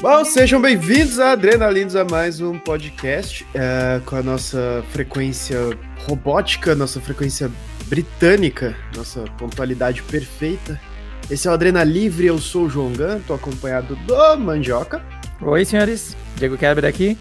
Bom, 0.00 0.24
sejam 0.24 0.62
bem-vindos 0.62 1.18
a 1.18 1.32
Adrenalinos 1.32 1.96
a 1.96 2.04
mais 2.04 2.40
um 2.40 2.56
podcast 2.56 3.44
é, 3.52 4.00
com 4.06 4.14
a 4.14 4.22
nossa 4.22 4.84
frequência 4.90 5.58
robótica, 6.06 6.72
nossa 6.76 7.00
frequência 7.00 7.50
britânica, 7.88 8.76
nossa 8.96 9.24
pontualidade 9.36 10.04
perfeita. 10.04 10.80
Esse 11.28 11.48
é 11.48 11.50
o 11.50 11.54
Adrena 11.54 11.82
Livre, 11.82 12.26
eu 12.28 12.38
sou 12.38 12.66
o 12.66 12.70
João 12.70 12.92
Gan, 12.92 13.18
tô 13.26 13.34
acompanhado 13.34 13.96
do 13.96 14.38
Mandioca. 14.38 15.04
Oi, 15.40 15.64
senhores. 15.64 16.16
Diego 16.36 16.56
Kerber 16.56 16.84
aqui. 16.84 17.18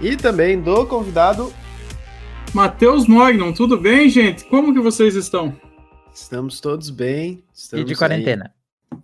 E 0.00 0.16
também 0.16 0.58
do 0.58 0.86
convidado... 0.86 1.52
Matheus 2.54 3.06
Mognon, 3.06 3.52
tudo 3.52 3.78
bem, 3.78 4.08
gente? 4.08 4.46
Como 4.46 4.72
que 4.72 4.80
vocês 4.80 5.14
estão? 5.14 5.54
Estamos 6.14 6.58
todos 6.58 6.88
bem. 6.88 7.44
Estamos 7.52 7.82
e 7.82 7.86
de 7.86 7.94
quarentena. 7.94 8.50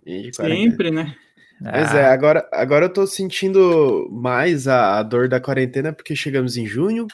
E 0.03 0.23
de 0.23 0.31
quarentena. 0.31 0.71
Sempre, 0.71 0.89
né? 0.89 1.15
Pois 1.61 1.93
é, 1.93 2.05
ah. 2.05 2.13
agora, 2.13 2.47
agora 2.51 2.85
eu 2.85 2.93
tô 2.93 3.07
sentindo 3.07 4.09
mais 4.11 4.67
a, 4.67 4.99
a, 4.99 5.03
dor 5.03 5.27
da 5.27 5.39
quarentena 5.39 5.93
porque 5.93 6.15
chegamos 6.15 6.57
em 6.57 6.65
junho 6.65 7.07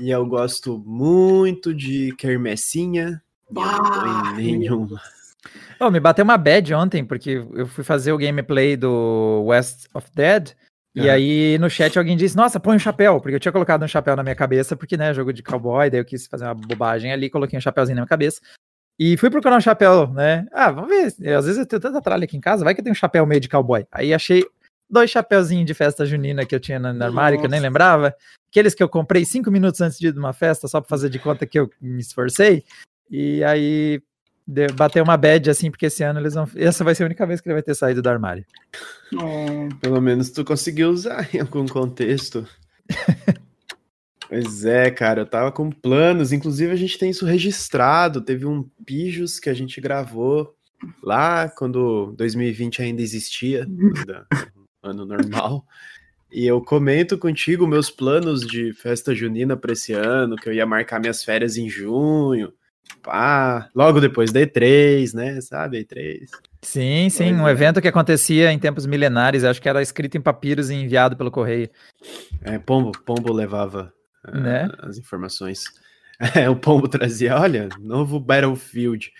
e 0.00 0.10
eu 0.10 0.24
gosto 0.26 0.82
muito 0.86 1.74
de 1.74 2.14
quermessinha. 2.16 3.22
Ah, 3.56 4.24
não 4.26 4.34
nenhuma. 4.36 5.00
Oh, 5.78 5.90
me 5.90 6.00
bateu 6.00 6.24
uma 6.24 6.38
bad 6.38 6.72
ontem, 6.72 7.04
porque 7.04 7.44
eu 7.52 7.66
fui 7.66 7.84
fazer 7.84 8.12
o 8.12 8.18
gameplay 8.18 8.76
do 8.76 9.44
West 9.46 9.86
of 9.92 10.08
Dead. 10.14 10.52
E 10.94 11.10
aí 11.10 11.58
no 11.58 11.68
chat 11.68 11.98
alguém 11.98 12.16
disse, 12.16 12.36
nossa, 12.36 12.60
põe 12.60 12.76
um 12.76 12.78
chapéu, 12.78 13.20
porque 13.20 13.34
eu 13.34 13.40
tinha 13.40 13.50
colocado 13.50 13.82
um 13.82 13.88
chapéu 13.88 14.14
na 14.14 14.22
minha 14.22 14.34
cabeça, 14.36 14.76
porque, 14.76 14.96
né, 14.96 15.12
jogo 15.12 15.32
de 15.32 15.42
cowboy, 15.42 15.90
daí 15.90 15.98
eu 15.98 16.04
quis 16.04 16.28
fazer 16.28 16.44
uma 16.44 16.54
bobagem 16.54 17.12
ali, 17.12 17.28
coloquei 17.28 17.58
um 17.58 17.62
chapéuzinho 17.62 17.96
na 17.96 18.02
minha 18.02 18.08
cabeça. 18.08 18.40
E 18.98 19.16
fui 19.16 19.28
procurar 19.28 19.56
um 19.56 19.60
chapéu, 19.60 20.08
né? 20.08 20.46
Ah, 20.52 20.70
vamos 20.70 20.88
ver. 20.88 21.34
Às 21.34 21.46
vezes 21.46 21.58
eu 21.58 21.66
tenho 21.66 21.82
tanta 21.82 22.00
tralha 22.00 22.24
aqui 22.24 22.36
em 22.36 22.40
casa, 22.40 22.64
vai 22.64 22.74
que 22.74 22.82
tem 22.82 22.92
um 22.92 22.96
chapéu 22.96 23.26
meio 23.26 23.40
de 23.40 23.48
cowboy. 23.48 23.84
Aí 23.90 24.14
achei 24.14 24.44
dois 24.88 25.10
chapéuzinhos 25.10 25.66
de 25.66 25.74
festa 25.74 26.06
junina 26.06 26.46
que 26.46 26.54
eu 26.54 26.60
tinha 26.60 26.78
no 26.78 27.02
armário, 27.02 27.38
que 27.38 27.46
eu 27.46 27.50
nem 27.50 27.60
lembrava. 27.60 28.14
Aqueles 28.48 28.74
que 28.74 28.82
eu 28.82 28.88
comprei 28.88 29.24
cinco 29.24 29.50
minutos 29.50 29.80
antes 29.80 29.98
de 29.98 30.08
ir 30.08 30.12
de 30.12 30.18
uma 30.18 30.32
festa, 30.32 30.68
só 30.68 30.80
pra 30.80 30.88
fazer 30.88 31.10
de 31.10 31.18
conta 31.18 31.44
que 31.44 31.58
eu 31.58 31.68
me 31.80 32.00
esforcei. 32.00 32.64
E 33.10 33.42
aí 33.42 34.00
bateu 34.76 35.02
uma 35.02 35.16
bad 35.16 35.50
assim, 35.50 35.70
porque 35.70 35.86
esse 35.86 36.04
ano 36.04 36.20
eles 36.20 36.34
vão. 36.34 36.48
Essa 36.54 36.84
vai 36.84 36.94
ser 36.94 37.02
a 37.02 37.06
única 37.06 37.26
vez 37.26 37.40
que 37.40 37.48
ele 37.48 37.54
vai 37.54 37.62
ter 37.62 37.74
saído 37.74 38.00
do 38.00 38.08
armário. 38.08 38.44
Pelo 39.80 40.00
menos 40.00 40.30
tu 40.30 40.44
conseguiu 40.44 40.90
usar 40.90 41.28
em 41.34 41.40
algum 41.40 41.66
contexto. 41.66 42.46
Pois 44.28 44.64
é, 44.64 44.90
cara, 44.90 45.22
eu 45.22 45.26
tava 45.26 45.52
com 45.52 45.70
planos, 45.70 46.32
inclusive 46.32 46.72
a 46.72 46.76
gente 46.76 46.98
tem 46.98 47.10
isso 47.10 47.26
registrado. 47.26 48.20
Teve 48.20 48.46
um 48.46 48.68
Pijos 48.84 49.38
que 49.38 49.50
a 49.50 49.54
gente 49.54 49.80
gravou 49.80 50.54
lá 51.02 51.48
quando 51.48 52.14
2020 52.16 52.82
ainda 52.82 53.02
existia, 53.02 53.64
ainda, 53.64 54.26
ano 54.82 55.04
normal. 55.04 55.64
E 56.34 56.46
eu 56.46 56.60
comento 56.60 57.16
contigo 57.16 57.64
meus 57.64 57.90
planos 57.90 58.44
de 58.44 58.72
festa 58.72 59.14
junina 59.14 59.56
para 59.56 59.72
esse 59.72 59.92
ano, 59.92 60.34
que 60.34 60.48
eu 60.48 60.52
ia 60.52 60.66
marcar 60.66 60.98
minhas 60.98 61.22
férias 61.22 61.56
em 61.56 61.68
junho. 61.68 62.52
Pá, 63.00 63.68
logo 63.72 64.00
depois 64.00 64.32
da 64.32 64.40
E3, 64.40 65.14
né? 65.14 65.40
Sabe, 65.40 65.84
E3. 65.84 66.26
Sim, 66.60 67.08
sim, 67.08 67.32
um 67.34 67.46
é. 67.46 67.52
evento 67.52 67.80
que 67.80 67.86
acontecia 67.86 68.50
em 68.50 68.58
tempos 68.58 68.84
milenares, 68.84 69.44
acho 69.44 69.62
que 69.62 69.68
era 69.68 69.80
escrito 69.80 70.16
em 70.16 70.20
papiros 70.20 70.70
e 70.70 70.74
enviado 70.74 71.16
pelo 71.16 71.30
correio. 71.30 71.70
É, 72.42 72.58
Pombo, 72.58 72.90
Pombo 73.04 73.32
levava 73.32 73.93
né? 74.32 74.68
as 74.80 74.98
informações. 74.98 75.64
É, 76.32 76.48
o 76.48 76.54
Pombo 76.54 76.86
trazia, 76.86 77.36
olha, 77.36 77.68
novo 77.80 78.20
Battlefield. 78.20 79.12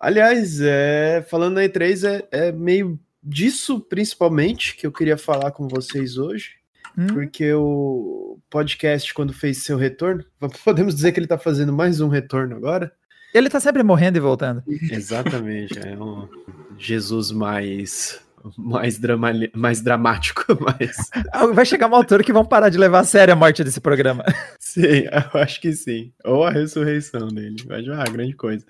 Aliás, 0.00 0.60
é, 0.60 1.24
falando 1.30 1.54
na 1.54 1.62
E3, 1.62 2.04
é, 2.32 2.48
é, 2.48 2.52
meio 2.52 2.98
disso 3.22 3.80
principalmente 3.80 4.76
que 4.76 4.84
eu 4.84 4.90
queria 4.90 5.16
falar 5.16 5.52
com 5.52 5.68
vocês 5.68 6.18
hoje. 6.18 6.56
Hum? 6.98 7.06
Porque 7.06 7.52
o 7.54 8.40
podcast, 8.50 9.14
quando 9.14 9.32
fez 9.32 9.64
seu 9.64 9.76
retorno, 9.76 10.24
podemos 10.64 10.96
dizer 10.96 11.12
que 11.12 11.20
ele 11.20 11.28
tá 11.28 11.38
fazendo 11.38 11.72
mais 11.72 12.00
um 12.00 12.08
retorno 12.08 12.56
agora. 12.56 12.92
Ele 13.32 13.48
tá 13.48 13.60
sempre 13.60 13.84
morrendo 13.84 14.16
e 14.16 14.20
voltando. 14.20 14.62
Exatamente, 14.66 15.78
é 15.78 15.96
um 15.96 16.28
Jesus 16.76 17.30
mais 17.30 18.23
mais, 18.58 18.98
drama, 18.98 19.32
mais 19.54 19.80
dramático, 19.80 20.44
mas... 20.60 21.10
Ah, 21.32 21.46
vai 21.46 21.64
chegar 21.64 21.86
uma 21.86 21.96
altura 21.96 22.22
que 22.22 22.32
vão 22.32 22.44
parar 22.44 22.68
de 22.68 22.78
levar 22.78 23.00
a 23.00 23.04
sério 23.04 23.32
a 23.32 23.36
morte 23.36 23.64
desse 23.64 23.80
programa. 23.80 24.24
Sim, 24.58 25.04
eu 25.32 25.40
acho 25.40 25.60
que 25.60 25.72
sim. 25.72 26.12
Ou 26.24 26.44
a 26.44 26.50
ressurreição 26.50 27.28
dele. 27.28 27.56
Vai 27.64 27.82
ser 27.82 27.90
uma 27.92 28.02
grande 28.04 28.34
coisa. 28.34 28.66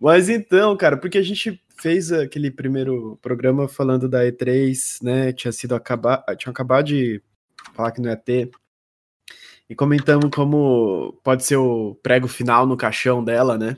Mas 0.00 0.30
então, 0.30 0.74
cara, 0.76 0.96
porque 0.96 1.18
a 1.18 1.22
gente 1.22 1.62
fez 1.76 2.10
aquele 2.10 2.50
primeiro 2.50 3.18
programa 3.20 3.68
falando 3.68 4.08
da 4.08 4.24
E3, 4.24 5.02
né? 5.02 5.32
Tinha 5.32 5.52
sido 5.52 5.74
acabar, 5.74 6.24
tinha 6.38 6.50
acabado 6.50 6.86
de 6.86 7.22
falar 7.74 7.92
que 7.92 8.00
não 8.00 8.08
ia 8.08 8.16
ter. 8.16 8.50
E 9.68 9.74
comentamos 9.74 10.30
como 10.34 11.18
pode 11.22 11.44
ser 11.44 11.56
o 11.56 11.94
prego 12.02 12.28
final 12.28 12.66
no 12.66 12.76
caixão 12.76 13.22
dela, 13.22 13.58
né? 13.58 13.76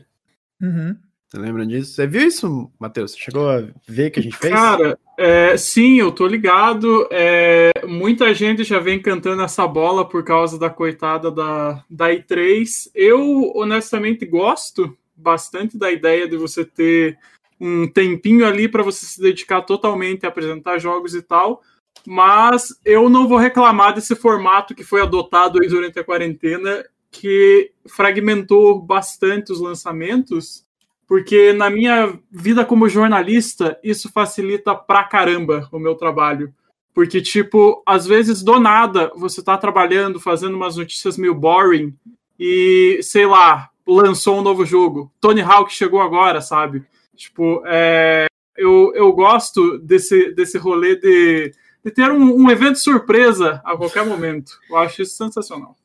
Uhum. 0.60 0.96
Você 1.34 1.40
lembra 1.40 1.66
disso? 1.66 1.94
Você 1.94 2.06
viu 2.06 2.28
isso, 2.28 2.70
Matheus? 2.78 3.10
Você 3.10 3.18
chegou 3.18 3.50
a 3.50 3.64
ver 3.88 4.10
que 4.10 4.20
a 4.20 4.22
gente 4.22 4.36
fez? 4.36 4.54
Cara, 4.54 4.96
é, 5.18 5.56
sim, 5.56 5.98
eu 5.98 6.12
tô 6.12 6.28
ligado. 6.28 7.08
É, 7.10 7.72
muita 7.84 8.32
gente 8.32 8.62
já 8.62 8.78
vem 8.78 9.02
cantando 9.02 9.42
essa 9.42 9.66
bola 9.66 10.08
por 10.08 10.22
causa 10.22 10.56
da 10.56 10.70
coitada 10.70 11.32
da, 11.32 11.84
da 11.90 12.10
i3. 12.10 12.88
Eu, 12.94 13.50
honestamente, 13.56 14.24
gosto 14.24 14.96
bastante 15.16 15.76
da 15.76 15.90
ideia 15.90 16.28
de 16.28 16.36
você 16.36 16.64
ter 16.64 17.18
um 17.60 17.88
tempinho 17.88 18.46
ali 18.46 18.68
para 18.68 18.84
você 18.84 19.04
se 19.04 19.20
dedicar 19.20 19.62
totalmente 19.62 20.24
a 20.24 20.28
apresentar 20.28 20.78
jogos 20.78 21.16
e 21.16 21.22
tal. 21.22 21.62
Mas 22.06 22.78
eu 22.84 23.08
não 23.08 23.26
vou 23.26 23.38
reclamar 23.38 23.92
desse 23.92 24.14
formato 24.14 24.72
que 24.72 24.84
foi 24.84 25.02
adotado 25.02 25.60
aí 25.60 25.66
durante 25.66 25.98
a 25.98 26.04
quarentena, 26.04 26.84
que 27.10 27.72
fragmentou 27.88 28.80
bastante 28.80 29.50
os 29.50 29.58
lançamentos 29.58 30.63
porque 31.06 31.52
na 31.52 31.68
minha 31.70 32.18
vida 32.30 32.64
como 32.64 32.88
jornalista, 32.88 33.78
isso 33.82 34.10
facilita 34.10 34.74
pra 34.74 35.04
caramba 35.04 35.68
o 35.70 35.78
meu 35.78 35.94
trabalho. 35.94 36.52
Porque, 36.94 37.20
tipo, 37.20 37.82
às 37.84 38.06
vezes 38.06 38.42
do 38.42 38.60
nada 38.60 39.10
você 39.16 39.42
tá 39.42 39.58
trabalhando, 39.58 40.20
fazendo 40.20 40.54
umas 40.54 40.76
notícias 40.76 41.18
meio 41.18 41.34
boring 41.34 41.94
e, 42.38 43.00
sei 43.02 43.26
lá, 43.26 43.68
lançou 43.86 44.38
um 44.38 44.42
novo 44.42 44.64
jogo. 44.64 45.12
Tony 45.20 45.40
Hawk 45.40 45.72
chegou 45.72 46.00
agora, 46.00 46.40
sabe? 46.40 46.84
Tipo, 47.16 47.62
é, 47.66 48.26
eu, 48.56 48.92
eu 48.94 49.12
gosto 49.12 49.78
desse, 49.78 50.32
desse 50.32 50.56
rolê 50.56 50.96
de, 50.96 51.52
de 51.84 51.90
ter 51.90 52.10
um, 52.10 52.44
um 52.44 52.50
evento 52.50 52.78
surpresa 52.78 53.60
a 53.64 53.76
qualquer 53.76 54.06
momento. 54.06 54.52
Eu 54.70 54.76
acho 54.76 55.02
isso 55.02 55.16
sensacional. 55.16 55.76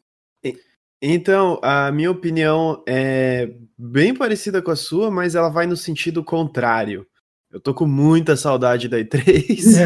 Então, 1.02 1.60
a 1.64 1.92
minha 1.92 2.12
opinião 2.12 2.84
é 2.88 3.50
bem 3.78 4.14
parecida 4.14 4.62
com 4.62 4.72
a 4.72 4.76
sua, 4.76 5.10
mas 5.10 5.34
ela 5.34 5.50
vai 5.50 5.66
no 5.66 5.78
sentido 5.78 6.24
contrário. 6.24 7.08
Eu 7.52 7.60
tô 7.60 7.74
com 7.74 7.86
muita 7.86 8.36
saudade 8.36 8.88
da 8.88 8.98
E3. 8.98 9.80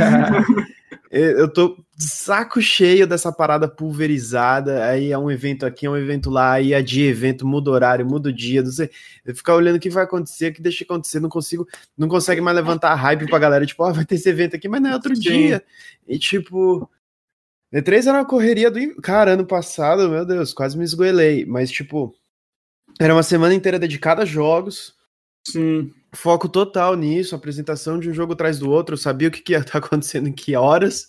eu 1.11 1.47
tô 1.47 1.77
saco 1.95 2.59
cheio 2.59 3.05
dessa 3.05 3.31
parada 3.31 3.67
pulverizada. 3.67 4.85
Aí 4.85 5.11
é 5.11 5.17
um 5.17 5.29
evento 5.29 5.65
aqui, 5.65 5.85
é 5.85 5.89
um 5.89 5.95
evento 5.95 6.31
lá, 6.31 6.53
aí 6.53 6.73
é 6.73 6.81
dia 6.81 7.07
evento, 7.07 7.47
muda 7.47 7.69
o 7.69 7.73
horário, 7.73 8.05
muda 8.05 8.29
o 8.29 8.33
dia, 8.33 8.63
não 8.63 8.71
sei. 8.71 8.89
Eu 9.23 9.35
ficar 9.35 9.55
olhando 9.55 9.75
o 9.75 9.79
que 9.79 9.89
vai 9.89 10.03
acontecer, 10.03 10.49
o 10.49 10.53
que 10.53 10.61
deixa 10.61 10.83
acontecer, 10.83 11.19
não 11.19 11.29
consigo, 11.29 11.67
não 11.95 12.07
consegue 12.07 12.41
mais 12.41 12.55
levantar 12.55 12.91
a 12.91 12.95
hype 12.95 13.27
pra 13.27 13.39
galera, 13.39 13.65
tipo, 13.65 13.83
ah, 13.83 13.91
vai 13.91 14.03
ter 14.03 14.15
esse 14.15 14.27
evento 14.27 14.55
aqui, 14.55 14.67
mas 14.67 14.81
não 14.81 14.89
é 14.89 14.93
outro 14.93 15.15
Sim. 15.15 15.21
dia. 15.21 15.63
E 16.07 16.17
tipo, 16.17 16.89
E3 17.73 18.07
era 18.07 18.19
uma 18.19 18.25
correria 18.25 18.69
do. 18.69 18.95
Cara, 19.01 19.33
ano 19.33 19.45
passado, 19.45 20.09
meu 20.09 20.25
Deus, 20.25 20.53
quase 20.53 20.77
me 20.77 20.83
esgoelei. 20.83 21.45
Mas, 21.45 21.71
tipo, 21.71 22.13
era 22.99 23.13
uma 23.13 23.23
semana 23.23 23.53
inteira 23.53 23.79
dedicada 23.79 24.21
a 24.21 24.25
jogos. 24.25 24.93
Sim. 25.47 25.91
Foco 26.13 26.47
total 26.47 26.95
nisso, 26.95 27.35
apresentação 27.35 27.99
de 27.99 28.09
um 28.09 28.13
jogo 28.13 28.33
atrás 28.33 28.59
do 28.59 28.69
outro. 28.69 28.93
Eu 28.93 28.97
sabia 28.97 29.27
o 29.27 29.31
que, 29.31 29.41
que 29.41 29.53
ia 29.53 29.59
estar 29.59 29.79
acontecendo 29.79 30.27
em 30.27 30.33
que 30.33 30.55
horas. 30.55 31.07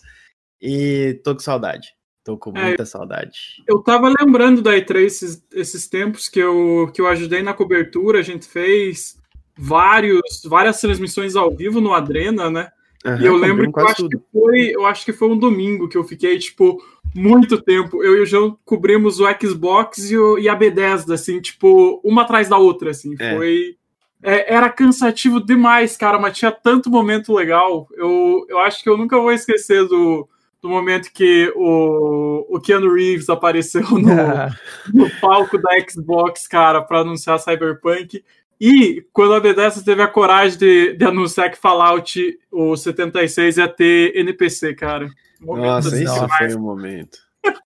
E 0.59 1.21
tô 1.23 1.33
com 1.35 1.41
saudade. 1.41 1.89
Tô 2.23 2.35
com 2.35 2.51
é, 2.57 2.63
muita 2.63 2.81
é, 2.81 2.85
saudade. 2.85 3.63
Eu 3.67 3.83
tava 3.83 4.11
lembrando 4.19 4.63
da 4.63 4.71
E3 4.71 5.05
esses, 5.05 5.47
esses 5.53 5.87
tempos 5.87 6.27
que 6.27 6.39
eu, 6.39 6.91
que 6.91 6.99
eu 6.99 7.07
ajudei 7.07 7.43
na 7.43 7.53
cobertura. 7.53 8.17
A 8.17 8.23
gente 8.23 8.47
fez 8.47 9.15
vários, 9.55 10.41
várias 10.43 10.81
transmissões 10.81 11.35
ao 11.35 11.55
vivo 11.55 11.79
no 11.79 11.93
Adrena, 11.93 12.49
né? 12.49 12.71
Uhum, 13.05 13.21
e 13.21 13.25
eu 13.25 13.35
lembro 13.35 13.71
que 13.71 13.79
eu 13.79 13.87
acho 13.87 14.09
que, 14.09 14.17
foi, 14.33 14.71
eu 14.73 14.85
acho 14.85 15.05
que 15.05 15.13
foi 15.13 15.29
um 15.29 15.37
domingo 15.37 15.87
que 15.87 15.95
eu 15.95 16.03
fiquei, 16.03 16.39
tipo, 16.39 16.83
muito 17.13 17.61
tempo. 17.61 18.03
Eu 18.03 18.17
e 18.17 18.21
o 18.21 18.25
João 18.25 18.57
cobrimos 18.65 19.19
o 19.19 19.25
Xbox 19.39 20.09
e, 20.09 20.17
o, 20.17 20.39
e 20.39 20.49
a 20.49 20.55
Bethesda, 20.55 21.13
assim, 21.13 21.39
tipo, 21.39 22.01
uma 22.03 22.23
atrás 22.23 22.49
da 22.49 22.57
outra, 22.57 22.89
assim. 22.89 23.15
É. 23.19 23.35
Foi. 23.35 23.77
É, 24.23 24.55
era 24.55 24.71
cansativo 24.71 25.39
demais, 25.39 25.95
cara, 25.95 26.17
mas 26.17 26.35
tinha 26.35 26.51
tanto 26.51 26.89
momento 26.89 27.31
legal. 27.31 27.87
Eu, 27.93 28.43
eu 28.49 28.57
acho 28.57 28.81
que 28.81 28.89
eu 28.89 28.97
nunca 28.97 29.19
vou 29.19 29.31
esquecer 29.31 29.87
do, 29.87 30.27
do 30.59 30.67
momento 30.67 31.11
que 31.13 31.53
o, 31.55 32.43
o 32.49 32.59
Keanu 32.59 32.91
Reeves 32.91 33.29
apareceu 33.29 33.83
no, 33.83 33.99
no 34.91 35.09
palco 35.21 35.59
da 35.59 35.69
Xbox, 35.87 36.47
cara, 36.47 36.81
para 36.81 37.01
anunciar 37.01 37.37
Cyberpunk. 37.37 38.23
E 38.59 39.05
quando 39.11 39.33
a 39.33 39.39
Bethesda 39.39 39.83
teve 39.83 40.01
a 40.01 40.07
coragem 40.07 40.57
de, 40.57 40.93
de 40.93 41.05
anunciar 41.05 41.51
que 41.51 41.57
Fallout 41.57 42.39
o 42.51 42.75
76 42.75 43.57
ia 43.57 43.67
ter 43.67 44.15
NPC, 44.15 44.73
cara. 44.73 45.09
momento. 45.41 45.65
Nossa, 45.65 45.87
assim, 45.89 46.03
isso 46.03 46.27
foi 46.37 46.55
um 46.55 46.61
momento. 46.61 47.17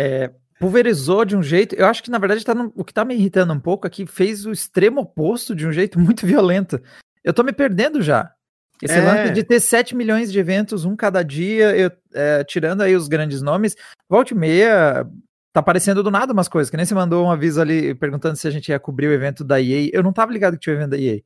É, 0.00 0.30
pulverizou 0.60 1.24
de 1.24 1.36
um 1.36 1.42
jeito. 1.42 1.74
Eu 1.74 1.86
acho 1.86 2.04
que, 2.04 2.10
na 2.10 2.18
verdade, 2.18 2.44
tá 2.44 2.54
no, 2.54 2.72
o 2.76 2.84
que 2.84 2.94
tá 2.94 3.04
me 3.04 3.16
irritando 3.16 3.52
um 3.52 3.58
pouco 3.58 3.84
aqui 3.84 4.06
fez 4.06 4.46
o 4.46 4.52
extremo 4.52 5.00
oposto 5.00 5.56
de 5.56 5.66
um 5.66 5.72
jeito 5.72 5.98
muito 6.00 6.24
violento. 6.24 6.80
Eu 7.24 7.34
tô 7.34 7.42
me 7.42 7.52
perdendo 7.52 8.00
já. 8.00 8.32
Esse 8.80 8.94
é. 8.94 9.00
lance 9.00 9.32
de 9.32 9.42
ter 9.42 9.58
7 9.58 9.96
milhões 9.96 10.30
de 10.30 10.38
eventos, 10.38 10.84
um 10.84 10.94
cada 10.94 11.24
dia, 11.24 11.76
eu, 11.76 11.90
é, 12.14 12.44
tirando 12.44 12.82
aí 12.82 12.94
os 12.94 13.08
grandes 13.08 13.42
nomes, 13.42 13.74
volte 14.08 14.34
e 14.34 14.36
meia, 14.36 15.04
tá 15.52 15.60
aparecendo 15.60 16.02
do 16.02 16.10
nada 16.10 16.32
umas 16.32 16.48
coisas, 16.48 16.70
que 16.70 16.76
nem 16.76 16.86
você 16.86 16.94
mandou 16.94 17.26
um 17.26 17.30
aviso 17.30 17.60
ali 17.60 17.94
perguntando 17.94 18.36
se 18.36 18.46
a 18.46 18.50
gente 18.50 18.68
ia 18.68 18.78
cobrir 18.78 19.08
o 19.08 19.12
evento 19.12 19.44
da 19.44 19.60
EA. 19.60 19.90
Eu 19.92 20.02
não 20.02 20.12
tava 20.12 20.32
ligado 20.32 20.54
que 20.54 20.60
tinha 20.60 20.74
o 20.74 20.78
evento 20.78 20.90
da 20.90 20.98
EA. 20.98 21.20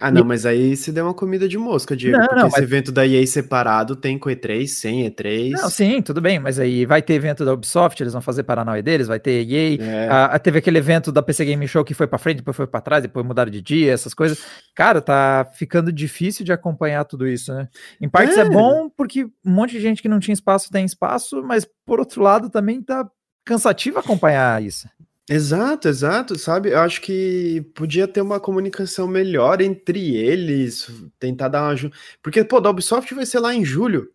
Ah, 0.00 0.12
não, 0.12 0.24
mas 0.24 0.46
aí 0.46 0.76
se 0.76 0.92
deu 0.92 1.06
uma 1.06 1.14
comida 1.14 1.48
de 1.48 1.58
mosca, 1.58 1.96
Diego. 1.96 2.18
Não, 2.18 2.26
porque 2.26 2.40
não, 2.40 2.46
esse 2.46 2.56
mas... 2.56 2.62
evento 2.62 2.92
da 2.92 3.04
EA 3.04 3.26
separado 3.26 3.96
tem 3.96 4.16
com 4.16 4.30
E3, 4.30 4.64
sem 4.68 5.10
E3. 5.10 5.50
Não, 5.50 5.68
sim, 5.68 6.00
tudo 6.00 6.20
bem, 6.20 6.38
mas 6.38 6.60
aí 6.60 6.86
vai 6.86 7.02
ter 7.02 7.14
evento 7.14 7.44
da 7.44 7.52
Ubisoft, 7.52 8.00
eles 8.00 8.12
vão 8.12 8.22
fazer 8.22 8.44
Paranauê 8.44 8.80
deles, 8.80 9.08
vai 9.08 9.18
ter 9.18 9.44
EA. 9.44 9.76
É. 9.82 10.08
Ah, 10.08 10.38
teve 10.38 10.60
aquele 10.60 10.78
evento 10.78 11.10
da 11.10 11.20
PC 11.20 11.44
Game 11.44 11.66
Show 11.66 11.84
que 11.84 11.94
foi 11.94 12.06
para 12.06 12.16
frente, 12.16 12.36
depois 12.36 12.56
foi 12.56 12.68
para 12.68 12.80
trás, 12.80 13.02
depois 13.02 13.26
mudaram 13.26 13.50
de 13.50 13.60
dia, 13.60 13.92
essas 13.92 14.14
coisas. 14.14 14.40
Cara, 14.72 15.00
tá 15.00 15.50
ficando 15.54 15.92
difícil 15.92 16.44
de 16.44 16.52
acompanhar 16.52 17.04
tudo 17.04 17.26
isso, 17.26 17.52
né? 17.52 17.68
Em 18.00 18.08
partes 18.08 18.36
é, 18.36 18.42
é 18.42 18.48
bom 18.48 18.88
porque 18.88 19.24
um 19.24 19.30
monte 19.50 19.72
de 19.72 19.80
gente 19.80 20.00
que 20.00 20.08
não 20.08 20.20
tinha 20.20 20.32
espaço 20.32 20.70
tem 20.70 20.84
espaço, 20.84 21.42
mas 21.42 21.66
por 21.84 21.98
outro 21.98 22.22
lado 22.22 22.48
também 22.48 22.80
tá 22.80 23.04
cansativo 23.48 23.98
acompanhar 23.98 24.62
isso. 24.62 24.86
Exato, 25.30 25.88
exato, 25.88 26.38
sabe? 26.38 26.70
Eu 26.70 26.80
acho 26.80 27.00
que 27.00 27.62
podia 27.74 28.06
ter 28.06 28.20
uma 28.20 28.38
comunicação 28.38 29.06
melhor 29.06 29.60
entre 29.60 30.16
eles, 30.16 30.90
tentar 31.18 31.48
dar 31.48 31.62
uma 31.62 31.72
ajuda. 31.72 31.96
Porque, 32.22 32.44
pô, 32.44 32.60
da 32.60 32.70
Ubisoft 32.70 33.12
vai 33.14 33.26
ser 33.26 33.38
lá 33.40 33.54
em 33.54 33.64
julho. 33.64 34.10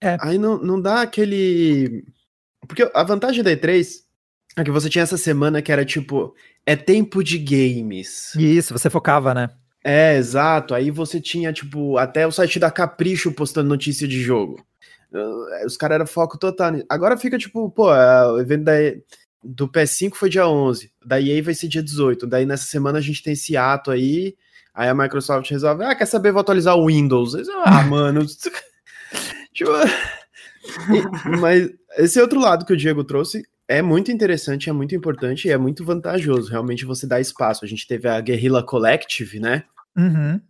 É. 0.00 0.16
Aí 0.20 0.38
não, 0.38 0.58
não 0.58 0.80
dá 0.80 1.02
aquele. 1.02 2.04
Porque 2.66 2.88
a 2.94 3.02
vantagem 3.02 3.42
da 3.42 3.50
E3 3.50 3.86
é 4.56 4.64
que 4.64 4.70
você 4.70 4.88
tinha 4.88 5.02
essa 5.02 5.16
semana 5.16 5.62
que 5.62 5.70
era 5.70 5.84
tipo, 5.84 6.34
é 6.66 6.74
tempo 6.74 7.22
de 7.22 7.38
games. 7.38 8.34
Isso, 8.36 8.72
você 8.72 8.90
focava, 8.90 9.34
né? 9.34 9.50
É, 9.84 10.16
exato. 10.16 10.74
Aí 10.74 10.90
você 10.90 11.20
tinha, 11.20 11.52
tipo, 11.52 11.96
até 11.96 12.26
o 12.26 12.32
site 12.32 12.58
da 12.58 12.70
Capricho 12.70 13.32
postando 13.32 13.68
notícia 13.68 14.06
de 14.06 14.20
jogo. 14.20 14.64
Os 15.64 15.76
caras 15.76 15.96
eram 15.96 16.06
foco 16.06 16.38
total. 16.38 16.72
Agora 16.88 17.16
fica, 17.16 17.38
tipo, 17.38 17.70
pô, 17.70 17.94
é, 17.94 18.32
o 18.32 18.40
evento 18.40 18.64
da 18.64 18.74
do 19.42 19.68
PS5 19.68 20.14
foi 20.14 20.28
dia 20.28 20.48
11, 20.48 20.92
da 21.04 21.20
EA 21.20 21.42
vai 21.42 21.54
ser 21.54 21.68
dia 21.68 21.82
18. 21.82 22.26
Daí 22.26 22.44
nessa 22.44 22.64
semana 22.64 22.98
a 22.98 23.00
gente 23.00 23.22
tem 23.22 23.32
esse 23.32 23.56
ato 23.56 23.90
aí, 23.90 24.36
aí 24.74 24.88
a 24.88 24.94
Microsoft 24.94 25.48
resolve, 25.50 25.84
ah, 25.84 25.94
quer 25.94 26.06
saber, 26.06 26.32
vou 26.32 26.40
atualizar 26.40 26.76
o 26.76 26.86
Windows. 26.86 27.34
ah, 27.64 27.82
mano. 27.86 28.26
tipo, 29.54 29.70
mas 31.40 31.70
esse 31.96 32.20
outro 32.20 32.40
lado 32.40 32.64
que 32.64 32.72
o 32.72 32.76
Diego 32.76 33.04
trouxe 33.04 33.42
é 33.66 33.82
muito 33.82 34.10
interessante, 34.10 34.68
é 34.68 34.72
muito 34.72 34.94
importante 34.94 35.46
e 35.46 35.50
é 35.50 35.58
muito 35.58 35.84
vantajoso. 35.84 36.50
Realmente 36.50 36.84
você 36.84 37.06
dá 37.06 37.20
espaço. 37.20 37.64
A 37.64 37.68
gente 37.68 37.86
teve 37.86 38.08
a 38.08 38.20
Guerrilla 38.20 38.62
Collective, 38.62 39.38
né? 39.38 39.64
Uhum. 39.96 40.40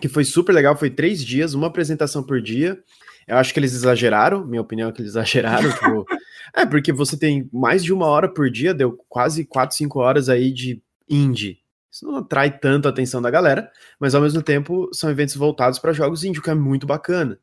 Que 0.00 0.08
foi 0.08 0.24
super 0.24 0.52
legal, 0.52 0.76
foi 0.76 0.90
três 0.90 1.24
dias, 1.24 1.54
uma 1.54 1.68
apresentação 1.68 2.22
por 2.22 2.42
dia. 2.42 2.78
Eu 3.26 3.36
acho 3.36 3.52
que 3.52 3.58
eles 3.58 3.74
exageraram, 3.74 4.46
minha 4.46 4.62
opinião 4.62 4.88
é 4.88 4.92
que 4.92 5.00
eles 5.00 5.12
exageraram. 5.12 5.70
tipo, 5.70 6.06
é, 6.54 6.64
porque 6.64 6.92
você 6.92 7.18
tem 7.18 7.48
mais 7.52 7.82
de 7.82 7.92
uma 7.92 8.06
hora 8.06 8.28
por 8.28 8.50
dia, 8.50 8.72
deu 8.72 8.98
quase 9.08 9.44
4, 9.44 9.76
5 9.76 9.98
horas 9.98 10.28
aí 10.28 10.52
de 10.52 10.82
indie. 11.08 11.58
Isso 11.90 12.04
não 12.06 12.16
atrai 12.16 12.58
tanto 12.58 12.86
a 12.86 12.90
atenção 12.90 13.22
da 13.22 13.30
galera, 13.30 13.70
mas 13.98 14.14
ao 14.14 14.20
mesmo 14.20 14.42
tempo 14.42 14.90
são 14.92 15.10
eventos 15.10 15.34
voltados 15.34 15.78
para 15.78 15.92
jogos 15.92 16.24
indie, 16.24 16.38
o 16.38 16.42
que 16.42 16.50
é 16.50 16.54
muito 16.54 16.86
bacana. 16.86 17.38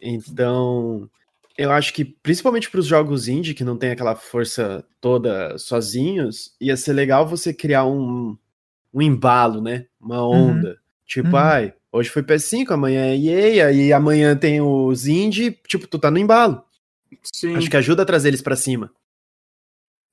Então, 0.00 1.10
eu 1.58 1.70
acho 1.70 1.92
que 1.92 2.04
principalmente 2.04 2.70
para 2.70 2.80
os 2.80 2.86
jogos 2.86 3.28
indie, 3.28 3.52
que 3.52 3.64
não 3.64 3.76
tem 3.76 3.90
aquela 3.90 4.14
força 4.14 4.84
toda 5.00 5.58
sozinhos, 5.58 6.54
ia 6.60 6.76
ser 6.76 6.92
legal 6.92 7.26
você 7.26 7.52
criar 7.52 7.84
um, 7.84 8.36
um 8.94 9.02
embalo, 9.02 9.60
né? 9.60 9.86
Uma 10.00 10.22
uhum. 10.22 10.50
onda. 10.50 10.68
Uhum. 10.68 10.76
Tipo, 11.06 11.28
uhum. 11.30 11.36
ai, 11.36 11.74
Hoje 11.92 12.08
foi 12.08 12.22
PS5, 12.22 12.70
amanhã 12.70 13.06
é 13.06 13.16
EA, 13.16 13.72
e 13.72 13.92
amanhã 13.92 14.36
tem 14.36 14.60
os 14.60 15.06
indie, 15.06 15.58
tipo, 15.66 15.86
tu 15.86 15.98
tá 15.98 16.10
no 16.10 16.18
embalo. 16.18 16.62
Sim. 17.22 17.56
Acho 17.56 17.68
que 17.68 17.76
ajuda 17.76 18.02
a 18.02 18.06
trazer 18.06 18.28
eles 18.28 18.42
para 18.42 18.54
cima. 18.54 18.92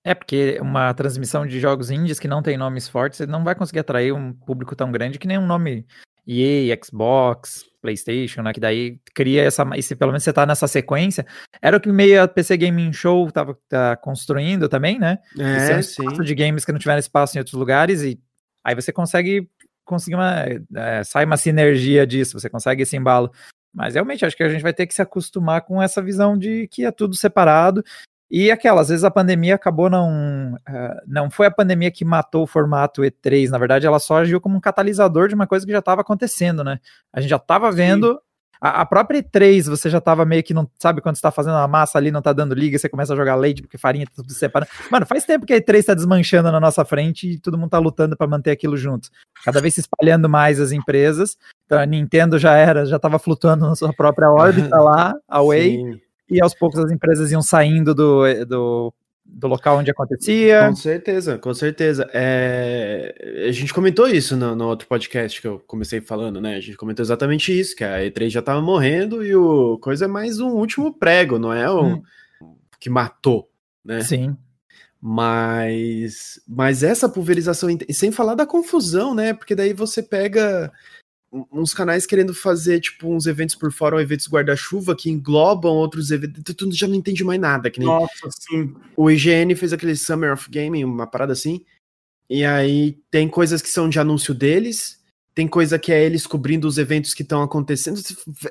É, 0.04 0.16
porque 0.16 0.58
uma 0.62 0.94
transmissão 0.94 1.46
de 1.46 1.60
jogos 1.60 1.92
indies 1.92 2.20
que 2.20 2.28
não 2.28 2.42
tem 2.42 2.58
nomes 2.58 2.88
fortes, 2.88 3.18
você 3.18 3.28
não 3.28 3.44
vai 3.44 3.54
conseguir 3.54 3.80
atrair 3.80 4.14
um 4.14 4.34
público 4.34 4.76
tão 4.76 4.92
grande 4.92 5.20
que 5.20 5.28
nem 5.28 5.38
um 5.38 5.46
nome 5.46 5.86
EA, 6.26 6.78
Xbox, 6.84 7.66
PlayStation, 7.82 8.42
né? 8.42 8.54
Que 8.54 8.60
daí 8.60 9.00
cria 9.14 9.44
essa. 9.44 9.66
E 9.76 9.84
se 9.84 9.96
pelo 9.96 10.12
menos 10.12 10.24
você 10.24 10.34
tá 10.34 10.46
nessa 10.46 10.68
sequência. 10.68 11.26
Era 11.62 11.78
o 11.78 11.80
que 11.80 11.92
meio 11.92 12.22
a 12.22 12.28
PC 12.28 12.58
Gaming 12.58 12.92
Show 12.92 13.32
tava 13.32 13.58
tá 13.70 13.96
construindo 13.96 14.68
também, 14.68 15.00
né? 15.00 15.20
É, 15.38 15.80
um 16.04 16.24
de 16.24 16.36
games 16.36 16.66
que 16.66 16.72
não 16.72 16.80
tiveram 16.80 17.00
espaço 17.00 17.38
em 17.38 17.40
outros 17.40 17.58
lugares 17.58 18.02
e 18.02 18.20
aí 18.64 18.76
você 18.76 18.92
consegue 18.92 19.50
conseguir 19.88 20.16
uma. 20.16 20.46
É, 20.76 21.04
sai 21.04 21.26
uma 21.26 21.38
sinergia 21.38 22.06
disso, 22.06 22.40
você 22.40 22.50
consegue 22.50 22.84
esse 22.84 22.96
embalo. 22.96 23.32
Mas 23.74 23.94
realmente 23.94 24.26
acho 24.26 24.36
que 24.36 24.44
a 24.44 24.50
gente 24.50 24.64
vai 24.64 24.74
ter 24.74 24.88
que 24.88 24.94
se 24.94 25.02
acostumar 25.02 25.62
com 25.62 25.82
essa 25.82 26.02
visão 26.02 26.38
de 26.38 26.68
que 26.68 26.86
é 26.86 26.92
tudo 26.92 27.16
separado. 27.16 27.84
E 28.30 28.52
aquela, 28.52 28.82
às 28.82 28.90
vezes 28.90 29.06
a 29.06 29.12
pandemia 29.12 29.56
acabou 29.56 29.90
não. 29.90 30.56
Uh, 30.68 31.02
não 31.08 31.30
foi 31.30 31.48
a 31.48 31.52
pandemia 31.52 31.90
que 31.90 32.04
matou 32.04 32.44
o 32.44 32.48
formato 32.48 33.02
E3, 33.02 33.50
na 33.50 33.58
verdade, 33.58 33.88
ela 33.88 34.00
só 34.00 34.18
agiu 34.18 34.42
como 34.42 34.58
um 34.58 34.62
catalisador 34.62 35.30
de 35.30 35.36
uma 35.36 35.48
coisa 35.48 35.66
que 35.66 35.72
já 35.72 35.80
estava 35.80 36.02
acontecendo, 36.02 36.64
né? 36.64 36.80
A 37.14 37.22
gente 37.22 37.30
já 37.30 37.38
estava 37.38 37.72
vendo 37.72 38.20
a, 38.60 38.82
a, 38.82 38.86
própria 38.86 39.22
E3, 39.22 39.70
você 39.70 39.90
já 39.90 40.02
tava 40.02 40.26
meio 40.26 40.44
que 40.44 40.54
não 40.54 40.70
sabe 40.80 41.02
quando 41.02 41.16
você 41.16 41.22
tá 41.22 41.32
fazendo 41.32 41.54
uma 41.54 41.68
massa 41.68 41.98
ali, 41.98 42.12
não 42.12 42.22
tá 42.22 42.34
dando 42.34 42.56
liga, 42.56 42.78
você 42.78 42.90
começa 42.90 43.14
a 43.14 43.16
jogar 43.16 43.36
leite 43.36 43.62
porque 43.62 43.78
farinha 43.78 44.06
tá 44.06 44.12
tudo 44.16 44.32
separado. 44.34 44.72
Mano, 44.92 45.06
faz 45.06 45.26
tempo 45.26 45.46
que 45.46 45.54
a 45.54 45.62
E3 45.62 45.86
tá 45.86 45.94
desmanchando 45.94 46.52
na 46.52 46.60
nossa 46.60 46.84
frente 46.84 47.32
e 47.32 47.40
todo 47.40 47.58
mundo 47.58 47.70
tá 47.70 47.80
lutando 47.80 48.18
para 48.18 48.28
manter 48.28 48.52
aquilo 48.52 48.78
junto. 48.78 49.10
Cada 49.44 49.62
vez 49.62 49.76
se 49.76 49.82
espalhando 49.82 50.28
mais 50.28 50.60
as 50.60 50.72
empresas. 50.72 51.38
Então 51.66 51.80
a 51.80 51.86
Nintendo 51.86 52.40
já 52.40 52.56
era, 52.56 52.86
já 52.86 52.98
tava 52.98 53.20
flutuando 53.20 53.68
na 53.68 53.76
sua 53.76 53.94
própria 53.94 54.30
órbita 54.30 54.78
lá, 54.82 55.14
away. 55.28 55.78
Sim. 55.78 56.02
E 56.30 56.42
aos 56.42 56.54
poucos 56.54 56.80
as 56.80 56.92
empresas 56.92 57.32
iam 57.32 57.42
saindo 57.42 57.96
do, 57.96 58.24
do 58.46 58.94
do 59.28 59.48
local 59.48 59.78
onde 59.78 59.92
acontecia. 59.92 60.68
Com 60.68 60.76
certeza, 60.76 61.38
com 61.38 61.54
certeza. 61.54 62.10
É... 62.14 63.46
A 63.48 63.52
gente 63.52 63.74
comentou 63.74 64.08
isso 64.08 64.36
no, 64.36 64.56
no, 64.56 64.68
outro 64.68 64.88
podcast 64.88 65.40
que 65.42 65.48
eu 65.48 65.60
comecei 65.68 66.02
falando, 66.02 66.42
né? 66.42 66.56
A 66.56 66.60
gente 66.60 66.78
comentou 66.78 67.04
exatamente 67.04 67.58
isso, 67.58 67.76
que 67.76 67.84
a 67.84 68.00
E3 68.00 68.30
já 68.30 68.42
tava 68.42 68.62
morrendo 68.62 69.24
e 69.24 69.36
o 69.36 69.78
coisa 69.80 70.06
é 70.06 70.08
mais 70.08 70.40
um 70.40 70.50
último 70.50 70.94
prego, 70.94 71.38
não 71.38 71.54
é 71.54 71.70
o 71.70 71.84
hum. 71.84 72.04
que 72.80 72.90
matou, 72.90 73.50
né? 73.86 74.02
Sim. 74.02 74.36
Mas, 75.00 76.42
mas 76.48 76.82
essa 76.82 77.08
pulverização, 77.08 77.70
sem 77.92 78.12
falar 78.12 78.34
da 78.34 78.48
confusão, 78.48 79.14
né? 79.14 79.34
Porque 79.34 79.54
daí 79.54 79.72
você 79.72 80.02
pega 80.02 80.72
uns 81.32 81.74
canais 81.74 82.06
querendo 82.06 82.34
fazer, 82.34 82.80
tipo, 82.80 83.14
uns 83.14 83.26
eventos 83.26 83.56
por 83.56 83.72
fora, 83.72 83.96
ou 83.96 84.02
eventos 84.02 84.28
guarda-chuva 84.28 84.96
que 84.96 85.10
englobam 85.10 85.74
outros 85.74 86.12
eventos. 86.12 86.56
Tu 86.56 86.72
já 86.72 86.88
não 86.88 86.96
entende 86.96 87.24
mais 87.24 87.40
nada. 87.40 87.70
Que 87.70 87.80
nem 87.80 87.88
Nossa, 87.88 88.30
sim. 88.32 88.74
O 88.96 89.10
IGN 89.12 89.56
fez 89.56 89.74
aquele 89.74 89.96
Summer 89.96 90.34
of 90.34 90.50
Gaming, 90.50 90.84
uma 90.84 91.08
parada 91.08 91.34
assim. 91.34 91.64
E 92.30 92.44
aí 92.44 92.98
tem 93.10 93.28
coisas 93.28 93.62
que 93.62 93.70
são 93.70 93.90
de 93.90 94.00
anúncio 94.00 94.34
deles, 94.34 95.02
tem 95.38 95.48
coisa 95.48 95.78
que 95.78 95.92
é 95.94 96.04
eles 96.04 96.26
cobrindo 96.26 96.68
os 96.68 96.80
eventos 96.80 97.14
que 97.14 97.22
estão 97.22 97.44
acontecendo. 97.44 98.00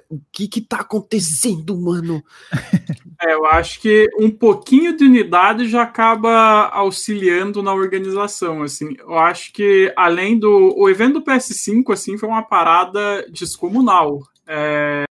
O 0.09 0.21
que 0.31 0.47
que 0.47 0.61
tá 0.61 0.83
acontecendo, 0.83 1.77
mano? 1.77 2.23
É, 3.19 3.33
eu 3.33 3.47
acho 3.47 3.81
que 3.81 4.07
um 4.21 4.31
pouquinho 4.31 4.95
de 4.95 5.03
unidade 5.03 5.67
já 5.71 5.81
acaba 5.81 6.69
auxiliando 6.69 7.63
na 7.63 7.73
organização, 7.73 8.63
assim. 8.63 8.95
Eu 8.99 9.19
acho 9.19 9.55
que 9.55 9.91
além 9.97 10.39
do 10.39 10.75
o 10.77 10.87
evento 10.87 11.21
do 11.21 11.25
PS5 11.25 11.95
assim 11.95 12.19
foi 12.19 12.29
uma 12.29 12.43
parada 12.43 13.27
descomunal. 13.31 14.21
É, 14.47 15.05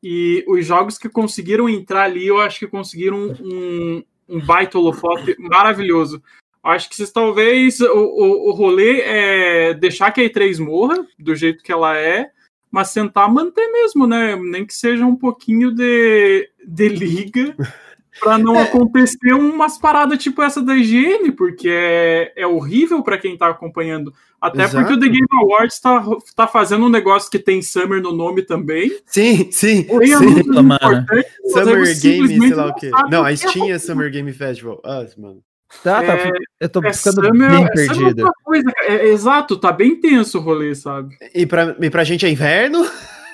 e 0.00 0.44
os 0.46 0.64
jogos 0.64 0.96
que 0.96 1.08
conseguiram 1.08 1.68
entrar 1.68 2.04
ali, 2.04 2.28
eu 2.28 2.40
acho 2.40 2.60
que 2.60 2.68
conseguiram 2.68 3.34
um, 3.40 4.04
um 4.28 4.46
baita 4.46 4.78
holofote 4.78 5.34
maravilhoso. 5.40 6.22
Acho 6.62 6.88
que 6.88 7.12
talvez 7.12 7.80
o, 7.80 7.86
o, 7.86 8.50
o 8.50 8.52
rolê 8.52 9.00
é 9.00 9.74
deixar 9.74 10.12
que 10.12 10.20
a 10.20 10.24
E3 10.24 10.60
morra 10.60 11.04
do 11.18 11.34
jeito 11.34 11.62
que 11.62 11.72
ela 11.72 11.96
é, 11.96 12.30
mas 12.70 12.92
tentar 12.92 13.28
manter 13.28 13.66
mesmo, 13.72 14.06
né? 14.06 14.36
Nem 14.36 14.64
que 14.64 14.72
seja 14.72 15.04
um 15.04 15.16
pouquinho 15.16 15.74
de, 15.74 16.48
de 16.64 16.88
liga 16.88 17.56
para 18.20 18.38
não 18.38 18.56
é. 18.56 18.62
acontecer 18.62 19.32
umas 19.32 19.76
paradas 19.76 20.22
tipo 20.22 20.40
essa 20.40 20.62
da 20.62 20.76
higiene, 20.76 21.32
porque 21.32 21.68
é, 21.68 22.32
é 22.36 22.46
horrível 22.46 23.02
para 23.02 23.18
quem 23.18 23.36
tá 23.36 23.48
acompanhando. 23.48 24.14
Até 24.40 24.64
Exato. 24.64 24.76
porque 24.76 24.94
o 24.94 25.00
The 25.00 25.06
Game 25.06 25.28
Awards 25.32 25.80
tá, 25.80 26.04
tá 26.34 26.46
fazendo 26.46 26.86
um 26.86 26.90
negócio 26.90 27.30
que 27.30 27.38
tem 27.38 27.60
Summer 27.60 28.00
no 28.00 28.12
nome 28.12 28.42
também. 28.42 28.90
Sim, 29.06 29.50
sim. 29.50 29.82
Porém, 29.84 30.16
sim. 30.16 30.40
É 30.40 31.48
Summer 31.50 32.00
Game, 32.00 32.38
sei 32.38 32.54
lá 32.54 32.66
o 32.66 32.74
quê. 32.74 32.90
Não, 33.10 33.24
a 33.24 33.36
Steam 33.36 33.70
é 33.70 33.78
Summer 33.78 34.10
Game 34.10 34.32
Festival. 34.32 34.80
Ah, 34.84 35.04
mano. 35.16 35.42
Tá, 35.82 36.02
tá. 36.02 36.16
É, 36.16 36.30
eu 36.60 36.68
tô 36.68 36.82
é 36.84 36.92
ficando 36.92 37.30
bem 37.32 37.64
é 37.64 37.68
perdido. 37.70 38.30
Coisa, 38.44 38.72
é, 38.82 39.06
exato, 39.08 39.58
tá 39.58 39.72
bem 39.72 40.00
tenso 40.00 40.38
o 40.38 40.40
rolê, 40.40 40.74
sabe? 40.74 41.16
E 41.34 41.46
pra, 41.46 41.76
e 41.80 41.90
pra 41.90 42.04
gente 42.04 42.26
é 42.26 42.30
inverno? 42.30 42.86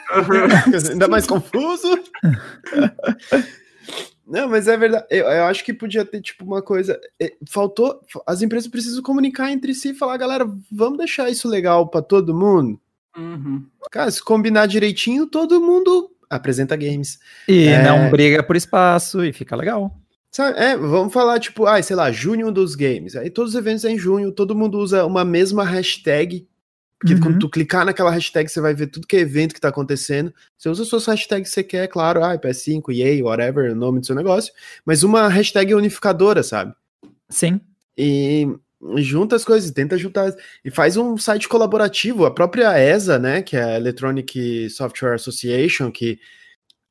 Ainda 0.90 1.09
mais 1.09 1.26
confuso. 1.26 1.99
Não, 4.26 4.49
mas 4.49 4.68
é 4.68 4.76
verdade. 4.76 5.07
Eu, 5.11 5.26
eu, 5.26 5.45
acho 5.45 5.64
que 5.64 5.73
podia 5.73 6.04
ter, 6.04 6.21
tipo, 6.21 6.45
uma 6.45 6.62
coisa. 6.62 7.00
É, 7.21 7.33
faltou. 7.49 8.00
As 8.26 8.42
empresas 8.42 8.68
precisam 8.68 9.02
comunicar 9.02 9.50
entre 9.50 9.75
si 9.75 9.90
e 9.90 9.95
falar, 9.95 10.16
galera, 10.16 10.47
vamos 10.71 10.99
deixar 10.99 11.30
isso 11.30 11.49
legal 11.49 11.88
para 11.88 12.02
todo 12.02 12.35
mundo. 12.35 12.78
Uhum. 13.16 13.66
Cara, 13.90 14.11
se 14.11 14.23
combinar 14.23 14.66
direitinho, 14.66 15.26
todo 15.26 15.61
mundo 15.61 16.11
apresenta 16.28 16.76
games. 16.76 17.18
E 17.49 17.68
é... 17.68 17.83
não 17.83 18.11
briga 18.11 18.42
por 18.42 18.54
espaço 18.54 19.25
e 19.25 19.33
fica 19.33 19.57
legal. 19.57 19.95
Sabe, 20.30 20.58
é, 20.58 20.76
vamos 20.76 21.12
falar, 21.12 21.38
tipo, 21.40 21.66
ah, 21.66 21.82
sei 21.82 21.97
lá, 21.97 22.12
junho 22.12 22.52
dos 22.52 22.75
games. 22.75 23.16
Aí 23.16 23.30
todos 23.30 23.54
os 23.54 23.58
eventos 23.58 23.85
é 23.85 23.90
em 23.90 23.99
junho, 23.99 24.30
todo 24.30 24.54
mundo 24.54 24.78
usa 24.78 25.04
uma 25.04 25.25
mesma 25.25 25.64
hashtag 25.64 26.47
porque 26.99 27.14
uhum. 27.14 27.20
quando 27.20 27.38
tu 27.38 27.49
clicar 27.49 27.85
naquela 27.85 28.11
hashtag, 28.11 28.49
você 28.49 28.61
vai 28.61 28.75
ver 28.75 28.88
tudo 28.88 29.06
que 29.06 29.16
é 29.16 29.20
evento 29.20 29.54
que 29.54 29.61
tá 29.61 29.68
acontecendo. 29.68 30.35
Você 30.56 30.68
usa 30.68 30.85
suas 30.85 31.06
hashtags 31.06 31.49
que 31.49 31.54
você 31.54 31.62
quer, 31.62 31.87
claro, 31.87 32.25
ah, 32.25 32.37
PS5, 32.37 32.92
EA, 32.92 33.25
whatever, 33.25 33.70
o 33.70 33.75
nome 33.75 34.00
do 34.00 34.06
seu 34.06 34.16
negócio. 34.16 34.52
Mas 34.85 35.04
uma 35.04 35.28
hashtag 35.28 35.75
unificadora, 35.75 36.42
sabe? 36.42 36.75
Sim. 37.28 37.61
E 37.97 38.49
junta 38.97 39.37
as 39.37 39.44
coisas, 39.44 39.70
tenta 39.70 39.97
juntar. 39.97 40.35
E 40.64 40.73
faz 40.73 40.97
um 40.97 41.16
site 41.16 41.49
colaborativo. 41.49 42.26
A 42.26 42.32
própria 42.32 42.76
ESA, 42.76 43.16
né, 43.16 43.42
que 43.42 43.56
é 43.56 43.62
a 43.62 43.76
Electronic 43.76 44.68
Software 44.68 45.14
Association, 45.14 45.92
que 45.92 46.18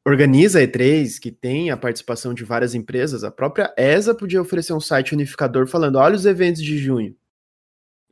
organiza 0.07 0.59
a 0.59 0.61
E3, 0.61 1.19
que 1.19 1.31
tem 1.31 1.69
a 1.69 1.75
participação 1.75 2.33
de 2.33 2.45
várias 2.45 2.73
empresas, 2.73 3.25
a 3.25 3.31
própria 3.31 3.73
ESA 3.77 4.15
podia 4.15 4.41
oferecer 4.41 4.73
um 4.73 4.79
site 4.79 5.13
unificador 5.13 5.67
falando: 5.67 5.97
olha 5.97 6.15
os 6.15 6.25
eventos 6.25 6.63
de 6.63 6.77
junho. 6.77 7.13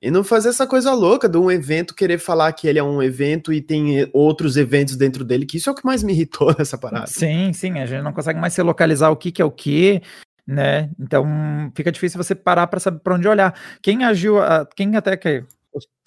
E 0.02 0.12
não 0.12 0.24
fazer 0.24 0.50
essa 0.50 0.68
coisa 0.68 0.94
louca 0.94 1.28
de 1.28 1.38
um 1.38 1.50
evento 1.50 1.96
querer 1.96 2.20
falar 2.20 2.52
que 2.52 2.68
ele 2.68 2.78
é 2.78 2.84
um 2.84 3.02
evento 3.02 3.52
e 3.52 3.62
tem 3.62 4.08
outros 4.14 4.58
eventos 4.58 4.98
dentro 4.98 5.24
dele, 5.24 5.46
que 5.46 5.58
isso 5.58 5.70
é 5.70 5.72
o 5.72 5.76
que 5.76 5.86
mais 5.86 6.04
me 6.04 6.14
irritou 6.14 6.54
nessa 6.60 6.78
parada. 6.78 7.08
Sim, 7.08 7.54
sim, 7.54 7.80
a 7.80 7.86
gente 7.86 8.04
não 8.04 8.14
consegue 8.14 8.40
mais 8.40 8.54
se 8.54 8.62
localizar 8.62 9.10
o 9.10 9.16
que, 9.16 9.32
que 9.32 9.42
é 9.42 9.46
o 9.46 9.50
que, 9.50 10.02
né? 10.46 10.92
Então 11.00 11.26
fica 11.74 11.92
difícil 11.92 12.22
você 12.22 12.36
parar 12.36 12.68
para 12.68 12.80
saber 12.80 13.00
para 13.00 13.16
onde 13.16 13.28
olhar. 13.28 13.58
Quem 13.82 14.04
agiu, 14.04 14.36
quem 14.76 14.96
até 14.98 15.16
que 15.16 15.46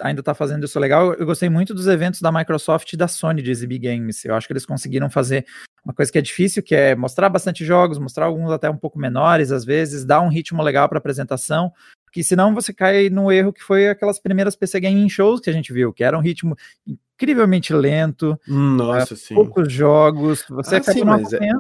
ainda 0.01 0.21
está 0.21 0.35
fazendo 0.35 0.65
isso 0.65 0.79
legal, 0.79 1.15
eu 1.15 1.27
gostei 1.27 1.49
muito 1.49 1.75
dos 1.75 1.87
eventos 1.87 2.21
da 2.21 2.33
Microsoft 2.33 2.93
e 2.93 2.97
da 2.97 3.09
Sony 3.09 3.43
de 3.43 3.51
exibir 3.51 3.79
games. 3.79 4.25
Eu 4.25 4.35
acho 4.35 4.47
que 4.47 4.53
eles 4.53 4.67
conseguiram 4.67 5.11
fazer 5.11 5.47
uma 5.85 5.95
coisa 5.95 6.11
que 6.11 6.19
é 6.19 6.23
difícil, 6.23 6.63
que 6.63 6.75
é 6.75 6.95
mostrar 6.95 7.29
bastante 7.29 7.65
jogos, 7.65 7.99
mostrar 7.99 8.27
alguns 8.27 8.51
até 8.51 8.69
um 8.69 8.77
pouco 8.77 8.99
menores, 8.99 9.51
às 9.51 9.65
vezes, 9.65 10.05
dar 10.05 10.21
um 10.21 10.29
ritmo 10.29 10.63
legal 10.63 10.89
para 10.89 10.99
apresentação, 10.99 11.73
porque 12.05 12.23
senão 12.23 12.55
você 12.55 12.73
cai 12.73 13.11
no 13.11 13.31
erro 13.31 13.53
que 13.53 13.63
foi 13.63 13.89
aquelas 13.89 14.19
primeiras 14.19 14.57
PC 14.57 14.81
Gaming 14.81 15.09
Shows 15.09 15.41
que 15.41 15.51
a 15.51 15.53
gente 15.53 15.73
viu, 15.73 15.93
que 15.93 16.03
era 16.03 16.17
um 16.17 16.23
ritmo 16.23 16.57
incrivelmente 16.87 17.73
lento, 17.73 18.39
hum, 18.49 18.77
Nossa, 18.77 19.17
sim. 19.17 19.35
poucos 19.35 19.73
jogos, 19.73 20.45
você 20.49 20.77
ah, 20.77 20.79
acaba 20.79 20.99
sim, 20.99 21.05
mas, 21.05 21.33
é, 21.33 21.51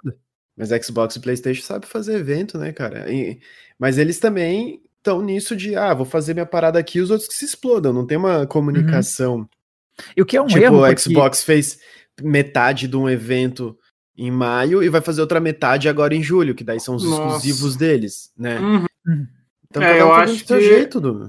mas 0.57 0.71
Xbox 0.85 1.17
e 1.17 1.21
Playstation 1.21 1.62
sabe 1.62 1.87
fazer 1.87 2.15
evento, 2.15 2.57
né, 2.59 2.73
cara? 2.73 3.12
E, 3.12 3.41
mas 3.79 3.99
eles 3.99 4.19
também 4.19 4.83
estão 4.99 5.23
nisso 5.23 5.57
de, 5.57 5.75
ah, 5.75 5.95
vou 5.95 6.05
fazer 6.05 6.35
minha 6.35 6.47
parada 6.47 6.78
aqui 6.78 7.00
os 7.00 7.11
outros 7.11 7.28
que 7.28 7.35
se 7.35 7.45
explodam, 7.45 7.93
não 7.93 8.07
tem 8.07 8.19
uma 8.19 8.47
comunicação. 8.47 9.37
Uhum. 9.37 9.49
E 10.17 10.23
o 10.23 10.26
que 10.26 10.37
é 10.37 10.43
um 10.43 10.47
tipo, 10.47 10.61
erro? 10.61 10.95
Tipo, 10.95 10.95
o 10.95 10.99
Xbox 10.99 11.43
fez 11.43 11.78
metade 12.23 12.87
de 12.87 12.97
um 12.97 13.09
evento 13.09 13.76
em 14.17 14.31
maio 14.31 14.83
e 14.83 14.88
vai 14.88 15.00
fazer 15.00 15.21
outra 15.21 15.40
metade 15.40 15.88
agora 15.88 16.14
em 16.14 16.23
julho, 16.23 16.55
que 16.55 16.64
daí 16.64 16.81
são 16.81 16.97
os 16.97 17.05
Nossa. 17.05 17.23
exclusivos 17.23 17.76
deles, 17.76 18.33
né? 18.37 18.59
Uhum. 18.59 18.85
uhum. 19.07 19.26
Então, 19.71 19.83
é, 19.83 20.00
eu 20.00 20.12
acho 20.12 20.45
que... 20.45 20.61
jeito, 20.61 21.00
do... 21.00 21.28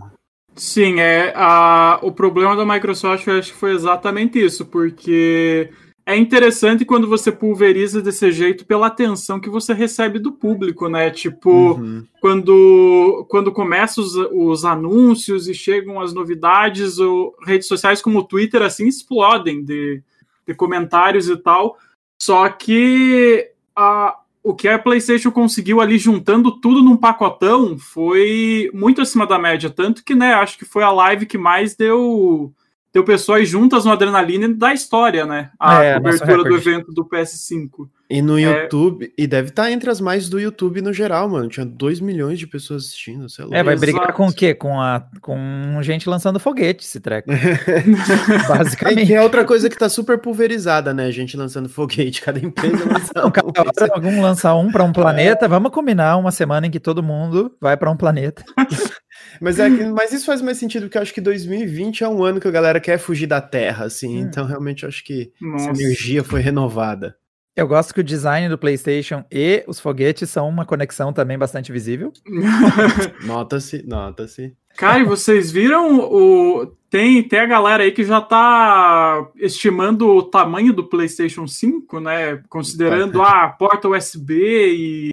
Sim, 0.56 1.00
é, 1.00 1.34
a, 1.36 2.00
o 2.02 2.12
problema 2.12 2.56
da 2.56 2.66
Microsoft 2.66 3.26
eu 3.28 3.38
acho 3.38 3.52
que 3.52 3.58
foi 3.58 3.74
exatamente 3.74 4.44
isso, 4.44 4.66
porque 4.66 5.70
é 6.10 6.18
interessante 6.18 6.86
quando 6.86 7.08
você 7.08 7.32
pulveriza 7.32 8.02
desse 8.02 8.32
jeito 8.32 8.66
pela 8.66 8.88
atenção 8.88 9.40
que 9.40 9.48
você 9.48 9.74
recebe 9.74 10.18
do 10.18 10.32
público, 10.32 10.90
né? 10.90 11.12
Tipo, 11.12 11.74
uhum. 11.74 12.04
quando, 12.20 13.28
quando 13.30 13.52
começam 13.52 14.04
os, 14.04 14.16
os, 14.16 14.66
anúncios 14.66 15.48
e 15.48 15.54
chegam 15.54 16.02
as 16.02 16.12
novidades, 16.12 16.98
ou 16.98 17.36
redes 17.46 17.68
sociais 17.68 18.02
como 18.02 18.18
o 18.18 18.24
Twitter, 18.24 18.64
assim, 18.64 18.88
explodem 18.88 19.64
de, 19.64 20.02
de 20.48 20.56
comentários 20.56 21.30
e 21.30 21.38
tal. 21.38 21.78
Só 22.20 22.50
que 22.50 23.48
a, 23.76 24.18
o 24.44 24.56
que 24.56 24.68
a 24.68 24.80
PlayStation 24.80 25.30
conseguiu 25.30 25.80
ali 25.80 26.00
juntando 26.00 26.60
tudo 26.60 26.82
num 26.82 26.98
pacotão 26.98 27.78
foi 27.78 28.72
muito 28.74 29.00
acima 29.00 29.28
da 29.28 29.38
média, 29.38 29.70
tanto 29.70 30.04
que, 30.04 30.16
né, 30.16 30.34
acho 30.34 30.58
que 30.58 30.66
foi 30.66 30.82
a 30.82 30.92
live 30.92 31.28
que 31.28 31.38
mais 31.38 31.76
deu 31.76 32.52
deu 32.94 33.04
pessoas 33.04 33.48
juntas 33.48 33.86
no 33.86 33.92
adrenalina 33.92 34.50
da 34.50 34.74
história, 34.74 35.26
né? 35.26 35.52
A 35.60 35.84
é, 35.84 35.96
cobertura 35.96 36.44
do 36.44 36.56
evento 36.56 36.92
do 36.92 37.06
PS5. 37.06 37.88
E 38.10 38.24
no 38.24 38.40
é... 38.40 38.42
YouTube, 38.42 39.14
e 39.16 39.28
deve 39.28 39.50
estar 39.50 39.64
tá 39.64 39.72
entre 39.72 39.88
as 39.88 40.02
mais 40.02 40.28
do 40.28 40.40
YouTube 40.40 40.82
no 40.82 40.92
geral, 40.92 41.30
mano. 41.30 41.48
Tinha 41.48 41.64
2 41.64 42.00
milhões 42.00 42.40
de 42.40 42.48
pessoas 42.48 42.86
assistindo, 42.86 43.30
sei 43.30 43.46
lá. 43.46 43.58
É, 43.58 43.64
vai 43.64 43.76
brigar 43.76 44.02
Exato. 44.02 44.18
com 44.18 44.28
o 44.28 44.34
quê? 44.34 44.56
Com, 44.56 44.82
a, 44.82 45.06
com 45.22 45.80
gente 45.84 46.10
lançando 46.10 46.40
foguete, 46.40 46.84
esse 46.84 47.00
treco. 47.00 47.30
Basicamente. 48.50 49.14
É, 49.14 49.18
é 49.18 49.22
outra 49.22 49.46
coisa 49.46 49.70
que 49.70 49.78
tá 49.78 49.88
super 49.88 50.18
pulverizada, 50.18 50.92
né? 50.92 51.12
Gente 51.12 51.38
lançando 51.38 51.70
foguete, 51.70 52.22
cada 52.22 52.40
empresa 52.40 52.84
lança 52.92 53.28
um. 53.28 53.32
Cada 53.32 53.94
algum 53.94 54.22
lança 54.22 54.56
um 54.56 54.72
para 54.72 54.84
um 54.84 54.92
planeta, 54.92 55.48
vamos 55.48 55.72
combinar 55.72 56.18
uma 56.18 56.32
semana 56.32 56.66
em 56.66 56.72
que 56.72 56.80
todo 56.80 57.04
mundo 57.04 57.56
vai 57.62 57.78
para 57.78 57.92
um 57.92 57.98
planeta. 57.98 58.44
Mas, 59.40 59.60
é, 59.60 59.70
mas 59.70 60.12
isso 60.12 60.26
faz 60.26 60.42
mais 60.42 60.58
sentido, 60.58 60.84
porque 60.84 60.98
eu 60.98 61.02
acho 61.02 61.14
que 61.14 61.22
2020 61.22 62.04
é 62.04 62.08
um 62.08 62.24
ano 62.24 62.40
que 62.40 62.48
a 62.48 62.52
galera 62.52 62.80
quer 62.80 62.98
fugir 62.98 63.28
da 63.28 63.42
Terra, 63.42 63.86
assim. 63.86 64.18
Hum. 64.18 64.22
Então, 64.22 64.46
realmente, 64.46 64.84
eu 64.84 64.90
acho 64.90 65.04
que 65.04 65.32
Nossa. 65.42 65.72
essa 65.72 65.82
energia 65.82 66.24
foi 66.24 66.42
renovada. 66.42 67.16
Eu 67.56 67.68
gosto 67.68 67.94
que 67.94 68.00
o 68.00 68.04
design 68.04 68.48
do 68.48 68.58
PlayStation 68.58 69.26
e 69.30 69.66
os 69.68 69.82
foguetes 69.82 70.30
são 70.30 70.48
uma 70.48 70.66
conexão 70.66 71.12
também 71.12 71.38
bastante 71.38 71.74
visível. 71.74 72.14
nota-se, 73.26 73.86
nota-se. 73.86 74.56
Cara, 74.78 75.00
e 75.00 75.04
vocês 75.04 75.52
viram 75.52 76.00
o. 76.00 76.68
Tem, 76.90 77.22
tem 77.22 77.40
a 77.40 77.46
galera 77.46 77.84
aí 77.84 77.92
que 77.92 78.04
já 78.04 78.22
tá 78.22 79.30
estimando 79.36 80.08
o 80.08 80.24
tamanho 80.24 80.72
do 80.72 80.88
PlayStation 80.88 81.46
5, 81.46 82.00
né? 82.00 82.42
Considerando 82.50 83.22
a 83.22 83.44
ah, 83.44 83.50
porta 83.50 83.90
USB 83.90 84.34
e 84.74 85.10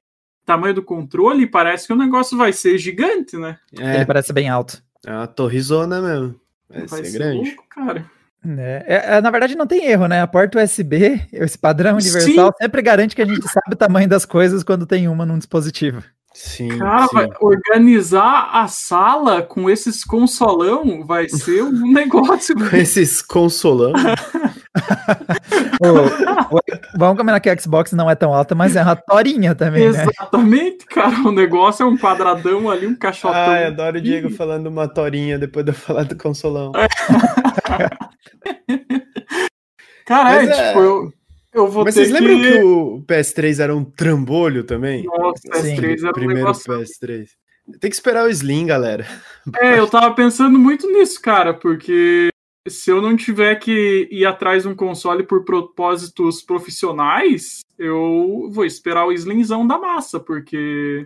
tamanho 0.47 0.75
do 0.75 0.83
controle, 0.83 1.47
parece 1.47 1.89
que 1.89 1.93
o 1.93 1.97
negócio 1.97 2.39
vai 2.39 2.53
ser 2.53 2.79
gigante, 2.79 3.37
né? 3.37 3.59
É. 3.79 3.97
Ele 3.97 4.07
parece 4.07 4.33
bem 4.33 4.49
alto. 4.49 4.83
É 5.05 5.11
uma 5.11 5.27
torrezona 5.27 6.01
mesmo. 6.01 6.41
Vai, 6.71 6.87
vai 6.87 7.05
ser, 7.05 7.11
ser 7.11 7.19
grande. 7.19 7.49
Louco, 7.49 7.65
cara. 7.69 8.11
É, 8.59 9.17
é, 9.17 9.21
na 9.21 9.31
verdade, 9.31 9.57
não 9.57 9.67
tem 9.67 9.87
erro, 9.87 10.07
né? 10.07 10.23
A 10.23 10.27
porta 10.27 10.63
USB, 10.63 11.21
esse 11.33 11.59
padrão 11.59 11.97
universal, 11.97 12.53
Sim. 12.53 12.63
sempre 12.63 12.81
garante 12.81 13.17
que 13.17 13.23
a 13.23 13.27
gente 13.27 13.43
sabe 13.49 13.73
o 13.73 13.77
tamanho 13.77 14.09
das 14.09 14.25
coisas 14.25 14.63
quando 14.63 14.87
tem 14.87 15.09
uma 15.09 15.27
num 15.27 15.37
dispositivo. 15.37 16.03
Sim, 16.37 16.69
Cara, 16.77 17.09
sim. 17.09 17.31
organizar 17.41 18.51
a 18.53 18.69
sala 18.69 19.41
com 19.41 19.71
esses 19.71 20.05
consolão 20.05 21.03
vai 21.03 21.31
ser 21.31 21.63
um 21.63 21.71
negócio. 21.91 22.55
com 22.55 22.77
esses 22.77 23.23
consolão? 23.23 23.95
vamos 26.95 27.17
combinar 27.17 27.41
que 27.41 27.49
a 27.49 27.59
Xbox 27.59 27.93
não 27.93 28.11
é 28.11 28.15
tão 28.15 28.35
alta, 28.35 28.55
mas 28.55 28.77
é 28.77 28.83
uma 28.83 28.95
torinha 28.95 29.55
também. 29.55 29.91
Né? 29.91 30.03
Exatamente, 30.03 30.81
né? 30.81 30.87
cara. 30.91 31.17
O 31.27 31.33
negócio 31.33 31.85
é 31.85 31.87
um 31.87 31.97
quadradão 31.97 32.69
ali, 32.69 32.87
um 32.87 32.95
caixotão. 32.95 33.35
Ai, 33.35 33.65
adoro 33.65 33.97
o 33.97 34.03
Diego 34.03 34.29
falando 34.29 34.67
uma 34.67 34.87
torinha 34.87 35.39
depois 35.39 35.65
de 35.65 35.71
eu 35.71 35.75
falar 35.75 36.05
do 36.05 36.19
consolão. 36.19 36.71
É. 36.77 36.87
cara, 40.05 40.43
é, 40.43 40.47
tipo, 40.49 40.81
eu 40.81 41.16
eu 41.57 41.69
vou 41.69 41.85
Mas 41.85 41.95
vocês 41.95 42.11
lembram 42.11 42.41
que... 42.41 42.63
o 42.63 43.03
PS3 43.07 43.61
era 43.61 43.75
um 43.75 43.85
trambolho 43.85 44.65
também? 44.65 45.05
Nossa, 45.05 45.49
o 45.49 45.51
PS3 45.51 45.99
era 46.01 46.11
um 46.11 46.13
primeiro 46.13 46.41
negócio... 46.41 46.73
PS3. 46.73 47.29
Tem 47.81 47.91
que 47.91 47.97
esperar 47.97 48.25
o 48.25 48.31
Slim, 48.31 48.67
galera. 48.67 49.07
É, 49.61 49.79
eu 49.79 49.89
tava 49.89 50.15
pensando 50.15 50.57
muito 50.59 50.87
nisso, 50.93 51.21
cara, 51.21 51.53
porque 51.53 52.29
se 52.69 52.91
eu 52.91 53.03
não 53.03 53.17
tiver 53.17 53.57
que 53.57 54.09
ir 54.11 54.25
atrás 54.25 54.63
de 54.63 54.69
um 54.69 54.75
console 54.75 55.25
por 55.25 55.45
propósitos 55.45 56.43
profissionais, 56.43 57.61
eu 57.77 58.49
vou 58.53 58.65
esperar 58.65 59.05
o 59.05 59.13
Slimzão 59.13 59.67
da 59.67 59.79
massa, 59.79 60.21
porque 60.21 61.05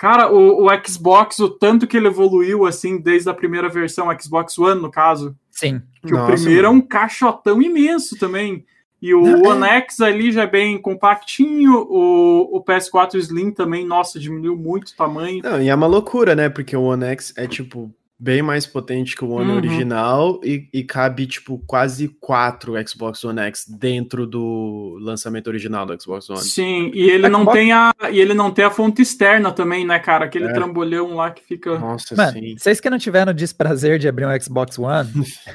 Cara, 0.00 0.32
o, 0.32 0.64
o, 0.64 0.68
Xbox, 0.82 1.38
o 1.40 1.50
tanto 1.50 1.86
que 1.86 1.94
ele 1.94 2.06
evoluiu, 2.06 2.64
assim, 2.64 2.98
desde 2.98 3.28
a 3.28 3.34
primeira 3.34 3.68
versão, 3.68 4.08
Xbox 4.18 4.56
One, 4.58 4.80
no 4.80 4.90
caso. 4.90 5.36
Sim. 5.50 5.82
Que 6.00 6.12
Nossa, 6.12 6.24
o 6.24 6.26
primeiro 6.34 6.68
mano. 6.68 6.80
é 6.80 6.82
um 6.82 6.86
caixotão 6.88 7.60
imenso 7.60 8.18
também. 8.18 8.64
E 9.00 9.14
o 9.14 9.64
é... 9.64 9.76
X 9.78 10.00
ali 10.00 10.30
já 10.30 10.42
é 10.42 10.46
bem 10.46 10.76
compactinho, 10.80 11.86
o, 11.88 12.56
o 12.56 12.64
PS4 12.64 13.14
Slim 13.14 13.50
também, 13.50 13.86
nossa, 13.86 14.18
diminuiu 14.18 14.56
muito 14.56 14.90
o 14.90 14.96
tamanho. 14.96 15.40
Não, 15.42 15.60
e 15.60 15.68
é 15.68 15.74
uma 15.74 15.86
loucura, 15.86 16.34
né? 16.34 16.48
Porque 16.48 16.76
o 16.76 16.82
One 16.82 17.04
X 17.04 17.32
é 17.36 17.46
tipo 17.46 17.90
bem 18.20 18.42
mais 18.42 18.66
potente 18.66 19.16
que 19.16 19.24
o 19.24 19.30
One 19.30 19.50
uhum. 19.50 19.56
original 19.56 20.40
e, 20.44 20.68
e, 20.74 20.84
cabe, 20.84 21.26
tipo, 21.26 21.58
quase 21.66 22.08
quatro 22.20 22.74
Xbox 22.86 23.24
One 23.24 23.40
X 23.40 23.64
dentro 23.66 24.26
do 24.26 24.98
lançamento 25.00 25.46
original 25.46 25.86
do 25.86 26.00
Xbox 26.00 26.28
One. 26.28 26.42
Sim, 26.42 26.90
e 26.92 27.08
ele, 27.08 27.30
não, 27.30 27.46
tem 27.46 27.72
a, 27.72 27.94
e 28.12 28.20
ele 28.20 28.34
não 28.34 28.50
tem 28.50 28.66
a 28.66 28.70
fonte 28.70 29.00
externa 29.00 29.50
também, 29.50 29.86
né, 29.86 29.98
cara? 29.98 30.26
Aquele 30.26 30.48
é. 30.48 30.52
trambolhão 30.52 31.14
lá 31.14 31.30
que 31.30 31.42
fica... 31.42 31.78
Nossa, 31.78 32.14
Mano, 32.14 32.32
sim. 32.32 32.54
Vocês 32.58 32.78
que 32.78 32.90
não 32.90 32.98
tiveram 32.98 33.32
desprazer 33.32 33.98
de 33.98 34.06
abrir 34.06 34.26
um 34.26 34.40
Xbox 34.40 34.78
One, 34.78 35.08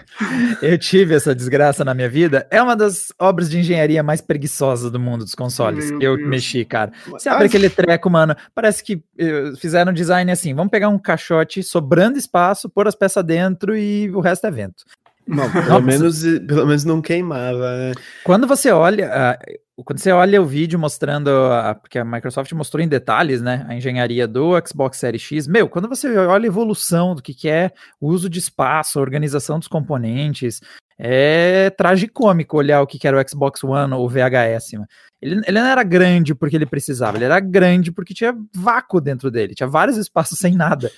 eu 0.60 0.76
tive 0.80 1.14
essa 1.14 1.36
desgraça 1.36 1.86
na 1.86 1.94
minha 1.94 2.10
vida, 2.10 2.48
é 2.50 2.60
uma 2.60 2.76
das 2.76 3.14
obras 3.20 3.48
de 3.48 3.60
engenharia 3.60 4.02
mais 4.02 4.22
preguiçosas 4.22 4.90
do 4.90 5.00
mundo 5.00 5.24
dos 5.24 5.36
consoles. 5.36 5.92
Meu 5.92 6.02
eu 6.02 6.18
Deus. 6.18 6.30
mexi, 6.30 6.66
cara. 6.66 6.92
Você 7.12 7.30
abre 7.30 7.46
aquele 7.46 7.70
treco, 7.70 8.10
mano, 8.10 8.36
parece 8.56 8.84
que 8.84 8.96
uh, 8.96 9.56
fizeram 9.60 9.94
design 9.94 10.32
assim, 10.32 10.56
vamos 10.56 10.72
pegar 10.72 10.90
um 10.90 10.98
caixote 10.98 11.62
sobrando 11.62 12.18
espaço 12.18 12.55
espaço, 12.56 12.70
pôr 12.70 12.88
as 12.88 12.96
peças 12.96 13.24
dentro 13.24 13.78
e 13.78 14.10
o 14.12 14.20
resto 14.20 14.48
é 14.48 14.52
vento. 14.52 14.84
Não, 15.28 15.52
pelo, 15.52 15.82
menos, 15.82 16.22
pelo 16.48 16.68
menos 16.68 16.84
não 16.84 17.02
queimava, 17.02 17.78
né? 17.78 17.94
Quando 18.24 18.48
você 18.48 18.72
olha, 18.72 19.10
uh, 19.78 19.84
quando 19.84 20.00
você 20.00 20.12
olha 20.12 20.42
o 20.42 20.46
vídeo 20.46 20.78
mostrando, 20.78 21.30
uh, 21.30 21.80
porque 21.82 21.98
a 21.98 22.06
Microsoft 22.06 22.52
mostrou 22.54 22.82
em 22.82 22.88
detalhes, 22.88 23.42
né, 23.42 23.66
a 23.68 23.76
engenharia 23.76 24.28
do 24.28 24.52
Xbox 24.66 24.98
Series 25.00 25.24
X, 25.24 25.48
meu, 25.48 25.68
quando 25.68 25.90
você 25.90 26.16
olha 26.16 26.46
a 26.46 26.48
evolução 26.48 27.16
do 27.16 27.24
que, 27.24 27.34
que 27.34 27.50
é 27.50 27.72
o 28.00 28.08
uso 28.08 28.30
de 28.30 28.38
espaço, 28.38 29.00
a 29.00 29.02
organização 29.02 29.58
dos 29.58 29.68
componentes, 29.68 30.62
é 30.98 31.70
tragicômico 31.72 32.58
olhar 32.58 32.82
o 32.82 32.88
que, 32.88 33.06
era 33.06 33.20
o 33.20 33.30
Xbox 33.30 33.64
One 33.64 33.94
ou 33.94 34.06
o 34.06 34.10
VHS. 34.10 34.74
Ele, 35.22 35.42
ele 35.46 35.60
não 35.60 35.68
era 35.68 35.84
grande 35.84 36.34
porque 36.34 36.56
ele 36.56 36.66
precisava, 36.66 37.18
ele 37.18 37.26
era 37.26 37.40
grande 37.40 37.92
porque 37.92 38.14
tinha 38.14 38.34
vácuo 38.54 39.02
dentro 39.02 39.30
dele, 39.30 39.56
tinha 39.56 39.68
vários 39.68 39.98
espaços 39.98 40.38
sem 40.40 40.56
nada. 40.56 40.90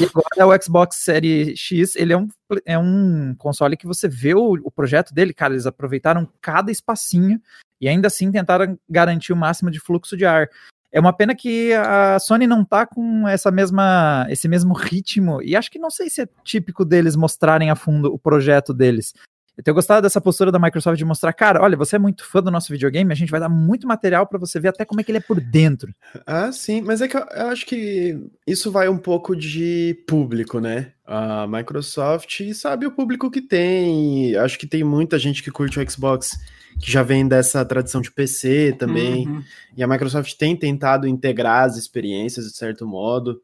e 0.00 0.04
agora 0.04 0.46
o 0.46 0.62
Xbox 0.62 0.96
Series 0.96 1.58
X, 1.58 1.96
ele 1.96 2.12
é 2.12 2.16
um, 2.16 2.28
é 2.64 2.78
um 2.78 3.34
console 3.36 3.76
que 3.76 3.86
você 3.86 4.08
vê 4.08 4.34
o, 4.34 4.52
o 4.62 4.70
projeto 4.70 5.12
dele, 5.12 5.34
cara, 5.34 5.54
eles 5.54 5.66
aproveitaram 5.66 6.28
cada 6.40 6.70
espacinho 6.70 7.40
e 7.80 7.88
ainda 7.88 8.06
assim 8.06 8.30
tentaram 8.30 8.78
garantir 8.88 9.32
o 9.32 9.36
máximo 9.36 9.70
de 9.70 9.80
fluxo 9.80 10.16
de 10.16 10.24
ar. 10.24 10.48
É 10.92 10.98
uma 10.98 11.12
pena 11.12 11.36
que 11.36 11.72
a 11.72 12.18
Sony 12.18 12.48
não 12.48 12.64
tá 12.64 12.84
com 12.84 13.26
essa 13.28 13.50
mesma, 13.50 14.26
esse 14.28 14.48
mesmo 14.48 14.74
ritmo, 14.74 15.40
e 15.40 15.54
acho 15.54 15.70
que 15.70 15.78
não 15.78 15.88
sei 15.88 16.10
se 16.10 16.22
é 16.22 16.28
típico 16.42 16.84
deles 16.84 17.14
mostrarem 17.14 17.70
a 17.70 17.76
fundo 17.76 18.12
o 18.12 18.18
projeto 18.18 18.74
deles. 18.74 19.14
Eu 19.60 19.64
tenho 19.64 19.74
gostado 19.74 20.00
dessa 20.00 20.22
postura 20.22 20.50
da 20.50 20.58
Microsoft 20.58 20.96
de 20.96 21.04
mostrar, 21.04 21.34
cara, 21.34 21.60
olha, 21.60 21.76
você 21.76 21.96
é 21.96 21.98
muito 21.98 22.24
fã 22.24 22.42
do 22.42 22.50
nosso 22.50 22.72
videogame, 22.72 23.12
a 23.12 23.14
gente 23.14 23.30
vai 23.30 23.38
dar 23.38 23.50
muito 23.50 23.86
material 23.86 24.26
para 24.26 24.38
você 24.38 24.58
ver 24.58 24.68
até 24.68 24.86
como 24.86 25.02
é 25.02 25.04
que 25.04 25.10
ele 25.10 25.18
é 25.18 25.20
por 25.20 25.38
dentro. 25.38 25.94
Ah, 26.26 26.50
sim, 26.50 26.80
mas 26.80 27.02
é 27.02 27.08
que 27.08 27.14
eu, 27.14 27.20
eu 27.20 27.48
acho 27.48 27.66
que 27.66 28.18
isso 28.46 28.72
vai 28.72 28.88
um 28.88 28.96
pouco 28.96 29.36
de 29.36 30.02
público, 30.08 30.60
né? 30.60 30.92
A 31.04 31.46
Microsoft 31.46 32.40
sabe 32.54 32.86
o 32.86 32.90
público 32.90 33.30
que 33.30 33.42
tem. 33.42 34.34
Acho 34.36 34.58
que 34.58 34.66
tem 34.66 34.82
muita 34.82 35.18
gente 35.18 35.42
que 35.42 35.50
curte 35.50 35.78
o 35.78 35.90
Xbox 35.90 36.38
que 36.80 36.90
já 36.90 37.02
vem 37.02 37.28
dessa 37.28 37.62
tradição 37.62 38.00
de 38.00 38.10
PC 38.10 38.76
também. 38.78 39.28
Uhum. 39.28 39.42
E 39.76 39.82
a 39.82 39.86
Microsoft 39.86 40.38
tem 40.38 40.56
tentado 40.56 41.06
integrar 41.06 41.64
as 41.64 41.76
experiências 41.76 42.46
de 42.46 42.56
certo 42.56 42.86
modo. 42.86 43.42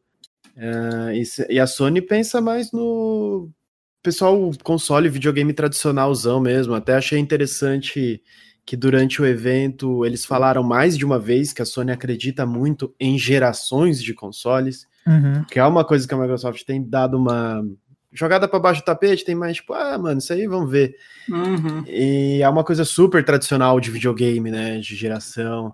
Uh, 0.55 1.11
e, 1.13 1.53
e, 1.53 1.59
a 1.59 1.67
Sony 1.67 2.01
pensa 2.01 2.41
mais 2.41 2.71
no 2.71 3.51
pessoal 4.01 4.51
console 4.63 5.09
videogame 5.09 5.53
tradicionalzão 5.53 6.39
mesmo. 6.39 6.73
Até 6.73 6.95
achei 6.95 7.19
interessante 7.19 8.21
que 8.65 8.75
durante 8.75 9.21
o 9.21 9.25
evento 9.25 10.05
eles 10.05 10.25
falaram 10.25 10.61
mais 10.61 10.97
de 10.97 11.05
uma 11.05 11.17
vez 11.17 11.53
que 11.53 11.61
a 11.61 11.65
Sony 11.65 11.91
acredita 11.91 12.45
muito 12.45 12.93
em 12.99 13.17
gerações 13.17 14.03
de 14.03 14.13
consoles, 14.13 14.85
uhum. 15.07 15.45
que 15.45 15.57
é 15.57 15.65
uma 15.65 15.85
coisa 15.85 16.05
que 16.05 16.13
a 16.13 16.17
Microsoft 16.17 16.65
tem 16.65 16.83
dado 16.83 17.17
uma 17.17 17.63
jogada 18.11 18.45
para 18.45 18.59
baixo 18.59 18.81
do 18.81 18.85
tapete, 18.85 19.23
tem 19.23 19.35
mais 19.35 19.57
tipo, 19.57 19.73
ah, 19.73 19.97
mano, 19.97 20.19
isso 20.19 20.33
aí 20.33 20.47
vamos 20.47 20.69
ver. 20.69 20.95
Uhum. 21.29 21.83
E 21.87 22.41
é 22.41 22.49
uma 22.49 22.63
coisa 22.63 22.83
super 22.83 23.23
tradicional 23.23 23.79
de 23.79 23.89
videogame, 23.89 24.51
né, 24.51 24.79
de 24.79 24.95
geração. 24.97 25.73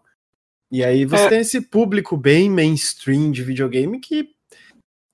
E 0.71 0.83
aí 0.83 1.03
você 1.03 1.23
é. 1.23 1.29
tem 1.29 1.39
esse 1.39 1.61
público 1.61 2.15
bem 2.15 2.47
mainstream 2.47 3.31
de 3.31 3.41
videogame 3.41 3.99
que 3.99 4.29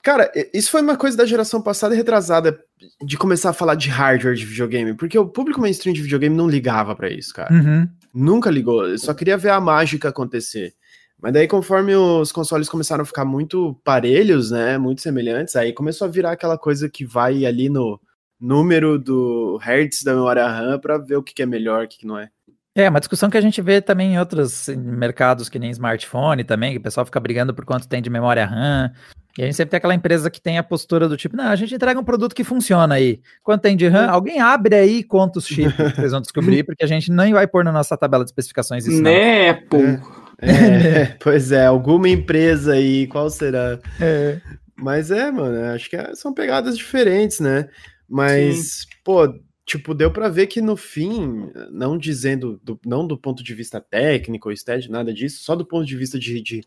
Cara, 0.01 0.31
isso 0.53 0.71
foi 0.71 0.81
uma 0.81 0.95
coisa 0.95 1.17
da 1.17 1.25
geração 1.25 1.61
passada 1.61 1.93
e 1.93 1.97
retrasada 1.97 2.63
de 3.01 3.17
começar 3.17 3.49
a 3.49 3.53
falar 3.53 3.75
de 3.75 3.89
hardware 3.89 4.35
de 4.35 4.45
videogame, 4.45 4.93
porque 4.93 5.17
o 5.17 5.27
público 5.27 5.61
mainstream 5.61 5.93
de 5.93 6.01
videogame 6.01 6.35
não 6.35 6.47
ligava 6.47 6.95
para 6.95 7.09
isso, 7.09 7.33
cara. 7.33 7.53
Uhum. 7.53 7.87
Nunca 8.13 8.49
ligou, 8.49 8.97
só 8.97 9.13
queria 9.13 9.37
ver 9.37 9.49
a 9.49 9.59
mágica 9.59 10.09
acontecer. 10.09 10.73
Mas 11.21 11.33
daí, 11.33 11.47
conforme 11.47 11.95
os 11.95 12.31
consoles 12.31 12.69
começaram 12.69 13.01
a 13.01 13.05
ficar 13.05 13.25
muito 13.25 13.79
parelhos, 13.83 14.51
né, 14.51 14.77
muito 14.77 15.01
semelhantes, 15.01 15.55
aí 15.55 15.73
começou 15.73 16.07
a 16.07 16.11
virar 16.11 16.31
aquela 16.31 16.57
coisa 16.57 16.89
que 16.89 17.05
vai 17.05 17.45
ali 17.45 17.67
no 17.67 17.99
número 18.39 18.97
do 18.97 19.57
hertz 19.57 20.01
da 20.01 20.15
memória 20.15 20.47
RAM 20.47 20.79
para 20.79 20.97
ver 20.97 21.17
o 21.17 21.23
que, 21.23 21.33
que 21.33 21.43
é 21.43 21.45
melhor, 21.45 21.83
o 21.83 21.87
que, 21.87 21.99
que 21.99 22.07
não 22.07 22.17
é. 22.17 22.29
É, 22.75 22.87
uma 22.87 22.99
discussão 22.99 23.29
que 23.29 23.37
a 23.37 23.41
gente 23.41 23.61
vê 23.61 23.81
também 23.81 24.13
em 24.13 24.19
outros 24.19 24.67
mercados 24.69 25.49
que 25.49 25.59
nem 25.59 25.71
smartphone 25.71 26.43
também, 26.43 26.71
que 26.71 26.77
o 26.77 26.81
pessoal 26.81 27.05
fica 27.05 27.19
brigando 27.19 27.53
por 27.53 27.65
quanto 27.65 27.87
tem 27.87 28.01
de 28.01 28.09
memória 28.09 28.45
RAM. 28.45 28.91
E 29.37 29.41
a 29.41 29.45
gente 29.45 29.55
sempre 29.55 29.71
tem 29.71 29.77
aquela 29.77 29.95
empresa 29.95 30.29
que 30.29 30.41
tem 30.41 30.57
a 30.57 30.63
postura 30.63 31.07
do 31.07 31.15
tipo, 31.15 31.35
não, 31.35 31.45
a 31.45 31.55
gente 31.55 31.73
entrega 31.73 31.99
um 31.99 32.03
produto 32.03 32.35
que 32.35 32.43
funciona 32.43 32.95
aí. 32.95 33.21
Quanto 33.43 33.61
tem 33.61 33.75
de 33.75 33.87
RAM? 33.87 34.05
Uhum. 34.05 34.13
Alguém 34.13 34.39
abre 34.39 34.75
aí 34.75 34.97
e 34.97 35.03
conta 35.03 35.39
os 35.39 35.47
chips 35.47 35.73
vocês 35.95 36.11
vão 36.11 36.21
descobrir, 36.21 36.63
porque 36.65 36.83
a 36.83 36.87
gente 36.87 37.11
nem 37.11 37.33
vai 37.33 37.47
pôr 37.47 37.63
na 37.63 37.71
nossa 37.71 37.97
tabela 37.97 38.23
de 38.23 38.29
especificações 38.29 38.85
isso. 38.85 39.01
Né, 39.01 39.53
pô. 39.53 39.77
É, 40.41 40.51
é, 40.51 41.15
pois 41.21 41.51
é, 41.51 41.65
alguma 41.65 42.09
empresa 42.09 42.73
aí, 42.73 43.07
qual 43.07 43.29
será? 43.29 43.79
É. 43.99 44.39
Mas 44.75 45.11
é, 45.11 45.31
mano, 45.31 45.73
acho 45.73 45.89
que 45.89 45.95
é, 45.95 46.13
são 46.15 46.33
pegadas 46.33 46.77
diferentes, 46.77 47.39
né? 47.39 47.67
Mas, 48.09 48.81
Sim. 48.81 48.87
pô, 49.03 49.33
tipo, 49.69 49.93
deu 49.93 50.11
para 50.11 50.29
ver 50.29 50.47
que 50.47 50.61
no 50.61 50.75
fim, 50.75 51.51
não 51.71 51.95
dizendo, 51.95 52.59
do, 52.63 52.79
não 52.83 53.05
do 53.05 53.15
ponto 53.17 53.43
de 53.43 53.53
vista 53.53 53.79
técnico, 53.79 54.51
estético, 54.51 54.91
nada 54.91 55.13
disso, 55.13 55.43
só 55.43 55.55
do 55.55 55.65
ponto 55.65 55.85
de 55.85 55.95
vista 55.95 56.17
de, 56.17 56.41
de 56.41 56.61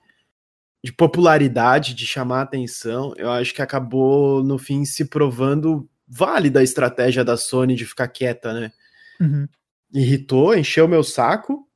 de 0.85 0.93
popularidade, 0.93 1.95
de 1.95 2.05
chamar 2.05 2.43
atenção, 2.43 3.15
eu 3.17 3.31
acho 3.31 3.55
que 3.55 3.63
acabou, 3.63 4.43
no 4.43 4.59
fim, 4.59 4.85
se 4.85 5.05
provando 5.05 5.89
válida 6.09 6.59
a 6.59 6.65
estratégia 6.65 7.25
da 7.25 7.37
Sony 7.37 7.77
de 7.77 7.87
ficar 7.87 8.09
quieta, 8.09 8.53
né? 8.53 8.73
Uhum. 9.21 9.47
Irritou, 9.95 10.57
encheu 10.57 10.89
meu 10.89 11.05
saco. 11.05 11.69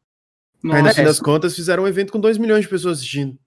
Nossa, 0.61 0.79
aí, 0.79 0.83
no 0.83 0.95
fim 0.95 1.05
das 1.05 1.21
contas, 1.21 1.55
fizeram 1.55 1.85
um 1.85 1.89
evento 1.89 2.13
com 2.13 2.19
2 2.19 2.37
milhões 2.37 2.63
de 2.63 2.69
pessoas 2.69 2.99
assistindo. 2.99 3.39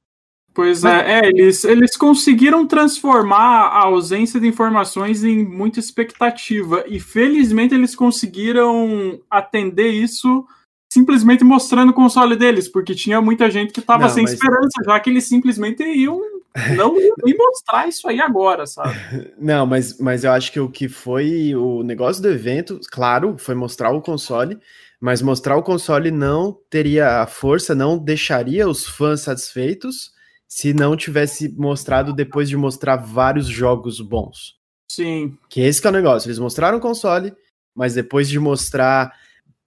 Pois 0.54 0.84
Mas... 0.84 1.06
é, 1.06 1.20
é, 1.20 1.28
eles, 1.28 1.64
eles 1.64 1.96
conseguiram 1.96 2.66
transformar 2.68 3.68
a 3.68 3.86
ausência 3.86 4.40
de 4.40 4.48
informações 4.48 5.24
em 5.24 5.46
muita 5.46 5.80
expectativa. 5.80 6.84
E 6.88 7.00
felizmente 7.00 7.74
eles 7.74 7.96
conseguiram 7.96 9.20
atender 9.30 9.90
isso 9.90 10.46
simplesmente 10.92 11.44
mostrando 11.44 11.90
o 11.90 11.94
console 11.94 12.36
deles, 12.36 12.68
porque 12.68 12.96
tinha 12.96 13.22
muita 13.22 13.50
gente 13.52 13.72
que 13.72 13.80
estava 13.80 14.10
sem 14.10 14.24
mas... 14.24 14.34
esperança, 14.34 14.82
já 14.84 15.00
que 15.00 15.10
eles 15.10 15.28
simplesmente 15.28 15.84
iam 15.84 16.20
não 16.76 17.00
iam 17.00 17.38
mostrar 17.38 17.88
isso 17.88 18.08
aí 18.08 18.20
agora, 18.20 18.66
sabe? 18.66 18.96
Não, 19.38 19.68
mas, 19.68 20.00
mas 20.00 20.24
eu 20.24 20.32
acho 20.32 20.52
que 20.52 20.60
o 20.60 20.68
que 20.68 20.90
foi 20.90 21.56
o 21.56 21.84
negócio 21.84 22.24
do 22.24 22.28
evento, 22.28 22.80
claro, 22.92 23.38
foi 23.38 23.54
mostrar 23.54 23.92
o 23.92 24.02
console, 24.02 24.58
mas 25.00 25.22
mostrar 25.22 25.56
o 25.58 25.64
console 25.64 26.10
não 26.10 26.58
teria 26.68 27.22
a 27.22 27.28
força, 27.28 27.76
não 27.76 28.00
deixaria 28.00 28.68
os 28.68 28.86
fãs 28.86 29.22
satisfeitos 29.22 30.12
se 30.50 30.74
não 30.74 30.98
tivesse 30.98 31.48
mostrado 31.50 32.12
depois 32.12 32.50
de 32.50 32.58
mostrar 32.58 32.98
vários 32.98 33.46
jogos 33.46 34.02
bons. 34.02 34.58
Sim. 34.92 35.38
Que 35.48 35.62
esse 35.62 35.80
que 35.80 35.86
é 35.86 35.92
o 35.92 35.94
negócio, 35.94 36.28
eles 36.28 36.40
mostraram 36.40 36.80
o 36.80 36.82
console, 36.82 37.32
mas 37.76 37.94
depois 37.94 38.28
de 38.28 38.40
mostrar 38.40 39.14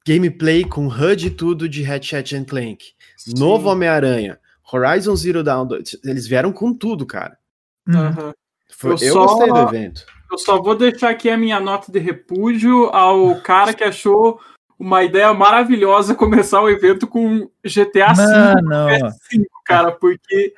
gameplay 0.04 0.64
com 0.64 0.88
HUD 0.88 1.28
e 1.28 1.30
tudo 1.30 1.68
de 1.68 1.88
Hatchet 1.88 2.34
and 2.34 2.44
Clank. 2.44 2.84
Sim. 3.16 3.34
Novo 3.38 3.68
Homem-Aranha. 3.70 4.40
Horizon 4.72 5.14
Zero 5.14 5.44
Dawn. 5.44 5.68
Eles 6.04 6.26
vieram 6.26 6.52
com 6.52 6.74
tudo, 6.74 7.06
cara. 7.06 7.38
Uhum. 7.86 8.32
Foi, 8.70 8.92
eu, 8.92 8.98
eu 8.98 9.12
só, 9.12 9.26
gostei 9.26 9.52
do 9.52 9.58
evento. 9.58 10.06
Eu 10.30 10.38
só 10.38 10.60
vou 10.60 10.74
deixar 10.74 11.10
aqui 11.10 11.30
a 11.30 11.36
minha 11.36 11.60
nota 11.60 11.92
de 11.92 12.00
repúdio 12.00 12.86
ao 12.86 13.40
cara 13.42 13.72
que 13.72 13.84
achou 13.84 14.40
uma 14.82 15.04
ideia 15.04 15.32
maravilhosa 15.32 16.14
começar 16.14 16.60
o 16.60 16.68
evento 16.68 17.06
com 17.06 17.48
GTA 17.64 18.12
V, 18.12 19.46
cara, 19.64 19.92
porque 19.92 20.52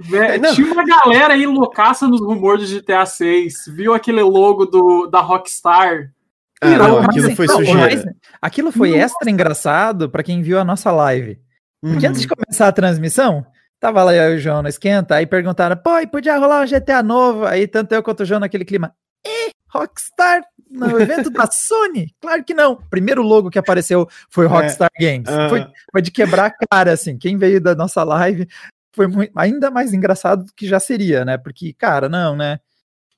Véio, 0.00 0.54
tinha 0.54 0.72
uma 0.72 0.84
galera 0.84 1.34
aí 1.34 1.44
loucaça 1.44 2.06
nos 2.06 2.20
rumores 2.20 2.68
de 2.68 2.80
GTA 2.80 3.04
6, 3.04 3.64
viu 3.68 3.92
aquele 3.92 4.22
logo 4.22 4.64
do, 4.64 5.06
da 5.06 5.20
Rockstar, 5.20 6.12
ah, 6.60 6.68
não, 6.68 6.98
aquilo 6.98 7.26
assim, 7.26 7.36
foi 7.36 7.46
não, 7.46 7.56
sujeira. 7.56 8.16
aquilo 8.42 8.72
foi 8.72 8.90
Nossa. 8.90 9.02
extra 9.02 9.30
engraçado 9.30 10.10
para 10.10 10.22
quem 10.22 10.42
viu 10.42 10.58
a 10.58 10.64
nossa 10.64 10.90
live. 10.90 11.40
Porque 11.80 12.04
uhum. 12.04 12.10
antes 12.10 12.20
de 12.20 12.28
começar 12.28 12.66
a 12.66 12.72
transmissão, 12.72 13.46
tava 13.78 14.02
lá 14.02 14.14
eu 14.14 14.34
e 14.34 14.36
o 14.36 14.38
João 14.40 14.62
no 14.62 14.68
esquenta, 14.68 15.14
aí 15.14 15.26
perguntaram, 15.26 15.76
pô, 15.76 15.90
podia 16.10 16.36
rolar 16.36 16.62
um 16.62 16.66
GTA 16.66 17.02
novo? 17.02 17.44
Aí 17.44 17.68
tanto 17.68 17.92
eu 17.94 18.02
quanto 18.02 18.20
o 18.20 18.24
João 18.24 18.40
naquele 18.40 18.64
clima, 18.64 18.92
e 19.24 19.50
Rockstar 19.72 20.42
no 20.70 21.00
evento 21.00 21.30
da 21.30 21.50
Sony? 21.50 22.14
Claro 22.20 22.44
que 22.44 22.54
não. 22.54 22.72
O 22.72 22.88
primeiro 22.88 23.22
logo 23.22 23.50
que 23.50 23.58
apareceu 23.58 24.08
foi 24.28 24.46
é, 24.46 24.48
Rockstar 24.48 24.90
é, 24.98 25.04
Games. 25.04 25.28
Uh... 25.28 25.48
Foi, 25.48 25.66
foi, 25.92 26.02
de 26.02 26.10
quebrar 26.10 26.46
a 26.46 26.66
cara, 26.66 26.92
assim. 26.92 27.16
Quem 27.16 27.36
veio 27.36 27.60
da 27.60 27.74
nossa 27.74 28.02
live 28.04 28.46
foi 28.92 29.06
muito, 29.06 29.32
ainda 29.36 29.70
mais 29.70 29.92
engraçado 29.92 30.44
do 30.44 30.52
que 30.52 30.66
já 30.66 30.80
seria, 30.80 31.24
né? 31.24 31.38
Porque, 31.38 31.72
cara, 31.72 32.08
não, 32.08 32.36
né? 32.36 32.58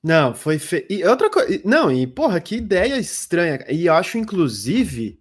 Não, 0.03 0.33
foi 0.33 0.57
fe... 0.57 0.85
E 0.89 1.03
outra 1.03 1.29
coisa. 1.29 1.61
Não, 1.63 1.91
e 1.91 2.07
porra, 2.07 2.39
que 2.39 2.55
ideia 2.55 2.97
estranha. 2.97 3.63
E 3.69 3.85
eu 3.85 3.93
acho, 3.93 4.17
inclusive, 4.17 5.19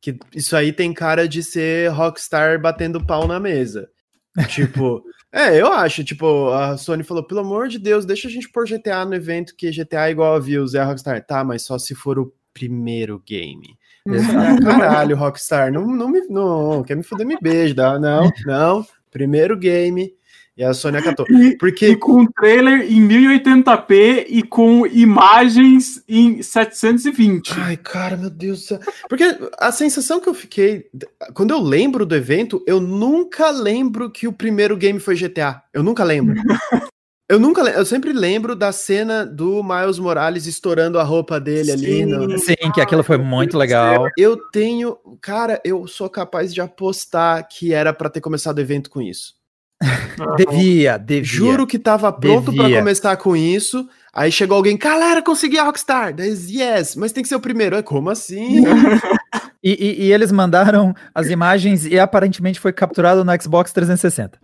que 0.00 0.18
isso 0.34 0.56
aí 0.56 0.72
tem 0.72 0.92
cara 0.92 1.26
de 1.26 1.42
ser 1.42 1.90
Rockstar 1.90 2.60
batendo 2.60 3.04
pau 3.04 3.26
na 3.26 3.40
mesa. 3.40 3.88
Tipo, 4.46 5.02
é, 5.32 5.60
eu 5.60 5.72
acho, 5.72 6.04
tipo, 6.04 6.50
a 6.50 6.76
Sony 6.76 7.02
falou, 7.02 7.22
pelo 7.22 7.40
amor 7.40 7.68
de 7.68 7.78
Deus, 7.78 8.04
deixa 8.04 8.28
a 8.28 8.30
gente 8.30 8.50
pôr 8.50 8.66
GTA 8.66 9.04
no 9.04 9.14
evento, 9.14 9.54
que 9.56 9.70
GTA 9.70 10.08
é 10.08 10.10
igual 10.10 10.34
a 10.34 10.38
Views, 10.38 10.74
é 10.74 10.80
a 10.80 10.84
Rockstar. 10.84 11.24
Tá, 11.24 11.42
mas 11.44 11.62
só 11.62 11.78
se 11.78 11.94
for 11.94 12.18
o 12.18 12.32
primeiro 12.52 13.22
game. 13.26 13.76
Ah, 14.08 14.62
caralho, 14.62 15.16
Rockstar, 15.16 15.72
não, 15.72 15.86
não 15.86 16.08
me. 16.08 16.20
Não, 16.28 16.82
quer 16.82 16.96
me 16.96 17.02
fuder, 17.02 17.26
me 17.26 17.36
beijo. 17.40 17.74
Não, 17.76 18.30
não. 18.46 18.86
Primeiro 19.10 19.56
game. 19.56 20.12
E 20.58 20.64
a 20.64 20.74
Sony 20.74 20.96
acatou. 20.96 21.24
Porque... 21.60 21.90
E 21.90 21.96
com 21.96 22.26
trailer 22.26 22.90
em 22.90 23.06
1080p 23.06 24.26
e 24.28 24.42
com 24.42 24.84
imagens 24.88 26.02
em 26.08 26.42
720. 26.42 27.52
Ai, 27.58 27.76
cara, 27.76 28.16
meu 28.16 28.28
Deus 28.28 28.58
do 28.58 28.64
céu. 28.64 28.80
Porque 29.08 29.38
a 29.56 29.70
sensação 29.70 30.20
que 30.20 30.28
eu 30.28 30.34
fiquei. 30.34 30.86
Quando 31.32 31.52
eu 31.52 31.60
lembro 31.60 32.04
do 32.04 32.16
evento, 32.16 32.60
eu 32.66 32.80
nunca 32.80 33.50
lembro 33.50 34.10
que 34.10 34.26
o 34.26 34.32
primeiro 34.32 34.76
game 34.76 34.98
foi 34.98 35.14
GTA. 35.14 35.62
Eu 35.72 35.84
nunca 35.84 36.02
lembro. 36.02 36.34
Eu 37.30 37.38
nunca, 37.38 37.60
eu 37.60 37.84
sempre 37.84 38.10
lembro 38.10 38.56
da 38.56 38.72
cena 38.72 39.26
do 39.26 39.62
Miles 39.62 39.98
Morales 39.98 40.46
estourando 40.46 40.98
a 40.98 41.02
roupa 41.02 41.38
dele 41.38 41.76
sim, 41.76 42.04
ali. 42.04 42.06
No... 42.06 42.38
Sim, 42.38 42.56
que 42.72 42.80
aquilo 42.80 43.04
foi 43.04 43.18
muito 43.18 43.58
legal. 43.58 44.08
Eu 44.16 44.34
tenho, 44.50 44.96
cara, 45.20 45.60
eu 45.62 45.86
sou 45.86 46.08
capaz 46.08 46.54
de 46.54 46.62
apostar 46.62 47.46
que 47.46 47.74
era 47.74 47.92
para 47.92 48.08
ter 48.08 48.22
começado 48.22 48.56
o 48.56 48.60
evento 48.62 48.88
com 48.88 49.02
isso. 49.02 49.37
Devia, 50.36 50.98
devia. 50.98 51.24
Juro 51.24 51.66
que 51.66 51.78
tava 51.78 52.12
pronto 52.12 52.52
para 52.52 52.68
começar 52.78 53.16
com 53.16 53.36
isso. 53.36 53.88
Aí 54.12 54.32
chegou 54.32 54.56
alguém, 54.56 54.76
galera, 54.76 55.22
consegui 55.22 55.58
a 55.58 55.64
Rockstar. 55.64 56.12
Daí, 56.14 56.30
yes, 56.30 56.96
mas 56.96 57.12
tem 57.12 57.22
que 57.22 57.28
ser 57.28 57.36
o 57.36 57.40
primeiro. 57.40 57.76
É 57.76 57.82
como 57.82 58.10
assim? 58.10 58.64
e, 59.62 59.70
e, 59.70 60.06
e, 60.06 60.12
eles 60.12 60.32
mandaram 60.32 60.94
as 61.14 61.28
imagens 61.28 61.86
e 61.86 61.98
aparentemente 61.98 62.58
foi 62.58 62.72
capturado 62.72 63.24
no 63.24 63.42
Xbox 63.42 63.72
360. 63.72 64.38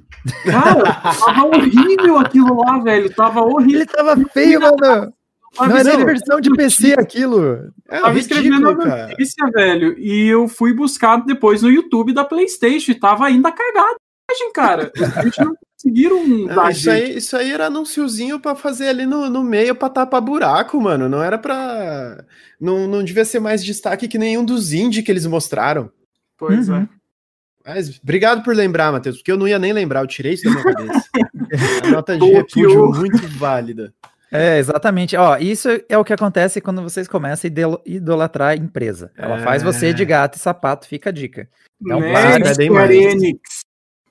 Cara, 0.44 0.94
tava 1.02 1.44
horrível 1.46 2.18
aquilo 2.18 2.56
lá, 2.60 2.78
velho. 2.78 3.12
Tava 3.12 3.40
horrível. 3.40 3.80
Ele 3.80 3.86
tava 3.86 4.16
feio, 4.32 4.60
mano. 4.60 5.12
Não 5.56 5.76
era 5.76 5.96
nem 5.96 6.04
versão 6.04 6.40
de 6.40 6.50
PC 6.50 6.94
aquilo. 6.98 7.72
É, 7.88 8.00
tava 8.00 8.18
escrevendo 8.18 8.68
a 8.68 8.74
notícia, 8.74 9.50
velho. 9.52 9.98
E 9.98 10.26
eu 10.28 10.48
fui 10.48 10.72
buscar 10.72 11.16
depois 11.24 11.62
no 11.62 11.70
YouTube 11.70 12.12
da 12.12 12.24
PlayStation 12.24 12.92
e 12.92 12.98
tava 12.98 13.26
ainda 13.26 13.52
cagado 13.52 13.96
cara. 14.54 14.92
A 15.16 15.22
gente 15.24 15.40
não 15.40 15.56
conseguiram 15.76 16.26
não, 16.26 16.68
isso, 16.70 16.90
aí, 16.90 17.16
isso 17.16 17.36
aí 17.36 17.52
era 17.52 17.66
anunciozinho 17.66 18.40
para 18.40 18.54
fazer 18.54 18.88
ali 18.88 19.04
no, 19.04 19.28
no 19.28 19.42
meio 19.42 19.74
para 19.74 19.90
tapar 19.90 20.20
buraco, 20.20 20.80
mano. 20.80 21.08
Não 21.08 21.22
era 21.22 21.36
pra. 21.36 22.24
Não, 22.60 22.86
não 22.86 23.02
devia 23.02 23.24
ser 23.24 23.40
mais 23.40 23.62
destaque 23.62 24.08
que 24.08 24.18
nenhum 24.18 24.44
dos 24.44 24.72
indie 24.72 25.02
que 25.02 25.10
eles 25.10 25.26
mostraram. 25.26 25.90
Pois 26.38 26.68
uhum. 26.68 26.76
é. 26.76 26.88
Mas 27.66 27.98
obrigado 28.02 28.42
por 28.42 28.54
lembrar, 28.54 28.92
Matheus, 28.92 29.16
porque 29.16 29.32
eu 29.32 29.38
não 29.38 29.48
ia 29.48 29.58
nem 29.58 29.72
lembrar, 29.72 30.00
eu 30.00 30.06
tirei 30.06 30.34
isso 30.34 30.44
da 30.44 30.50
minha 30.50 30.64
cabeça. 30.64 31.08
A 31.84 31.88
nota 31.88 32.18
de 32.18 32.26
repúdio 32.26 32.92
muito 32.92 33.26
válida. 33.38 33.92
É, 34.30 34.58
exatamente. 34.58 35.16
Ó, 35.16 35.36
isso 35.38 35.68
é 35.88 35.96
o 35.96 36.04
que 36.04 36.12
acontece 36.12 36.60
quando 36.60 36.82
vocês 36.82 37.06
começam 37.06 37.48
a 37.48 37.80
idolatrar 37.86 38.50
a 38.50 38.56
empresa. 38.56 39.12
Ela 39.16 39.36
é... 39.36 39.38
faz 39.38 39.62
você 39.62 39.94
de 39.94 40.04
gato 40.04 40.34
e 40.34 40.40
sapato, 40.40 40.88
fica 40.88 41.10
a 41.10 41.12
dica. 41.12 41.48
Então, 41.80 42.00
né? 42.00 42.52
Square 42.52 42.96
Enix. 42.96 43.63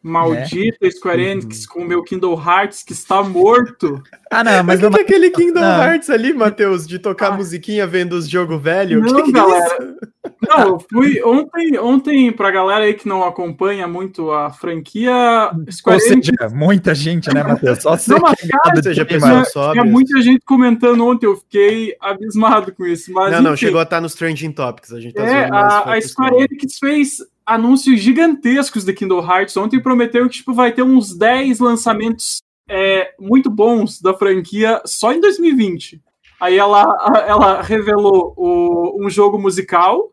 Maldita 0.04 0.86
é. 0.86 0.92
Square 0.92 1.22
Enix 1.22 1.66
com 1.66 1.80
o 1.80 1.88
meu 1.88 2.04
Kindle 2.04 2.38
Hearts 2.38 2.84
que 2.84 2.92
está 2.92 3.24
morto. 3.24 4.04
Ah, 4.30 4.44
não, 4.44 4.64
mas. 4.64 4.84
O 4.84 4.92
que, 4.92 5.00
é 5.00 5.02
aquele 5.02 5.30
Kindle 5.30 5.62
não. 5.62 5.82
Hearts 5.82 6.10
ali, 6.10 6.34
Matheus, 6.34 6.86
de 6.86 7.00
tocar 7.00 7.28
ah. 7.28 7.38
musiquinha 7.38 7.88
vendo 7.88 8.14
os 8.14 8.28
jogos 8.28 8.62
velho? 8.62 9.00
Não, 9.00 9.24
que 9.24 9.24
que 9.24 9.30
é 9.30 9.42
galera. 9.42 9.78
É 9.80 10.24
não, 10.48 10.68
eu 10.68 10.86
fui 10.92 11.22
ontem, 11.24 11.80
ontem, 11.80 12.32
pra 12.32 12.52
galera 12.52 12.84
aí 12.84 12.94
que 12.94 13.08
não 13.08 13.24
acompanha 13.24 13.88
muito 13.88 14.32
a 14.32 14.50
franquia. 14.52 15.52
Square 15.72 16.02
Ou 16.02 16.12
Enix... 16.12 16.28
seja, 16.28 16.50
muita 16.54 16.94
gente, 16.94 17.34
né, 17.34 17.44
Matheus? 17.44 17.82
Só 17.82 17.98
não, 18.08 18.20
mas, 18.20 18.40
cara, 18.42 18.84
seja, 18.84 19.06
tinha, 19.06 19.44
tinha 19.72 19.86
muita 19.86 20.22
gente 20.22 20.44
comentando 20.46 21.06
ontem, 21.06 21.26
eu 21.26 21.38
fiquei 21.38 21.96
abismado 22.00 22.74
com 22.74 22.86
isso. 22.86 23.12
Mas, 23.14 23.32
não, 23.32 23.40
enfim, 23.40 23.50
não, 23.50 23.56
chegou 23.56 23.80
a 23.80 23.84
estar 23.84 24.02
nos 24.02 24.16
Trending 24.16 24.52
Topics. 24.52 24.92
A 24.92 25.00
gente 25.00 25.14
tá 25.14 25.24
é, 25.24 25.50
a, 25.50 25.94
a 25.94 26.02
Square 26.02 26.36
Enix 26.36 26.78
fez 26.78 27.18
anúncios 27.46 28.00
gigantescos 28.00 28.84
de 28.84 28.94
Kindle 28.94 29.24
Hearts 29.24 29.56
ontem 29.58 29.82
prometeu 29.82 30.28
que 30.28 30.38
tipo, 30.38 30.54
vai 30.54 30.72
ter 30.72 30.84
uns 30.84 31.16
10 31.16 31.60
lançamentos 31.60 32.42
é, 32.68 33.14
muito 33.20 33.50
bons 33.50 34.02
da 34.02 34.14
franquia 34.14 34.82
só 34.86 35.14
em 35.14 35.20
2020. 35.20 36.02
Aí 36.40 36.58
ela, 36.58 36.84
ela 37.28 37.62
revelou 37.62 38.34
o, 38.36 39.06
um 39.06 39.10
jogo 39.10 39.38
musical, 39.38 40.12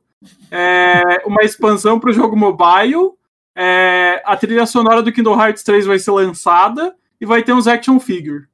é, 0.51 1.23
uma 1.27 1.43
expansão 1.43 1.99
para 1.99 2.11
o 2.11 2.13
jogo 2.13 2.37
mobile, 2.37 3.13
é, 3.55 4.23
a 4.25 4.37
trilha 4.37 4.67
sonora 4.67 5.03
do 5.03 5.13
Kindle 5.13 5.39
Hearts 5.39 5.63
3 5.63 5.87
vai 5.87 5.99
ser 5.99 6.13
lançada 6.13 6.95
e 7.21 7.27
vai 7.27 7.43
ter 7.43 7.53
uns 7.53 7.67
action 7.67 7.99
figure. 7.99 8.45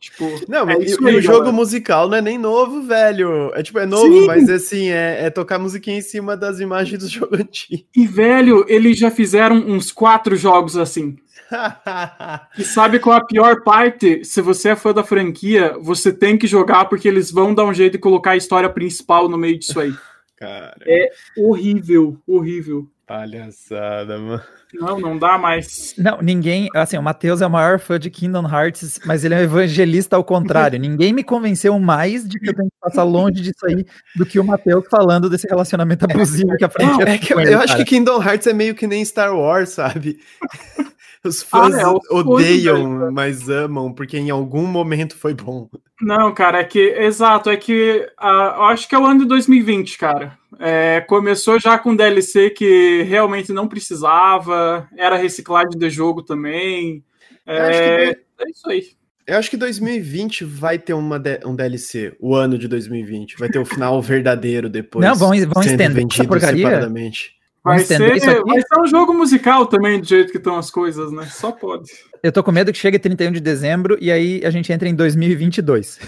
Tipo, 0.00 0.24
não, 0.48 0.68
é 0.70 0.78
e, 0.78 0.86
aí, 0.86 1.16
o 1.16 1.20
jogo 1.20 1.40
galera. 1.40 1.52
musical 1.52 2.08
não 2.08 2.16
é 2.16 2.22
nem 2.22 2.38
novo, 2.38 2.82
velho. 2.82 3.52
É 3.54 3.62
tipo, 3.62 3.78
é 3.78 3.84
novo, 3.84 4.20
Sim. 4.20 4.26
mas 4.26 4.48
assim, 4.48 4.88
é, 4.88 5.26
é, 5.26 5.30
tocar 5.30 5.58
musiquinha 5.58 5.98
em 5.98 6.02
cima 6.02 6.34
das 6.38 6.58
imagens 6.58 6.98
do 6.98 7.06
jogo 7.06 7.36
antigo. 7.36 7.84
E, 7.94 8.06
velho, 8.06 8.64
eles 8.66 8.98
já 8.98 9.10
fizeram 9.10 9.56
uns 9.56 9.92
quatro 9.92 10.34
jogos 10.36 10.78
assim. 10.78 11.18
e 12.56 12.64
sabe 12.64 12.98
qual 12.98 13.18
a 13.18 13.24
pior 13.24 13.62
parte? 13.62 14.24
Se 14.24 14.40
você 14.40 14.70
é 14.70 14.76
fã 14.76 14.94
da 14.94 15.04
franquia, 15.04 15.76
você 15.78 16.10
tem 16.10 16.38
que 16.38 16.46
jogar 16.46 16.86
porque 16.86 17.06
eles 17.06 17.30
vão 17.30 17.54
dar 17.54 17.66
um 17.66 17.74
jeito 17.74 17.92
de 17.92 17.98
colocar 17.98 18.30
a 18.30 18.36
história 18.36 18.70
principal 18.70 19.28
no 19.28 19.36
meio 19.36 19.58
disso 19.58 19.78
aí. 19.78 19.92
Cara. 20.34 20.78
É 20.86 21.10
horrível, 21.36 22.16
horrível. 22.26 22.88
Palhaçada, 23.06 24.16
mano. 24.18 24.42
Não, 24.72 24.98
não 25.00 25.18
dá 25.18 25.36
mais. 25.36 25.94
Não, 25.98 26.22
ninguém. 26.22 26.68
Assim, 26.74 26.96
o 26.96 27.02
Matheus 27.02 27.42
é 27.42 27.46
o 27.46 27.50
maior 27.50 27.78
fã 27.78 27.98
de 27.98 28.10
Kingdom 28.10 28.48
Hearts, 28.48 29.00
mas 29.04 29.24
ele 29.24 29.34
é 29.34 29.38
um 29.38 29.42
evangelista 29.42 30.16
ao 30.16 30.24
contrário. 30.24 30.78
ninguém 30.80 31.12
me 31.12 31.24
convenceu 31.24 31.78
mais 31.78 32.28
de 32.28 32.38
que 32.38 32.50
eu 32.50 32.54
tenho 32.54 32.68
que 32.68 32.76
passar 32.80 33.02
longe 33.02 33.40
disso 33.40 33.66
aí 33.66 33.84
do 34.14 34.24
que 34.24 34.38
o 34.38 34.44
Matheus 34.44 34.84
falando 34.88 35.28
desse 35.28 35.46
relacionamento 35.48 36.04
abusivo 36.04 36.56
que 36.56 36.64
a 36.64 36.68
frente 36.68 36.92
não, 36.92 37.02
é 37.02 37.18
que 37.18 37.34
eu, 37.34 37.40
eu 37.40 37.60
acho 37.60 37.76
que 37.76 37.84
Kingdom 37.84 38.22
Hearts 38.22 38.46
é 38.46 38.52
meio 38.52 38.74
que 38.74 38.86
nem 38.86 39.04
Star 39.04 39.36
Wars, 39.36 39.70
sabe? 39.70 40.18
Os 41.22 41.42
fãs 41.42 41.74
ah, 41.74 41.82
é, 41.82 42.14
odeiam, 42.14 43.12
mas 43.12 43.50
amam, 43.50 43.92
porque 43.92 44.16
em 44.16 44.30
algum 44.30 44.66
momento 44.66 45.14
foi 45.14 45.34
bom. 45.34 45.68
Não, 46.00 46.32
cara, 46.32 46.60
é 46.60 46.64
que, 46.64 46.78
exato, 46.78 47.50
é 47.50 47.56
que 47.58 48.08
uh, 48.18 48.56
eu 48.56 48.64
acho 48.64 48.88
que 48.88 48.94
é 48.94 48.98
o 48.98 49.04
ano 49.04 49.20
de 49.20 49.26
2020, 49.26 49.98
cara. 49.98 50.39
É, 50.62 51.00
começou 51.00 51.58
já 51.58 51.78
com 51.78 51.96
DLC 51.96 52.50
que 52.50 53.02
realmente 53.04 53.50
não 53.50 53.66
precisava, 53.66 54.86
era 54.94 55.16
reciclagem 55.16 55.78
de 55.78 55.88
jogo 55.88 56.22
também. 56.22 57.02
É, 57.46 58.10
é 58.10 58.50
isso 58.50 58.68
aí. 58.68 58.84
Eu 59.26 59.38
acho 59.38 59.48
que 59.48 59.56
2020 59.56 60.44
vai 60.44 60.78
ter 60.78 60.92
uma 60.92 61.22
um 61.46 61.56
DLC, 61.56 62.14
o 62.20 62.34
ano 62.34 62.58
de 62.58 62.68
2020. 62.68 63.38
Vai 63.38 63.48
ter 63.48 63.58
o 63.58 63.64
final 63.64 64.02
verdadeiro 64.02 64.68
depois. 64.68 65.06
Não, 65.06 65.14
vão, 65.14 65.30
vão 65.46 65.62
estender 65.62 66.06
essa 66.12 66.24
porcaria. 66.24 66.66
Separadamente. 66.66 67.39
Vai 67.62 67.80
ser, 67.80 67.98
vai 67.98 68.18
ser 68.18 68.80
um 68.80 68.86
jogo 68.86 69.12
musical 69.12 69.66
também, 69.66 70.00
do 70.00 70.06
jeito 70.06 70.32
que 70.32 70.38
estão 70.38 70.56
as 70.56 70.70
coisas, 70.70 71.12
né? 71.12 71.26
Só 71.26 71.52
pode. 71.52 71.90
Eu 72.22 72.32
tô 72.32 72.42
com 72.42 72.50
medo 72.50 72.72
que 72.72 72.78
chegue 72.78 72.98
31 72.98 73.32
de 73.32 73.40
dezembro 73.40 73.98
e 74.00 74.10
aí 74.10 74.40
a 74.44 74.50
gente 74.50 74.72
entra 74.72 74.88
em 74.88 74.94
2022. 74.94 76.00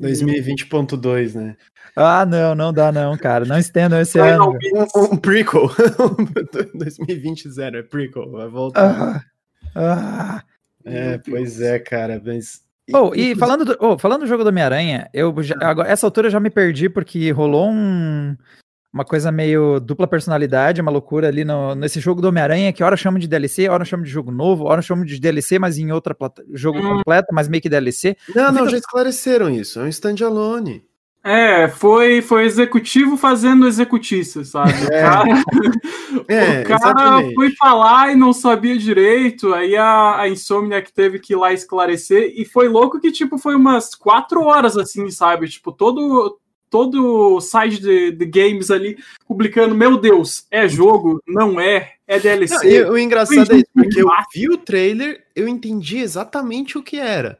2020.2, 0.00 1.34
né? 1.34 1.56
Ah, 1.96 2.24
não, 2.24 2.54
não 2.54 2.72
dá 2.72 2.92
não, 2.92 3.16
cara. 3.16 3.44
Não 3.44 3.58
estendam 3.58 4.00
esse 4.00 4.18
vai 4.18 4.32
ano. 4.32 4.56
Um, 4.94 5.14
um 5.14 5.16
prequel. 5.16 5.68
2020 6.74 7.50
zero, 7.50 7.78
é 7.78 7.82
prequel, 7.82 8.30
vai 8.30 8.48
voltar. 8.48 9.26
Ah, 9.74 9.74
ah, 9.74 10.42
é, 10.84 11.18
pois 11.18 11.60
é, 11.60 11.78
cara, 11.80 12.22
mas... 12.24 12.62
Oh, 12.92 13.12
e 13.14 13.36
falando 13.36 13.64
do, 13.64 13.76
oh, 13.80 13.98
falando 13.98 14.22
do 14.22 14.26
jogo 14.26 14.42
do 14.42 14.48
Homem-Aranha, 14.48 15.08
eu 15.14 15.34
já, 15.42 15.56
agora, 15.60 15.88
essa 15.88 16.06
altura 16.06 16.26
eu 16.26 16.32
já 16.32 16.40
me 16.40 16.50
perdi 16.50 16.88
porque 16.88 17.30
rolou 17.30 17.70
um 17.70 18.36
uma 18.92 19.04
coisa 19.04 19.30
meio 19.30 19.78
dupla 19.78 20.06
personalidade, 20.06 20.80
uma 20.80 20.90
loucura 20.90 21.28
ali 21.28 21.44
no, 21.44 21.74
nesse 21.74 22.00
jogo 22.00 22.20
do 22.20 22.28
Homem-Aranha, 22.28 22.72
que 22.72 22.82
hora 22.82 22.96
chama 22.96 23.18
de 23.18 23.28
DLC, 23.28 23.68
hora 23.68 23.84
chama 23.84 24.02
de 24.02 24.10
jogo 24.10 24.32
novo, 24.32 24.64
hora 24.64 24.82
chama 24.82 25.04
de 25.04 25.18
DLC, 25.20 25.58
mas 25.58 25.78
em 25.78 25.92
outra 25.92 26.16
jogo 26.52 26.78
hum. 26.78 26.96
completo, 26.96 27.28
mas 27.32 27.48
meio 27.48 27.62
que 27.62 27.68
DLC. 27.68 28.16
Não, 28.34 28.50
não, 28.50 28.68
já 28.68 28.76
esclareceram 28.76 29.48
isso, 29.48 29.78
é 29.80 29.84
um 29.84 29.88
standalone. 29.88 30.84
É, 31.22 31.68
foi, 31.68 32.22
foi 32.22 32.44
executivo 32.46 33.14
fazendo 33.16 33.66
executiça, 33.66 34.44
sabe? 34.44 34.72
É. 34.90 35.00
O 36.10 36.24
cara, 36.24 36.44
é, 36.44 36.62
o 36.62 36.66
cara 36.66 37.34
foi 37.34 37.50
falar 37.52 38.12
e 38.12 38.16
não 38.16 38.32
sabia 38.32 38.76
direito, 38.76 39.54
aí 39.54 39.76
a, 39.76 40.20
a 40.20 40.28
Insomnia 40.28 40.82
que 40.82 40.92
teve 40.92 41.20
que 41.20 41.34
ir 41.34 41.36
lá 41.36 41.52
esclarecer, 41.52 42.32
e 42.36 42.44
foi 42.44 42.68
louco 42.68 43.00
que, 43.00 43.12
tipo, 43.12 43.38
foi 43.38 43.54
umas 43.54 43.94
quatro 43.94 44.42
horas, 44.42 44.76
assim, 44.76 45.08
sabe? 45.08 45.48
Tipo, 45.48 45.70
todo, 45.70 46.39
todo 46.70 47.34
o 47.34 47.40
site 47.40 47.80
de, 47.80 48.12
de, 48.12 48.24
games 48.24 48.70
ali 48.70 48.96
publicando, 49.26 49.74
meu 49.74 49.98
Deus, 49.98 50.46
é 50.50 50.68
jogo, 50.68 51.20
não 51.26 51.60
é, 51.60 51.94
é 52.06 52.18
DLC. 52.18 52.84
Não, 52.84 52.92
o 52.92 52.98
engraçado 52.98 53.52
é 53.52 53.56
isso, 53.56 53.70
porque 53.74 54.00
eu 54.00 54.08
vi 54.32 54.48
o 54.48 54.56
trailer, 54.56 55.24
eu 55.34 55.48
entendi 55.48 55.98
exatamente 55.98 56.78
o 56.78 56.82
que 56.82 56.96
era. 56.96 57.38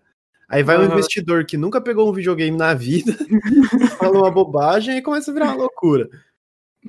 Aí 0.49 0.64
vai 0.64 0.77
uhum. 0.77 0.83
um 0.83 0.93
investidor 0.93 1.47
que 1.47 1.57
nunca 1.57 1.81
pegou 1.81 2.11
um 2.11 2.12
videogame 2.12 2.57
na 2.57 2.75
vida, 2.75 3.16
fala 3.97 4.19
uma 4.19 4.31
bobagem 4.31 4.99
e 4.99 5.03
começa 5.03 5.31
a 5.31 5.35
virar 5.35 5.47
uma 5.47 5.55
loucura. 5.55 6.11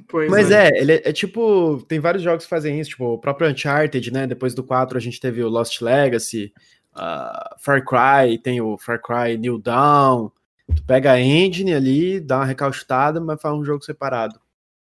Pois 0.07 0.31
Mas 0.31 0.49
é, 0.49 0.69
é 0.69 0.81
ele 0.81 0.93
é, 0.93 1.09
é, 1.09 1.13
tipo, 1.13 1.83
tem 1.87 1.99
vários 1.99 2.23
jogos 2.23 2.45
que 2.45 2.49
fazem 2.49 2.79
isso, 2.79 2.91
tipo, 2.91 3.05
o 3.05 3.19
próprio 3.19 3.49
Uncharted, 3.49 4.11
né? 4.11 4.25
Depois 4.25 4.55
do 4.55 4.63
4 4.63 4.97
a 4.97 5.01
gente 5.01 5.19
teve 5.19 5.43
o 5.43 5.49
Lost 5.49 5.81
Legacy, 5.81 6.51
uh, 6.95 7.55
Far 7.59 7.83
Cry, 7.85 8.37
tem 8.39 8.61
o 8.61 8.77
Far 8.77 8.99
Cry 9.01 9.37
New 9.37 9.59
Dawn. 9.59 10.31
Tu 10.75 10.83
pega 10.83 11.11
a 11.11 11.21
engine 11.21 11.73
ali, 11.73 12.19
dá 12.19 12.37
uma 12.37 12.45
recauchutada, 12.45 13.19
mas 13.19 13.41
faz 13.41 13.55
um 13.55 13.63
jogo 13.63 13.83
separado. 13.83 14.39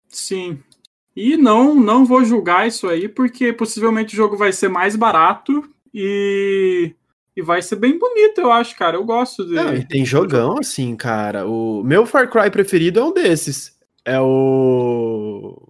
Sim. 0.08 0.60
E 1.15 1.36
não, 1.36 1.75
não 1.75 2.06
vou 2.06 2.23
julgar 2.23 2.67
isso 2.67 2.88
aí, 2.88 3.10
porque 3.10 3.52
possivelmente 3.52 4.13
o 4.13 4.17
jogo 4.17 4.38
vai 4.38 4.52
ser 4.52 4.69
mais 4.69 4.95
barato 4.95 5.67
e, 5.93 6.93
e 7.36 7.41
vai 7.41 7.62
ser 7.62 7.75
bem 7.75 7.97
bonito, 7.97 8.39
eu 8.39 8.52
acho, 8.52 8.75
cara. 8.78 8.97
Eu 8.97 9.04
gosto 9.04 9.45
de. 9.45 9.54
Não, 9.54 9.73
e 9.73 9.86
tem 9.86 10.06
jogão 10.06 10.58
assim, 10.60 10.95
cara. 10.95 11.47
O 11.47 11.84
meu 11.84 12.06
Far 12.06 12.30
Cry 12.30 12.49
preferido 12.49 12.99
é 12.99 13.04
um 13.04 13.13
desses. 13.13 13.78
É 14.06 14.19
o. 14.19 15.67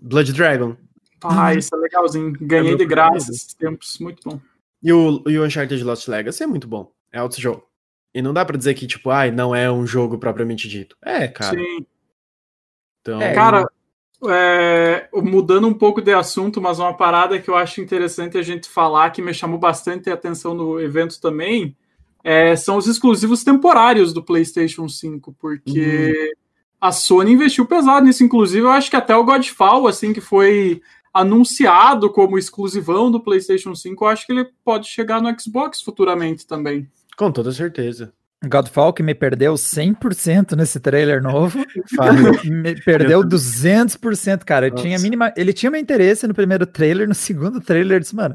Blood 0.00 0.32
Dragon. 0.32 0.76
Ah, 1.22 1.54
isso 1.54 1.74
é 1.74 1.78
legalzinho. 1.78 2.32
Ganhei 2.40 2.72
é 2.72 2.76
de 2.76 2.86
graça 2.86 3.30
esses 3.30 3.54
tempos. 3.54 3.98
Muito 4.00 4.20
bom. 4.24 4.40
E 4.82 4.92
o, 4.92 5.22
e 5.26 5.38
o 5.38 5.44
Uncharted 5.44 5.82
Lost 5.84 6.08
Legacy 6.08 6.42
é 6.42 6.46
muito 6.46 6.66
bom. 6.66 6.90
É 7.12 7.22
outro 7.22 7.40
jogo. 7.40 7.69
E 8.14 8.20
não 8.20 8.32
dá 8.32 8.44
para 8.44 8.56
dizer 8.56 8.74
que, 8.74 8.86
tipo, 8.86 9.10
ai, 9.10 9.30
não 9.30 9.54
é 9.54 9.70
um 9.70 9.86
jogo 9.86 10.18
propriamente 10.18 10.68
dito. 10.68 10.96
É, 11.02 11.28
cara. 11.28 11.56
Sim. 11.56 11.86
Então... 13.00 13.20
É, 13.20 13.34
cara, 13.34 13.66
é, 14.28 15.08
mudando 15.14 15.66
um 15.66 15.74
pouco 15.74 16.02
de 16.02 16.12
assunto, 16.12 16.60
mas 16.60 16.78
uma 16.78 16.94
parada 16.94 17.38
que 17.38 17.48
eu 17.48 17.56
acho 17.56 17.80
interessante 17.80 18.36
a 18.36 18.42
gente 18.42 18.68
falar, 18.68 19.10
que 19.10 19.22
me 19.22 19.32
chamou 19.32 19.58
bastante 19.58 20.10
atenção 20.10 20.54
no 20.54 20.80
evento 20.80 21.20
também, 21.20 21.76
é, 22.22 22.54
são 22.56 22.76
os 22.76 22.86
exclusivos 22.86 23.42
temporários 23.42 24.12
do 24.12 24.22
PlayStation 24.22 24.88
5, 24.88 25.34
porque 25.38 26.10
uhum. 26.10 26.32
a 26.80 26.92
Sony 26.92 27.32
investiu 27.32 27.64
pesado 27.64 28.04
nisso. 28.04 28.22
Inclusive, 28.22 28.66
eu 28.66 28.70
acho 28.70 28.90
que 28.90 28.96
até 28.96 29.16
o 29.16 29.24
Godfall, 29.24 29.86
assim, 29.86 30.12
que 30.12 30.20
foi 30.20 30.82
anunciado 31.12 32.10
como 32.10 32.38
exclusivão 32.38 33.10
do 33.10 33.20
PlayStation 33.20 33.74
5, 33.74 34.04
eu 34.04 34.08
acho 34.08 34.26
que 34.26 34.32
ele 34.32 34.48
pode 34.64 34.86
chegar 34.86 35.20
no 35.20 35.34
Xbox 35.40 35.80
futuramente 35.80 36.46
também. 36.46 36.86
Com 37.20 37.30
toda 37.30 37.52
certeza. 37.52 38.14
Godfall 38.42 38.94
que 38.94 39.02
me 39.02 39.14
perdeu 39.14 39.52
100% 39.52 40.56
nesse 40.56 40.80
trailer 40.80 41.22
novo. 41.22 41.58
me 42.48 42.74
perdeu 42.80 43.20
200%, 43.20 44.42
cara. 44.42 44.68
Eu 44.68 44.74
tinha 44.74 44.98
mínima, 44.98 45.30
ele 45.36 45.52
tinha 45.52 45.70
meu 45.70 45.78
interesse 45.78 46.26
no 46.26 46.32
primeiro 46.32 46.64
trailer, 46.64 47.06
no 47.06 47.14
segundo 47.14 47.60
trailer 47.60 47.96
eu 47.96 48.00
disse, 48.00 48.16
mano, 48.16 48.34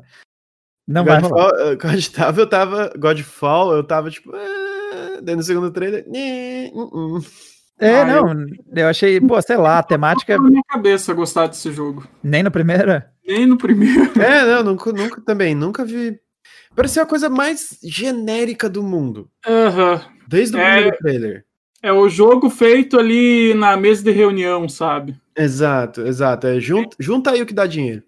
não 0.87 1.03
Godfall, 1.03 1.31
vai 1.31 1.47
rolar. 1.47 1.75
Godfall, 1.77 2.33
eu 2.37 2.47
tava, 2.47 2.93
Godfall, 2.95 3.73
eu 3.73 3.83
tava 3.83 4.11
tipo, 4.11 4.31
ah, 4.35 5.19
daí 5.19 5.35
no 5.35 5.41
segundo 5.41 5.71
trailer, 5.71 6.05
uh, 6.07 7.15
uh. 7.17 7.25
É, 7.79 8.01
ah, 8.01 8.05
não, 8.05 8.29
eu... 8.33 8.47
eu... 8.75 8.87
achei, 8.87 9.19
pô, 9.19 9.41
sei 9.41 9.57
lá, 9.57 9.79
a 9.79 9.83
temática. 9.83 10.37
Não 10.37 10.43
na 10.43 10.49
minha 10.51 10.63
cabeça 10.69 11.11
gostar 11.11 11.47
desse 11.47 11.71
jogo. 11.71 12.07
Nem 12.23 12.43
no 12.43 12.51
primeiro? 12.51 13.01
Nem 13.25 13.47
no 13.47 13.57
primeiro. 13.57 14.11
É, 14.21 14.45
não, 14.45 14.63
nunca, 14.63 14.91
nunca 14.93 15.21
também, 15.21 15.55
nunca 15.55 15.83
vi 15.83 16.23
Parecia 16.75 17.03
a 17.03 17.05
coisa 17.05 17.29
mais 17.29 17.79
genérica 17.81 18.69
do 18.69 18.83
mundo. 18.83 19.29
Uhum. 19.47 20.01
Desde 20.27 20.57
o 20.57 20.59
é, 20.59 20.73
primeiro 20.73 20.97
trailer. 20.97 21.45
É 21.81 21.91
o 21.91 22.09
jogo 22.09 22.49
feito 22.49 22.99
ali 22.99 23.53
na 23.53 23.77
mesa 23.77 24.03
de 24.03 24.11
reunião, 24.11 24.67
sabe? 24.67 25.15
Exato, 25.37 26.01
exato. 26.01 26.47
É, 26.47 26.59
junta, 26.59 26.95
junta 26.99 27.31
aí 27.31 27.41
o 27.41 27.45
que 27.45 27.53
dá 27.53 27.65
dinheiro. 27.65 28.03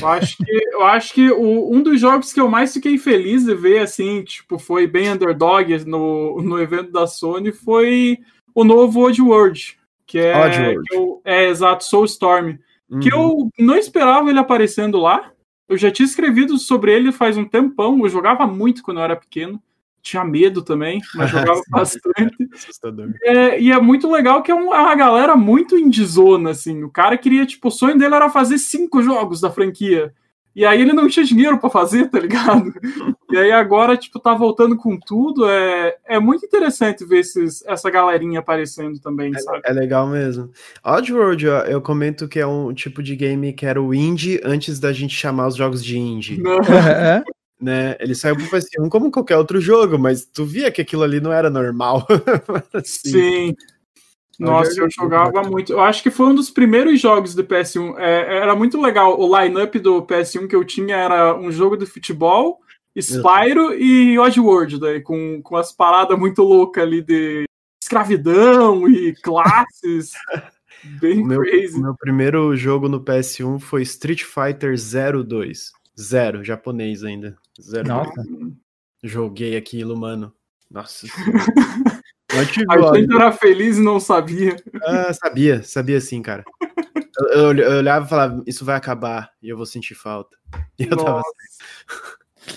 Eu 0.00 0.08
acho 0.08 0.36
que, 0.38 0.52
eu 0.72 0.82
acho 0.82 1.14
que 1.14 1.30
o, 1.30 1.72
um 1.72 1.82
dos 1.82 2.00
jogos 2.00 2.32
que 2.32 2.40
eu 2.40 2.48
mais 2.48 2.72
fiquei 2.72 2.98
feliz 2.98 3.44
de 3.44 3.54
ver, 3.54 3.80
assim, 3.80 4.22
tipo, 4.22 4.58
foi 4.58 4.86
bem 4.86 5.10
underdog 5.10 5.84
no, 5.84 6.42
no 6.42 6.60
evento 6.60 6.90
da 6.90 7.06
Sony, 7.06 7.52
foi 7.52 8.18
o 8.54 8.64
novo 8.64 9.06
Oddworld, 9.06 9.78
que 10.06 10.18
é, 10.18 10.36
Oddworld. 10.36 10.82
Que 10.88 10.96
eu, 10.96 11.20
é 11.24 11.48
exato, 11.48 11.84
Soulstorm, 11.84 12.56
uhum. 12.90 13.00
que 13.00 13.12
eu 13.12 13.48
não 13.58 13.76
esperava 13.76 14.28
ele 14.30 14.38
aparecendo 14.38 14.98
lá, 14.98 15.30
eu 15.68 15.76
já 15.76 15.90
tinha 15.90 16.06
escrevido 16.06 16.58
sobre 16.58 16.92
ele 16.92 17.12
faz 17.12 17.36
um 17.36 17.44
tempão. 17.44 17.98
Eu 18.00 18.08
jogava 18.08 18.46
muito 18.46 18.82
quando 18.82 18.98
eu 18.98 19.04
era 19.04 19.16
pequeno. 19.16 19.62
Tinha 20.02 20.22
medo 20.22 20.62
também, 20.62 21.00
mas 21.14 21.30
jogava 21.30 21.62
bastante. 21.68 22.36
É, 23.22 23.60
e 23.60 23.72
é 23.72 23.80
muito 23.80 24.10
legal 24.10 24.42
que 24.42 24.52
é, 24.52 24.54
é 24.54 24.56
uma 24.56 24.94
galera 24.94 25.34
muito 25.36 25.76
indizona, 25.76 26.50
assim. 26.50 26.84
O 26.84 26.90
cara 26.90 27.16
queria, 27.16 27.44
tipo, 27.44 27.68
o 27.68 27.70
sonho 27.70 27.98
dele 27.98 28.14
era 28.14 28.30
fazer 28.30 28.58
cinco 28.58 29.02
jogos 29.02 29.40
da 29.40 29.50
franquia. 29.50 30.14
E 30.54 30.64
aí 30.64 30.80
ele 30.80 30.92
não 30.92 31.08
tinha 31.08 31.24
dinheiro 31.24 31.58
para 31.58 31.68
fazer, 31.68 32.08
tá 32.08 32.18
ligado? 32.18 32.72
E 33.30 33.36
aí 33.36 33.50
agora, 33.50 33.96
tipo, 33.96 34.20
tá 34.20 34.32
voltando 34.32 34.76
com 34.76 34.96
tudo. 34.96 35.48
É, 35.48 35.96
é 36.06 36.20
muito 36.20 36.46
interessante 36.46 37.04
ver 37.04 37.18
esses, 37.18 37.64
essa 37.66 37.90
galerinha 37.90 38.38
aparecendo 38.38 39.00
também, 39.00 39.32
é, 39.34 39.38
sabe? 39.40 39.60
É 39.64 39.72
legal 39.72 40.06
mesmo. 40.06 40.52
Oddworld, 40.84 41.44
eu 41.44 41.82
comento 41.82 42.28
que 42.28 42.38
é 42.38 42.46
um 42.46 42.72
tipo 42.72 43.02
de 43.02 43.16
game 43.16 43.52
que 43.52 43.66
era 43.66 43.82
o 43.82 43.92
indie 43.92 44.40
antes 44.44 44.78
da 44.78 44.92
gente 44.92 45.16
chamar 45.16 45.48
os 45.48 45.56
jogos 45.56 45.84
de 45.84 45.98
indie. 45.98 46.40
É. 46.94 47.24
né? 47.60 47.96
Ele 47.98 48.14
saiu 48.14 48.36
pro 48.36 48.46
PS1 48.46 48.88
como 48.88 49.10
qualquer 49.10 49.36
outro 49.36 49.60
jogo, 49.60 49.98
mas 49.98 50.24
tu 50.24 50.44
via 50.44 50.70
que 50.70 50.82
aquilo 50.82 51.02
ali 51.02 51.20
não 51.20 51.32
era 51.32 51.50
normal. 51.50 52.06
assim. 52.72 53.10
Sim. 53.10 53.54
Nossa, 54.38 54.80
eu 54.80 54.88
jogava 54.90 55.42
muito. 55.42 55.72
Eu 55.72 55.80
acho 55.80 56.02
que 56.02 56.10
foi 56.10 56.26
um 56.26 56.34
dos 56.34 56.50
primeiros 56.50 57.00
jogos 57.00 57.34
do 57.34 57.44
PS1. 57.44 57.96
É, 57.98 58.38
era 58.38 58.54
muito 58.54 58.80
legal. 58.80 59.18
O 59.18 59.38
line-up 59.38 59.78
do 59.78 60.02
PS1 60.02 60.48
que 60.48 60.56
eu 60.56 60.64
tinha 60.64 60.96
era 60.96 61.36
um 61.36 61.50
jogo 61.50 61.76
de 61.76 61.86
futebol, 61.86 62.60
Spyro 62.96 63.74
e 63.74 64.18
Oddworld, 64.18 64.78
daí, 64.78 65.00
com, 65.00 65.40
com 65.42 65.56
as 65.56 65.72
paradas 65.72 66.18
muito 66.18 66.42
loucas 66.42 66.82
ali 66.84 67.02
de 67.02 67.44
escravidão 67.82 68.88
e 68.88 69.14
classes. 69.22 70.12
Bem 71.00 71.22
o 71.22 71.26
meu, 71.26 71.40
crazy. 71.40 71.80
Meu 71.80 71.94
primeiro 71.94 72.54
jogo 72.56 72.88
no 72.88 73.02
PS1 73.02 73.58
foi 73.58 73.82
Street 73.82 74.22
Fighter 74.22 74.74
02. 74.76 75.72
Zero, 75.98 76.44
japonês 76.44 77.04
ainda. 77.04 77.36
Zero. 77.60 77.88
Nossa. 77.88 78.22
Joguei 79.02 79.56
aquilo, 79.56 79.96
mano. 79.96 80.32
Nossa. 80.70 81.06
A 82.38 82.44
gente 82.44 83.14
era 83.14 83.32
feliz 83.32 83.78
e 83.78 83.82
não 83.82 84.00
sabia. 84.00 84.56
Ah, 84.82 85.12
sabia, 85.12 85.62
sabia 85.62 86.00
sim, 86.00 86.20
cara. 86.22 86.44
Eu, 87.18 87.52
eu, 87.52 87.58
eu, 87.58 87.78
olhava 87.78 88.04
e 88.04 88.08
falava, 88.08 88.42
isso 88.46 88.64
vai 88.64 88.76
acabar 88.76 89.30
e 89.42 89.48
eu 89.48 89.56
vou 89.56 89.66
sentir 89.66 89.94
falta. 89.94 90.36
E 90.78 90.84
eu 90.84 90.90
Nossa. 90.90 91.04
tava 91.04 91.20
assim. 91.20 92.54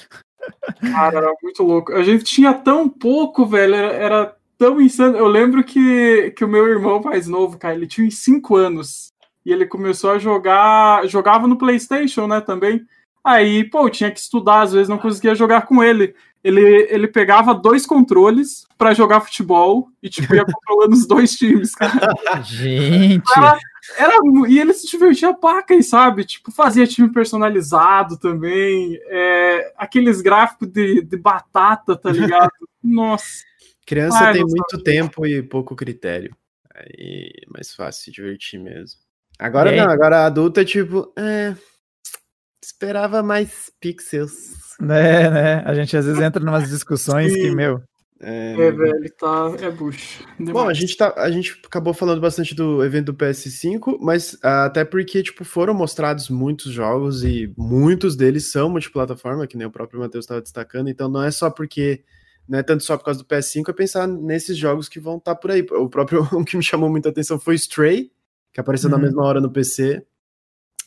Cara, 0.91 1.17
era 1.17 1.33
muito 1.41 1.63
louco. 1.63 1.93
A 1.93 2.03
gente 2.03 2.23
tinha 2.23 2.53
tão 2.53 2.87
pouco, 2.89 3.45
velho. 3.45 3.75
Era, 3.75 3.93
era, 3.93 4.35
tão 4.57 4.81
insano. 4.81 5.17
Eu 5.17 5.27
lembro 5.27 5.63
que, 5.63 6.31
que 6.31 6.43
o 6.43 6.47
meu 6.47 6.67
irmão 6.67 7.01
mais 7.01 7.27
novo, 7.27 7.57
cara, 7.57 7.75
ele 7.75 7.87
tinha 7.87 8.09
5 8.09 8.55
anos. 8.55 9.11
E 9.45 9.51
ele 9.51 9.65
começou 9.65 10.11
a 10.11 10.19
jogar. 10.19 11.07
Jogava 11.07 11.47
no 11.47 11.57
PlayStation, 11.57 12.27
né, 12.27 12.41
também. 12.41 12.85
Aí, 13.27 13.63
pô, 13.63 13.85
eu 13.85 13.89
tinha 13.89 14.11
que 14.11 14.19
estudar, 14.19 14.61
às 14.61 14.73
vezes 14.73 14.89
não 14.89 14.97
conseguia 14.97 15.35
jogar 15.35 15.63
com 15.63 15.83
ele 15.83 16.15
ele, 16.47 16.87
ele 16.89 17.07
pegava 17.07 17.53
dois 17.53 17.85
controles 17.85 18.65
para 18.77 18.93
jogar 18.93 19.19
futebol 19.19 19.89
e 20.01 20.09
tipo, 20.09 20.33
ia 20.33 20.45
controlando 20.45 20.93
os 20.93 21.05
dois 21.05 21.31
times, 21.31 21.75
cara. 21.75 22.13
Gente! 22.43 23.23
Era, 23.35 23.57
era, 23.97 24.17
e 24.47 24.57
ele 24.57 24.73
se 24.73 24.87
divertia 24.87 25.33
paca, 25.33 25.79
sabe? 25.81 26.23
Tipo, 26.23 26.51
fazia 26.51 26.87
time 26.87 27.11
personalizado 27.11 28.17
também. 28.17 28.97
É, 29.07 29.73
aqueles 29.77 30.21
gráficos 30.21 30.69
de, 30.69 31.01
de 31.01 31.17
batata, 31.17 31.97
tá 31.97 32.11
ligado? 32.11 32.51
Nossa. 32.81 33.43
Criança 33.85 34.19
Ai, 34.19 34.33
tem 34.33 34.43
muito 34.43 34.71
sabia. 34.71 34.85
tempo 34.85 35.25
e 35.25 35.41
pouco 35.41 35.75
critério. 35.75 36.35
Aí 36.73 37.31
é 37.43 37.51
mais 37.51 37.73
fácil 37.73 38.05
se 38.05 38.11
divertir 38.11 38.59
mesmo. 38.59 38.99
Agora 39.39 39.71
não, 39.71 39.89
agora 39.89 40.25
adulto 40.25 40.59
é 40.59 40.65
tipo, 40.65 41.13
é, 41.15 41.55
esperava 42.63 43.21
mais 43.23 43.71
pixels. 43.79 44.75
Né, 44.79 45.29
né? 45.29 45.63
A 45.65 45.73
gente 45.73 45.95
às 45.95 46.05
vezes 46.05 46.21
entra 46.21 46.43
em 46.43 46.47
umas 46.47 46.69
discussões 46.69 47.33
que, 47.33 47.51
meu. 47.51 47.81
É, 48.19 48.53
é 48.53 48.71
velho, 48.71 49.13
tá. 49.17 49.55
É 49.61 49.69
bucho. 49.69 50.23
Bom, 50.39 50.67
a 50.67 50.73
gente, 50.73 50.97
tá, 50.97 51.13
a 51.17 51.29
gente 51.29 51.59
acabou 51.65 51.93
falando 51.93 52.19
bastante 52.19 52.55
do 52.55 52.83
evento 52.83 53.11
do 53.11 53.13
PS5, 53.13 53.97
mas 54.01 54.33
uh, 54.33 54.65
até 54.65 54.83
porque, 54.83 55.21
tipo, 55.21 55.45
foram 55.45 55.73
mostrados 55.73 56.29
muitos 56.29 56.71
jogos 56.71 57.23
e 57.23 57.53
muitos 57.57 58.15
deles 58.15 58.51
são 58.51 58.69
multiplataforma, 58.69 59.45
que 59.45 59.57
nem 59.57 59.67
o 59.67 59.71
próprio 59.71 59.99
Matheus 59.99 60.25
estava 60.25 60.41
destacando, 60.41 60.89
então 60.89 61.09
não 61.09 61.23
é 61.23 61.31
só 61.31 61.49
porque. 61.49 62.03
Não 62.47 62.57
é 62.57 62.63
tanto 62.63 62.81
só 62.81 62.97
por 62.97 63.03
causa 63.03 63.19
do 63.19 63.25
PS5, 63.25 63.67
é 63.67 63.73
pensar 63.73 64.07
nesses 64.07 64.57
jogos 64.57 64.87
que 64.87 65.01
vão 65.01 65.17
estar 65.17 65.35
tá 65.35 65.39
por 65.39 65.51
aí. 65.51 65.67
O 65.69 65.89
próprio 65.89 66.25
um 66.33 66.45
que 66.45 66.55
me 66.55 66.63
chamou 66.63 66.89
muita 66.89 67.09
atenção 67.09 67.37
foi 67.37 67.55
Stray, 67.55 68.09
que 68.53 68.59
apareceu 68.61 68.89
uhum. 68.89 68.95
na 68.95 69.03
mesma 69.03 69.21
hora 69.21 69.41
no 69.41 69.51
PC. 69.51 70.01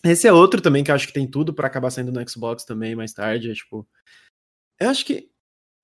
Esse 0.03 0.27
é 0.27 0.33
outro 0.33 0.61
também 0.61 0.83
que 0.83 0.91
eu 0.91 0.95
acho 0.95 1.07
que 1.07 1.13
tem 1.13 1.27
tudo 1.27 1.53
para 1.53 1.67
acabar 1.67 1.91
saindo 1.91 2.13
no 2.13 2.29
Xbox 2.29 2.65
também 2.65 2.95
mais 2.95 3.13
tarde. 3.13 3.51
É, 3.51 3.55
tipo, 3.55 3.87
eu 4.81 4.89
acho 4.89 5.05
que 5.05 5.31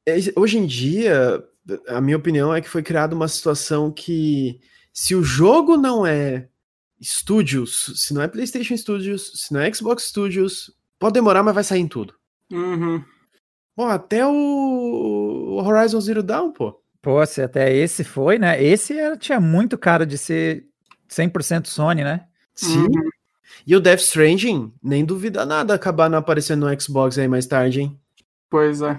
é, 0.07 0.17
hoje 0.37 0.59
em 0.59 0.67
dia, 0.67 1.45
a 1.89 2.01
minha 2.01 2.17
opinião 2.17 2.55
é 2.55 2.61
que 2.61 2.69
foi 2.69 2.83
criada 2.83 3.15
uma 3.15 3.29
situação 3.29 3.91
que 3.91 4.61
se 4.93 5.15
o 5.15 5.23
jogo 5.23 5.77
não 5.77 6.07
é 6.07 6.49
Studios, 7.03 7.93
se 7.97 8.15
não 8.15 8.23
é 8.23 8.29
PlayStation 8.29 8.77
Studios, 8.77 9.33
se 9.35 9.53
não 9.53 9.61
é 9.61 9.73
Xbox 9.73 10.05
Studios, 10.05 10.75
pode 10.99 11.15
demorar, 11.15 11.43
mas 11.43 11.55
vai 11.55 11.65
sair 11.65 11.81
em 11.81 11.89
tudo. 11.89 12.15
Uhum. 12.51 13.05
Pô, 13.75 13.85
até 13.85 14.27
o 14.27 15.63
Horizon 15.63 16.01
Zero 16.01 16.23
Dawn, 16.23 16.53
pô. 16.53 16.81
Pô, 17.03 17.25
se 17.27 17.43
até 17.43 17.75
esse 17.75 18.03
foi, 18.03 18.39
né? 18.39 18.63
Esse 18.63 18.99
era, 18.99 19.17
tinha 19.17 19.39
muito 19.39 19.77
cara 19.77 20.07
de 20.07 20.17
ser 20.17 20.67
100% 21.09 21.67
Sony, 21.67 22.03
né? 22.03 22.27
Sim. 22.55 22.79
Uhum. 22.79 23.11
E 23.67 23.77
o 23.77 23.81
Death 23.81 24.01
Stranding, 24.01 24.73
nem 24.83 25.05
duvida 25.05 25.47
nada 25.47 25.75
acabar 25.75 26.11
não 26.11 26.19
aparecendo 26.19 26.67
no 26.67 26.81
Xbox 26.81 27.19
aí 27.19 27.29
mais 27.29 27.47
tarde, 27.47 27.83
hein? 27.83 28.01
Pois 28.51 28.83
é. 28.83 28.97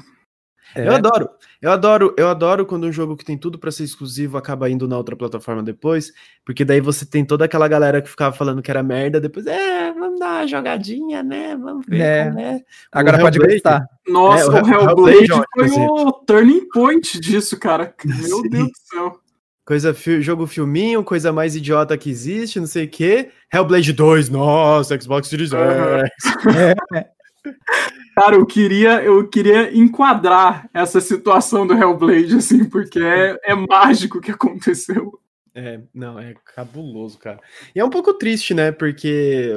É. 0.76 0.88
Eu 0.88 0.94
adoro, 0.94 1.30
eu 1.62 1.72
adoro, 1.72 2.16
eu 2.18 2.28
adoro 2.28 2.66
quando 2.66 2.86
um 2.86 2.92
jogo 2.92 3.16
que 3.16 3.24
tem 3.24 3.38
tudo 3.38 3.58
para 3.58 3.72
ser 3.72 3.84
exclusivo 3.84 4.38
acaba 4.38 4.70
indo 4.70 4.88
na 4.88 4.98
outra 4.98 5.16
plataforma 5.16 5.64
depois, 5.64 6.12
porque 6.46 6.66
daí 6.66 6.82
você 6.82 7.06
tem 7.06 7.24
toda 7.24 7.46
aquela 7.46 7.68
galera 7.68 8.02
que 8.02 8.10
ficava 8.10 8.36
falando 8.36 8.62
que 8.62 8.70
era 8.70 8.84
merda, 8.84 9.20
depois, 9.20 9.48
é, 9.48 9.92
vamos 9.94 10.20
dar 10.20 10.42
uma 10.42 10.48
jogadinha, 10.48 11.24
né? 11.24 11.56
Vamos 11.56 11.86
ver, 11.88 12.00
é. 12.00 12.32
né? 12.32 12.62
Agora 12.92 13.20
pode 13.20 13.40
gostar. 13.40 13.88
Nossa, 14.08 14.58
é, 14.58 14.62
o, 14.62 14.66
o 14.66 14.70
Hellblade, 14.70 15.32
Hellblade 15.32 15.46
foi 15.56 15.70
o 15.70 16.12
turning 16.12 16.68
point 16.70 17.20
disso, 17.20 17.58
cara. 17.58 17.96
Meu 18.04 18.42
Sim. 18.42 18.50
Deus 18.50 18.68
do 18.68 18.78
céu. 18.90 19.20
Coisa, 19.68 19.94
jogo 20.22 20.48
filminho, 20.48 21.04
coisa 21.04 21.34
mais 21.34 21.54
idiota 21.54 21.98
que 21.98 22.10
existe, 22.10 22.58
não 22.58 22.66
sei 22.66 22.86
o 22.86 22.90
quê. 22.90 23.32
Hellblade 23.54 23.92
2, 23.92 24.30
nossa, 24.30 24.98
Xbox 24.98 25.28
Series 25.28 25.52
X. 25.52 26.26
É. 26.56 27.04
Cara, 28.16 28.38
eu 28.38 28.46
queria, 28.46 29.04
eu 29.04 29.28
queria 29.28 29.78
enquadrar 29.78 30.70
essa 30.74 31.02
situação 31.02 31.68
do 31.68 31.74
Hellblade, 31.74 32.38
assim, 32.38 32.64
porque 32.64 32.98
é, 32.98 33.38
é 33.44 33.54
mágico 33.54 34.20
o 34.20 34.22
que 34.22 34.32
aconteceu. 34.32 35.20
É, 35.54 35.82
não, 35.94 36.18
é 36.18 36.34
cabuloso, 36.56 37.18
cara. 37.18 37.42
E 37.76 37.80
é 37.82 37.84
um 37.84 37.90
pouco 37.90 38.14
triste, 38.14 38.54
né? 38.54 38.72
Porque 38.72 39.52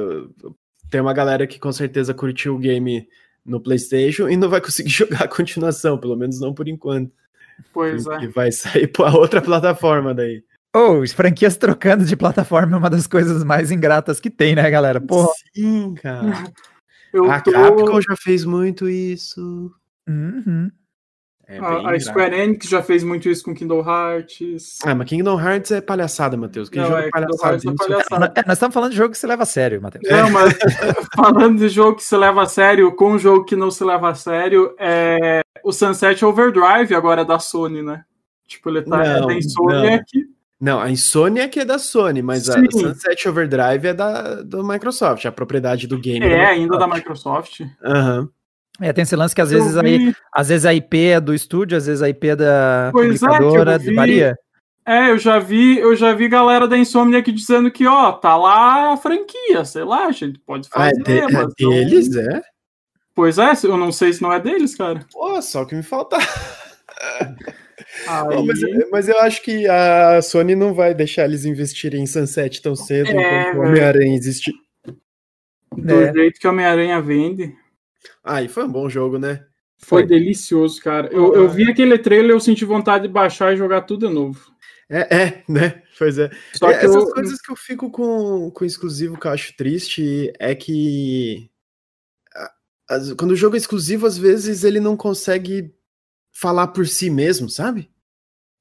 tem 0.89 0.99
uma 0.99 1.13
galera 1.13 1.47
que 1.47 1.57
com 1.57 1.71
certeza 1.71 2.13
curtiu 2.13 2.55
o 2.55 2.59
game 2.59 3.07
no 3.45 3.61
PlayStation 3.61 4.27
e 4.27 4.35
não 4.35 4.49
vai 4.49 4.59
conseguir 4.59 4.89
jogar 4.91 5.23
a 5.23 5.29
continuação, 5.29 5.97
pelo 5.97 6.17
menos 6.17 6.41
não 6.41 6.53
por 6.53 6.67
enquanto. 6.67 7.13
Pois 7.73 8.05
é. 8.07 8.23
E 8.23 8.27
vai 8.27 8.51
sair 8.51 8.87
para 8.87 9.15
outra 9.15 9.41
plataforma 9.41 10.13
daí. 10.13 10.43
Ou 10.73 11.01
oh, 11.01 11.07
franquias 11.07 11.57
trocando 11.57 12.05
de 12.05 12.15
plataforma 12.15 12.75
é 12.75 12.79
uma 12.79 12.89
das 12.89 13.05
coisas 13.05 13.43
mais 13.43 13.71
ingratas 13.71 14.19
que 14.19 14.29
tem, 14.29 14.55
né, 14.55 14.69
galera? 14.69 15.01
Porra. 15.01 15.29
Sim, 15.53 15.93
cara. 15.95 16.45
Eu 17.13 17.29
a 17.29 17.41
tô... 17.41 17.51
Capcom 17.51 18.01
já 18.01 18.15
fez 18.15 18.45
muito 18.45 18.87
isso. 18.87 19.71
Uhum. 20.07 20.71
É 21.45 21.59
a, 21.59 21.91
a, 21.91 21.99
Square 21.99 22.33
Enix 22.33 22.69
já 22.69 22.81
fez 22.81 23.03
muito 23.03 23.27
isso 23.27 23.43
com 23.43 23.53
Kingdom 23.53 23.85
Hearts. 23.85 24.77
Ah, 24.85 24.95
mas 24.95 25.09
Kingdom 25.09 25.37
Hearts 25.37 25.71
é 25.71 25.81
palhaçada, 25.81 26.37
Matheus. 26.37 26.69
Que 26.69 26.79
jogo 26.79 26.95
é, 26.95 27.09
palhaçada, 27.09 27.57
é 27.57 27.75
palhaçada. 27.75 28.33
É, 28.37 28.43
nós 28.47 28.53
estamos 28.53 28.73
falando 28.73 28.91
de 28.91 28.97
jogo 28.97 29.11
que 29.11 29.17
se 29.17 29.27
leva 29.27 29.43
a 29.43 29.45
sério, 29.45 29.81
Matheus. 29.81 30.03
Não, 30.09 30.29
mas 30.29 30.53
falando 31.13 31.59
de 31.59 31.67
jogo 31.67 31.97
que 31.97 32.03
se 32.05 32.15
leva 32.15 32.43
a 32.43 32.45
sério 32.45 32.95
com 32.95 33.11
um 33.11 33.19
jogo 33.19 33.43
que 33.43 33.57
não 33.57 33.69
se 33.69 33.83
leva 33.83 34.09
a 34.09 34.15
sério, 34.15 34.73
é 34.79 35.40
o 35.63 35.71
Sunset 35.71 36.23
Overdrive 36.23 36.93
agora 36.93 37.21
é 37.21 37.25
da 37.25 37.39
Sony, 37.39 37.81
né? 37.81 38.03
Tipo, 38.47 38.69
ele 38.69 38.81
tá 38.81 38.97
não, 38.97 39.03
é 39.03 39.21
da 39.27 39.33
Insomniac. 39.33 40.05
Não, 40.59 40.79
a 40.79 40.89
Insomniac 40.91 41.59
é 41.59 41.65
da 41.65 41.79
Sony, 41.79 42.21
mas 42.21 42.45
Sim. 42.45 42.65
a 42.67 42.71
Sunset 42.71 43.29
Overdrive 43.29 43.87
é 43.87 43.93
da 43.93 44.41
do 44.41 44.63
Microsoft, 44.63 45.25
a 45.25 45.31
propriedade 45.31 45.87
do 45.87 45.97
game. 45.97 46.25
É, 46.25 46.47
ainda 46.47 46.77
da 46.77 46.87
Microsoft. 46.87 47.61
Aham. 47.83 48.21
Uhum. 48.21 48.29
É, 48.79 48.91
tem 48.91 49.03
esse 49.03 49.15
lance 49.15 49.35
que 49.35 49.41
às 49.41 49.51
vezes, 49.51 49.77
aí, 49.77 50.11
às 50.33 50.47
vezes 50.49 50.65
a 50.65 50.73
IP 50.73 50.97
é 50.97 51.19
do 51.19 51.35
estúdio, 51.35 51.77
às 51.77 51.85
vezes 51.85 52.01
a 52.01 52.09
IP 52.09 52.29
é 52.29 52.35
da 52.35 52.89
pois 52.91 53.21
é, 53.21 53.27
publicadora, 53.27 53.75
é, 53.75 53.93
varia. 53.93 54.35
É, 54.85 55.11
eu 55.11 55.17
já 55.19 55.37
vi, 55.37 55.77
eu 55.77 55.95
já 55.95 56.13
vi 56.13 56.27
galera 56.27 56.67
da 56.67 56.77
Insomniac 56.77 57.31
dizendo 57.31 57.69
que, 57.69 57.85
ó, 57.85 58.11
tá 58.11 58.35
lá 58.35 58.93
a 58.93 58.97
franquia, 58.97 59.63
sei 59.63 59.83
lá, 59.83 60.07
a 60.07 60.11
gente 60.11 60.39
pode 60.39 60.67
fazer. 60.67 60.85
Ah, 60.85 61.11
é, 61.11 61.27
de, 61.27 61.35
é 61.35 61.47
deles, 61.57 62.15
é? 62.15 62.41
Pois 63.21 63.37
é, 63.37 63.51
eu 63.65 63.77
não 63.77 63.91
sei 63.91 64.11
se 64.11 64.19
não 64.19 64.33
é 64.33 64.39
deles, 64.39 64.73
cara. 64.73 65.05
Pô, 65.11 65.39
só 65.43 65.63
que 65.63 65.75
me 65.75 65.83
falta. 65.83 66.17
Aí... 68.07 68.45
Mas, 68.47 68.59
mas, 68.89 69.09
eu 69.09 69.19
acho 69.19 69.43
que 69.43 69.67
a 69.67 70.19
Sony 70.23 70.55
não 70.55 70.73
vai 70.73 70.95
deixar 70.95 71.25
eles 71.25 71.45
investirem 71.45 72.01
em 72.01 72.07
Sunset 72.07 72.59
tão 72.63 72.75
cedo 72.75 73.11
é, 73.11 73.11
enquanto 73.11 73.57
o 73.57 73.67
Homem-Aranha 73.67 74.15
existe. 74.15 74.51
Do 75.77 76.01
é. 76.01 76.11
jeito 76.11 76.39
que 76.39 76.47
o 76.47 76.49
Homem-Aranha 76.49 76.99
vende. 76.99 77.53
Ah, 78.23 78.41
e 78.41 78.47
foi 78.47 78.63
um 78.63 78.71
bom 78.71 78.89
jogo, 78.89 79.19
né? 79.19 79.45
Foi, 79.77 80.01
foi. 80.01 80.07
delicioso, 80.07 80.81
cara. 80.81 81.07
Eu, 81.11 81.35
eu 81.35 81.47
vi 81.47 81.69
aquele 81.69 81.99
trailer, 81.99 82.31
eu 82.31 82.39
senti 82.39 82.65
vontade 82.65 83.07
de 83.07 83.13
baixar 83.13 83.53
e 83.53 83.57
jogar 83.57 83.81
tudo 83.81 84.07
de 84.07 84.13
novo. 84.15 84.51
É, 84.89 85.15
é 85.15 85.43
né? 85.47 85.83
Pois 85.95 86.17
é. 86.17 86.31
Só 86.53 86.69
que 86.69 86.73
Essas 86.73 86.95
eu... 86.95 87.11
coisas 87.11 87.39
que 87.39 87.51
eu 87.51 87.55
fico 87.55 87.91
com, 87.91 88.49
com 88.49 88.65
exclusivo 88.65 89.19
que 89.19 89.27
eu 89.27 89.31
acho 89.31 89.55
triste 89.55 90.33
é 90.39 90.55
que 90.55 91.50
quando 93.17 93.31
o 93.31 93.35
jogo 93.35 93.55
é 93.55 93.57
exclusivo, 93.57 94.05
às 94.05 94.17
vezes 94.17 94.63
ele 94.63 94.79
não 94.79 94.97
consegue 94.97 95.73
falar 96.31 96.67
por 96.67 96.87
si 96.87 97.09
mesmo, 97.09 97.49
sabe? 97.49 97.89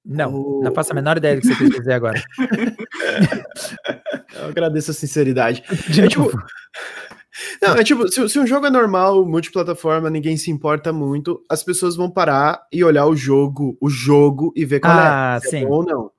Não, 0.05 0.35
o... 0.35 0.63
não 0.63 0.75
faço 0.75 0.93
a 0.93 0.95
menor 0.95 1.17
ideia 1.19 1.37
do 1.37 1.43
que 1.43 1.49
você 1.49 1.57
quis 1.57 1.71
dizer 1.71 1.93
agora. 1.93 2.23
Eu 4.35 4.47
agradeço 4.47 4.91
a 4.91 4.95
sinceridade. 4.95 5.63
De 5.89 6.01
é, 6.01 6.09
tipo, 6.09 6.31
não, 7.61 7.75
é 7.77 7.85
tipo, 7.85 8.09
se, 8.09 8.29
se, 8.29 8.39
um 8.39 8.47
jogo 8.47 8.67
é 8.67 8.71
normal, 8.71 9.27
multiplataforma, 9.27 10.09
ninguém 10.09 10.37
se 10.37 10.51
importa 10.51 10.93
muito, 10.93 11.45
as 11.49 11.63
pessoas 11.63 11.97
vão 11.97 12.11
parar 12.11 12.67
e 12.73 12.83
olhar 12.83 13.07
o 13.07 13.17
jogo, 13.17 13.77
o 13.81 13.91
jogo 13.91 14.53
e 14.57 14.65
ver 14.65 14.81
qual 14.81 14.93
é, 14.93 15.03
ah, 15.03 15.35
é, 15.37 15.41
se 15.41 15.51
sim. 15.51 15.65
é 15.65 15.67
bom 15.67 15.77
ou 15.77 15.85
não. 15.85 16.11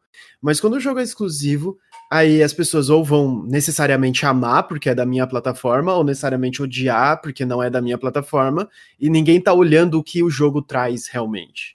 Mas 0.41 0.59
quando 0.59 0.73
o 0.73 0.79
jogo 0.79 0.99
é 0.99 1.03
exclusivo, 1.03 1.77
aí 2.11 2.43
as 2.43 2.51
pessoas 2.51 2.89
ou 2.89 3.05
vão 3.05 3.43
necessariamente 3.43 4.25
amar 4.25 4.67
porque 4.67 4.89
é 4.89 4.95
da 4.95 5.05
minha 5.05 5.25
plataforma, 5.25 5.93
ou 5.93 6.03
necessariamente 6.03 6.61
odiar 6.61 7.21
porque 7.21 7.45
não 7.45 7.63
é 7.63 7.69
da 7.69 7.81
minha 7.81 7.97
plataforma, 7.97 8.67
e 8.99 9.09
ninguém 9.09 9.39
tá 9.39 9.53
olhando 9.53 9.97
o 9.97 10.03
que 10.03 10.21
o 10.21 10.29
jogo 10.29 10.61
traz 10.61 11.07
realmente. 11.07 11.71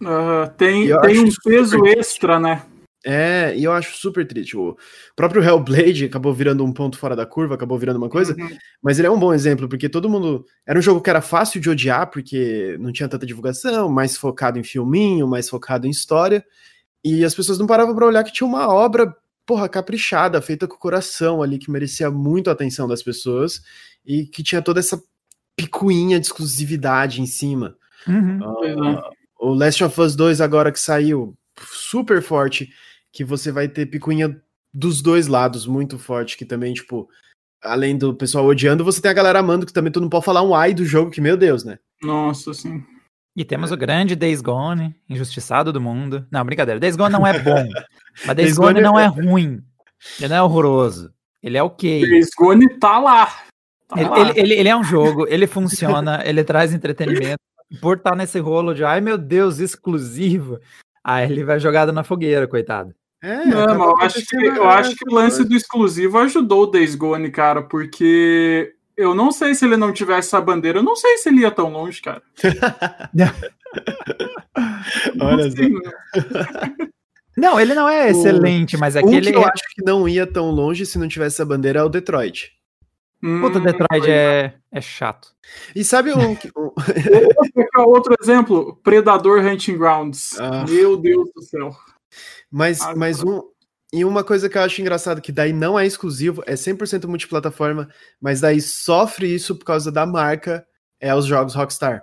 Uh, 0.00 0.48
tem 0.56 0.88
tem 1.00 1.18
um 1.18 1.28
peso 1.42 1.84
extra, 1.84 2.38
né? 2.38 2.62
É, 3.04 3.54
e 3.56 3.62
eu 3.62 3.72
acho 3.72 3.96
super 3.96 4.26
triste. 4.26 4.56
O 4.56 4.76
próprio 5.14 5.42
Hellblade 5.42 6.04
acabou 6.04 6.34
virando 6.34 6.64
um 6.64 6.72
ponto 6.72 6.98
fora 6.98 7.14
da 7.14 7.24
curva, 7.24 7.54
acabou 7.54 7.78
virando 7.78 7.98
uma 7.98 8.08
coisa, 8.08 8.34
uhum. 8.36 8.48
mas 8.82 8.98
ele 8.98 9.06
é 9.06 9.10
um 9.10 9.18
bom 9.18 9.32
exemplo, 9.32 9.68
porque 9.68 9.88
todo 9.88 10.10
mundo. 10.10 10.44
Era 10.66 10.78
um 10.78 10.82
jogo 10.82 11.00
que 11.00 11.10
era 11.10 11.20
fácil 11.20 11.60
de 11.60 11.70
odiar, 11.70 12.10
porque 12.10 12.76
não 12.80 12.92
tinha 12.92 13.08
tanta 13.08 13.24
divulgação, 13.24 13.88
mais 13.88 14.16
focado 14.16 14.58
em 14.58 14.64
filminho, 14.64 15.26
mais 15.26 15.48
focado 15.48 15.86
em 15.86 15.90
história, 15.90 16.44
e 17.04 17.24
as 17.24 17.34
pessoas 17.34 17.58
não 17.58 17.66
paravam 17.66 17.94
para 17.94 18.06
olhar 18.06 18.24
que 18.24 18.32
tinha 18.32 18.46
uma 18.46 18.68
obra 18.68 19.14
porra, 19.46 19.68
caprichada, 19.68 20.42
feita 20.42 20.66
com 20.66 20.74
o 20.74 20.78
coração 20.78 21.40
ali, 21.40 21.58
que 21.58 21.70
merecia 21.70 22.10
muito 22.10 22.50
a 22.50 22.52
atenção 22.52 22.88
das 22.88 23.02
pessoas 23.02 23.62
e 24.04 24.26
que 24.26 24.42
tinha 24.42 24.60
toda 24.60 24.80
essa 24.80 25.00
picuinha 25.56 26.18
de 26.18 26.26
exclusividade 26.26 27.22
em 27.22 27.26
cima. 27.26 27.76
Uhum. 28.06 28.38
Uh, 28.40 29.00
o 29.38 29.54
Last 29.54 29.82
of 29.84 30.00
Us 30.00 30.16
2 30.16 30.40
agora 30.40 30.72
que 30.72 30.80
saiu, 30.80 31.34
super 31.58 32.20
forte, 32.20 32.70
que 33.12 33.24
você 33.24 33.52
vai 33.52 33.68
ter 33.68 33.86
picuinha 33.86 34.40
dos 34.74 35.00
dois 35.00 35.26
lados, 35.26 35.66
muito 35.66 35.98
forte, 35.98 36.36
que 36.36 36.44
também, 36.44 36.74
tipo, 36.74 37.08
além 37.62 37.96
do 37.96 38.14
pessoal 38.14 38.44
odiando, 38.44 38.84
você 38.84 39.00
tem 39.00 39.10
a 39.10 39.14
galera 39.14 39.38
amando, 39.38 39.64
que 39.64 39.72
também 39.72 39.92
tu 39.92 40.00
não 40.00 40.08
pode 40.08 40.24
falar 40.24 40.42
um 40.42 40.54
ai 40.54 40.74
do 40.74 40.84
jogo, 40.84 41.10
que, 41.10 41.20
meu 41.20 41.36
Deus, 41.36 41.64
né? 41.64 41.78
Nossa, 42.02 42.52
sim. 42.52 42.84
E 43.36 43.44
temos 43.44 43.70
o 43.70 43.76
grande 43.76 44.16
Days 44.16 44.40
Gone, 44.40 44.96
injustiçado 45.06 45.70
do 45.70 45.78
mundo. 45.78 46.26
Não, 46.30 46.42
brincadeira. 46.42 46.80
Days 46.80 46.96
Gone 46.96 47.12
não 47.12 47.26
é 47.26 47.38
bom. 47.38 47.68
mas 48.24 48.34
Days, 48.34 48.48
Days 48.48 48.56
Gone, 48.56 48.72
Gone 48.72 48.80
não 48.80 48.98
é... 48.98 49.04
é 49.04 49.06
ruim. 49.08 49.62
Ele 50.18 50.28
não 50.28 50.36
é 50.36 50.42
horroroso. 50.42 51.12
Ele 51.42 51.58
é 51.58 51.62
ok. 51.62 52.00
Days 52.00 52.30
Gone 52.34 52.66
tá 52.78 52.98
lá. 52.98 53.26
Tá 53.86 54.00
ele, 54.00 54.08
lá. 54.08 54.20
Ele, 54.20 54.40
ele, 54.40 54.54
ele, 54.54 54.68
é 54.70 54.76
um 54.76 54.82
jogo, 54.82 55.26
ele 55.28 55.46
funciona, 55.46 56.22
ele 56.26 56.42
traz 56.42 56.72
entretenimento. 56.72 57.38
Por 57.80 57.98
estar 57.98 58.16
nesse 58.16 58.38
rolo 58.38 58.72
de, 58.72 58.84
ai 58.84 59.02
meu 59.02 59.18
Deus, 59.18 59.58
exclusivo. 59.58 60.58
Aí 61.04 61.30
ele 61.30 61.44
vai 61.44 61.60
jogado 61.60 61.92
na 61.92 62.02
fogueira, 62.02 62.48
coitado. 62.48 62.94
É, 63.22 63.44
não, 63.44 63.74
eu 63.74 63.96
acho, 63.98 64.24
que, 64.24 64.36
eu 64.36 64.68
acho 64.68 64.94
que 64.94 65.08
o 65.08 65.14
lance 65.14 65.44
do 65.44 65.54
exclusivo 65.54 66.18
ajudou 66.18 66.62
o 66.62 66.66
Days 66.66 66.94
Gone, 66.94 67.30
cara, 67.30 67.62
porque 67.62 68.75
eu 68.96 69.14
não 69.14 69.30
sei 69.30 69.54
se 69.54 69.64
ele 69.64 69.76
não 69.76 69.92
tivesse 69.92 70.28
essa 70.28 70.40
bandeira, 70.40 70.78
eu 70.78 70.82
não 70.82 70.96
sei 70.96 71.18
se 71.18 71.28
ele 71.28 71.40
ia 71.40 71.50
tão 71.50 71.70
longe, 71.70 72.00
cara. 72.00 72.22
Olha 75.20 75.50
só. 75.50 75.56
Não, 77.36 77.60
ele 77.60 77.74
não 77.74 77.86
é 77.86 78.08
excelente, 78.08 78.76
o, 78.76 78.80
mas 78.80 78.96
aquele. 78.96 79.28
Um 79.28 79.32
que 79.32 79.36
eu 79.36 79.42
é... 79.42 79.44
acho 79.44 79.62
que 79.74 79.84
não 79.84 80.08
ia 80.08 80.26
tão 80.26 80.50
longe 80.50 80.86
se 80.86 80.98
não 80.98 81.06
tivesse 81.06 81.36
essa 81.36 81.44
bandeira 81.44 81.80
é 81.80 81.82
o 81.82 81.88
Detroit. 81.90 82.50
Hum, 83.22 83.42
Puta, 83.42 83.60
Detroit 83.60 84.10
é, 84.10 84.54
é 84.72 84.80
chato. 84.80 85.34
E 85.74 85.84
sabe 85.84 86.14
um. 86.14 86.32
um... 86.32 86.36
outro 87.86 88.14
exemplo: 88.22 88.80
Predador 88.82 89.44
Hunting 89.44 89.76
Grounds. 89.76 90.40
Ah. 90.40 90.64
Meu 90.66 90.96
Deus 90.96 91.28
do 91.34 91.42
céu. 91.42 91.76
Mas, 92.50 92.78
mas 92.96 93.22
um, 93.22 93.42
e 93.92 94.04
uma 94.04 94.24
coisa 94.24 94.48
que 94.48 94.58
eu 94.58 94.62
acho 94.62 94.80
engraçado, 94.80 95.20
que 95.20 95.30
daí 95.30 95.52
não 95.52 95.78
é 95.78 95.86
exclusivo, 95.86 96.42
é 96.46 96.54
100% 96.54 97.06
multiplataforma, 97.06 97.88
mas 98.20 98.40
daí 98.40 98.60
sofre 98.60 99.32
isso 99.32 99.54
por 99.56 99.64
causa 99.64 99.92
da 99.92 100.04
marca, 100.04 100.66
é 101.00 101.14
os 101.14 101.24
jogos 101.24 101.54
Rockstar. 101.54 102.02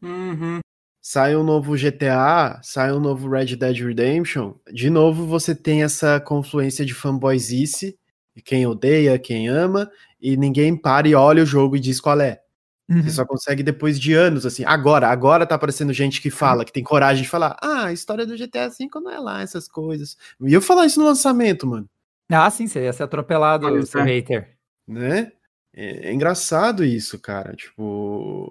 Uhum. 0.00 0.60
Sai 1.00 1.34
um 1.34 1.42
novo 1.42 1.74
GTA, 1.76 2.60
sai 2.62 2.92
um 2.92 3.00
novo 3.00 3.28
Red 3.28 3.56
Dead 3.56 3.78
Redemption, 3.78 4.54
de 4.72 4.90
novo 4.90 5.26
você 5.26 5.54
tem 5.54 5.82
essa 5.82 6.20
confluência 6.20 6.84
de 6.84 6.94
fanboysice, 6.94 7.98
quem 8.44 8.66
odeia, 8.66 9.18
quem 9.18 9.48
ama, 9.48 9.90
e 10.20 10.36
ninguém 10.36 10.76
para 10.76 11.08
e 11.08 11.14
olha 11.14 11.42
o 11.42 11.46
jogo 11.46 11.76
e 11.76 11.80
diz 11.80 12.00
qual 12.00 12.20
é. 12.20 12.40
Uhum. 12.88 13.02
Você 13.02 13.10
só 13.10 13.24
consegue 13.24 13.62
depois 13.62 14.00
de 14.00 14.14
anos, 14.14 14.46
assim. 14.46 14.64
Agora, 14.64 15.08
agora 15.08 15.46
tá 15.46 15.54
aparecendo 15.54 15.92
gente 15.92 16.22
que 16.22 16.30
fala, 16.30 16.64
que 16.64 16.72
tem 16.72 16.82
coragem 16.82 17.22
de 17.22 17.28
falar, 17.28 17.56
ah, 17.60 17.86
a 17.86 17.92
história 17.92 18.24
do 18.24 18.36
GTA 18.36 18.68
V 18.68 18.88
não 18.94 19.10
é 19.10 19.18
lá, 19.18 19.42
essas 19.42 19.68
coisas. 19.68 20.16
E 20.40 20.52
eu 20.52 20.62
falar 20.62 20.86
isso 20.86 20.98
no 20.98 21.06
lançamento, 21.06 21.66
mano. 21.66 21.88
Ah, 22.30 22.50
sim, 22.50 22.66
você 22.66 22.84
ia 22.84 22.92
ser 22.92 23.02
atropelado, 23.02 23.66
Olha, 23.66 23.84
seu 23.84 24.00
é. 24.00 24.04
hater. 24.04 24.56
Né? 24.86 25.32
É, 25.74 26.08
é, 26.08 26.12
engraçado 26.12 26.84
isso, 26.84 27.18
cara. 27.18 27.54
Tipo, 27.54 28.50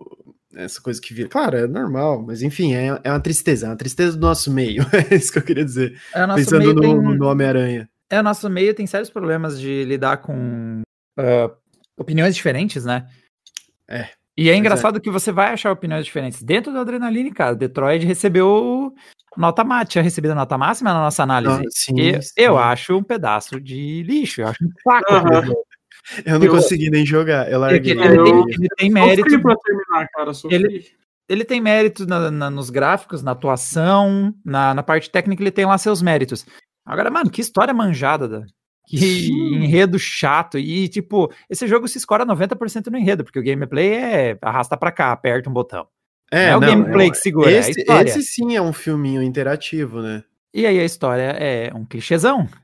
essa 0.55 0.79
coisa 0.81 1.01
que 1.01 1.13
vira. 1.13 1.29
Claro, 1.29 1.57
é 1.57 1.67
normal, 1.67 2.21
mas 2.21 2.41
enfim, 2.41 2.73
é, 2.73 2.99
é 3.03 3.11
uma 3.11 3.19
tristeza, 3.19 3.65
é 3.65 3.69
uma 3.69 3.75
tristeza 3.75 4.15
do 4.15 4.21
nosso 4.21 4.51
meio. 4.51 4.83
é 5.11 5.15
isso 5.15 5.31
que 5.31 5.39
eu 5.39 5.43
queria 5.43 5.65
dizer. 5.65 5.99
É, 6.13 6.25
Pensando 6.35 6.73
no, 6.73 6.81
tem... 6.81 6.95
no 6.95 7.27
Homem-Aranha. 7.27 7.89
É, 8.09 8.19
o 8.19 8.23
nosso 8.23 8.49
meio 8.49 8.73
tem 8.73 8.88
sérios 8.88 9.09
problemas 9.09 9.59
de 9.59 9.83
lidar 9.83 10.17
com 10.17 10.81
uh, 11.19 11.51
opiniões 11.97 12.35
diferentes, 12.35 12.85
né? 12.85 13.07
É. 13.88 14.09
E 14.38 14.49
é, 14.49 14.53
é. 14.53 14.55
engraçado 14.55 14.97
é. 14.97 15.01
que 15.01 15.09
você 15.09 15.31
vai 15.31 15.51
achar 15.51 15.71
opiniões 15.71 16.05
diferentes. 16.05 16.43
Dentro 16.43 16.71
do 16.71 16.79
Adrenaline, 16.79 17.31
cara, 17.31 17.55
Detroit 17.55 18.05
recebeu 18.05 18.93
nota 19.35 19.63
máxima, 19.63 19.85
tinha 19.85 20.03
recebido 20.03 20.35
nota 20.35 20.57
máxima 20.57 20.93
na 20.93 21.01
nossa 21.01 21.23
análise. 21.23 21.59
Ah, 21.59 21.69
sim, 21.69 21.99
e, 21.99 22.21
sim. 22.21 22.31
Eu 22.38 22.57
acho 22.57 22.95
um 22.95 23.03
pedaço 23.03 23.59
de 23.59 24.03
lixo, 24.03 24.41
eu 24.41 24.47
acho 24.47 24.63
um 24.63 24.69
saco. 24.83 25.13
Uhum. 25.13 25.53
Eu 26.25 26.39
não 26.39 26.45
eu, 26.45 26.51
consegui 26.51 26.89
nem 26.89 27.05
jogar, 27.05 27.51
eu 27.51 27.59
larguei. 27.59 27.93
Ele, 27.93 28.05
ele, 28.05 28.23
tem, 28.23 28.43
ele 28.49 28.67
tem 28.77 28.89
mérito. 28.89 29.41
Pra 29.41 29.55
terminar, 29.57 30.07
cara, 30.13 30.31
ele, 30.49 30.85
ele 31.27 31.43
tem 31.43 31.59
mérito 31.59 32.05
na, 32.05 32.31
na, 32.31 32.49
nos 32.49 32.69
gráficos, 32.69 33.21
na 33.21 33.31
atuação, 33.31 34.33
na, 34.45 34.73
na 34.73 34.83
parte 34.83 35.09
técnica, 35.09 35.43
ele 35.43 35.51
tem 35.51 35.65
lá 35.65 35.77
seus 35.77 36.01
méritos. 36.01 36.45
Agora, 36.85 37.09
mano, 37.09 37.29
que 37.29 37.41
história 37.41 37.73
manjada, 37.73 38.27
da, 38.27 38.45
que 38.88 39.29
enredo 39.29 39.99
chato. 39.99 40.57
E, 40.57 40.88
tipo, 40.88 41.31
esse 41.49 41.67
jogo 41.67 41.88
se 41.88 41.97
escora 41.97 42.25
90% 42.25 42.88
no 42.88 42.97
enredo, 42.97 43.23
porque 43.23 43.39
o 43.39 43.43
gameplay 43.43 43.93
é 43.93 44.38
arrasta 44.41 44.77
pra 44.77 44.91
cá, 44.91 45.11
aperta 45.11 45.49
um 45.49 45.53
botão. 45.53 45.85
É, 46.31 46.49
é 46.49 46.57
o 46.57 46.59
não, 46.59 46.67
gameplay 46.67 47.11
que 47.11 47.17
segura. 47.17 47.51
É 47.51 47.57
esse, 47.57 47.89
é 47.89 48.01
esse 48.03 48.23
sim 48.23 48.55
é 48.55 48.61
um 48.61 48.73
filminho 48.73 49.21
interativo, 49.21 50.01
né? 50.01 50.23
E 50.53 50.65
aí 50.65 50.79
a 50.79 50.85
história 50.85 51.35
é 51.38 51.71
um 51.75 51.85
clichêzão. 51.85 52.47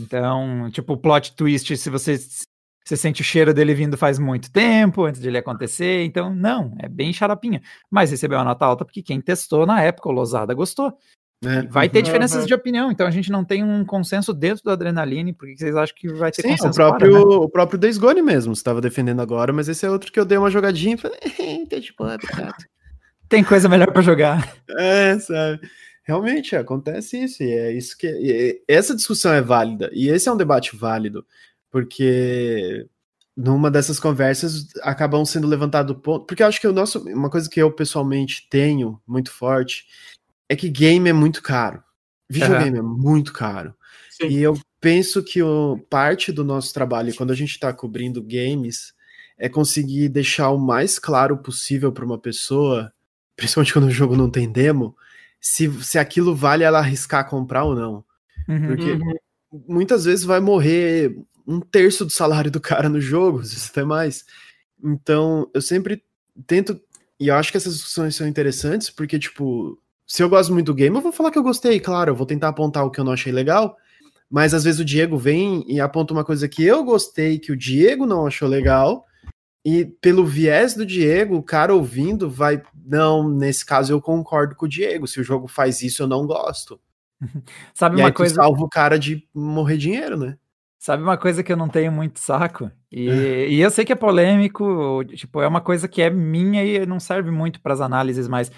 Então, 0.00 0.68
tipo, 0.72 0.94
o 0.94 0.96
plot 0.96 1.36
twist, 1.36 1.76
se 1.76 1.90
você 1.90 2.18
você 2.86 2.96
sente 2.96 3.20
o 3.20 3.24
cheiro 3.24 3.52
dele 3.52 3.74
vindo 3.74 3.96
faz 3.96 4.16
muito 4.16 4.50
tempo, 4.50 5.04
antes 5.04 5.20
de 5.20 5.26
ele 5.26 5.38
acontecer. 5.38 6.04
Então, 6.04 6.32
não, 6.32 6.72
é 6.78 6.88
bem 6.88 7.12
xaropinha. 7.12 7.60
Mas 7.90 8.12
recebeu 8.12 8.38
uma 8.38 8.44
nota 8.44 8.64
alta 8.64 8.84
porque 8.84 9.02
quem 9.02 9.20
testou 9.20 9.66
na 9.66 9.82
época, 9.82 10.08
o 10.08 10.12
Losada, 10.12 10.54
gostou. 10.54 10.96
É. 11.44 11.62
Vai 11.66 11.88
ter 11.88 12.00
diferenças 12.00 12.40
uhum. 12.40 12.46
de 12.46 12.54
opinião, 12.54 12.90
então 12.90 13.06
a 13.06 13.10
gente 13.10 13.30
não 13.30 13.44
tem 13.44 13.62
um 13.62 13.84
consenso 13.84 14.32
dentro 14.32 14.64
do 14.64 14.70
Adrenaline, 14.70 15.34
porque 15.34 15.56
vocês 15.56 15.76
acham 15.76 15.94
que 15.94 16.08
vai 16.08 16.32
ter 16.32 16.42
Sim, 16.42 16.48
consenso 16.50 16.70
o 16.70 16.74
próprio, 16.74 17.12
fora, 17.12 17.28
né? 17.28 17.36
o 17.36 17.48
próprio 17.48 17.78
Days 17.78 17.98
Gone 17.98 18.22
mesmo, 18.22 18.54
você 18.54 18.60
estava 18.60 18.80
defendendo 18.80 19.20
agora, 19.20 19.52
mas 19.52 19.68
esse 19.68 19.84
é 19.84 19.90
outro 19.90 20.10
que 20.10 20.18
eu 20.18 20.24
dei 20.24 20.38
uma 20.38 20.50
jogadinha 20.50 20.94
e 20.94 20.98
falei, 20.98 21.18
tipo, 21.80 22.04
tem 23.28 23.44
coisa 23.44 23.68
melhor 23.68 23.92
para 23.92 24.02
jogar. 24.02 24.56
É, 24.78 25.18
sabe? 25.18 25.60
Realmente 26.04 26.56
acontece 26.56 27.22
isso, 27.24 27.42
e 27.42 27.50
é 27.50 27.72
isso 27.72 27.98
que. 27.98 28.62
essa 28.66 28.94
discussão 28.94 29.32
é 29.32 29.42
válida, 29.42 29.90
e 29.92 30.08
esse 30.08 30.28
é 30.28 30.32
um 30.32 30.36
debate 30.36 30.74
válido, 30.74 31.26
porque 31.70 32.86
numa 33.36 33.70
dessas 33.70 34.00
conversas 34.00 34.68
acabam 34.82 35.24
sendo 35.24 35.46
levantado 35.46 35.94
ponto. 35.94 36.24
Porque 36.24 36.42
eu 36.42 36.46
acho 36.46 36.60
que 36.60 36.66
o 36.66 36.72
nosso. 36.72 37.00
Uma 37.00 37.28
coisa 37.28 37.50
que 37.50 37.60
eu 37.60 37.70
pessoalmente 37.70 38.46
tenho 38.48 39.00
muito 39.06 39.30
forte 39.30 39.84
é 40.48 40.56
que 40.56 40.68
game 40.68 41.08
é 41.08 41.12
muito 41.12 41.42
caro. 41.42 41.82
Videogame 42.28 42.78
uhum. 42.80 42.84
é 42.84 42.88
muito 43.02 43.32
caro. 43.32 43.74
Sim. 44.10 44.28
E 44.28 44.42
eu 44.42 44.58
penso 44.80 45.22
que 45.22 45.42
o, 45.42 45.78
parte 45.90 46.32
do 46.32 46.44
nosso 46.44 46.72
trabalho, 46.72 47.14
quando 47.14 47.32
a 47.32 47.34
gente 47.34 47.50
está 47.50 47.72
cobrindo 47.72 48.22
games, 48.22 48.92
é 49.38 49.48
conseguir 49.48 50.08
deixar 50.08 50.50
o 50.50 50.58
mais 50.58 50.98
claro 50.98 51.36
possível 51.38 51.92
para 51.92 52.04
uma 52.04 52.18
pessoa, 52.18 52.92
principalmente 53.36 53.72
quando 53.72 53.86
o 53.86 53.90
jogo 53.90 54.16
não 54.16 54.30
tem 54.30 54.50
demo, 54.50 54.96
se, 55.40 55.70
se 55.84 55.98
aquilo 55.98 56.34
vale 56.34 56.64
ela 56.64 56.78
arriscar 56.78 57.28
comprar 57.28 57.64
ou 57.64 57.74
não. 57.74 58.04
Uhum, 58.48 58.66
Porque 58.68 58.92
uhum. 58.92 59.14
muitas 59.68 60.04
vezes 60.04 60.24
vai 60.24 60.40
morrer 60.40 61.16
um 61.46 61.60
terço 61.60 62.04
do 62.04 62.10
salário 62.10 62.50
do 62.50 62.60
cara 62.60 62.88
no 62.88 63.00
jogo, 63.00 63.42
se 63.44 63.70
até 63.70 63.84
mais. 63.84 64.24
Então, 64.82 65.48
eu 65.54 65.62
sempre 65.62 66.02
tento. 66.46 66.80
E 67.18 67.28
eu 67.28 67.34
acho 67.34 67.50
que 67.50 67.56
essas 67.56 67.74
discussões 67.74 68.14
são 68.14 68.26
interessantes, 68.26 68.90
porque, 68.90 69.18
tipo, 69.18 69.80
se 70.06 70.22
eu 70.22 70.28
gosto 70.28 70.52
muito 70.52 70.66
do 70.66 70.74
game, 70.74 70.94
eu 70.94 71.02
vou 71.02 71.12
falar 71.12 71.30
que 71.30 71.38
eu 71.38 71.42
gostei, 71.42 71.80
claro, 71.80 72.10
eu 72.10 72.14
vou 72.14 72.26
tentar 72.26 72.48
apontar 72.48 72.84
o 72.84 72.90
que 72.90 73.00
eu 73.00 73.04
não 73.04 73.12
achei 73.12 73.32
legal, 73.32 73.76
mas 74.30 74.54
às 74.54 74.64
vezes 74.64 74.80
o 74.80 74.84
Diego 74.84 75.16
vem 75.16 75.64
e 75.66 75.80
aponta 75.80 76.12
uma 76.12 76.24
coisa 76.24 76.48
que 76.48 76.64
eu 76.64 76.84
gostei, 76.84 77.38
que 77.38 77.52
o 77.52 77.56
Diego 77.56 78.06
não 78.06 78.26
achou 78.26 78.48
legal, 78.48 79.04
e 79.64 79.84
pelo 79.84 80.24
viés 80.24 80.74
do 80.74 80.86
Diego, 80.86 81.36
o 81.36 81.42
cara 81.42 81.74
ouvindo 81.74 82.30
vai, 82.30 82.62
não, 82.84 83.28
nesse 83.28 83.66
caso 83.66 83.92
eu 83.92 84.00
concordo 84.00 84.54
com 84.54 84.66
o 84.66 84.68
Diego, 84.68 85.08
se 85.08 85.20
o 85.20 85.24
jogo 85.24 85.48
faz 85.48 85.82
isso 85.82 86.02
eu 86.02 86.06
não 86.06 86.24
gosto. 86.24 86.80
Sabe 87.74 87.98
e 87.98 88.00
uma 88.00 88.12
coisa. 88.12 88.36
salva 88.36 88.62
o 88.62 88.68
cara 88.68 88.98
de 88.98 89.26
morrer 89.34 89.76
dinheiro, 89.76 90.16
né? 90.16 90.38
Sabe 90.78 91.02
uma 91.02 91.16
coisa 91.16 91.42
que 91.42 91.50
eu 91.52 91.56
não 91.56 91.68
tenho 91.68 91.90
muito 91.90 92.20
saco? 92.20 92.70
E, 92.92 93.08
e, 93.08 93.60
eu 93.60 93.70
sei 93.70 93.84
que 93.84 93.92
é 93.92 93.96
polêmico, 93.96 95.02
tipo, 95.04 95.40
é 95.40 95.48
uma 95.48 95.60
coisa 95.60 95.88
que 95.88 96.00
é 96.00 96.08
minha 96.08 96.64
e 96.64 96.86
não 96.86 97.00
serve 97.00 97.32
muito 97.32 97.60
para 97.60 97.72
as 97.72 97.80
análises, 97.80 98.28
mas 98.28 98.52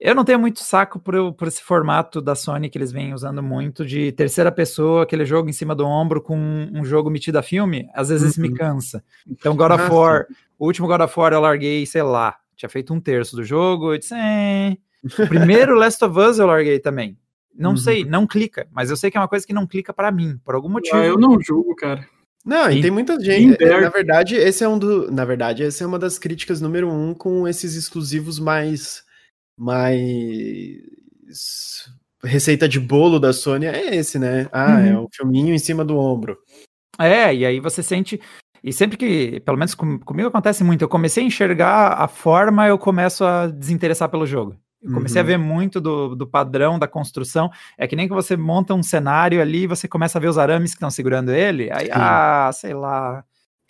eu 0.00 0.14
não 0.14 0.24
tenho 0.24 0.38
muito 0.38 0.60
saco 0.60 0.98
por, 0.98 1.34
por 1.34 1.46
esse 1.46 1.62
formato 1.62 2.22
da 2.22 2.34
Sony 2.34 2.70
que 2.70 2.78
eles 2.78 2.90
vêm 2.90 3.12
usando 3.12 3.42
muito 3.42 3.84
de 3.84 4.10
terceira 4.12 4.50
pessoa, 4.50 5.02
aquele 5.02 5.26
jogo 5.26 5.50
em 5.50 5.52
cima 5.52 5.74
do 5.74 5.86
ombro 5.86 6.22
com 6.22 6.38
um 6.72 6.82
jogo 6.84 7.10
metido 7.10 7.36
a 7.36 7.42
filme. 7.42 7.86
Às 7.94 8.08
vezes 8.08 8.24
uhum. 8.24 8.30
isso 8.30 8.40
me 8.40 8.54
cansa. 8.54 9.04
Então, 9.28 9.54
God 9.54 9.72
of 9.72 9.90
War, 9.92 10.26
o 10.58 10.64
último 10.64 10.88
God 10.88 11.02
of 11.02 11.20
War 11.20 11.34
eu 11.34 11.40
larguei, 11.40 11.84
sei 11.84 12.02
lá, 12.02 12.36
tinha 12.56 12.70
feito 12.70 12.94
um 12.94 13.00
terço 13.00 13.36
do 13.36 13.44
jogo. 13.44 13.92
Eu 13.92 13.98
disse, 13.98 14.14
eh. 14.14 14.76
O 15.04 15.28
primeiro 15.28 15.74
Last 15.74 16.02
of 16.02 16.18
Us 16.18 16.38
eu 16.38 16.46
larguei 16.46 16.78
também. 16.78 17.18
Não 17.54 17.72
uhum. 17.72 17.76
sei, 17.76 18.04
não 18.04 18.26
clica, 18.26 18.66
mas 18.72 18.88
eu 18.88 18.96
sei 18.96 19.10
que 19.10 19.18
é 19.18 19.20
uma 19.20 19.28
coisa 19.28 19.46
que 19.46 19.52
não 19.52 19.66
clica 19.66 19.92
para 19.92 20.10
mim, 20.10 20.38
por 20.44 20.54
algum 20.54 20.68
motivo. 20.68 20.96
Ah, 20.96 21.04
eu 21.04 21.18
não 21.18 21.38
julgo, 21.40 21.74
cara. 21.76 22.06
Não, 22.44 22.70
e 22.70 22.80
tem 22.80 22.90
muita 22.90 23.20
gente. 23.20 23.62
É, 23.62 23.80
na 23.80 23.90
verdade, 23.90 24.34
esse 24.34 24.64
é 24.64 24.68
um 24.68 24.78
do. 24.78 25.10
Na 25.10 25.26
verdade, 25.26 25.62
essa 25.62 25.84
é 25.84 25.86
uma 25.86 25.98
das 25.98 26.18
críticas 26.18 26.58
número 26.60 26.90
um 26.90 27.12
com 27.12 27.46
esses 27.46 27.74
exclusivos 27.74 28.38
mais 28.38 29.04
mais 29.60 30.80
receita 32.24 32.66
de 32.66 32.80
bolo 32.80 33.20
da 33.20 33.32
Sony 33.32 33.66
é 33.66 33.94
esse, 33.94 34.18
né? 34.18 34.48
Ah, 34.50 34.80
é 34.80 34.92
uhum. 34.92 34.98
é 34.98 34.98
o 35.00 35.08
filminho 35.12 35.54
em 35.54 35.58
cima 35.58 35.84
do 35.84 35.98
ombro. 35.98 36.38
É, 36.98 37.34
e 37.34 37.44
aí 37.44 37.60
você 37.60 37.82
sente. 37.82 38.18
E 38.64 38.72
sempre 38.72 38.96
que, 38.96 39.40
pelo 39.40 39.58
menos 39.58 39.74
com, 39.74 39.98
comigo 39.98 40.28
acontece 40.28 40.64
muito, 40.64 40.82
eu 40.82 40.88
comecei 40.88 41.22
a 41.22 41.26
enxergar 41.26 41.92
a 41.92 42.08
forma, 42.08 42.66
eu 42.66 42.78
começo 42.78 43.24
a 43.24 43.46
desinteressar 43.46 44.08
pelo 44.08 44.26
jogo. 44.26 44.56
Eu 44.82 44.94
comecei 44.94 45.20
uhum. 45.20 45.26
a 45.26 45.30
ver 45.30 45.38
muito 45.38 45.78
do, 45.78 46.14
do 46.14 46.26
padrão 46.26 46.78
da 46.78 46.88
construção. 46.88 47.50
É 47.76 47.86
que 47.86 47.94
nem 47.94 48.08
que 48.08 48.14
você 48.14 48.34
monta 48.34 48.72
um 48.72 48.82
cenário 48.82 49.40
ali, 49.42 49.66
você 49.66 49.86
começa 49.86 50.16
a 50.16 50.20
ver 50.20 50.28
os 50.28 50.38
arames 50.38 50.70
que 50.70 50.76
estão 50.76 50.90
segurando 50.90 51.30
ele. 51.32 51.70
Aí, 51.70 51.86
Sim. 51.86 51.92
ah, 51.92 52.50
sei 52.52 52.72
lá. 52.72 53.22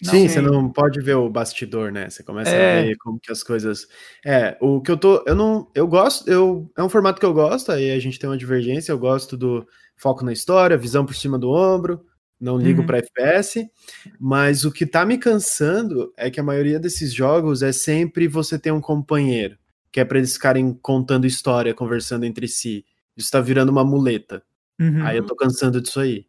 Não, 0.02 0.12
Sim, 0.12 0.28
você 0.28 0.40
não 0.40 0.70
pode 0.70 1.00
ver 1.00 1.14
o 1.14 1.28
bastidor, 1.28 1.92
né? 1.92 2.08
Você 2.08 2.22
começa 2.22 2.50
é... 2.50 2.80
a 2.80 2.82
ver 2.84 2.96
como 2.96 3.20
que 3.20 3.30
as 3.30 3.42
coisas. 3.42 3.86
É, 4.24 4.56
o 4.60 4.80
que 4.80 4.90
eu 4.90 4.96
tô. 4.96 5.22
Eu 5.26 5.34
não. 5.34 5.70
Eu 5.74 5.86
gosto. 5.86 6.28
Eu, 6.28 6.70
é 6.76 6.82
um 6.82 6.88
formato 6.88 7.20
que 7.20 7.26
eu 7.26 7.34
gosto, 7.34 7.70
aí 7.70 7.90
a 7.90 7.98
gente 7.98 8.18
tem 8.18 8.28
uma 8.28 8.38
divergência. 8.38 8.92
Eu 8.92 8.98
gosto 8.98 9.36
do 9.36 9.66
foco 9.96 10.24
na 10.24 10.32
história, 10.32 10.76
visão 10.76 11.04
por 11.04 11.14
cima 11.14 11.38
do 11.38 11.50
ombro. 11.50 12.04
Não 12.40 12.56
ligo 12.56 12.80
uhum. 12.80 12.86
para 12.86 12.98
FPS, 12.98 13.70
mas 14.18 14.64
o 14.64 14.72
que 14.72 14.86
tá 14.86 15.04
me 15.04 15.18
cansando 15.18 16.10
é 16.16 16.30
que 16.30 16.40
a 16.40 16.42
maioria 16.42 16.80
desses 16.80 17.12
jogos 17.12 17.62
é 17.62 17.70
sempre 17.70 18.26
você 18.26 18.58
ter 18.58 18.70
um 18.72 18.80
companheiro, 18.80 19.58
que 19.92 20.00
é 20.00 20.06
para 20.06 20.16
eles 20.16 20.32
ficarem 20.32 20.72
contando 20.80 21.26
história, 21.26 21.74
conversando 21.74 22.24
entre 22.24 22.48
si. 22.48 22.86
Isso 23.14 23.30
tá 23.30 23.42
virando 23.42 23.68
uma 23.68 23.84
muleta. 23.84 24.42
Uhum. 24.80 25.04
Aí 25.04 25.18
eu 25.18 25.26
tô 25.26 25.36
cansando 25.36 25.82
disso 25.82 26.00
aí. 26.00 26.24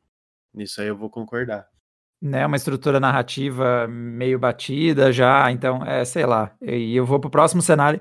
Nisso 0.53 0.82
aí 0.82 0.88
eu 0.88 0.97
vou 0.97 1.09
concordar 1.09 1.70
né, 2.22 2.45
uma 2.45 2.55
estrutura 2.55 2.99
narrativa 2.99 3.88
meio 3.88 4.38
batida 4.38 5.11
já, 5.11 5.51
então, 5.51 5.84
é, 5.84 6.05
sei 6.05 6.26
lá, 6.26 6.51
e 6.61 6.95
eu 6.95 7.05
vou 7.05 7.19
pro 7.19 7.30
próximo 7.30 7.61
cenário, 7.61 7.99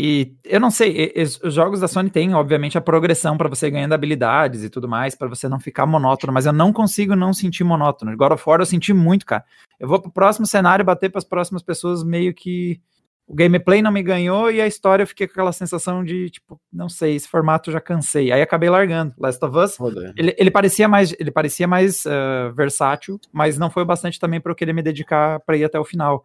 e 0.00 0.36
eu 0.44 0.60
não 0.60 0.70
sei, 0.70 1.12
os 1.42 1.52
jogos 1.52 1.80
da 1.80 1.88
Sony 1.88 2.08
têm, 2.08 2.32
obviamente, 2.32 2.78
a 2.78 2.80
progressão 2.80 3.36
para 3.36 3.48
você 3.48 3.68
ganhando 3.68 3.94
habilidades 3.94 4.62
e 4.62 4.70
tudo 4.70 4.88
mais, 4.88 5.16
para 5.16 5.26
você 5.26 5.48
não 5.48 5.58
ficar 5.58 5.86
monótono, 5.86 6.32
mas 6.32 6.46
eu 6.46 6.52
não 6.52 6.72
consigo 6.72 7.16
não 7.16 7.32
sentir 7.32 7.64
monótono. 7.64 8.16
Of 8.32 8.44
War 8.46 8.60
eu 8.60 8.66
senti 8.66 8.92
muito, 8.92 9.26
cara. 9.26 9.44
Eu 9.80 9.88
vou 9.88 10.00
pro 10.00 10.12
próximo 10.12 10.46
cenário 10.46 10.84
bater 10.84 11.10
para 11.10 11.18
as 11.18 11.24
próximas 11.24 11.62
pessoas 11.62 12.04
meio 12.04 12.32
que 12.32 12.80
o 13.28 13.34
gameplay 13.34 13.82
não 13.82 13.92
me 13.92 14.02
ganhou 14.02 14.50
e 14.50 14.58
a 14.58 14.66
história 14.66 15.02
eu 15.02 15.06
fiquei 15.06 15.26
com 15.26 15.32
aquela 15.32 15.52
sensação 15.52 16.02
de, 16.02 16.30
tipo, 16.30 16.58
não 16.72 16.88
sei, 16.88 17.14
esse 17.14 17.28
formato 17.28 17.70
já 17.70 17.78
cansei. 17.78 18.32
Aí 18.32 18.40
acabei 18.40 18.70
largando. 18.70 19.12
Last 19.18 19.44
of 19.44 19.56
Us, 19.56 19.78
ele, 20.16 20.34
ele, 20.38 20.50
parecia 20.50 20.88
mais, 20.88 21.14
ele 21.20 21.30
parecia 21.30 21.68
mais 21.68 22.06
uh, 22.06 22.54
versátil, 22.54 23.20
mas 23.30 23.58
não 23.58 23.68
foi 23.68 23.84
bastante 23.84 24.18
também 24.18 24.40
para 24.40 24.50
eu 24.50 24.56
querer 24.56 24.72
me 24.72 24.82
dedicar 24.82 25.40
para 25.40 25.58
ir 25.58 25.64
até 25.64 25.78
o 25.78 25.84
final. 25.84 26.24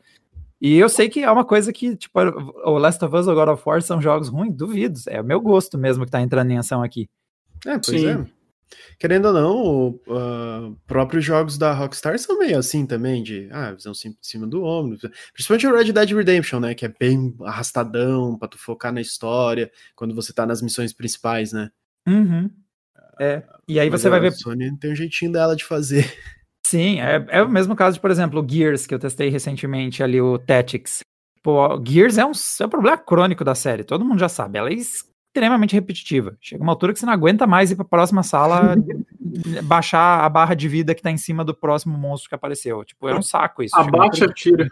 E 0.62 0.78
eu 0.78 0.88
sei 0.88 1.10
que 1.10 1.22
é 1.22 1.30
uma 1.30 1.44
coisa 1.44 1.74
que, 1.74 1.94
tipo, 1.98 2.18
o 2.64 2.78
Last 2.78 3.04
of 3.04 3.14
Us 3.14 3.28
ou 3.28 3.36
God 3.36 3.50
of 3.50 3.64
War 3.66 3.82
são 3.82 4.02
jogos 4.02 4.30
ruins, 4.30 4.56
duvido. 4.56 4.98
É 5.08 5.20
o 5.20 5.26
meu 5.26 5.42
gosto 5.42 5.78
mesmo 5.78 6.06
que 6.06 6.12
tá 6.12 6.22
entrando 6.22 6.52
em 6.52 6.58
ação 6.58 6.82
aqui. 6.82 7.10
É, 7.66 7.72
pois 7.72 8.00
Sim. 8.00 8.08
é. 8.08 8.26
Querendo 9.00 9.26
ou 9.26 9.34
não, 9.34 9.88
uh, 10.08 10.78
próprios 10.86 11.24
jogos 11.24 11.58
da 11.58 11.74
Rockstar 11.74 12.18
são 12.20 12.38
meio 12.38 12.58
assim 12.58 12.86
também, 12.86 13.24
de 13.24 13.48
ah, 13.52 13.72
visão 13.72 13.94
em 14.06 14.18
cima 14.22 14.48
do 14.48 14.64
ombro. 14.64 14.98
Principalmente 15.34 15.68
o 15.68 15.76
Red 15.76 15.92
Dead 15.92 16.12
Redemption, 16.12 16.60
né? 16.60 16.74
Que 16.74 16.86
é 16.86 16.94
bem 17.00 17.36
arrastadão 17.42 18.38
pra 18.38 18.48
tu 18.48 18.58
focar 18.58 18.94
na 18.94 19.02
história 19.02 19.72
quando 19.96 20.16
você 20.16 20.34
tá 20.34 20.46
nas 20.46 20.62
missões 20.62 20.94
principais, 20.94 21.52
né? 21.52 21.70
Uhum. 22.08 22.50
É. 23.20 23.44
E 23.68 23.80
aí 23.80 23.90
Mas 23.90 24.02
você 24.02 24.10
vai 24.10 24.20
ver. 24.20 24.28
A 24.28 24.32
Sony 24.32 24.78
tem 24.78 24.92
um 24.92 24.96
jeitinho 24.96 25.32
dela 25.32 25.56
de 25.56 25.64
fazer. 25.64 26.06
Sim, 26.66 27.00
é, 27.02 27.26
é 27.30 27.44
o 27.44 27.50
mesmo 27.50 27.76
caso 27.76 27.96
de, 27.96 28.02
por 28.02 28.10
exemplo, 28.10 28.42
o 28.42 28.50
Gears, 28.50 28.88
que 28.88 28.96
eu 28.96 29.00
testei 29.00 29.30
recentemente 29.30 30.02
ali, 30.02 30.20
o 30.20 30.40
Tactics. 30.40 31.02
Pô, 31.44 31.80
Gears 31.86 32.18
é 32.18 32.26
um, 32.26 32.32
é 32.32 32.66
um 32.66 32.70
problema 32.70 32.98
crônico 32.98 33.44
da 33.44 33.54
série, 33.54 33.84
todo 33.84 34.06
mundo 34.06 34.20
já 34.20 34.30
sabe. 34.30 34.58
Ela 34.58 34.70
é 34.70 34.74
extremamente 35.34 35.74
repetitiva. 35.74 36.38
Chega 36.40 36.62
uma 36.62 36.72
altura 36.72 36.94
que 36.94 37.00
você 37.00 37.06
não 37.08 37.14
aguenta 37.14 37.48
mais 37.48 37.72
ir 37.72 37.76
para 37.76 37.84
a 37.84 37.90
próxima 37.90 38.22
sala, 38.22 38.76
baixar 39.64 40.24
a 40.24 40.30
barra 40.30 40.54
de 40.54 40.68
vida 40.70 40.94
que 40.94 41.00
está 41.00 41.10
em 41.10 41.18
cima 41.18 41.44
do 41.44 41.56
próximo 41.56 41.98
monstro 41.98 42.30
que 42.30 42.36
apareceu. 42.36 42.86
Tipo, 42.86 43.10
é 43.10 43.16
um 43.16 43.22
saco 43.22 43.64
isso. 43.64 43.76
Abaixa, 43.76 44.28
tira. 44.28 44.70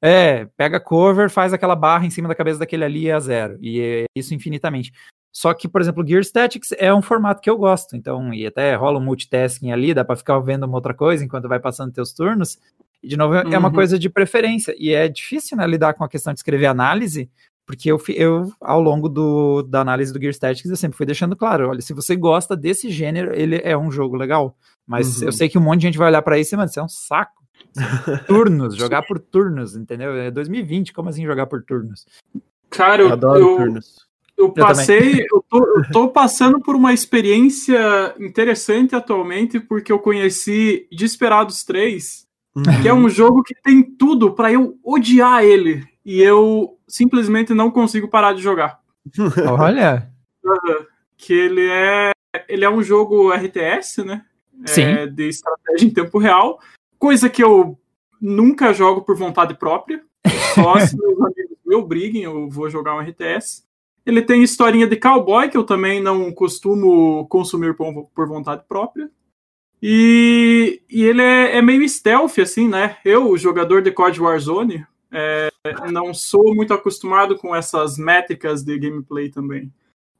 É, 0.00 0.44
pega 0.56 0.78
cover, 0.78 1.28
faz 1.28 1.52
aquela 1.52 1.74
barra 1.74 2.06
em 2.06 2.10
cima 2.10 2.28
da 2.28 2.34
cabeça 2.34 2.60
daquele 2.60 2.84
ali 2.84 3.02
e 3.04 3.08
é 3.08 3.12
a 3.12 3.20
zero. 3.20 3.58
E 3.60 3.80
é 3.80 4.04
isso 4.14 4.32
infinitamente. 4.32 4.92
Só 5.32 5.52
que, 5.52 5.68
por 5.68 5.80
exemplo, 5.80 6.06
Gear 6.06 6.22
Statics 6.22 6.72
é 6.78 6.94
um 6.94 7.02
formato 7.02 7.42
que 7.42 7.50
eu 7.50 7.58
gosto, 7.58 7.94
então, 7.94 8.32
e 8.32 8.46
até 8.46 8.74
rola 8.74 8.98
um 8.98 9.04
multitasking 9.04 9.70
ali, 9.70 9.92
dá 9.92 10.02
para 10.02 10.16
ficar 10.16 10.38
vendo 10.38 10.64
uma 10.64 10.76
outra 10.76 10.94
coisa 10.94 11.22
enquanto 11.24 11.48
vai 11.48 11.60
passando 11.60 11.92
teus 11.92 12.12
turnos. 12.12 12.58
E, 13.02 13.08
de 13.08 13.16
novo, 13.18 13.34
é 13.34 13.58
uma 13.58 13.68
uhum. 13.68 13.74
coisa 13.74 13.98
de 13.98 14.08
preferência. 14.08 14.74
E 14.78 14.94
é 14.94 15.08
difícil, 15.08 15.56
né, 15.56 15.66
lidar 15.66 15.92
com 15.94 16.04
a 16.04 16.08
questão 16.08 16.32
de 16.32 16.38
escrever 16.38 16.66
análise, 16.66 17.28
porque 17.66 17.90
eu, 17.90 18.00
eu 18.10 18.52
ao 18.60 18.80
longo 18.80 19.08
do, 19.08 19.62
da 19.62 19.80
análise 19.80 20.12
do 20.12 20.20
Gear 20.20 20.32
Statics, 20.32 20.70
eu 20.70 20.76
sempre 20.76 20.96
fui 20.96 21.04
deixando 21.04 21.34
claro, 21.34 21.68
olha, 21.68 21.80
se 21.80 21.92
você 21.92 22.14
gosta 22.14 22.56
desse 22.56 22.90
gênero, 22.90 23.34
ele 23.34 23.60
é 23.64 23.76
um 23.76 23.90
jogo 23.90 24.16
legal. 24.16 24.56
Mas 24.86 25.20
uhum. 25.20 25.26
eu 25.26 25.32
sei 25.32 25.48
que 25.48 25.58
um 25.58 25.62
monte 25.62 25.80
de 25.80 25.86
gente 25.88 25.98
vai 25.98 26.06
olhar 26.06 26.22
para 26.22 26.38
isso 26.38 26.54
e, 26.54 26.56
mano, 26.56 26.70
isso 26.70 26.78
é 26.78 26.84
um 26.84 26.88
saco. 26.88 27.44
turnos, 28.28 28.76
jogar 28.76 29.02
por 29.02 29.18
turnos, 29.18 29.74
entendeu? 29.74 30.12
É 30.12 30.30
2020, 30.30 30.92
como 30.92 31.08
assim 31.08 31.24
jogar 31.24 31.46
por 31.46 31.62
turnos? 31.64 32.06
Cara, 32.70 33.02
eu, 33.02 33.08
eu 33.08 33.12
adoro 33.12 33.40
eu, 33.40 33.56
turnos. 33.56 34.06
Eu 34.38 34.52
passei, 34.52 35.22
eu, 35.22 35.26
eu, 35.32 35.44
tô, 35.48 35.66
eu 35.78 35.90
tô 35.90 36.08
passando 36.08 36.60
por 36.60 36.76
uma 36.76 36.92
experiência 36.92 38.14
interessante 38.20 38.94
atualmente, 38.94 39.58
porque 39.58 39.90
eu 39.90 39.98
conheci 39.98 40.86
Desperados 40.92 41.64
3, 41.64 42.26
uhum. 42.54 42.62
que 42.82 42.88
é 42.88 42.94
um 42.94 43.08
jogo 43.08 43.42
que 43.42 43.54
tem 43.54 43.82
tudo 43.82 44.32
para 44.32 44.52
eu 44.52 44.78
odiar 44.84 45.42
ele. 45.42 45.82
E 46.04 46.22
eu 46.22 46.75
simplesmente 46.88 47.54
não 47.54 47.70
consigo 47.70 48.08
parar 48.08 48.32
de 48.32 48.42
jogar. 48.42 48.80
Olha! 49.58 50.10
que 51.16 51.32
ele 51.32 51.66
é. 51.68 52.12
Ele 52.48 52.64
é 52.64 52.70
um 52.70 52.82
jogo 52.82 53.32
RTS, 53.32 54.04
né? 54.04 54.24
Sim. 54.66 54.82
É, 54.82 55.06
de 55.06 55.28
estratégia 55.28 55.86
em 55.86 55.90
tempo 55.90 56.18
real. 56.18 56.60
Coisa 56.98 57.28
que 57.28 57.42
eu 57.42 57.78
nunca 58.20 58.72
jogo 58.72 59.02
por 59.02 59.16
vontade 59.16 59.54
própria. 59.54 60.02
Só 60.54 60.78
se 60.80 60.96
meus 60.98 61.18
amigos 61.20 61.56
me 61.64 61.74
obriguem, 61.74 62.22
eu 62.22 62.48
vou 62.48 62.68
jogar 62.68 62.94
um 62.94 63.00
RTS. 63.00 63.64
Ele 64.04 64.22
tem 64.22 64.42
historinha 64.42 64.86
de 64.86 64.96
cowboy, 64.96 65.48
que 65.48 65.56
eu 65.56 65.64
também 65.64 66.00
não 66.00 66.30
costumo 66.30 67.26
consumir 67.26 67.74
por, 67.74 68.06
por 68.14 68.28
vontade 68.28 68.62
própria. 68.68 69.10
E, 69.82 70.80
e 70.88 71.04
ele 71.04 71.22
é, 71.22 71.56
é, 71.56 71.62
meio 71.62 71.86
stealth, 71.88 72.38
assim, 72.38 72.68
né? 72.68 72.96
Eu, 73.04 73.36
jogador 73.36 73.82
de 73.82 73.90
COD 73.90 74.20
Warzone, 74.20 74.86
é, 75.16 75.48
não 75.90 76.12
sou 76.12 76.54
muito 76.54 76.74
acostumado 76.74 77.36
com 77.36 77.54
essas 77.54 77.96
métricas 77.96 78.62
de 78.62 78.78
gameplay 78.78 79.30
também. 79.30 79.72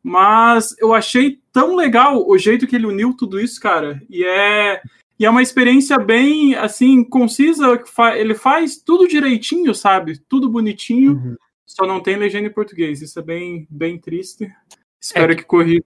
Mas 0.02 0.74
eu 0.78 0.94
achei 0.94 1.40
tão 1.52 1.74
legal 1.74 2.26
o 2.26 2.38
jeito 2.38 2.66
que 2.66 2.76
ele 2.76 2.86
uniu 2.86 3.14
tudo 3.14 3.40
isso, 3.40 3.60
cara. 3.60 4.00
E 4.08 4.24
é, 4.24 4.80
e 5.18 5.26
é 5.26 5.30
uma 5.30 5.42
experiência 5.42 5.98
bem, 5.98 6.54
assim, 6.54 7.02
concisa. 7.02 7.82
Ele 8.14 8.34
faz 8.34 8.76
tudo 8.76 9.08
direitinho, 9.08 9.74
sabe? 9.74 10.18
Tudo 10.28 10.48
bonitinho. 10.48 11.12
Uhum 11.12 11.36
só 11.66 11.84
não 11.86 12.00
tem 12.00 12.16
legenda 12.16 12.46
em 12.46 12.52
português. 12.52 13.02
Isso 13.02 13.18
é 13.18 13.22
bem, 13.22 13.66
bem 13.68 13.98
triste. 13.98 14.50
Espero 14.98 15.32
é. 15.32 15.36
que 15.36 15.42
corrija, 15.44 15.82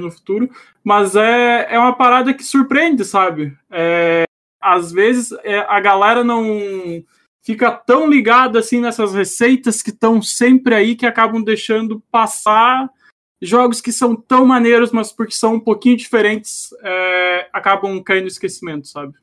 no 0.00 0.10
futuro. 0.10 0.50
Mas 0.82 1.14
é, 1.14 1.74
é 1.74 1.78
uma 1.78 1.94
parada 1.94 2.34
que 2.34 2.42
surpreende, 2.42 3.04
sabe? 3.04 3.56
É, 3.70 4.24
às 4.60 4.90
vezes 4.90 5.30
é, 5.44 5.58
a 5.60 5.78
galera 5.78 6.24
não 6.24 7.04
fica 7.44 7.70
tão 7.70 8.08
ligada 8.08 8.58
assim 8.58 8.80
nessas 8.80 9.14
receitas 9.14 9.82
que 9.82 9.90
estão 9.90 10.20
sempre 10.20 10.74
aí 10.74 10.94
que 10.94 11.06
acabam 11.06 11.42
deixando 11.42 12.02
passar 12.10 12.88
jogos 13.40 13.80
que 13.80 13.92
são 13.92 14.16
tão 14.16 14.44
maneiros, 14.44 14.90
mas 14.90 15.12
porque 15.12 15.34
são 15.34 15.54
um 15.54 15.60
pouquinho 15.60 15.96
diferentes, 15.96 16.70
é, 16.82 17.48
acabam 17.52 18.02
caindo 18.02 18.22
no 18.22 18.28
esquecimento, 18.28 18.88
sabe? 18.88 19.14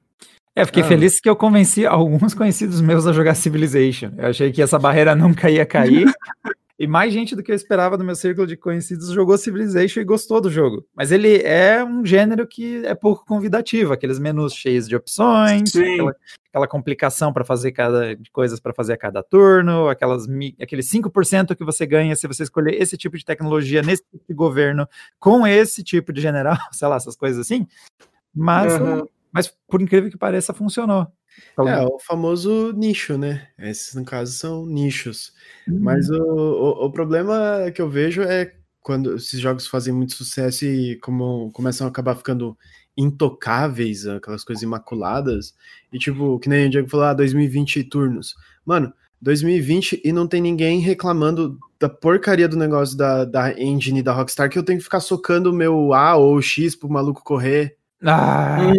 É, 0.55 0.65
fiquei 0.65 0.83
ah. 0.83 0.87
feliz 0.87 1.19
que 1.19 1.29
eu 1.29 1.35
convenci 1.35 1.85
alguns 1.85 2.33
conhecidos 2.33 2.79
meus 2.79 3.05
a 3.05 3.11
jogar 3.11 3.35
Civilization. 3.35 4.11
Eu 4.17 4.29
achei 4.29 4.51
que 4.53 4.61
essa 4.61 4.79
barreira 4.79 5.13
nunca 5.13 5.49
ia 5.49 5.65
cair. 5.65 6.05
e 6.77 6.85
mais 6.85 7.13
gente 7.13 7.35
do 7.35 7.41
que 7.41 7.51
eu 7.51 7.55
esperava 7.55 7.97
do 7.97 8.03
meu 8.03 8.15
círculo 8.15 8.45
de 8.45 8.57
conhecidos 8.57 9.09
jogou 9.09 9.37
Civilization 9.37 10.01
e 10.01 10.03
gostou 10.03 10.41
do 10.41 10.49
jogo. 10.49 10.85
Mas 10.93 11.11
ele 11.11 11.41
é 11.41 11.83
um 11.83 12.05
gênero 12.05 12.45
que 12.45 12.85
é 12.85 12.93
pouco 12.93 13.25
convidativo, 13.25 13.93
aqueles 13.93 14.19
menus 14.19 14.53
cheios 14.53 14.87
de 14.87 14.95
opções, 14.95 15.73
aquela, 15.75 16.15
aquela, 16.49 16.67
complicação 16.67 17.31
para 17.31 17.45
fazer 17.45 17.71
cada 17.71 18.15
de 18.15 18.29
coisas 18.29 18.59
para 18.59 18.73
fazer 18.73 18.93
a 18.93 18.97
cada 18.97 19.23
turno, 19.23 19.87
aquelas 19.87 20.27
aqueles 20.61 20.89
5% 20.91 21.55
que 21.55 21.63
você 21.63 21.85
ganha 21.85 22.15
se 22.15 22.27
você 22.27 22.43
escolher 22.43 22.81
esse 22.81 22.97
tipo 22.97 23.17
de 23.17 23.23
tecnologia 23.23 23.81
nesse 23.81 24.03
tipo 24.03 24.25
de 24.27 24.33
governo 24.33 24.87
com 25.17 25.47
esse 25.47 25.81
tipo 25.81 26.11
de 26.11 26.19
general, 26.21 26.57
sei 26.73 26.87
lá, 26.87 26.97
essas 26.97 27.15
coisas 27.15 27.39
assim. 27.39 27.65
Mas 28.33 28.73
uhum 28.73 29.07
mas 29.35 29.53
por 29.67 29.81
incrível 29.81 30.09
que 30.09 30.17
pareça, 30.17 30.53
funcionou. 30.53 31.05
Então, 31.51 31.67
é, 31.67 31.85
o 31.85 31.99
famoso 31.99 32.71
nicho, 32.71 33.17
né? 33.17 33.49
Esses, 33.59 33.93
no 33.93 34.05
caso, 34.05 34.31
são 34.31 34.65
nichos. 34.65 35.33
Uhum. 35.67 35.79
Mas 35.81 36.09
o, 36.09 36.23
o, 36.23 36.85
o, 36.85 36.91
problema 36.91 37.69
que 37.75 37.81
eu 37.81 37.89
vejo 37.89 38.21
é 38.21 38.53
quando 38.81 39.15
esses 39.15 39.37
jogos 39.37 39.67
fazem 39.67 39.93
muito 39.93 40.15
sucesso 40.15 40.63
e 40.63 40.97
como 40.99 41.51
começam 41.51 41.85
a 41.85 41.89
acabar 41.89 42.15
ficando 42.15 42.57
intocáveis, 42.95 44.07
aquelas 44.07 44.45
coisas 44.45 44.63
imaculadas, 44.63 45.53
e 45.91 45.99
tipo, 45.99 46.39
que 46.39 46.47
nem 46.47 46.67
o 46.67 46.69
Diego 46.69 46.87
falou, 46.87 47.07
ah, 47.07 47.13
2020 47.13 47.83
turnos. 47.83 48.35
Mano, 48.65 48.93
2020 49.21 50.01
e 50.01 50.13
não 50.13 50.27
tem 50.27 50.39
ninguém 50.39 50.79
reclamando 50.79 51.59
da 51.77 51.89
porcaria 51.89 52.47
do 52.47 52.55
negócio 52.55 52.95
da, 52.95 53.25
da 53.25 53.59
engine 53.59 54.01
da 54.01 54.13
Rockstar 54.13 54.49
que 54.49 54.57
eu 54.57 54.63
tenho 54.63 54.77
que 54.77 54.85
ficar 54.85 55.01
socando 55.01 55.51
o 55.51 55.53
meu 55.53 55.93
A 55.93 56.15
ou 56.15 56.41
X 56.41 56.73
pro 56.73 56.89
maluco 56.89 57.21
correr. 57.21 57.75
Ah. 58.01 58.71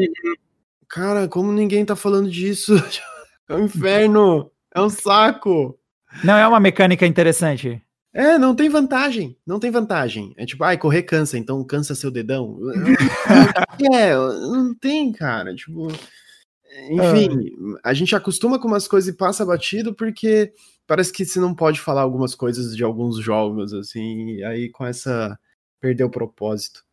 Cara, 0.88 1.28
como 1.28 1.52
ninguém 1.52 1.84
tá 1.84 1.96
falando 1.96 2.30
disso? 2.30 2.74
É 3.48 3.54
um 3.54 3.66
inferno! 3.66 4.50
É 4.74 4.80
um 4.80 4.90
saco! 4.90 5.78
Não 6.24 6.36
é 6.36 6.48
uma 6.48 6.58
mecânica 6.58 7.06
interessante. 7.06 7.80
É, 8.16 8.38
não 8.38 8.54
tem 8.54 8.70
vantagem. 8.70 9.36
Não 9.46 9.60
tem 9.60 9.70
vantagem. 9.70 10.32
É 10.38 10.46
tipo, 10.46 10.64
ai, 10.64 10.78
correr 10.78 11.02
cansa, 11.02 11.36
então 11.36 11.62
cansa 11.62 11.94
seu 11.94 12.10
dedão. 12.10 12.58
é, 13.92 14.14
não 14.14 14.74
tem, 14.74 15.12
cara. 15.12 15.54
Tipo. 15.54 15.88
Enfim, 16.90 17.76
ah. 17.76 17.90
a 17.90 17.94
gente 17.94 18.16
acostuma 18.16 18.58
com 18.58 18.68
umas 18.68 18.88
coisas 18.88 19.12
e 19.12 19.16
passa 19.16 19.44
batido 19.44 19.94
porque 19.94 20.52
parece 20.86 21.12
que 21.12 21.26
você 21.26 21.38
não 21.38 21.54
pode 21.54 21.78
falar 21.78 22.00
algumas 22.00 22.34
coisas 22.34 22.74
de 22.74 22.82
alguns 22.82 23.18
jogos, 23.18 23.74
assim, 23.74 24.42
aí 24.44 24.70
com 24.70 24.86
essa. 24.86 25.38
perder 25.78 26.04
o 26.04 26.10
propósito. 26.10 26.85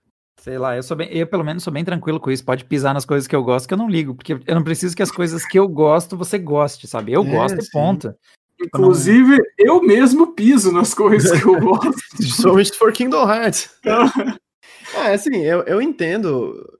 Sei 0.43 0.57
lá, 0.57 0.75
eu 0.75 0.83
sou 0.83 0.97
bem, 0.97 1.07
eu 1.09 1.25
pelo 1.25 1.41
menos 1.41 1.63
sou 1.63 1.71
bem 1.71 1.85
tranquilo 1.85 2.19
com 2.19 2.29
isso. 2.29 2.43
Pode 2.43 2.65
pisar 2.65 2.93
nas 2.93 3.05
coisas 3.05 3.25
que 3.29 3.33
eu 3.33 3.41
gosto, 3.41 3.65
que 3.65 3.73
eu 3.73 3.77
não 3.77 3.89
ligo, 3.89 4.13
porque 4.13 4.33
eu 4.33 4.55
não 4.55 4.61
preciso 4.61 4.93
que 4.93 5.01
as 5.01 5.09
coisas 5.09 5.47
que 5.47 5.57
eu 5.57 5.65
gosto 5.69 6.17
você 6.17 6.37
goste, 6.37 6.85
sabe? 6.85 7.13
Eu 7.13 7.23
é, 7.23 7.31
gosto 7.31 7.63
e 7.63 7.71
ponto. 7.71 8.13
Inclusive, 8.61 9.37
não... 9.37 9.45
eu 9.57 9.81
mesmo 9.81 10.33
piso 10.35 10.69
nas 10.69 10.91
coisas 10.93 11.41
que 11.41 11.47
eu 11.47 11.57
gosto. 11.61 11.93
Somente 12.41 12.73
for 12.73 12.91
Kingdom 12.91 13.25
Hearts. 13.25 13.69
é, 14.95 15.13
assim, 15.13 15.37
eu, 15.37 15.61
eu 15.61 15.81
entendo. 15.81 16.77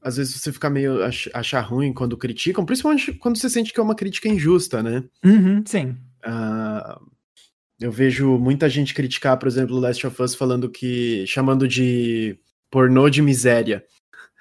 Às 0.00 0.16
vezes 0.18 0.36
você 0.36 0.52
fica 0.52 0.70
meio 0.70 1.02
ach, 1.04 1.28
achar 1.34 1.60
ruim 1.60 1.92
quando 1.92 2.16
criticam, 2.16 2.64
principalmente 2.64 3.12
quando 3.14 3.36
você 3.36 3.50
sente 3.50 3.72
que 3.72 3.80
é 3.80 3.82
uma 3.82 3.96
crítica 3.96 4.28
injusta, 4.28 4.80
né? 4.80 5.02
Uhum, 5.24 5.64
sim. 5.66 5.96
Uh, 6.24 7.04
eu 7.80 7.90
vejo 7.90 8.38
muita 8.38 8.68
gente 8.68 8.94
criticar, 8.94 9.36
por 9.36 9.48
exemplo, 9.48 9.80
Last 9.80 10.06
of 10.06 10.22
Us 10.22 10.36
falando 10.36 10.70
que. 10.70 11.26
chamando 11.26 11.66
de 11.66 12.38
pornô 12.72 13.10
de 13.10 13.20
miséria. 13.20 13.84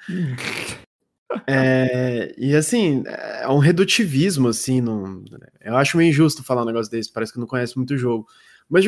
é, 1.46 2.34
e 2.38 2.56
assim, 2.56 3.04
é 3.06 3.48
um 3.50 3.60
redutivismo, 3.60 4.48
assim, 4.48 4.80
não, 4.82 5.24
eu 5.60 5.76
acho 5.76 5.98
meio 5.98 6.10
injusto 6.10 6.44
falar 6.44 6.64
um 6.64 6.66
negócio 6.66 6.90
desse, 6.90 7.12
parece 7.12 7.34
que 7.34 7.40
não 7.40 7.46
conhece 7.46 7.78
muito 7.78 7.94
o 7.94 7.98
jogo. 7.98 8.26
Mas 8.70 8.86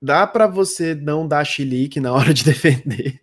dá 0.00 0.26
para 0.26 0.46
você 0.46 0.94
não 0.94 1.26
dar 1.26 1.44
chilique 1.44 1.98
na 1.98 2.12
hora 2.14 2.34
de 2.34 2.44
defender. 2.44 3.20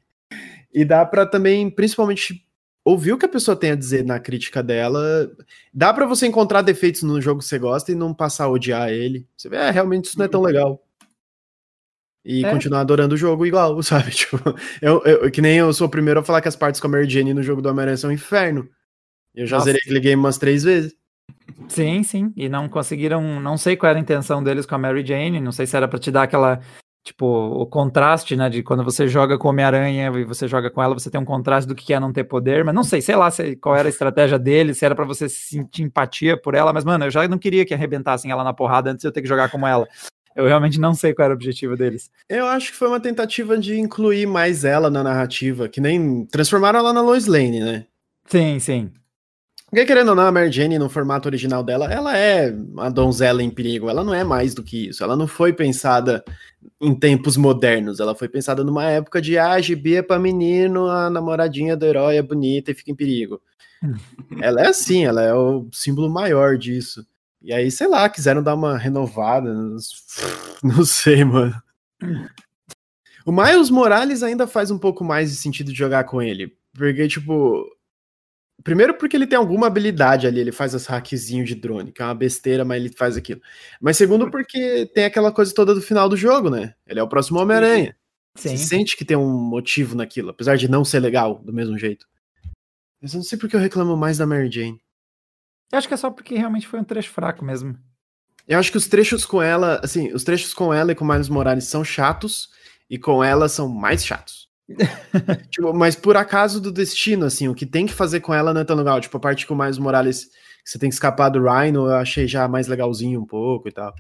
E 0.73 0.83
dá 0.83 1.05
para 1.05 1.25
também, 1.25 1.69
principalmente, 1.69 2.43
ouvir 2.83 3.13
o 3.13 3.17
que 3.17 3.25
a 3.25 3.29
pessoa 3.29 3.55
tem 3.55 3.71
a 3.71 3.75
dizer 3.75 4.03
na 4.03 4.19
crítica 4.19 4.61
dela. 4.61 5.31
Dá 5.73 5.93
para 5.93 6.05
você 6.05 6.27
encontrar 6.27 6.63
defeitos 6.63 7.03
no 7.03 7.21
jogo 7.21 7.39
que 7.39 7.45
você 7.45 7.57
gosta 7.57 7.91
e 7.91 7.95
não 7.95 8.13
passar 8.13 8.45
a 8.45 8.49
odiar 8.49 8.89
ele. 8.89 9.25
Você 9.37 9.47
vê, 9.47 9.57
é, 9.57 9.69
realmente 9.69 10.05
isso 10.05 10.17
não 10.17 10.25
é 10.25 10.27
tão 10.27 10.41
legal. 10.41 10.84
E 12.25 12.43
é. 12.43 12.51
continuar 12.51 12.81
adorando 12.81 13.13
o 13.13 13.17
jogo 13.17 13.45
igual, 13.45 13.81
sabe? 13.83 14.09
Tipo, 14.11 14.37
eu, 14.81 15.01
eu, 15.05 15.31
que 15.31 15.41
nem 15.41 15.57
eu 15.57 15.71
sou 15.71 15.87
o 15.87 15.91
primeiro 15.91 16.19
a 16.19 16.23
falar 16.23 16.41
que 16.41 16.47
as 16.47 16.55
partes 16.55 16.81
com 16.81 16.87
a 16.87 16.89
Mary 16.89 17.07
Jane 17.07 17.33
no 17.33 17.43
jogo 17.43 17.61
do 17.61 17.69
Homem-Aranha 17.69 17.97
são 17.97 18.09
um 18.09 18.13
inferno. 18.13 18.67
Eu 19.35 19.45
já 19.45 19.57
Nossa. 19.57 19.65
zerei 19.65 19.81
aquele 19.83 19.99
game 19.99 20.19
umas 20.19 20.37
três 20.37 20.63
vezes. 20.63 20.95
Sim, 21.67 22.01
sim. 22.03 22.33
E 22.35 22.49
não 22.49 22.67
conseguiram. 22.67 23.39
Não 23.39 23.57
sei 23.57 23.75
qual 23.75 23.89
era 23.89 23.99
a 23.99 24.01
intenção 24.01 24.43
deles 24.43 24.65
com 24.65 24.75
a 24.75 24.77
Mary 24.77 25.05
Jane. 25.05 25.39
Não 25.39 25.51
sei 25.51 25.67
se 25.67 25.75
era 25.75 25.87
para 25.87 25.99
te 25.99 26.11
dar 26.11 26.23
aquela. 26.23 26.59
Tipo, 27.03 27.25
o 27.25 27.67
contraste, 27.67 28.35
né? 28.35 28.49
De 28.49 28.63
quando 28.63 28.83
você 28.83 29.07
joga 29.07 29.37
com 29.37 29.49
Homem-Aranha 29.49 30.11
e 30.17 30.23
você 30.23 30.47
joga 30.47 30.71
com 30.71 30.81
ela, 30.81 30.95
você 30.95 31.09
tem 31.11 31.21
um 31.21 31.25
contraste 31.25 31.67
do 31.67 31.75
que 31.75 31.93
é 31.93 31.99
não 31.99 32.11
ter 32.11 32.23
poder. 32.23 32.63
Mas 32.63 32.73
não 32.73 32.83
sei, 32.83 32.99
sei 32.99 33.15
lá 33.15 33.29
se, 33.29 33.55
qual 33.57 33.75
era 33.75 33.87
a 33.87 33.89
estratégia 33.89 34.39
deles, 34.39 34.79
se 34.79 34.85
era 34.85 34.95
para 34.95 35.05
você 35.05 35.29
sentir 35.29 35.83
empatia 35.83 36.35
por 36.35 36.55
ela. 36.55 36.73
Mas, 36.73 36.83
mano, 36.83 37.05
eu 37.05 37.11
já 37.11 37.27
não 37.27 37.37
queria 37.37 37.65
que 37.65 37.75
arrebentassem 37.75 38.31
ela 38.31 38.43
na 38.43 38.53
porrada 38.53 38.89
antes 38.89 39.01
de 39.01 39.07
eu 39.07 39.11
ter 39.11 39.21
que 39.21 39.27
jogar 39.27 39.51
como 39.51 39.67
ela. 39.67 39.87
Eu 40.35 40.45
realmente 40.45 40.79
não 40.79 40.93
sei 40.93 41.13
qual 41.13 41.25
era 41.25 41.33
o 41.33 41.37
objetivo 41.37 41.77
deles. 41.77 42.11
Eu 42.27 42.45
acho 42.45 42.71
que 42.71 42.77
foi 42.77 42.89
uma 42.89 42.99
tentativa 42.99 43.57
de 43.57 43.79
incluir 43.79 44.25
mais 44.25 44.65
ela 44.65 44.89
na 44.89 45.01
narrativa, 45.01 45.69
que 45.69 45.79
nem 45.79 46.25
transformaram 46.25 46.79
ela 46.79 46.91
na 46.91 47.01
Lois 47.01 47.25
Lane, 47.25 47.61
né? 47.61 47.85
Sim, 48.27 48.59
sim. 48.59 48.91
Porque 49.69 49.85
querendo 49.85 50.09
ou 50.09 50.15
não, 50.15 50.25
a 50.25 50.31
Mary 50.31 50.51
Jane, 50.51 50.77
no 50.77 50.89
formato 50.89 51.27
original 51.27 51.63
dela, 51.63 51.91
ela 51.91 52.17
é 52.17 52.49
uma 52.49 52.89
donzela 52.89 53.41
em 53.41 53.49
perigo. 53.49 53.89
Ela 53.89 54.03
não 54.03 54.13
é 54.13 54.23
mais 54.23 54.53
do 54.53 54.63
que 54.63 54.89
isso. 54.89 55.03
Ela 55.03 55.15
não 55.15 55.27
foi 55.27 55.51
pensada 55.51 56.23
em 56.79 56.93
tempos 56.93 57.35
modernos. 57.35 57.99
Ela 57.99 58.15
foi 58.15 58.29
pensada 58.29 58.63
numa 58.63 58.85
época 58.85 59.21
de, 59.21 59.37
ah, 59.37 59.59
gibi 59.59 59.95
é 59.95 60.01
pra 60.01 60.19
menino, 60.19 60.87
a 60.87 61.09
namoradinha 61.09 61.75
do 61.75 61.85
herói 61.85 62.17
é 62.17 62.21
bonita 62.21 62.71
e 62.71 62.73
fica 62.73 62.91
em 62.91 62.95
perigo. 62.95 63.41
ela 64.41 64.61
é 64.61 64.67
assim, 64.67 65.05
ela 65.05 65.21
é 65.21 65.33
o 65.33 65.67
símbolo 65.73 66.09
maior 66.09 66.57
disso. 66.57 67.05
E 67.45 67.53
aí, 67.53 67.69
sei 67.69 67.87
lá, 67.87 68.09
quiseram 68.09 68.41
dar 68.41 68.55
uma 68.55 68.75
renovada. 68.75 69.53
Não 70.63 70.83
sei, 70.83 71.23
mano. 71.23 71.53
O 73.23 73.31
Miles 73.31 73.69
Morales 73.69 74.23
ainda 74.23 74.47
faz 74.47 74.71
um 74.71 74.79
pouco 74.79 75.03
mais 75.03 75.29
de 75.29 75.37
sentido 75.37 75.71
de 75.71 75.77
jogar 75.77 76.05
com 76.05 76.23
ele. 76.23 76.57
Porque, 76.73 77.07
tipo. 77.07 77.63
Primeiro, 78.63 78.95
porque 78.97 79.15
ele 79.15 79.27
tem 79.27 79.37
alguma 79.37 79.67
habilidade 79.67 80.25
ali, 80.25 80.39
ele 80.39 80.51
faz 80.51 80.73
as 80.73 80.87
hackzinho 80.87 81.45
de 81.45 81.53
drone, 81.53 81.91
que 81.91 82.01
é 82.01 82.05
uma 82.05 82.15
besteira, 82.15 82.65
mas 82.65 82.77
ele 82.83 82.91
faz 82.91 83.15
aquilo. 83.15 83.39
Mas 83.79 83.95
segundo, 83.95 84.31
porque 84.31 84.89
tem 84.91 85.05
aquela 85.05 85.31
coisa 85.31 85.53
toda 85.53 85.75
do 85.75 85.81
final 85.81 86.09
do 86.09 86.17
jogo, 86.17 86.49
né? 86.49 86.73
Ele 86.87 86.99
é 86.99 87.03
o 87.03 87.07
próximo 87.07 87.37
Homem-Aranha. 87.37 87.95
Você 88.35 88.57
sente 88.57 88.97
que 88.97 89.05
tem 89.05 89.15
um 89.15 89.37
motivo 89.37 89.95
naquilo, 89.95 90.31
apesar 90.31 90.57
de 90.57 90.67
não 90.67 90.83
ser 90.83 90.99
legal 90.99 91.39
do 91.43 91.53
mesmo 91.53 91.77
jeito. 91.77 92.07
Mas 92.99 93.13
eu 93.13 93.17
não 93.17 93.23
sei 93.23 93.37
porque 93.37 93.55
eu 93.55 93.59
reclamo 93.59 93.95
mais 93.95 94.17
da 94.17 94.25
Mary 94.25 94.49
Jane. 94.49 94.81
Eu 95.75 95.79
acho 95.79 95.89
que 95.89 95.93
é 95.93 95.97
só 95.97 96.09
porque 96.09 96.35
realmente 96.35 96.67
foi 96.67 96.79
um 96.79 96.85
trecho 96.85 97.11
fraco 97.11 97.43
mesmo. 97.43 97.77
Eu 98.47 98.57
acho 98.57 98.71
que 98.71 98.77
os 98.77 98.87
trechos 98.87 99.25
com 99.25 99.41
ela, 99.41 99.81
assim, 99.83 100.13
os 100.13 100.23
trechos 100.23 100.53
com 100.53 100.73
ela 100.73 100.93
e 100.93 100.95
com 100.95 101.03
Miles 101.03 101.27
Morales 101.27 101.65
são 101.65 101.83
chatos, 101.83 102.47
e 102.89 102.97
com 102.97 103.21
ela 103.21 103.49
são 103.49 103.67
mais 103.67 104.05
chatos. 104.05 104.47
tipo, 105.51 105.73
mas 105.73 105.95
por 105.97 106.15
acaso 106.15 106.61
do 106.61 106.71
destino, 106.71 107.25
assim, 107.25 107.49
o 107.49 107.53
que 107.53 107.65
tem 107.65 107.85
que 107.85 107.93
fazer 107.93 108.21
com 108.21 108.33
ela 108.33 108.53
não 108.53 108.61
é 108.61 108.63
tão 108.63 108.77
legal. 108.77 109.01
Tipo, 109.01 109.17
a 109.17 109.19
parte 109.19 109.45
com 109.45 109.53
o 109.53 109.57
Miles 109.57 109.77
Morales, 109.77 110.25
que 110.63 110.69
você 110.69 110.79
tem 110.79 110.87
que 110.87 110.95
escapar 110.95 111.27
do 111.27 111.43
Rhino, 111.43 111.87
eu 111.87 111.95
achei 111.95 112.25
já 112.25 112.47
mais 112.47 112.67
legalzinho 112.67 113.19
um 113.19 113.25
pouco 113.25 113.67
e 113.67 113.71
tal. 113.73 113.93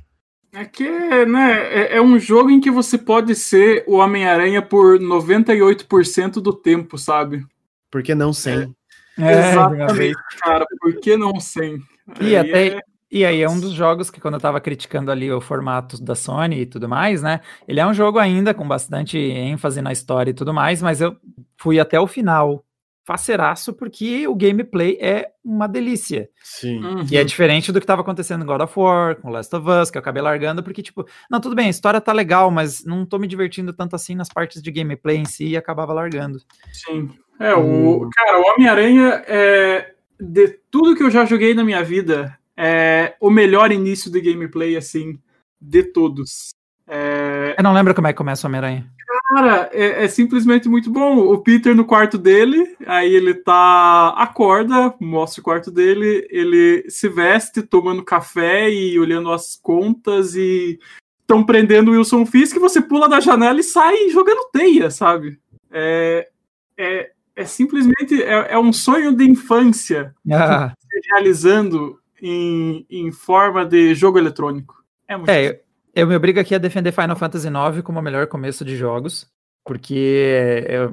É 0.53 0.63
que, 0.63 0.87
né, 1.25 1.51
é, 1.73 1.97
é 1.97 2.01
um 2.01 2.17
jogo 2.17 2.49
em 2.49 2.61
que 2.61 2.71
você 2.71 2.97
pode 2.97 3.35
ser 3.35 3.83
o 3.85 3.97
Homem-Aranha 3.97 4.61
por 4.61 4.97
98% 4.97 6.35
do 6.35 6.53
tempo, 6.53 6.97
sabe? 6.97 7.45
Por 7.91 8.01
que 8.01 8.15
não 8.15 8.31
100? 8.31 8.53
É. 8.61 8.69
É, 9.17 9.51
Exatamente, 9.51 10.17
cara, 10.41 10.65
por 10.79 10.99
que 10.99 11.15
não 11.15 11.39
100? 11.39 11.77
E, 12.19 12.35
aí 12.35 12.37
até, 12.37 12.67
é... 12.67 12.79
e 13.09 13.25
aí 13.25 13.41
é 13.41 13.49
um 13.49 13.59
dos 13.59 13.71
jogos 13.71 14.09
que 14.09 14.19
quando 14.19 14.33
eu 14.33 14.39
tava 14.39 14.59
criticando 14.59 15.11
ali 15.11 15.31
o 15.31 15.39
formato 15.39 16.01
da 16.03 16.15
Sony 16.15 16.61
e 16.61 16.65
tudo 16.65 16.89
mais, 16.89 17.21
né? 17.21 17.39
Ele 17.67 17.79
é 17.79 17.85
um 17.85 17.93
jogo 17.93 18.19
ainda 18.19 18.53
com 18.53 18.67
bastante 18.67 19.17
ênfase 19.17 19.81
na 19.81 19.91
história 19.91 20.31
e 20.31 20.33
tudo 20.33 20.53
mais, 20.53 20.81
mas 20.81 20.99
eu 20.99 21.15
fui 21.57 21.79
até 21.79 21.99
o 21.99 22.07
final 22.07 22.64
faceiraço 23.05 23.71
porque 23.73 24.27
o 24.27 24.35
gameplay 24.35 24.97
é 24.99 25.29
uma 25.43 25.67
delícia. 25.67 26.27
Sim. 26.43 26.83
Uhum. 26.83 27.05
E 27.09 27.17
é 27.17 27.23
diferente 27.23 27.71
do 27.71 27.79
que 27.79 27.83
estava 27.83 28.01
acontecendo 28.01 28.43
em 28.43 28.47
God 28.47 28.61
of 28.61 28.73
War, 28.77 29.15
com 29.15 29.29
Last 29.29 29.55
of 29.55 29.69
Us, 29.69 29.91
que 29.91 29.97
eu 29.97 30.01
acabei 30.01 30.21
largando, 30.21 30.63
porque, 30.63 30.81
tipo, 30.81 31.05
não, 31.29 31.39
tudo 31.39 31.55
bem, 31.55 31.67
a 31.67 31.69
história 31.69 32.01
tá 32.01 32.11
legal, 32.11 32.49
mas 32.49 32.83
não 32.83 33.05
tô 33.05 33.19
me 33.19 33.27
divertindo 33.27 33.71
tanto 33.71 33.95
assim 33.95 34.15
nas 34.15 34.27
partes 34.27 34.61
de 34.61 34.71
gameplay 34.71 35.17
em 35.17 35.25
si 35.25 35.49
e 35.49 35.57
acabava 35.57 35.93
largando. 35.93 36.39
Sim. 36.71 37.11
É, 37.39 37.53
o. 37.53 38.09
Cara, 38.13 38.39
o 38.39 38.53
Homem-Aranha 38.53 39.23
é. 39.27 39.91
De 40.17 40.47
tudo 40.71 40.95
que 40.95 41.03
eu 41.03 41.11
já 41.11 41.25
joguei 41.25 41.53
na 41.53 41.63
minha 41.63 41.83
vida, 41.83 42.39
é 42.55 43.15
o 43.19 43.29
melhor 43.29 43.71
início 43.71 44.09
de 44.09 44.21
gameplay, 44.21 44.77
assim, 44.77 45.19
de 45.59 45.83
todos. 45.83 46.51
É... 46.87 47.55
Eu 47.57 47.63
não 47.63 47.73
lembro 47.73 47.93
como 47.93 48.07
é 48.07 48.13
que 48.13 48.17
começa 48.17 48.47
o 48.47 48.49
Homem-Aranha. 48.49 48.89
Cara, 49.27 49.69
é, 49.73 50.03
é, 50.03 50.07
simplesmente 50.07 50.69
muito 50.69 50.91
bom. 50.91 51.17
O 51.17 51.39
Peter 51.39 51.75
no 51.75 51.83
quarto 51.83 52.15
dele, 52.15 52.75
aí 52.85 53.11
ele 53.11 53.33
tá. 53.33 54.09
acorda, 54.17 54.93
mostra 54.99 55.41
o 55.41 55.43
quarto 55.43 55.71
dele, 55.71 56.27
ele 56.29 56.85
se 56.89 57.09
veste 57.09 57.63
tomando 57.63 58.03
café 58.03 58.69
e 58.69 58.99
olhando 58.99 59.31
as 59.31 59.55
contas 59.55 60.35
e 60.35 60.79
estão 61.21 61.43
prendendo 61.43 61.89
o 61.89 61.95
Wilson 61.95 62.23
Fisk, 62.23 62.57
você 62.59 62.79
pula 62.79 63.09
da 63.09 63.19
janela 63.19 63.59
e 63.59 63.63
sai 63.63 64.09
jogando 64.09 64.47
teia, 64.53 64.91
sabe? 64.91 65.39
É, 65.71 66.29
é, 66.77 67.11
é 67.35 67.45
simplesmente 67.45 68.21
é, 68.21 68.53
é 68.53 68.59
um 68.59 68.71
sonho 68.71 69.11
de 69.11 69.27
infância 69.27 70.13
ah. 70.31 70.71
realizando 71.11 71.99
em, 72.21 72.85
em 72.87 73.11
forma 73.11 73.65
de 73.65 73.95
jogo 73.95 74.19
eletrônico. 74.19 74.75
É 75.07 75.17
muito 75.17 75.29
é, 75.29 75.61
eu, 75.95 76.05
me 76.05 76.15
obrigo 76.15 76.39
aqui 76.39 76.53
a 76.53 76.59
defender 76.59 76.91
Final 76.91 77.15
Fantasy 77.15 77.47
IX 77.47 77.81
como 77.81 77.99
o 77.99 78.01
melhor 78.01 78.27
começo 78.27 78.65
de 78.65 78.75
jogos, 78.75 79.27
porque 79.65 80.63
é, 80.67 80.89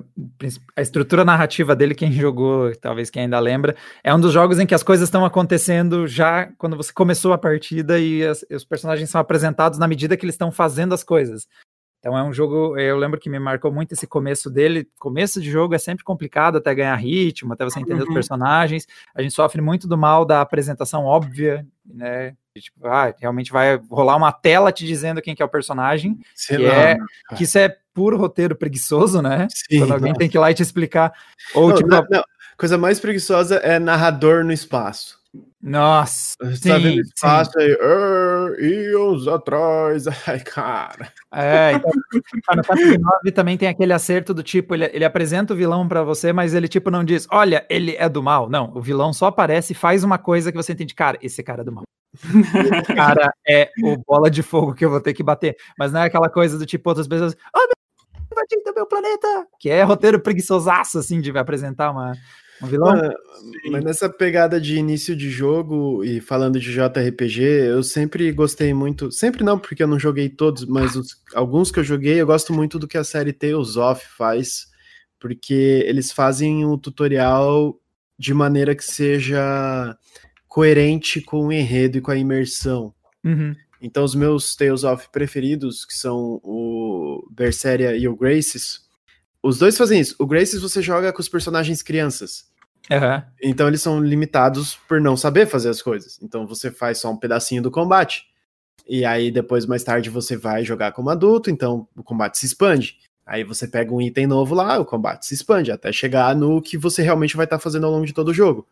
a 0.75 0.81
estrutura 0.81 1.25
narrativa 1.25 1.77
dele, 1.77 1.95
quem 1.95 2.11
jogou, 2.11 2.75
talvez 2.77 3.11
quem 3.11 3.25
ainda 3.25 3.39
lembra, 3.39 3.77
é 4.03 4.15
um 4.15 4.21
dos 4.21 4.33
jogos 4.33 4.59
em 4.59 4.67
que 4.67 4.75
as 4.75 4.83
coisas 4.83 5.09
estão 5.09 5.25
acontecendo 5.25 6.07
já 6.07 6.47
quando 6.57 6.77
você 6.77 6.93
começou 6.93 7.33
a 7.33 7.39
partida 7.39 7.99
e 7.99 8.23
os 8.51 8.65
personagens 8.65 9.11
são 9.11 9.21
apresentados 9.21 9.79
na 9.79 9.87
medida 9.87 10.17
que 10.17 10.25
eles 10.25 10.35
estão 10.35 10.51
fazendo 10.51 10.95
as 10.95 11.05
coisas. 11.05 11.47
Então 12.03 12.19
é 12.19 12.23
um 12.25 12.33
jogo, 12.33 12.77
eu 12.77 12.97
lembro 12.97 13.21
que 13.21 13.31
me 13.31 13.39
marcou 13.39 13.71
muito 13.71 13.93
esse 13.93 14.09
começo 14.09 14.51
dele. 14.51 14.89
Começo 14.99 15.41
de 15.41 15.49
jogo 15.49 15.73
é 15.73 15.79
sempre 15.79 16.03
complicado 16.03 16.59
até 16.59 16.75
ganhar 16.75 16.97
ritmo, 16.97 17.53
até 17.53 17.65
você 17.65 17.79
entender 17.79 18.03
uhum. 18.03 18.09
os 18.09 18.15
personagens. 18.15 18.89
A 19.15 19.23
gente 19.23 19.33
sofre 19.33 19.63
muito 19.63 19.87
do 19.87 19.97
mal 19.97 20.25
da 20.25 20.41
apresentação 20.41 21.05
óbvia, 21.05 21.65
né? 21.87 22.35
Tipo, 22.59 22.89
ah, 22.89 23.15
realmente 23.17 23.53
vai 23.53 23.81
rolar 23.89 24.17
uma 24.17 24.33
tela 24.33 24.73
te 24.73 24.85
dizendo 24.85 25.23
quem 25.23 25.33
que 25.33 25.43
é 25.43 25.45
o 25.45 25.49
personagem. 25.49 26.19
Sei 26.35 26.57
que, 26.57 26.67
é, 26.67 26.97
que 27.37 27.45
isso 27.45 27.57
é 27.57 27.77
puro 27.95 28.19
roteiro 28.19 28.57
preguiçoso, 28.57 29.23
né? 29.23 29.47
Sim, 29.49 29.79
Quando 29.79 29.93
alguém 29.93 30.11
não. 30.11 30.19
tem 30.19 30.29
que 30.29 30.37
ir 30.37 30.41
lá 30.41 30.51
e 30.51 30.55
te 30.55 30.63
explicar. 30.63 31.13
Ou 31.55 31.69
não, 31.69 31.77
tipo. 31.77 31.89
Não, 31.89 32.05
não. 32.11 32.25
Coisa 32.57 32.77
mais 32.77 32.99
preguiçosa 32.99 33.57
é 33.59 33.79
narrador 33.79 34.45
no 34.45 34.53
espaço. 34.53 35.22
Nossa, 35.63 36.35
sim, 36.57 36.69
tá 36.69 36.79
vendo 36.79 37.01
espaço 37.03 37.57
aí, 37.57 37.71
Eons 38.59 39.29
atrás, 39.29 40.07
ai, 40.27 40.41
cara. 40.41 41.13
É, 41.33 41.75
então, 41.75 41.91
no 42.57 42.65
Fantasy 42.65 42.99
9 42.99 43.33
também 43.33 43.57
tem 43.57 43.69
aquele 43.69 43.93
acerto 43.93 44.35
do 44.35 44.43
tipo, 44.43 44.75
ele, 44.75 44.91
ele 44.93 45.05
apresenta 45.05 45.55
o 45.55 45.57
vilão 45.57 45.87
para 45.87 46.03
você, 46.03 46.33
mas 46.33 46.53
ele 46.53 46.67
tipo 46.67 46.91
não 46.91 47.05
diz, 47.05 47.29
olha, 47.31 47.65
ele 47.71 47.95
é 47.97 48.09
do 48.09 48.21
mal. 48.21 48.51
Não, 48.51 48.73
o 48.75 48.83
vilão 48.83 49.13
só 49.13 49.27
aparece 49.27 49.73
e 49.73 49.77
faz 49.77 50.03
uma 50.03 50.19
coisa 50.19 50.51
que 50.51 50.57
você 50.57 50.73
entende, 50.73 50.97
cara, 50.97 51.17
esse 51.23 51.45
cara 51.45 51.63
é 51.63 51.65
do 51.65 51.71
mal. 51.71 51.85
esse 52.13 52.23
cara 52.97 53.33
é 53.47 53.71
o 53.85 53.97
bola 53.99 54.29
de 54.29 54.43
fogo 54.43 54.75
que 54.75 54.85
eu 54.85 54.91
vou 54.91 55.01
ter 55.01 55.15
que 55.15 55.23
bater. 55.23 55.57
Mas 55.79 55.93
não 55.93 56.01
é 56.01 56.07
aquela 56.07 56.29
coisa 56.29 56.59
do 56.59 56.67
tipo, 56.67 56.91
outras 56.91 57.07
pessoas, 57.07 57.37
oh, 57.55 57.59
meu, 57.61 58.25
invadindo 58.33 58.75
meu 58.75 58.87
planeta, 58.87 59.47
que 59.61 59.71
é 59.71 59.85
roteiro 59.85 60.19
preguiçosaço, 60.19 60.99
assim, 60.99 61.21
de 61.21 61.31
apresentar 61.39 61.93
uma, 61.93 62.15
um 62.61 62.67
vilão? 62.67 62.91
Ah, 62.91 63.15
mas 63.71 63.85
nessa 63.85 64.09
pegada 64.09 64.61
de 64.61 64.77
início 64.77 65.17
de 65.17 65.31
jogo 65.31 66.05
e 66.05 66.21
falando 66.21 66.61
de 66.61 66.73
JRPG, 66.73 67.43
eu 67.43 67.83
sempre 67.83 68.31
gostei 68.33 68.75
muito. 68.75 69.11
Sempre 69.11 69.43
não, 69.45 69.59
porque 69.59 69.83
eu 69.83 69.89
não 69.89 69.99
joguei 69.99 70.29
todos, 70.29 70.65
mas 70.65 70.95
os, 70.97 71.09
alguns 71.35 71.71
que 71.71 71.81
eu 71.81 71.85
joguei, 71.85 72.21
eu 72.21 72.27
gosto 72.27 72.53
muito 72.53 72.79
do 72.79 72.89
que 72.89 72.99
a 72.99 73.05
série 73.05 73.33
Tales 73.33 73.77
of 73.77 74.05
faz, 74.17 74.67
porque 75.19 75.85
eles 75.87 76.13
fazem 76.13 76.65
o 76.65 76.75
um 76.75 76.79
tutorial 76.79 77.79
de 78.19 78.35
maneira 78.35 78.75
que 78.75 78.85
seja 78.85 79.97
coerente 80.47 81.21
com 81.21 81.47
o 81.47 81.53
enredo 81.53 81.99
e 81.99 82.01
com 82.01 82.11
a 82.11 82.17
imersão. 82.17 82.95
Uhum. 83.25 83.55
Então, 83.81 84.05
os 84.05 84.15
meus 84.15 84.55
Tales 84.55 84.85
of 84.85 85.09
preferidos, 85.11 85.85
que 85.85 85.95
são 85.95 86.41
o 86.45 87.27
Berseria 87.33 87.97
e 87.97 88.07
o 88.07 88.15
Graces, 88.15 88.82
os 89.43 89.59
dois 89.59 89.77
fazem 89.77 90.01
isso. 90.01 90.15
O 90.19 90.27
Graces 90.27 90.63
você 90.63 90.81
joga 90.81 91.13
com 91.13 91.21
os 91.21 91.29
personagens 91.29 91.83
crianças. 91.83 92.45
Uhum. 92.91 93.23
Então 93.43 93.69
eles 93.69 93.83
são 93.83 94.01
limitados 94.01 94.77
por 94.89 95.01
não 95.01 95.17
saber 95.17 95.47
fazer 95.47 95.69
as 95.69 95.83
coisas. 95.83 96.19
Então 96.23 96.47
você 96.47 96.71
faz 96.71 96.99
só 96.99 97.11
um 97.11 97.17
pedacinho 97.17 97.63
do 97.63 97.71
combate. 97.71 98.25
E 98.89 99.05
aí 99.05 99.31
depois, 99.31 99.67
mais 99.67 99.85
tarde, 99.85 100.11
você 100.11 100.37
vai 100.37 100.65
jogar 100.65 100.93
como 100.93 101.11
adulto, 101.11 101.51
então 101.51 101.87
o 101.97 102.03
combate 102.03 102.39
se 102.39 102.47
expande. 102.47 102.97
Aí 103.25 103.45
você 103.45 103.69
pega 103.69 103.93
um 103.93 104.01
item 104.01 104.27
novo 104.27 104.55
lá, 104.55 104.79
o 104.79 104.85
combate 104.85 105.27
se 105.27 105.35
expande, 105.35 105.71
até 105.71 105.93
chegar 105.93 106.35
no 106.35 106.61
que 106.61 106.77
você 106.77 107.03
realmente 107.03 107.37
vai 107.37 107.45
estar 107.45 107.59
tá 107.59 107.63
fazendo 107.63 107.87
ao 107.87 107.93
longo 107.93 108.07
de 108.07 108.13
todo 108.13 108.29
o 108.29 108.35
jogo. 108.35 108.67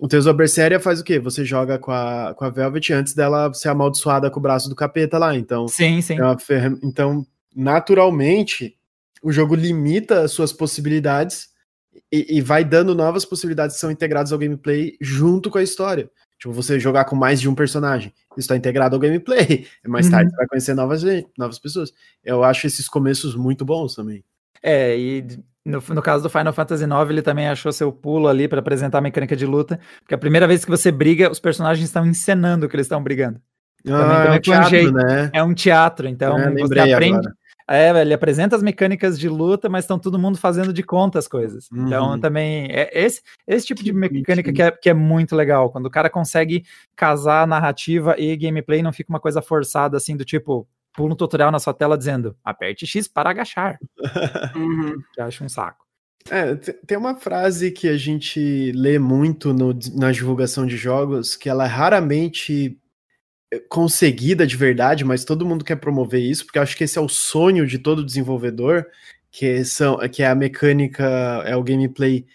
O 0.00 0.08
Teus 0.08 0.26
Berseria 0.34 0.80
faz 0.80 1.00
o 1.00 1.04
quê? 1.04 1.20
Você 1.20 1.44
joga 1.44 1.78
com 1.78 1.92
a, 1.92 2.34
com 2.34 2.44
a 2.44 2.50
Velvet 2.50 2.90
antes 2.92 3.14
dela 3.14 3.52
ser 3.52 3.68
amaldiçoada 3.68 4.30
com 4.30 4.40
o 4.40 4.42
braço 4.42 4.68
do 4.68 4.74
capeta 4.74 5.18
lá, 5.18 5.36
então... 5.36 5.68
Sim, 5.68 6.00
sim. 6.00 6.16
É. 6.18 6.66
Então 6.82 7.24
naturalmente, 7.54 8.76
o 9.24 9.32
jogo 9.32 9.54
limita 9.54 10.20
as 10.20 10.32
suas 10.32 10.52
possibilidades 10.52 11.48
e, 12.12 12.36
e, 12.36 12.40
vai 12.42 12.62
dando 12.62 12.94
novas 12.94 13.24
possibilidades 13.24 13.76
que 13.76 13.80
são 13.80 13.90
integradas 13.90 14.32
ao 14.32 14.38
gameplay 14.38 14.98
junto 15.00 15.50
com 15.50 15.56
a 15.56 15.62
história. 15.62 16.10
Tipo, 16.38 16.52
você 16.52 16.78
jogar 16.78 17.06
com 17.06 17.16
mais 17.16 17.40
de 17.40 17.48
um 17.48 17.54
personagem. 17.54 18.12
Isso 18.32 18.40
está 18.40 18.54
integrado 18.54 18.94
ao 18.94 19.00
gameplay. 19.00 19.66
Mais 19.86 20.10
tarde 20.10 20.26
uhum. 20.26 20.30
você 20.30 20.36
vai 20.36 20.46
conhecer 20.46 20.74
novas, 20.74 21.02
novas 21.38 21.58
pessoas. 21.58 21.90
Eu 22.22 22.44
acho 22.44 22.66
esses 22.66 22.86
começos 22.86 23.34
muito 23.34 23.64
bons 23.64 23.94
também. 23.94 24.22
É, 24.62 24.98
e 24.98 25.26
no, 25.64 25.82
no, 25.88 26.02
caso 26.02 26.22
do 26.22 26.28
Final 26.28 26.52
Fantasy 26.52 26.84
IX, 26.84 27.10
ele 27.10 27.22
também 27.22 27.48
achou 27.48 27.72
seu 27.72 27.90
pulo 27.90 28.28
ali 28.28 28.46
para 28.46 28.58
apresentar 28.58 28.98
a 28.98 29.00
mecânica 29.00 29.34
de 29.34 29.46
luta, 29.46 29.80
porque 30.00 30.14
a 30.14 30.18
primeira 30.18 30.46
vez 30.46 30.64
que 30.64 30.70
você 30.70 30.92
briga, 30.92 31.30
os 31.30 31.40
personagens 31.40 31.86
estão 31.86 32.04
encenando 32.04 32.68
que 32.68 32.76
eles 32.76 32.86
estão 32.86 33.02
brigando. 33.02 33.40
Ah, 33.86 33.98
também, 33.98 34.26
é 34.26 34.32
um 34.32 34.40
teatro, 34.40 34.92
né? 34.92 35.30
É 35.32 35.42
um 35.42 35.54
teatro, 35.54 36.08
então 36.08 36.38
é, 36.38 36.50
você 36.50 36.78
aprende. 36.78 37.18
Agora. 37.18 37.43
É, 37.68 37.88
ele 38.00 38.12
apresenta 38.12 38.54
as 38.54 38.62
mecânicas 38.62 39.18
de 39.18 39.28
luta, 39.28 39.68
mas 39.68 39.84
estão 39.84 39.98
todo 39.98 40.18
mundo 40.18 40.36
fazendo 40.36 40.72
de 40.72 40.82
conta 40.82 41.18
as 41.18 41.26
coisas. 41.26 41.68
Então, 41.72 41.82
uhum. 41.82 41.86
Então, 41.86 42.20
também, 42.20 42.68
é 42.70 42.90
esse, 42.92 43.22
esse 43.46 43.66
tipo 43.66 43.82
de 43.82 43.92
mecânica 43.92 44.52
que 44.52 44.62
é, 44.62 44.70
que 44.70 44.90
é 44.90 44.94
muito 44.94 45.34
legal, 45.34 45.70
quando 45.70 45.86
o 45.86 45.90
cara 45.90 46.10
consegue 46.10 46.64
casar 46.94 47.46
narrativa 47.46 48.14
e 48.18 48.36
gameplay, 48.36 48.82
não 48.82 48.92
fica 48.92 49.10
uma 49.10 49.20
coisa 49.20 49.40
forçada, 49.40 49.96
assim, 49.96 50.16
do 50.16 50.24
tipo, 50.24 50.68
pula 50.94 51.14
um 51.14 51.16
tutorial 51.16 51.50
na 51.50 51.58
sua 51.58 51.72
tela 51.72 51.96
dizendo, 51.96 52.36
aperte 52.44 52.86
X 52.86 53.08
para 53.08 53.30
agachar. 53.30 53.78
uhum. 54.54 54.96
Que 55.14 55.20
acho 55.20 55.42
um 55.42 55.48
saco. 55.48 55.84
É, 56.30 56.54
tem 56.54 56.96
uma 56.96 57.16
frase 57.16 57.70
que 57.70 57.86
a 57.86 57.98
gente 57.98 58.72
lê 58.72 58.98
muito 58.98 59.52
no, 59.52 59.78
na 59.94 60.10
divulgação 60.10 60.66
de 60.66 60.76
jogos, 60.76 61.36
que 61.36 61.50
ela 61.50 61.64
é 61.64 61.68
raramente 61.68 62.78
conseguida 63.68 64.46
de 64.46 64.56
verdade, 64.56 65.04
mas 65.04 65.24
todo 65.24 65.46
mundo 65.46 65.64
quer 65.64 65.76
promover 65.76 66.20
isso, 66.20 66.44
porque 66.44 66.58
eu 66.58 66.62
acho 66.62 66.76
que 66.76 66.84
esse 66.84 66.98
é 66.98 67.00
o 67.00 67.08
sonho 67.08 67.66
de 67.66 67.78
todo 67.78 68.04
desenvolvedor, 68.04 68.86
que 69.30 69.64
são 69.64 69.98
que 70.08 70.22
é 70.22 70.28
a 70.28 70.34
mecânica, 70.34 71.04
é 71.46 71.56
o 71.56 71.62
gameplay 71.62 72.26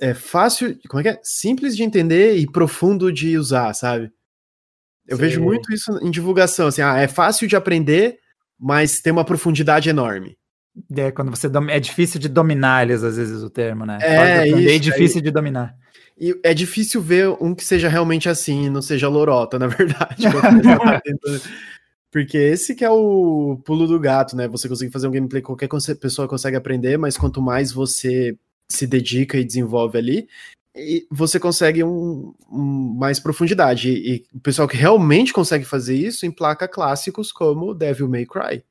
é 0.00 0.14
fácil, 0.14 0.78
como 0.88 1.00
é 1.00 1.02
que 1.02 1.08
é? 1.10 1.20
Simples 1.22 1.76
de 1.76 1.82
entender 1.82 2.36
e 2.36 2.46
profundo 2.46 3.12
de 3.12 3.36
usar, 3.36 3.72
sabe? 3.74 4.10
Eu 5.06 5.16
Sim. 5.16 5.22
vejo 5.22 5.42
muito 5.42 5.72
isso 5.72 5.98
em 6.02 6.10
divulgação, 6.10 6.68
assim, 6.68 6.82
ah, 6.82 6.98
é 6.98 7.08
fácil 7.08 7.46
de 7.46 7.56
aprender, 7.56 8.18
mas 8.58 9.00
tem 9.00 9.12
uma 9.12 9.24
profundidade 9.24 9.88
enorme. 9.88 10.36
É, 10.94 11.10
quando 11.10 11.30
você 11.30 11.48
dom... 11.48 11.68
é 11.68 11.80
difícil 11.80 12.20
de 12.20 12.28
dominar 12.28 12.84
eles, 12.84 13.02
às 13.02 13.16
vezes, 13.16 13.42
o 13.42 13.50
termo, 13.50 13.86
né? 13.86 13.98
É, 14.02 14.48
isso, 14.48 14.68
é 14.68 14.78
difícil 14.78 15.20
de 15.20 15.30
dominar. 15.30 15.74
E 16.18 16.38
é 16.42 16.54
difícil 16.54 17.00
ver 17.02 17.28
um 17.40 17.54
que 17.54 17.64
seja 17.64 17.88
realmente 17.88 18.28
assim 18.28 18.64
e 18.64 18.70
não 18.70 18.80
seja 18.80 19.08
lorota, 19.08 19.58
na 19.60 19.66
verdade. 19.66 20.24
Porque 22.10 22.38
esse 22.38 22.74
que 22.74 22.84
é 22.84 22.90
o 22.90 23.60
pulo 23.64 23.86
do 23.86 24.00
gato, 24.00 24.34
né? 24.34 24.48
Você 24.48 24.68
consegue 24.68 24.90
fazer 24.90 25.06
um 25.06 25.10
gameplay 25.10 25.42
que 25.42 25.46
qualquer 25.46 25.68
pessoa 26.00 26.26
consegue 26.26 26.56
aprender, 26.56 26.96
mas 26.96 27.18
quanto 27.18 27.42
mais 27.42 27.70
você 27.72 28.36
se 28.68 28.86
dedica 28.86 29.36
e 29.36 29.44
desenvolve 29.44 29.98
ali, 29.98 30.28
você 31.10 31.38
consegue 31.38 31.82
um, 31.84 32.32
um 32.50 32.94
mais 32.98 33.20
profundidade. 33.20 33.90
E, 33.90 34.14
e, 34.14 34.24
o 34.34 34.40
pessoal 34.40 34.68
que 34.68 34.76
realmente 34.76 35.32
consegue 35.32 35.64
fazer 35.64 35.94
isso 35.94 36.24
emplaca 36.24 36.68
clássicos 36.68 37.30
como 37.30 37.74
Devil 37.74 38.08
May 38.08 38.24
Cry. 38.24 38.62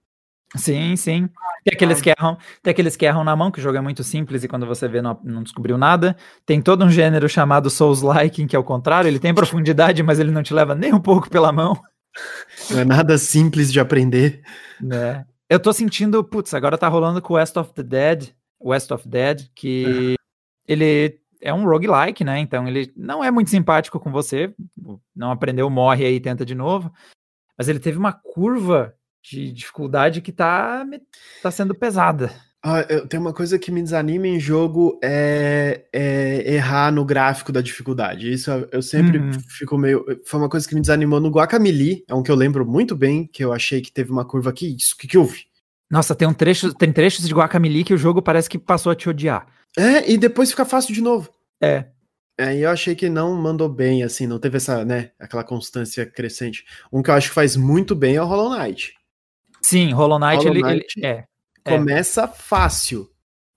Sim, 0.56 0.96
sim. 0.96 1.30
Tem 1.64 1.74
aqueles 1.74 2.00
que 2.00 2.12
erram, 2.12 2.38
tem 2.62 2.72
aqueles 2.72 2.96
que 2.96 3.06
erram 3.06 3.24
na 3.24 3.36
mão, 3.36 3.50
que 3.50 3.60
o 3.60 3.62
jogo 3.62 3.78
é 3.78 3.82
muito 3.82 4.04
simples 4.04 4.44
e 4.44 4.48
quando 4.48 4.68
você 4.68 4.88
vê 4.88 5.02
não, 5.02 5.20
não 5.24 5.42
descobriu 5.42 5.78
nada. 5.78 6.16
Tem 6.46 6.62
todo 6.62 6.86
um 6.86 6.90
gênero 6.90 7.28
chamado 7.28 7.72
Souls-like, 7.72 8.46
que 8.46 8.56
é 8.56 8.60
o 8.60 8.64
contrário, 8.64 9.08
ele 9.08 9.18
tem 9.18 9.34
profundidade, 9.34 10.04
mas 10.04 10.20
ele 10.20 10.32
não 10.32 10.44
te 10.44 10.54
leva 10.54 10.76
nem 10.76 10.94
um 10.94 11.00
pouco 11.00 11.28
pela 11.30 11.52
mão. 11.52 11.76
Não 12.70 12.80
é 12.80 12.86
nada 12.86 13.18
simples 13.18 13.74
de 13.74 13.80
aprender. 13.80 14.42
É. 14.92 15.26
Eu 15.50 15.60
tô 15.60 15.74
sentindo, 15.74 16.24
putz, 16.24 16.54
agora 16.54 16.78
tá 16.78 16.88
rolando 16.88 17.22
com 17.22 17.34
West 17.34 17.58
of 17.58 17.74
the 17.74 17.84
Dead, 17.84 18.30
West 18.64 18.92
of 18.92 19.08
Dead, 19.08 19.48
que 19.56 20.16
é. 20.16 20.72
ele 20.72 21.20
é 21.42 21.54
um 21.54 21.66
roguelike, 21.66 22.24
né? 22.24 22.40
Então 22.40 22.68
ele 22.68 22.94
não 22.96 23.24
é 23.24 23.30
muito 23.30 23.50
simpático 23.50 24.00
com 24.00 24.12
você, 24.12 24.54
não 25.16 25.32
aprendeu, 25.32 25.70
morre 25.70 26.06
aí, 26.06 26.20
tenta 26.20 26.46
de 26.46 26.56
novo. 26.56 26.92
Mas 27.58 27.70
ele 27.70 27.80
teve 27.80 27.98
uma 27.98 28.12
curva 28.12 28.94
de 29.30 29.52
dificuldade 29.52 30.22
que 30.22 30.32
tá, 30.32 30.86
tá 31.42 31.52
sendo 31.52 31.74
pesada. 31.74 32.32
Ah, 32.68 32.84
eu, 32.90 33.08
tem 33.08 33.20
uma 33.20 33.32
coisa 33.32 33.60
que 33.60 33.72
me 33.72 33.82
desanima 33.82 34.28
em 34.28 34.40
jogo 34.40 35.00
é, 35.04 35.86
é, 35.94 36.54
errar 36.56 36.92
no 36.92 37.06
gráfico 37.06 37.52
da 37.52 37.62
dificuldade. 37.62 38.32
Isso 38.32 38.50
eu 38.72 38.82
sempre 38.82 39.20
uhum. 39.20 39.32
fico 39.48 39.78
meio. 39.78 40.04
Foi 40.26 40.40
uma 40.40 40.50
coisa 40.50 40.68
que 40.68 40.74
me 40.74 40.82
desanimou 40.82 41.20
no 41.20 41.30
Guacamole, 41.30 42.04
é 42.08 42.16
um 42.16 42.24
que 42.24 42.32
eu 42.32 42.36
lembro 42.36 42.66
muito 42.66 42.96
bem, 42.96 43.28
que 43.28 43.46
eu 43.46 43.54
achei 43.54 43.82
que 43.82 43.92
teve 43.92 44.12
uma 44.12 44.26
curva 44.26 44.50
aqui. 44.50 44.76
Isso, 44.76 44.96
o 44.96 44.98
que, 44.98 45.08
que 45.08 45.18
houve? 45.18 45.44
Nossa, 45.92 46.16
tem 46.16 46.28
um 46.28 46.34
trecho, 46.34 46.74
tem 46.74 46.92
trechos 46.92 47.28
de 47.28 47.34
Guacamole 47.36 47.84
que 47.84 47.94
o 47.94 47.98
jogo 47.98 48.20
parece 48.20 48.50
que 48.50 48.58
passou 48.58 48.92
a 48.92 48.96
te 48.96 49.08
odiar. 49.08 49.46
É, 49.78 50.12
e 50.12 50.18
depois 50.18 50.50
fica 50.50 50.66
fácil 50.66 50.92
de 50.92 51.02
novo. 51.02 51.30
É. 51.62 51.86
É, 52.38 52.58
eu 52.58 52.70
achei 52.70 52.96
que 52.96 53.08
não 53.08 53.34
mandou 53.36 53.70
bem, 53.70 54.04
assim, 54.04 54.26
não 54.26 54.40
teve 54.40 54.58
essa, 54.58 54.84
né, 54.84 55.12
aquela 55.20 55.44
constância 55.44 56.06
crescente. 56.06 56.66
Um 56.92 57.02
que 57.02 57.10
eu 57.10 57.14
acho 57.14 57.30
que 57.30 57.36
faz 57.36 57.56
muito 57.56 57.96
bem 57.96 58.16
é 58.16 58.22
o 58.22 58.26
Hollow 58.26 58.58
Knight. 58.58 58.94
Sim, 59.66 59.92
Hollow 59.94 60.20
Knight, 60.20 60.48
Hollow 60.48 60.62
Knight 60.62 60.86
ele, 60.96 61.08
ele, 61.08 61.08
é, 61.08 61.26
começa 61.64 62.26
é. 62.26 62.28
fácil. 62.28 63.10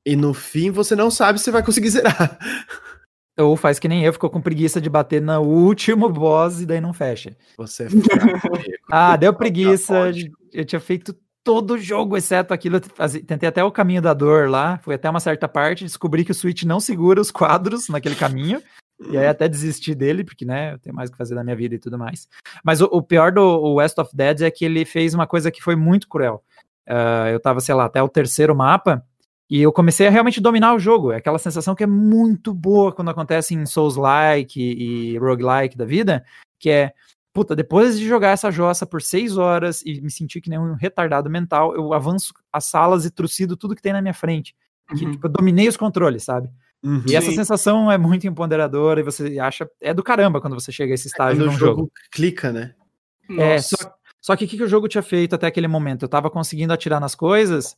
E 0.06 0.16
no 0.16 0.32
fim 0.32 0.70
você 0.70 0.96
não 0.96 1.10
sabe 1.10 1.38
se 1.38 1.50
vai 1.50 1.62
conseguir 1.62 1.90
zerar. 1.90 2.38
Ou 3.38 3.54
faz 3.56 3.78
que 3.78 3.86
nem 3.86 4.02
eu, 4.02 4.12
ficou 4.12 4.30
com 4.30 4.40
preguiça 4.40 4.80
de 4.80 4.88
bater 4.88 5.20
no 5.20 5.38
último 5.42 6.08
boss 6.08 6.62
e 6.62 6.66
daí 6.66 6.80
não 6.80 6.94
fecha. 6.94 7.36
Você 7.58 7.84
é 7.84 7.88
Ah, 8.90 9.16
deu 9.16 9.34
preguiça. 9.34 10.10
Eu 10.50 10.64
tinha 10.64 10.80
feito 10.80 11.14
todo 11.44 11.74
o 11.74 11.78
jogo, 11.78 12.16
exceto 12.16 12.54
aquilo. 12.54 12.80
Tentei 12.80 13.46
até 13.46 13.62
o 13.62 13.70
caminho 13.70 14.00
da 14.00 14.14
dor 14.14 14.48
lá. 14.48 14.78
Fui 14.78 14.94
até 14.94 15.10
uma 15.10 15.20
certa 15.20 15.46
parte, 15.46 15.84
descobri 15.84 16.24
que 16.24 16.32
o 16.32 16.34
Switch 16.34 16.62
não 16.62 16.80
segura 16.80 17.20
os 17.20 17.30
quadros 17.30 17.90
naquele 17.90 18.14
caminho. 18.14 18.62
E 19.10 19.16
aí 19.16 19.26
até 19.26 19.48
desisti 19.48 19.94
dele, 19.94 20.24
porque, 20.24 20.44
né, 20.44 20.74
eu 20.74 20.78
tenho 20.78 20.94
mais 20.94 21.08
o 21.08 21.12
que 21.12 21.18
fazer 21.18 21.34
na 21.34 21.44
minha 21.44 21.54
vida 21.54 21.74
e 21.74 21.78
tudo 21.78 21.96
mais. 21.96 22.28
Mas 22.64 22.80
o, 22.80 22.86
o 22.86 23.00
pior 23.00 23.30
do 23.30 23.74
West 23.74 23.96
of 23.98 24.10
Dead 24.14 24.42
é 24.42 24.50
que 24.50 24.64
ele 24.64 24.84
fez 24.84 25.14
uma 25.14 25.26
coisa 25.26 25.50
que 25.50 25.62
foi 25.62 25.76
muito 25.76 26.08
cruel. 26.08 26.42
Uh, 26.88 27.28
eu 27.30 27.38
tava, 27.38 27.60
sei 27.60 27.74
lá, 27.74 27.84
até 27.84 28.02
o 28.02 28.08
terceiro 28.08 28.56
mapa, 28.56 29.04
e 29.48 29.62
eu 29.62 29.72
comecei 29.72 30.06
a 30.06 30.10
realmente 30.10 30.40
dominar 30.40 30.74
o 30.74 30.78
jogo. 30.78 31.12
É 31.12 31.16
aquela 31.16 31.38
sensação 31.38 31.74
que 31.74 31.84
é 31.84 31.86
muito 31.86 32.52
boa 32.52 32.92
quando 32.92 33.10
acontece 33.10 33.54
em 33.54 33.64
Souls-like 33.64 34.60
e, 34.60 35.14
e 35.14 35.18
Roguelike 35.18 35.76
da 35.76 35.84
vida, 35.84 36.24
que 36.58 36.68
é, 36.68 36.92
puta, 37.32 37.56
depois 37.56 37.98
de 37.98 38.06
jogar 38.06 38.30
essa 38.30 38.50
jossa 38.50 38.84
por 38.84 39.00
seis 39.00 39.38
horas 39.38 39.80
e 39.86 40.00
me 40.00 40.10
sentir 40.10 40.40
que 40.40 40.50
nem 40.50 40.58
um 40.58 40.74
retardado 40.74 41.30
mental, 41.30 41.74
eu 41.74 41.94
avanço 41.94 42.34
as 42.52 42.66
salas 42.66 43.04
e 43.04 43.10
trucido 43.10 43.56
tudo 43.56 43.74
que 43.74 43.82
tem 43.82 43.92
na 43.92 44.02
minha 44.02 44.14
frente. 44.14 44.54
Que, 44.94 45.04
uhum. 45.04 45.12
tipo, 45.12 45.26
eu 45.26 45.30
dominei 45.30 45.68
os 45.68 45.76
controles, 45.76 46.24
sabe? 46.24 46.50
Uhum. 46.82 47.02
E 47.08 47.16
essa 47.16 47.32
sensação 47.32 47.90
é 47.90 47.98
muito 47.98 48.26
empoderadora 48.26 49.00
e 49.00 49.02
você 49.02 49.38
acha. 49.38 49.68
É 49.80 49.92
do 49.92 50.02
caramba 50.02 50.40
quando 50.40 50.54
você 50.54 50.70
chega 50.70 50.92
a 50.92 50.94
esse 50.94 51.08
é 51.08 51.10
estágio 51.10 51.42
é 51.42 51.46
no 51.46 51.52
jogo. 51.52 51.80
jogo. 51.80 51.92
Clica, 52.10 52.52
né? 52.52 52.74
É, 53.36 53.58
só, 53.58 53.76
só 54.20 54.36
que 54.36 54.44
o 54.44 54.48
que, 54.48 54.56
que 54.56 54.62
o 54.62 54.68
jogo 54.68 54.88
tinha 54.88 55.02
feito 55.02 55.34
até 55.34 55.46
aquele 55.46 55.68
momento? 55.68 56.04
Eu 56.04 56.08
tava 56.08 56.30
conseguindo 56.30 56.72
atirar 56.72 57.00
nas 57.00 57.14
coisas 57.14 57.76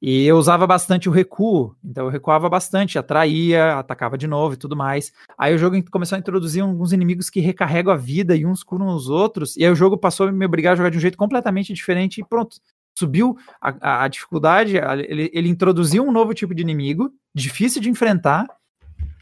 e 0.00 0.26
eu 0.26 0.36
usava 0.36 0.66
bastante 0.66 1.08
o 1.08 1.12
recuo. 1.12 1.74
Então 1.82 2.04
eu 2.04 2.10
recuava 2.10 2.48
bastante, 2.48 2.98
atraía, 2.98 3.78
atacava 3.78 4.18
de 4.18 4.26
novo 4.26 4.54
e 4.54 4.56
tudo 4.58 4.76
mais. 4.76 5.12
Aí 5.38 5.54
o 5.54 5.58
jogo 5.58 5.82
começou 5.90 6.16
a 6.16 6.18
introduzir 6.18 6.62
alguns 6.62 6.92
inimigos 6.92 7.30
que 7.30 7.40
recarregam 7.40 7.92
a 7.92 7.96
vida 7.96 8.36
e 8.36 8.44
uns 8.44 8.62
curam 8.62 8.88
os 8.88 9.08
outros. 9.08 9.56
E 9.56 9.64
aí 9.64 9.70
o 9.70 9.74
jogo 9.74 9.96
passou 9.96 10.28
a 10.28 10.32
me 10.32 10.44
obrigar 10.44 10.74
a 10.74 10.76
jogar 10.76 10.90
de 10.90 10.98
um 10.98 11.00
jeito 11.00 11.16
completamente 11.16 11.72
diferente 11.72 12.20
e 12.20 12.24
pronto 12.24 12.58
subiu 12.96 13.36
a, 13.60 14.04
a 14.04 14.08
dificuldade, 14.08 14.76
ele, 14.76 15.30
ele, 15.32 15.48
introduziu 15.48 16.04
um 16.04 16.12
novo 16.12 16.32
tipo 16.32 16.54
de 16.54 16.62
inimigo, 16.62 17.12
difícil 17.34 17.80
de 17.82 17.90
enfrentar, 17.90 18.46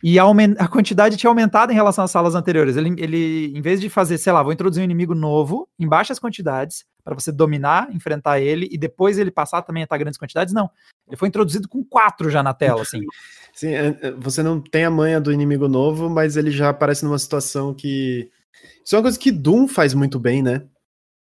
e 0.02 0.18
a, 0.18 0.24
a, 0.58 0.68
quantidade 0.68 1.16
tinha 1.16 1.30
aumentado 1.30 1.70
em 1.70 1.76
relação 1.76 2.04
às 2.04 2.10
salas 2.10 2.34
anteriores. 2.34 2.76
Ele, 2.76 2.92
ele, 2.98 3.56
em 3.56 3.62
vez 3.62 3.80
de 3.80 3.88
fazer, 3.88 4.18
sei 4.18 4.32
lá, 4.32 4.42
vou 4.42 4.52
introduzir 4.52 4.80
um 4.80 4.84
inimigo 4.84 5.14
novo, 5.14 5.68
em 5.78 5.86
baixas 5.86 6.18
quantidades, 6.18 6.84
para 7.04 7.14
você 7.14 7.30
dominar, 7.30 7.88
enfrentar 7.94 8.40
ele, 8.40 8.68
e 8.70 8.76
depois 8.76 9.16
ele 9.16 9.30
passar 9.30 9.62
também 9.62 9.82
a 9.82 9.84
estar 9.84 9.98
grandes 9.98 10.18
quantidades, 10.18 10.52
não. 10.52 10.68
Ele 11.06 11.16
foi 11.16 11.28
introduzido 11.28 11.68
com 11.68 11.84
quatro 11.84 12.30
já 12.30 12.42
na 12.42 12.52
tela, 12.52 12.82
assim. 12.82 13.00
Sim, 13.54 13.74
é, 13.74 13.98
é, 14.00 14.10
você 14.12 14.42
não 14.42 14.60
tem 14.60 14.84
a 14.84 14.90
manha 14.90 15.20
do 15.20 15.32
inimigo 15.32 15.68
novo, 15.68 16.08
mas 16.08 16.36
ele 16.36 16.50
já 16.50 16.70
aparece 16.70 17.04
numa 17.04 17.18
situação 17.18 17.74
que. 17.74 18.30
Isso 18.84 18.96
é 18.96 18.98
uma 18.98 19.02
coisa 19.02 19.18
que 19.18 19.30
Doom 19.30 19.68
faz 19.68 19.94
muito 19.94 20.18
bem, 20.18 20.42
né? 20.42 20.62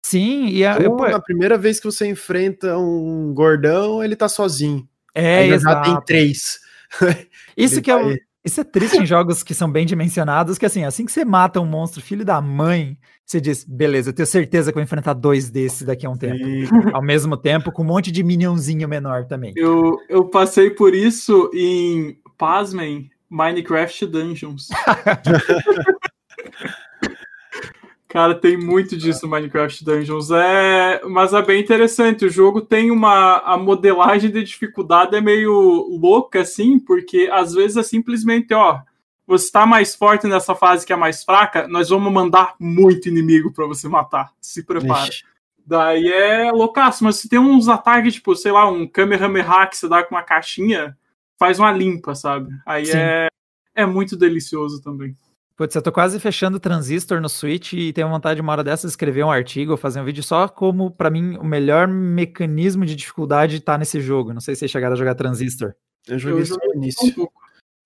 Sim, 0.01 0.47
e 0.47 0.65
a, 0.65 0.77
eu, 0.77 0.95
na 0.95 1.19
primeira 1.19 1.57
vez 1.57 1.79
que 1.79 1.85
você 1.85 2.07
enfrenta 2.07 2.77
um 2.77 3.33
gordão, 3.33 4.03
ele 4.03 4.15
tá 4.15 4.29
sozinho. 4.29 4.87
É, 5.13 5.39
Aí 5.39 5.51
exato. 5.51 5.75
já 5.75 5.95
tem 5.95 6.05
três. 6.05 6.59
Isso 7.57 7.81
que 7.81 7.91
é, 7.91 8.17
isso 8.47 8.61
é 8.61 8.63
triste 8.63 8.97
em 8.97 9.05
jogos 9.05 9.43
que 9.43 9.53
são 9.53 9.69
bem 9.69 9.85
dimensionados, 9.85 10.57
que 10.57 10.65
assim, 10.65 10.85
assim 10.85 11.05
que 11.05 11.11
você 11.11 11.25
mata 11.25 11.59
um 11.59 11.65
monstro 11.65 12.01
filho 12.01 12.23
da 12.23 12.39
mãe, 12.39 12.97
você 13.25 13.41
diz, 13.41 13.65
beleza, 13.65 14.09
eu 14.09 14.13
tenho 14.13 14.25
certeza 14.25 14.71
que 14.71 14.75
vou 14.75 14.83
enfrentar 14.83 15.13
dois 15.13 15.49
desses 15.49 15.81
daqui 15.81 16.05
a 16.05 16.09
um 16.09 16.17
tempo. 16.17 16.37
Ao 16.95 17.01
mesmo 17.01 17.35
tempo, 17.35 17.73
com 17.73 17.81
um 17.81 17.85
monte 17.85 18.09
de 18.09 18.23
minionzinho 18.23 18.87
menor 18.87 19.25
também. 19.25 19.51
Eu, 19.57 19.97
eu 20.07 20.23
passei 20.29 20.69
por 20.69 20.95
isso 20.95 21.51
em, 21.53 22.17
pasmem, 22.37 23.09
Minecraft 23.29 24.05
Dungeons. 24.05 24.69
Cara, 28.07 28.33
tem 28.33 28.55
muito 28.55 28.95
disso 28.95 29.25
no 29.25 29.31
Minecraft 29.31 29.83
Dungeons. 29.83 30.31
É, 30.31 31.01
mas 31.05 31.33
é 31.33 31.41
bem 31.41 31.61
interessante. 31.61 32.25
O 32.25 32.29
jogo 32.29 32.61
tem 32.61 32.89
uma. 32.89 33.39
A 33.39 33.57
modelagem 33.57 34.31
de 34.31 34.43
dificuldade 34.43 35.15
é 35.15 35.21
meio 35.21 35.51
louca, 35.99 36.41
assim, 36.41 36.79
porque 36.79 37.29
às 37.31 37.53
vezes 37.53 37.77
é 37.77 37.83
simplesmente, 37.83 38.53
ó. 38.53 38.79
Você 39.27 39.45
está 39.45 39.65
mais 39.65 39.93
forte 39.93 40.25
nessa 40.25 40.55
fase 40.55 40.85
que 40.85 40.93
é 40.93 40.95
mais 40.95 41.21
fraca, 41.21 41.67
nós 41.67 41.89
vamos 41.89 42.13
mandar 42.13 42.55
muito 42.57 43.09
inimigo 43.09 43.51
para 43.51 43.67
você 43.67 43.89
matar. 43.89 44.31
Se 44.39 44.63
prepara. 44.63 45.09
Ixi. 45.09 45.25
Daí 45.65 46.07
é 46.07 46.49
loucaço, 46.49 47.03
mas 47.03 47.17
se 47.17 47.27
tem 47.27 47.37
uns 47.37 47.67
ataques, 47.67 48.13
tipo, 48.13 48.33
sei 48.37 48.53
lá, 48.53 48.69
um 48.69 48.87
Kamehameha 48.87 49.67
que 49.67 49.75
você 49.75 49.89
dá 49.89 50.01
com 50.01 50.15
uma 50.15 50.23
caixinha, 50.23 50.97
faz 51.37 51.59
uma 51.59 51.73
limpa, 51.73 52.15
sabe? 52.15 52.49
Aí 52.65 52.89
é, 52.89 53.27
é 53.75 53.85
muito 53.85 54.15
delicioso 54.15 54.81
também. 54.81 55.13
Putz, 55.57 55.73
eu 55.73 55.81
tô 55.81 55.91
quase 55.91 56.19
fechando 56.19 56.57
o 56.57 56.59
Transistor 56.59 57.19
no 57.19 57.27
Switch 57.27 57.73
e 57.73 57.91
tenho 57.91 58.07
vontade 58.07 58.35
de 58.35 58.41
uma 58.43 58.51
hora 58.51 58.63
dessa 58.63 58.85
de 58.85 58.91
escrever 58.91 59.25
um 59.25 59.31
artigo 59.31 59.71
ou 59.71 59.77
fazer 59.77 59.99
um 59.99 60.05
vídeo 60.05 60.21
só 60.21 60.47
como, 60.47 60.91
para 60.91 61.09
mim, 61.09 61.35
o 61.37 61.43
melhor 61.43 61.87
mecanismo 61.87 62.85
de 62.85 62.95
dificuldade 62.95 63.59
tá 63.59 63.75
nesse 63.75 63.99
jogo. 63.99 64.31
Não 64.31 64.39
sei 64.39 64.53
se 64.53 64.59
vocês 64.59 64.71
chegaram 64.71 64.93
a 64.93 64.97
jogar 64.97 65.15
Transistor. 65.15 65.73
Eu 66.07 66.19
joguei 66.19 66.45
só 66.45 66.55
no 66.63 66.75
início. 66.75 67.27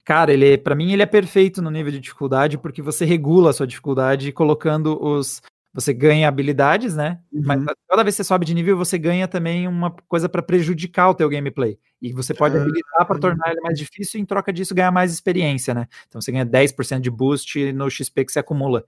Cara, 0.04 0.34
ele, 0.34 0.58
para 0.58 0.76
mim, 0.76 0.92
ele 0.92 1.02
é 1.02 1.06
perfeito 1.06 1.62
no 1.62 1.72
nível 1.72 1.94
de 1.94 2.02
dificuldade 2.02 2.58
porque 2.58 2.82
você 2.82 3.06
regula 3.06 3.52
a 3.52 3.54
sua 3.54 3.66
dificuldade 3.66 4.34
colocando 4.34 5.02
os, 5.02 5.42
você 5.74 5.94
ganha 5.94 6.28
habilidades, 6.28 6.96
né? 6.96 7.20
Uhum. 7.32 7.42
Mas 7.46 7.64
toda 7.88 8.04
vez 8.04 8.16
que 8.16 8.24
você 8.24 8.28
sobe 8.28 8.46
de 8.46 8.54
nível, 8.54 8.78
você 8.78 8.98
ganha 8.98 9.28
também 9.28 9.68
uma 9.68 9.92
coisa 10.08 10.28
para 10.28 10.42
prejudicar 10.42 11.10
o 11.10 11.16
teu 11.16 11.30
gameplay. 11.30 11.80
E 12.02 12.12
você 12.12 12.34
pode 12.34 12.58
ah, 12.58 12.62
habilitar 12.62 13.06
para 13.06 13.20
tornar 13.20 13.52
ele 13.52 13.62
mais 13.62 13.78
difícil 13.78 14.20
e 14.20 14.24
em 14.24 14.26
troca 14.26 14.52
disso 14.52 14.76
ganhar 14.76 14.92
mais 14.92 15.14
experiência, 15.14 15.74
né? 15.74 15.88
Então 16.08 16.20
você 16.20 16.32
ganha 16.32 16.46
10% 16.46 17.00
de 17.00 17.10
boost 17.10 17.72
no 17.72 17.90
XP 17.90 18.26
que 18.26 18.32
você 18.32 18.40
acumula. 18.40 18.86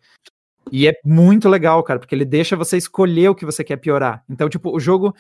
E 0.72 0.88
é 0.88 0.94
muito 1.06 1.50
legal, 1.50 1.84
cara, 1.84 2.00
porque 2.00 2.16
ele 2.16 2.26
deixa 2.26 2.56
você 2.56 2.78
escolher 2.78 3.30
o 3.30 3.36
que 3.36 3.46
você 3.46 3.64
quer 3.64 3.78
piorar. 3.78 4.24
Então, 4.30 4.50
tipo, 4.50 4.76
o 4.76 4.80
jogo 4.80 5.14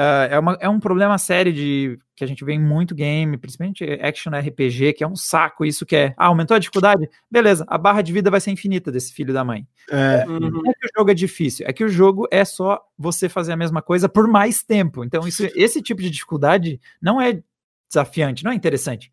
Uh, 0.00 0.24
é, 0.30 0.38
uma, 0.38 0.56
é 0.60 0.68
um 0.68 0.80
problema 0.80 1.18
sério 1.18 1.52
de 1.52 1.98
que 2.16 2.24
a 2.24 2.26
gente 2.26 2.42
vê 2.42 2.54
em 2.54 2.58
muito 2.58 2.94
game, 2.94 3.36
principalmente 3.36 3.84
action 4.00 4.30
RPG, 4.30 4.94
que 4.94 5.04
é 5.04 5.06
um 5.06 5.14
saco 5.14 5.62
isso 5.62 5.84
que 5.84 5.94
é, 5.94 6.14
ah, 6.16 6.28
aumentou 6.28 6.54
a 6.54 6.58
dificuldade? 6.58 7.06
Beleza, 7.30 7.66
a 7.68 7.76
barra 7.76 8.00
de 8.00 8.10
vida 8.10 8.30
vai 8.30 8.40
ser 8.40 8.50
infinita 8.50 8.90
desse 8.90 9.12
filho 9.12 9.34
da 9.34 9.44
mãe. 9.44 9.66
É. 9.90 10.24
Não 10.24 10.62
é 10.66 10.72
que 10.72 10.86
o 10.86 10.90
jogo 10.96 11.10
é 11.10 11.14
difícil, 11.14 11.66
é 11.68 11.72
que 11.72 11.84
o 11.84 11.88
jogo 11.88 12.26
é 12.30 12.46
só 12.46 12.80
você 12.96 13.28
fazer 13.28 13.52
a 13.52 13.56
mesma 13.58 13.82
coisa 13.82 14.08
por 14.08 14.26
mais 14.26 14.62
tempo. 14.62 15.04
Então, 15.04 15.28
isso, 15.28 15.46
esse 15.54 15.82
tipo 15.82 16.00
de 16.00 16.08
dificuldade 16.08 16.80
não 17.00 17.20
é 17.20 17.42
desafiante, 17.86 18.42
não 18.42 18.52
é 18.52 18.54
interessante. 18.54 19.12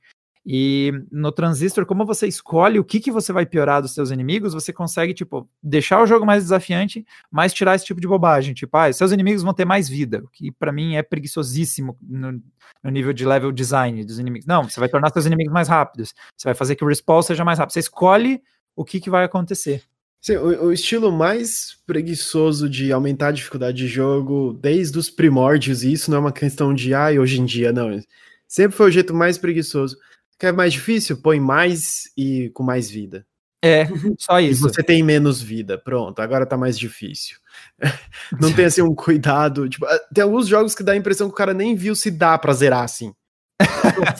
E 0.50 0.93
no 1.12 1.30
Transistor, 1.30 1.86
como 1.86 2.06
você 2.06 2.26
escolhe 2.26 2.80
o 2.80 2.84
que, 2.86 3.02
que 3.02 3.12
você 3.12 3.34
vai 3.34 3.45
piorar 3.45 3.82
dos 3.82 3.93
seus 3.93 4.12
inimigos, 4.12 4.54
você 4.54 4.72
consegue, 4.72 5.14
tipo, 5.14 5.45
deixar 5.62 6.02
o 6.02 6.06
jogo 6.08 6.26
mais 6.26 6.41
desafiante, 6.41 7.06
mas 7.30 7.54
tirar 7.54 7.76
esse 7.76 7.84
tipo 7.84 8.00
de 8.00 8.08
bobagem. 8.08 8.54
Tipo, 8.54 8.78
ah, 8.78 8.93
seus 8.93 9.12
inimigos 9.12 9.43
vão 9.43 9.54
ter 9.54 9.66
mais 9.66 9.89
vida, 9.89 10.22
o 10.24 10.30
que 10.30 10.50
para 10.54 10.72
mim 10.72 10.95
é 10.95 11.04
preguiçosíssimo 11.04 11.98
no, 12.02 12.41
no, 12.82 12.89
nível 12.89 13.12
de 13.12 13.26
level 13.26 13.52
design 13.52 14.06
dos 14.06 14.20
inimigos. 14.20 14.48
Não, 14.48 14.64
você 14.64 14.80
vai 14.80 14.88
tornar 14.88 15.12
seus 15.12 15.26
inimigos 15.26 15.52
mais 15.52 15.68
rápidos. 15.68 16.14
Você 16.38 16.48
vai 16.48 16.56
fazer 16.56 16.78
que 16.78 16.84
o 16.86 16.88
respawn 16.88 17.22
seja 17.22 17.43
mais 17.43 17.60
rápido. 17.60 17.74
Você 17.74 17.82
escolhe 17.82 18.41
o 18.74 18.86
que, 18.86 19.02
que 19.02 19.10
vai 19.10 19.26
acontecer. 19.26 19.84
Sim, 20.22 20.38
o, 20.38 20.68
o, 20.68 20.72
estilo 20.72 21.12
mais 21.12 21.78
preguiçoso 21.86 22.70
de 22.70 22.93
aumentar 22.93 23.28
a 23.28 23.32
dificuldade 23.34 23.76
de 23.76 23.88
jogo 23.88 24.58
desde 24.62 24.98
os 24.98 25.10
primórdios, 25.10 25.84
e 25.84 25.91
isso 25.91 26.10
não 26.10 26.20
é 26.20 26.22
uma 26.22 26.32
questão 26.32 26.74
de, 26.74 26.93
ah, 26.93 27.10
hoje 27.20 27.41
em 27.41 27.45
dia, 27.45 27.74
não. 27.74 28.00
Sempre 28.48 28.78
foi 28.78 28.88
o 28.88 28.91
jeito 28.91 29.14
mais 29.14 29.38
preguiçoso 29.38 29.98
Quer 30.39 30.53
mais 30.53 30.73
difícil? 30.73 31.21
Põe 31.21 31.39
mais 31.39 32.11
e 32.15 32.49
com 32.53 32.63
mais 32.63 32.89
vida. 32.89 33.25
É, 33.63 33.85
só 34.19 34.39
isso. 34.41 34.67
E 34.67 34.71
você 34.71 34.83
tem 34.83 35.01
menos 35.01 35.41
vida. 35.41 35.77
Pronto, 35.77 36.19
agora 36.19 36.45
tá 36.45 36.55
mais 36.55 36.77
difícil. 36.77 37.38
Não 38.39 38.51
tem 38.53 38.65
assim 38.65 38.81
um 38.81 38.93
cuidado. 38.93 39.67
Tipo, 39.67 39.85
ah, 39.85 39.99
tem 40.13 40.23
alguns 40.23 40.47
jogos 40.47 40.75
que 40.75 40.83
dá 40.83 40.91
a 40.91 40.97
impressão 40.97 41.27
que 41.27 41.33
o 41.33 41.38
cara 41.38 41.53
nem 41.53 41.75
viu 41.75 41.95
se 41.95 42.11
dá 42.11 42.38
pra 42.38 42.53
zerar 42.53 42.83
assim. 42.83 43.13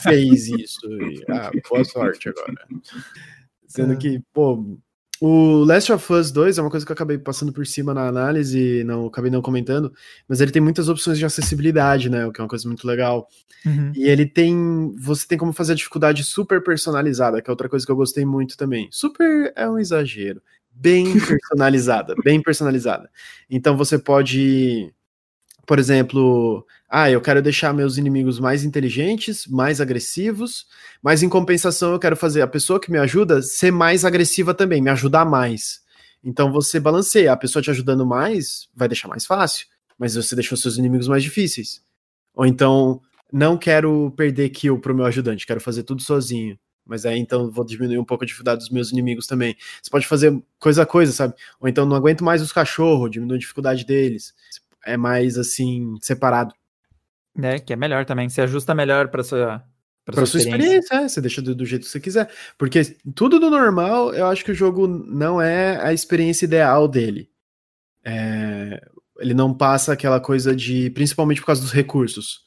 fez 0.02 0.48
isso. 0.48 0.86
E, 0.86 1.24
ah, 1.30 1.50
boa 1.68 1.84
sorte 1.84 2.28
agora. 2.28 2.54
Sendo 3.66 3.92
é. 3.92 3.96
que, 3.96 4.20
pô, 4.32 4.78
o 5.20 5.64
Last 5.64 5.92
of 5.92 6.12
Us 6.12 6.30
2 6.30 6.58
é 6.58 6.62
uma 6.62 6.70
coisa 6.70 6.86
que 6.86 6.92
eu 6.92 6.94
acabei 6.94 7.18
passando 7.18 7.52
por 7.52 7.66
cima 7.66 7.92
na 7.92 8.06
análise, 8.06 8.84
não 8.84 9.06
acabei 9.06 9.30
não 9.30 9.42
comentando, 9.42 9.92
mas 10.28 10.40
ele 10.40 10.52
tem 10.52 10.62
muitas 10.62 10.88
opções 10.88 11.18
de 11.18 11.24
acessibilidade, 11.24 12.08
né? 12.08 12.24
O 12.24 12.32
que 12.32 12.40
é 12.40 12.44
uma 12.44 12.48
coisa 12.48 12.68
muito 12.68 12.86
legal. 12.86 13.28
Uhum. 13.66 13.92
E 13.94 14.04
ele 14.04 14.26
tem. 14.26 14.94
Você 14.98 15.26
tem 15.26 15.36
como 15.36 15.52
fazer 15.52 15.72
a 15.72 15.76
dificuldade 15.76 16.22
super 16.22 16.62
personalizada, 16.62 17.42
que 17.42 17.50
é 17.50 17.52
outra 17.52 17.68
coisa 17.68 17.84
que 17.84 17.90
eu 17.90 17.96
gostei 17.96 18.24
muito 18.24 18.56
também. 18.56 18.88
Super 18.92 19.52
é 19.56 19.68
um 19.68 19.78
exagero. 19.78 20.40
Bem 20.70 21.18
personalizada, 21.18 22.14
bem 22.22 22.40
personalizada. 22.40 23.10
Então 23.50 23.76
você 23.76 23.98
pode, 23.98 24.94
por 25.66 25.78
exemplo, 25.80 26.64
ah, 26.88 27.10
eu 27.10 27.20
quero 27.20 27.42
deixar 27.42 27.74
meus 27.74 27.98
inimigos 27.98 28.40
mais 28.40 28.64
inteligentes, 28.64 29.46
mais 29.46 29.78
agressivos, 29.78 30.66
mas 31.02 31.22
em 31.22 31.28
compensação 31.28 31.92
eu 31.92 31.98
quero 31.98 32.16
fazer 32.16 32.40
a 32.40 32.46
pessoa 32.46 32.80
que 32.80 32.90
me 32.90 32.96
ajuda 32.98 33.42
ser 33.42 33.70
mais 33.70 34.06
agressiva 34.06 34.54
também, 34.54 34.80
me 34.80 34.88
ajudar 34.90 35.26
mais. 35.26 35.82
Então 36.24 36.50
você 36.50 36.80
balanceia, 36.80 37.32
a 37.32 37.36
pessoa 37.36 37.62
te 37.62 37.70
ajudando 37.70 38.06
mais 38.06 38.68
vai 38.74 38.88
deixar 38.88 39.06
mais 39.06 39.26
fácil, 39.26 39.66
mas 39.98 40.14
você 40.14 40.34
deixou 40.34 40.56
seus 40.56 40.78
inimigos 40.78 41.08
mais 41.08 41.22
difíceis. 41.22 41.82
Ou 42.34 42.46
então, 42.46 43.02
não 43.30 43.58
quero 43.58 44.10
perder 44.16 44.48
kill 44.48 44.78
pro 44.78 44.94
meu 44.94 45.04
ajudante, 45.04 45.46
quero 45.46 45.60
fazer 45.60 45.82
tudo 45.82 46.02
sozinho. 46.02 46.58
Mas 46.86 47.04
aí 47.04 47.18
então 47.18 47.50
vou 47.50 47.66
diminuir 47.66 47.98
um 47.98 48.04
pouco 48.04 48.24
a 48.24 48.26
dificuldade 48.26 48.60
dos 48.60 48.70
meus 48.70 48.90
inimigos 48.90 49.26
também. 49.26 49.54
Você 49.82 49.90
pode 49.90 50.06
fazer 50.06 50.42
coisa 50.58 50.84
a 50.84 50.86
coisa, 50.86 51.12
sabe? 51.12 51.34
Ou 51.60 51.68
então 51.68 51.84
não 51.84 51.94
aguento 51.94 52.24
mais 52.24 52.40
os 52.40 52.50
cachorros, 52.50 53.10
diminui 53.10 53.36
a 53.36 53.40
dificuldade 53.40 53.84
deles. 53.84 54.32
É 54.86 54.96
mais 54.96 55.36
assim, 55.36 55.96
separado. 56.00 56.54
É, 57.42 57.58
que 57.58 57.72
é 57.72 57.76
melhor 57.76 58.04
também, 58.04 58.28
se 58.28 58.40
ajusta 58.40 58.74
melhor 58.74 59.08
para 59.08 59.22
sua 59.22 59.64
para 60.04 60.24
sua 60.24 60.40
experiência, 60.40 60.78
experiência 60.78 60.94
é, 61.04 61.08
você 61.08 61.20
deixa 61.20 61.42
do, 61.42 61.54
do, 61.54 61.66
jeito 61.66 61.82
que 61.84 61.90
você 61.90 62.00
quiser. 62.00 62.30
Porque 62.56 62.80
tudo 63.14 63.38
do 63.38 63.50
normal, 63.50 64.14
eu 64.14 64.26
acho 64.26 64.42
que 64.42 64.52
o 64.52 64.54
jogo 64.54 64.88
não 64.88 65.40
é 65.40 65.78
a 65.84 65.92
experiência 65.92 66.46
ideal 66.46 66.88
dele. 66.88 67.30
É, 68.02 68.80
ele 69.18 69.34
não 69.34 69.52
passa 69.52 69.92
aquela 69.92 70.18
coisa 70.18 70.56
de. 70.56 70.88
Principalmente 70.90 71.40
por 71.40 71.48
causa 71.48 71.60
dos 71.60 71.72
recursos. 71.72 72.42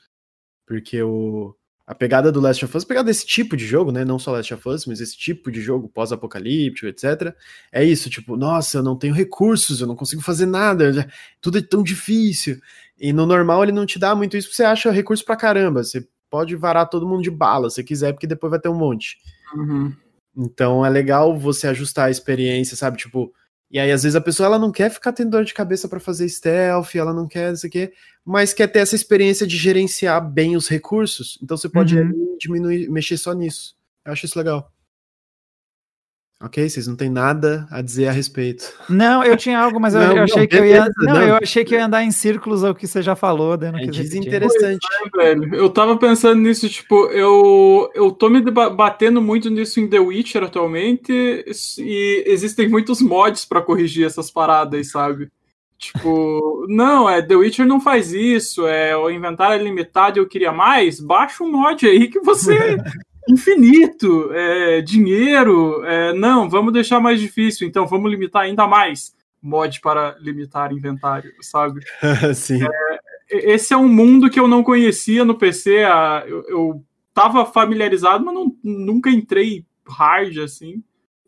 Porque 0.66 1.04
o, 1.04 1.56
a 1.92 1.96
pegada 1.96 2.32
do 2.32 2.40
Last 2.40 2.64
of 2.64 2.78
Us, 2.78 2.86
a 2.86 2.88
pegada 2.88 3.08
desse 3.08 3.26
tipo 3.26 3.58
de 3.58 3.66
jogo, 3.66 3.92
né? 3.92 4.06
Não 4.06 4.18
só 4.18 4.32
Last 4.32 4.54
of 4.54 4.70
Us, 4.70 4.86
mas 4.86 5.02
esse 5.02 5.18
tipo 5.18 5.52
de 5.52 5.60
jogo 5.60 5.90
pós-apocalíptico, 5.90 6.88
etc. 6.88 7.36
É 7.70 7.84
isso, 7.84 8.10
tipo, 8.10 8.38
nossa, 8.38 8.78
eu 8.78 8.84
não 8.84 8.96
tenho 8.96 9.14
recursos, 9.14 9.82
eu 9.82 9.88
não 9.88 9.96
consigo 9.96 10.22
fazer 10.22 10.46
nada, 10.46 11.06
tudo 11.42 11.58
é 11.58 11.62
tão 11.62 11.84
difícil. 11.84 12.62
E 12.98 13.12
no 13.12 13.26
normal 13.26 13.64
ele 13.64 13.74
não 13.74 13.86
te 13.86 14.00
dá 14.00 14.16
muito 14.16 14.38
isso, 14.38 14.48
porque 14.48 14.56
você 14.56 14.64
acha 14.64 14.90
recurso 14.90 15.26
pra 15.26 15.36
caramba. 15.36 15.84
Você 15.84 16.08
pode 16.30 16.56
varar 16.56 16.86
todo 16.86 17.06
mundo 17.06 17.24
de 17.24 17.30
bala 17.30 17.70
se 17.70 17.84
quiser, 17.84 18.14
porque 18.14 18.26
depois 18.26 18.52
vai 18.52 18.60
ter 18.60 18.70
um 18.70 18.78
monte. 18.78 19.18
Uhum. 19.54 19.94
Então 20.38 20.86
é 20.86 20.90
legal 20.90 21.38
você 21.38 21.68
ajustar 21.68 22.08
a 22.08 22.12
experiência, 22.12 22.78
sabe? 22.78 22.96
Tipo, 22.96 23.34
e 23.72 23.80
aí 23.80 23.92
às 23.92 24.04
vezes 24.04 24.16
a 24.16 24.22
pessoa 24.22 24.48
ela 24.48 24.60
não 24.60 24.72
quer 24.72 24.92
ficar 24.92 25.14
tendo 25.14 25.32
dor 25.32 25.46
de 25.46 25.54
cabeça 25.54 25.88
para 25.88 26.00
fazer 26.00 26.28
stealth, 26.28 26.96
ela 26.96 27.14
não 27.14 27.28
quer 27.28 27.54
isso 27.54 27.66
aqui, 27.66 27.92
mas 28.26 28.54
quer 28.54 28.68
ter 28.68 28.80
essa 28.80 28.96
experiência 28.96 29.48
de 29.48 29.58
gerenciar 29.58 30.22
bem 30.22 30.56
os 30.56 30.68
recursos. 30.68 31.40
Então 31.42 31.56
você 31.56 31.70
pode 31.70 31.98
uhum. 31.98 32.38
diminuir, 32.40 32.90
mexer 32.90 33.18
só 33.18 33.34
nisso. 33.34 33.76
Eu 34.06 34.12
acho 34.12 34.26
isso 34.26 34.38
legal. 34.38 34.72
Ok, 36.44 36.68
vocês 36.68 36.88
não 36.88 36.96
têm 36.96 37.10
nada 37.10 37.68
a 37.70 37.82
dizer 37.82 38.08
a 38.08 38.12
respeito. 38.12 38.74
Não, 38.90 39.24
eu 39.24 39.38
tinha 39.38 39.60
algo, 39.60 39.80
mas 39.80 39.94
eu, 39.94 40.02
não, 40.02 40.18
eu 40.18 40.24
achei 40.24 40.42
não, 40.42 40.48
que 40.48 40.60
beleza, 40.60 40.92
eu 40.98 41.04
ia. 41.04 41.14
Não, 41.14 41.14
não, 41.14 41.28
eu 41.28 41.36
achei 41.36 41.64
que 41.64 41.76
eu 41.76 41.80
ia 41.80 41.86
andar 41.86 42.04
em 42.04 42.10
círculos 42.10 42.64
ao 42.64 42.74
que 42.74 42.88
você 42.88 43.02
já 43.02 43.16
falou, 43.16 43.56
né? 43.56 43.72
É 43.76 43.86
desinteressante. 43.86 44.86
É, 45.20 45.26
velho. 45.36 45.54
Eu 45.54 45.70
tava 45.70 45.96
pensando 45.98 46.42
nisso, 46.42 46.68
tipo, 46.68 47.06
eu, 47.12 47.92
eu 47.94 48.12
tô 48.12 48.28
me 48.28 48.42
batendo 48.42 49.22
muito 49.22 49.52
nisso 49.52 49.80
em 49.80 49.88
The 49.88 50.00
Witcher 50.00 50.44
atualmente, 50.44 51.14
e 51.78 52.24
existem 52.26 52.68
muitos 52.68 53.02
mods 53.02 53.46
para 53.46 53.62
corrigir 53.62 54.08
essas 54.08 54.32
paradas, 54.32 54.90
sabe? 54.90 55.30
Tipo, 55.78 56.66
não, 56.70 57.08
é 57.08 57.22
The 57.22 57.36
Witcher 57.36 57.68
não 57.68 57.80
faz 57.80 58.14
isso, 58.14 58.66
é 58.66 58.98
o 58.98 59.12
inventário 59.12 59.60
é 59.60 59.64
limitado 59.64 60.18
e 60.18 60.22
eu 60.22 60.28
queria 60.28 60.52
mais. 60.52 61.00
Baixa 61.00 61.44
um 61.44 61.52
mod 61.52 61.86
aí 61.86 62.08
que 62.08 62.20
você 62.20 62.78
infinito, 63.30 64.32
é, 64.34 64.82
dinheiro, 64.82 65.84
é, 65.86 66.14
não, 66.14 66.50
vamos 66.50 66.74
deixar 66.74 67.00
mais 67.00 67.20
difícil, 67.20 67.68
então 67.68 67.86
vamos 67.88 68.10
limitar 68.10 68.44
ainda 68.44 68.68
mais 68.68 69.16
mod 69.42 69.82
para 69.82 70.16
limitar 70.20 70.72
inventário, 70.72 71.32
sabe? 71.42 71.82
Sim. 72.36 72.64
É, 72.64 73.54
esse 73.54 73.74
é 73.74 73.78
um 73.78 73.88
mundo 73.88 74.30
que 74.30 74.40
eu 74.40 74.48
não 74.48 74.64
conhecia 74.64 75.26
no 75.26 75.36
PC, 75.36 75.84
a, 75.84 76.24
eu, 76.28 76.44
eu 76.48 76.86
tava 77.14 77.46
familiarizado, 77.46 78.24
mas 78.24 78.34
não, 78.34 78.56
nunca 78.64 79.10
entrei 79.10 79.66
hard, 79.88 80.38
assim, 80.38 80.84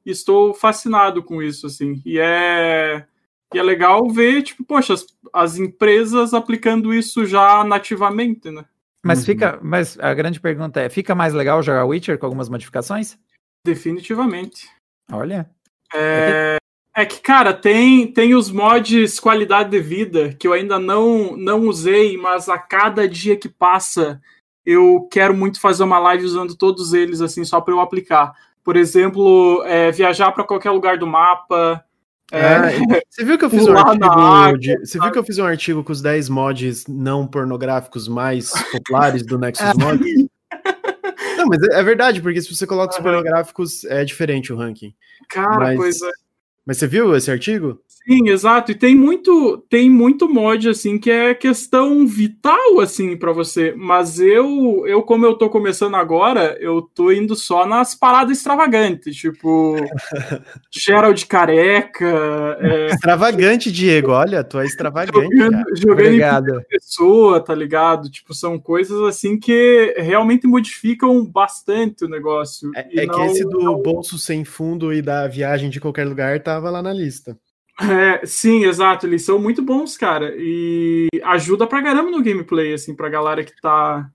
estou 0.06 0.54
fascinado 0.54 1.24
com 1.24 1.42
isso, 1.42 1.66
assim, 1.68 2.02
e 2.06 2.20
é... 2.20 3.06
E 3.54 3.60
é 3.60 3.62
legal 3.62 4.10
ver, 4.10 4.42
tipo, 4.42 4.64
poxa, 4.64 4.96
as, 4.96 5.06
as 5.32 5.60
empresas 5.60 6.34
aplicando 6.34 6.92
isso 6.92 7.24
já 7.24 7.64
nativamente, 7.64 8.50
né? 8.50 8.66
Mas 9.04 9.20
uhum. 9.20 9.26
fica. 9.26 9.60
Mas 9.62 10.00
a 10.00 10.14
grande 10.14 10.40
pergunta 10.40 10.80
é: 10.80 10.90
fica 10.90 11.14
mais 11.14 11.34
legal 11.34 11.62
jogar 11.62 11.86
Witcher 11.86 12.18
com 12.18 12.26
algumas 12.26 12.50
modificações? 12.50 13.18
Definitivamente. 13.66 14.68
Olha. 15.12 15.50
É, 15.94 16.58
É 16.96 17.06
que, 17.06 17.20
cara, 17.20 17.54
tem, 17.54 18.12
tem 18.12 18.36
os 18.36 18.52
mods 18.52 19.20
qualidade 19.20 19.72
de 19.72 19.80
vida 19.80 20.34
que 20.34 20.48
eu 20.48 20.54
ainda 20.54 20.78
não, 20.78 21.36
não 21.36 21.62
usei, 21.62 22.16
mas 22.18 22.48
a 22.48 22.58
cada 22.58 23.08
dia 23.08 23.36
que 23.36 23.50
passa 23.50 24.22
eu 24.66 25.08
quero 25.12 25.34
muito 25.34 25.60
fazer 25.60 25.84
uma 25.84 26.00
live 26.00 26.24
usando 26.24 26.56
todos 26.56 26.94
eles, 26.94 27.20
assim, 27.20 27.44
só 27.44 27.60
para 27.60 27.74
eu 27.74 27.80
aplicar. 27.80 28.34
Por 28.64 28.78
exemplo, 28.78 29.64
é, 29.66 29.92
viajar 29.92 30.32
para 30.32 30.44
qualquer 30.44 30.72
lugar 30.72 30.98
do 30.98 31.08
mapa. 31.08 31.84
É, 32.32 32.40
é, 32.40 33.02
você 33.10 33.24
viu 33.24 33.38
que 33.38 33.46
eu 33.46 33.50
fiz 33.52 33.68
um 33.68 33.78
artigo. 33.78 34.58
De, 34.58 34.80
você 34.80 35.00
viu 35.00 35.12
que 35.12 35.20
eu 35.20 35.24
fiz 35.24 35.38
um 35.38 35.46
artigo 35.46 35.84
com 35.84 35.92
os 35.92 36.02
10 36.02 36.30
mods 36.30 36.88
não 36.88 37.28
pornográficos 37.28 38.08
mais 38.08 38.52
populares 38.72 39.26
do 39.26 39.38
Nexus 39.38 39.74
Mod? 39.74 40.04
Não, 41.36 41.48
mas 41.48 41.62
é, 41.64 41.80
é 41.80 41.84
verdade, 41.84 42.22
porque 42.22 42.42
se 42.42 42.56
você 42.56 42.66
coloca 42.66 42.94
os 42.94 43.00
pornográficos, 43.00 43.84
é 43.86 44.06
diferente 44.06 44.54
o 44.54 44.56
ranking. 44.56 44.94
Cara, 45.28 45.58
mas, 45.58 45.76
pois 45.76 46.02
é. 46.02 46.12
Mas 46.66 46.78
você 46.78 46.88
viu 46.88 47.16
esse 47.16 47.30
artigo? 47.30 47.80
Sim, 48.06 48.30
exato. 48.30 48.72
E 48.72 48.76
tem 48.76 48.96
muito, 48.96 49.58
tem 49.70 49.90
muito 49.90 50.28
mod 50.28 50.68
assim 50.68 50.98
que 50.98 51.10
é 51.10 51.34
questão 51.34 52.06
vital 52.06 52.82
assim 52.82 53.16
para 53.16 53.32
você. 53.32 53.74
Mas 53.78 54.20
eu, 54.20 54.84
eu 54.86 55.02
como 55.04 55.26
eu 55.26 55.36
tô 55.36 55.50
começando 55.50 55.96
agora, 55.96 56.58
eu 56.60 56.82
tô 56.82 57.12
indo 57.12 57.34
só 57.34 57.66
nas 57.66 57.96
paradas 57.96 58.38
extravagantes, 58.38 59.16
tipo 59.16 59.76
Gerald 60.72 61.26
careca. 61.26 62.58
É... 62.60 62.88
Extravagante, 62.88 63.72
Diego. 63.72 64.12
Olha, 64.12 64.44
tu 64.44 64.60
é 64.60 64.66
extravagante. 64.66 65.36
Jogando, 65.38 65.64
jogando 65.78 66.60
em 66.60 66.64
pessoa, 66.70 67.40
tá 67.40 67.56
ligado? 67.56 68.10
Tipo, 68.10 68.34
são 68.34 68.60
coisas 68.60 69.00
assim 69.04 69.40
que 69.40 69.96
realmente 69.98 70.46
modificam 70.46 71.26
bastante 71.26 72.04
o 72.04 72.10
negócio. 72.10 72.70
É, 72.76 73.04
é 73.04 73.06
não, 73.06 73.16
que 73.16 73.22
esse 73.28 73.44
do 73.44 73.60
não... 73.60 73.82
bolso 73.82 74.18
sem 74.18 74.44
fundo 74.44 74.94
e 74.94 75.02
da 75.02 75.26
viagem 75.28 75.70
de 75.70 75.80
qualquer 75.80 76.06
lugar 76.06 76.36
tava 76.54 76.70
lá 76.70 76.82
na 76.82 76.94
lista. 76.94 77.38
É, 77.82 78.26
sim, 78.26 78.66
exato. 78.66 79.08
Eles 79.08 79.26
são 79.26 79.40
muito 79.40 79.62
bons, 79.62 79.98
cara. 79.98 80.34
E 80.38 81.08
ajuda 81.24 81.66
pra 81.66 81.82
caramba 81.82 82.12
no 82.12 82.24
gameplay, 82.24 82.74
assim, 82.74 82.96
pra 82.96 83.10
galera 83.10 83.44
que 83.44 83.54
tá. 83.62 84.10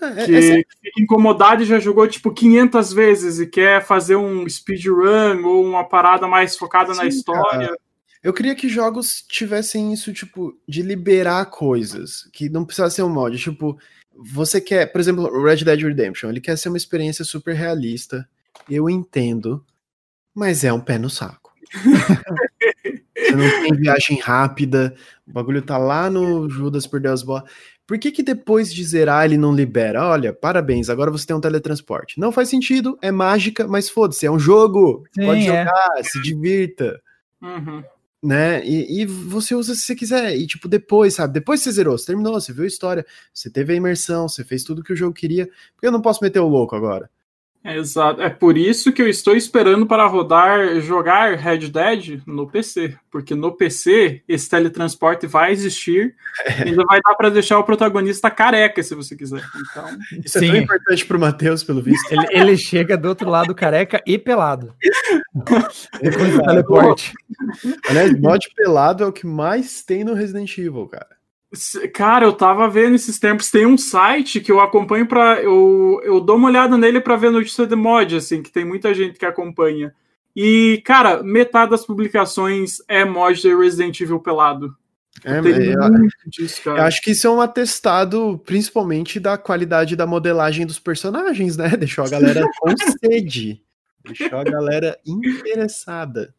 É, 0.00 0.06
é 0.06 0.26
que, 0.26 0.34
é 0.34 0.62
que 0.62 0.76
fica 0.82 1.02
incomodado 1.02 1.62
e 1.62 1.66
já 1.66 1.78
jogou 1.78 2.06
tipo 2.06 2.30
500 2.30 2.92
vezes 2.92 3.40
e 3.40 3.46
quer 3.46 3.82
fazer 3.82 4.16
um 4.16 4.46
speedrun 4.46 5.42
ou 5.46 5.64
uma 5.64 5.88
parada 5.88 6.26
mais 6.26 6.56
focada 6.56 6.92
sim, 6.92 7.00
na 7.00 7.06
história. 7.06 7.68
Cara. 7.68 7.78
Eu 8.22 8.32
queria 8.32 8.54
que 8.54 8.68
jogos 8.68 9.22
tivessem 9.22 9.92
isso, 9.92 10.12
tipo, 10.12 10.58
de 10.68 10.82
liberar 10.82 11.46
coisas, 11.46 12.28
que 12.32 12.48
não 12.50 12.64
precisa 12.64 12.90
ser 12.90 13.04
um 13.04 13.08
mod. 13.08 13.38
Tipo, 13.38 13.78
você 14.12 14.60
quer, 14.60 14.86
por 14.86 15.00
exemplo, 15.00 15.42
Red 15.42 15.64
Dead 15.64 15.80
Redemption, 15.80 16.28
ele 16.28 16.40
quer 16.40 16.58
ser 16.58 16.68
uma 16.68 16.76
experiência 16.76 17.24
super 17.24 17.54
realista. 17.54 18.28
Eu 18.68 18.90
entendo, 18.90 19.64
mas 20.34 20.64
é 20.64 20.72
um 20.72 20.80
pé 20.80 20.98
no 20.98 21.08
saco. 21.08 21.45
Você 23.16 23.34
não 23.34 23.62
tem 23.62 23.72
viagem 23.74 24.18
rápida, 24.20 24.94
o 25.26 25.32
bagulho 25.32 25.62
tá 25.62 25.78
lá 25.78 26.10
no 26.10 26.48
Judas 26.48 26.86
Perdeu 26.86 27.12
as 27.12 27.22
Bolas. 27.22 27.44
Por 27.86 27.98
que 27.98 28.10
que 28.10 28.22
depois 28.22 28.74
de 28.74 28.82
zerar 28.84 29.24
ele 29.24 29.38
não 29.38 29.54
libera? 29.54 30.04
Olha, 30.04 30.32
parabéns, 30.32 30.90
agora 30.90 31.10
você 31.10 31.24
tem 31.24 31.36
um 31.36 31.40
teletransporte. 31.40 32.18
Não 32.18 32.32
faz 32.32 32.48
sentido, 32.48 32.98
é 33.00 33.12
mágica, 33.12 33.66
mas 33.68 33.88
foda-se, 33.88 34.26
é 34.26 34.30
um 34.30 34.38
jogo. 34.38 35.04
Sim, 35.14 35.24
pode 35.24 35.40
é. 35.42 35.44
jogar, 35.44 35.92
é. 35.96 36.02
se 36.02 36.20
divirta. 36.20 37.00
Uhum. 37.40 37.84
Né? 38.22 38.64
E, 38.66 39.02
e, 39.02 39.06
você 39.06 39.54
usa 39.54 39.74
se 39.74 39.82
você 39.82 39.94
quiser. 39.94 40.36
E 40.36 40.48
tipo, 40.48 40.66
depois, 40.66 41.14
sabe? 41.14 41.34
Depois 41.34 41.60
você 41.60 41.70
zerou, 41.70 41.96
você 41.96 42.06
terminou, 42.06 42.40
você 42.40 42.52
viu 42.52 42.64
a 42.64 42.66
história, 42.66 43.06
você 43.32 43.48
teve 43.48 43.72
a 43.72 43.76
imersão, 43.76 44.28
você 44.28 44.42
fez 44.42 44.64
tudo 44.64 44.82
que 44.82 44.92
o 44.92 44.96
jogo 44.96 45.14
queria. 45.14 45.46
Por 45.46 45.80
que 45.80 45.86
eu 45.86 45.92
não 45.92 46.02
posso 46.02 46.24
meter 46.24 46.40
o 46.40 46.48
louco 46.48 46.74
agora? 46.74 47.08
Exato. 47.74 48.22
É 48.22 48.30
por 48.30 48.56
isso 48.56 48.92
que 48.92 49.02
eu 49.02 49.08
estou 49.08 49.34
esperando 49.34 49.86
para 49.86 50.06
rodar, 50.06 50.80
jogar 50.80 51.36
Red 51.36 51.68
Dead 51.68 52.22
no 52.26 52.46
PC. 52.46 52.96
Porque 53.10 53.34
no 53.34 53.52
PC 53.52 54.22
esse 54.28 54.48
teletransporte 54.48 55.26
vai 55.26 55.52
existir. 55.52 56.14
É. 56.44 56.64
Ainda 56.64 56.84
vai 56.84 57.00
dar 57.00 57.14
para 57.14 57.30
deixar 57.30 57.58
o 57.58 57.64
protagonista 57.64 58.30
careca, 58.30 58.82
se 58.82 58.94
você 58.94 59.16
quiser. 59.16 59.42
Então... 59.70 59.98
Isso 60.24 60.38
Sim. 60.38 60.46
é 60.46 60.52
tão 60.52 60.60
importante 60.60 61.06
para 61.06 61.16
o 61.16 61.20
Matheus, 61.20 61.64
pelo 61.64 61.82
visto. 61.82 62.12
Ele, 62.12 62.26
ele, 62.30 62.56
chega 62.56 62.96
do 62.96 63.08
outro 63.08 63.28
lado 63.28 63.54
careca 63.54 64.02
e 64.06 64.18
pelado. 64.18 64.74
Depois 66.00 66.32
do 66.32 66.42
teleporte. 66.42 67.12
Aliás, 67.88 68.18
mod 68.20 68.46
pelado 68.54 69.02
é 69.02 69.06
o 69.06 69.12
que 69.12 69.26
mais 69.26 69.82
tem 69.82 70.04
no 70.04 70.14
Resident 70.14 70.56
Evil, 70.58 70.86
cara. 70.86 71.15
Cara, 71.94 72.24
eu 72.24 72.32
tava 72.32 72.68
vendo 72.68 72.96
esses 72.96 73.18
tempos. 73.18 73.50
Tem 73.50 73.66
um 73.66 73.78
site 73.78 74.40
que 74.40 74.50
eu 74.50 74.60
acompanho 74.60 75.06
para 75.06 75.40
eu, 75.40 76.00
eu 76.02 76.20
dou 76.20 76.36
uma 76.36 76.48
olhada 76.48 76.76
nele 76.76 77.00
para 77.00 77.16
ver 77.16 77.30
notícia 77.30 77.66
de 77.66 77.76
mod, 77.76 78.16
assim, 78.16 78.42
que 78.42 78.50
tem 78.50 78.64
muita 78.64 78.92
gente 78.92 79.18
que 79.18 79.26
acompanha. 79.26 79.94
E, 80.34 80.82
cara, 80.84 81.22
metade 81.22 81.70
das 81.70 81.86
publicações 81.86 82.78
é 82.88 83.04
mod 83.04 83.40
de 83.40 83.54
Resident 83.54 83.98
Evil 84.00 84.20
pelado. 84.20 84.76
É, 85.24 85.38
eu, 85.38 86.08
disso, 86.26 86.60
eu, 86.66 86.76
acho 86.76 87.00
que 87.00 87.12
isso 87.12 87.26
é 87.26 87.30
um 87.30 87.40
atestado, 87.40 88.38
principalmente, 88.44 89.18
da 89.18 89.38
qualidade 89.38 89.96
da 89.96 90.06
modelagem 90.06 90.66
dos 90.66 90.78
personagens, 90.78 91.56
né? 91.56 91.68
Deixou 91.78 92.04
a 92.04 92.08
galera 92.08 92.44
com 92.60 92.74
sede. 93.00 93.62
Deixou 94.04 94.38
a 94.38 94.44
galera 94.44 94.98
interessada. 95.06 96.34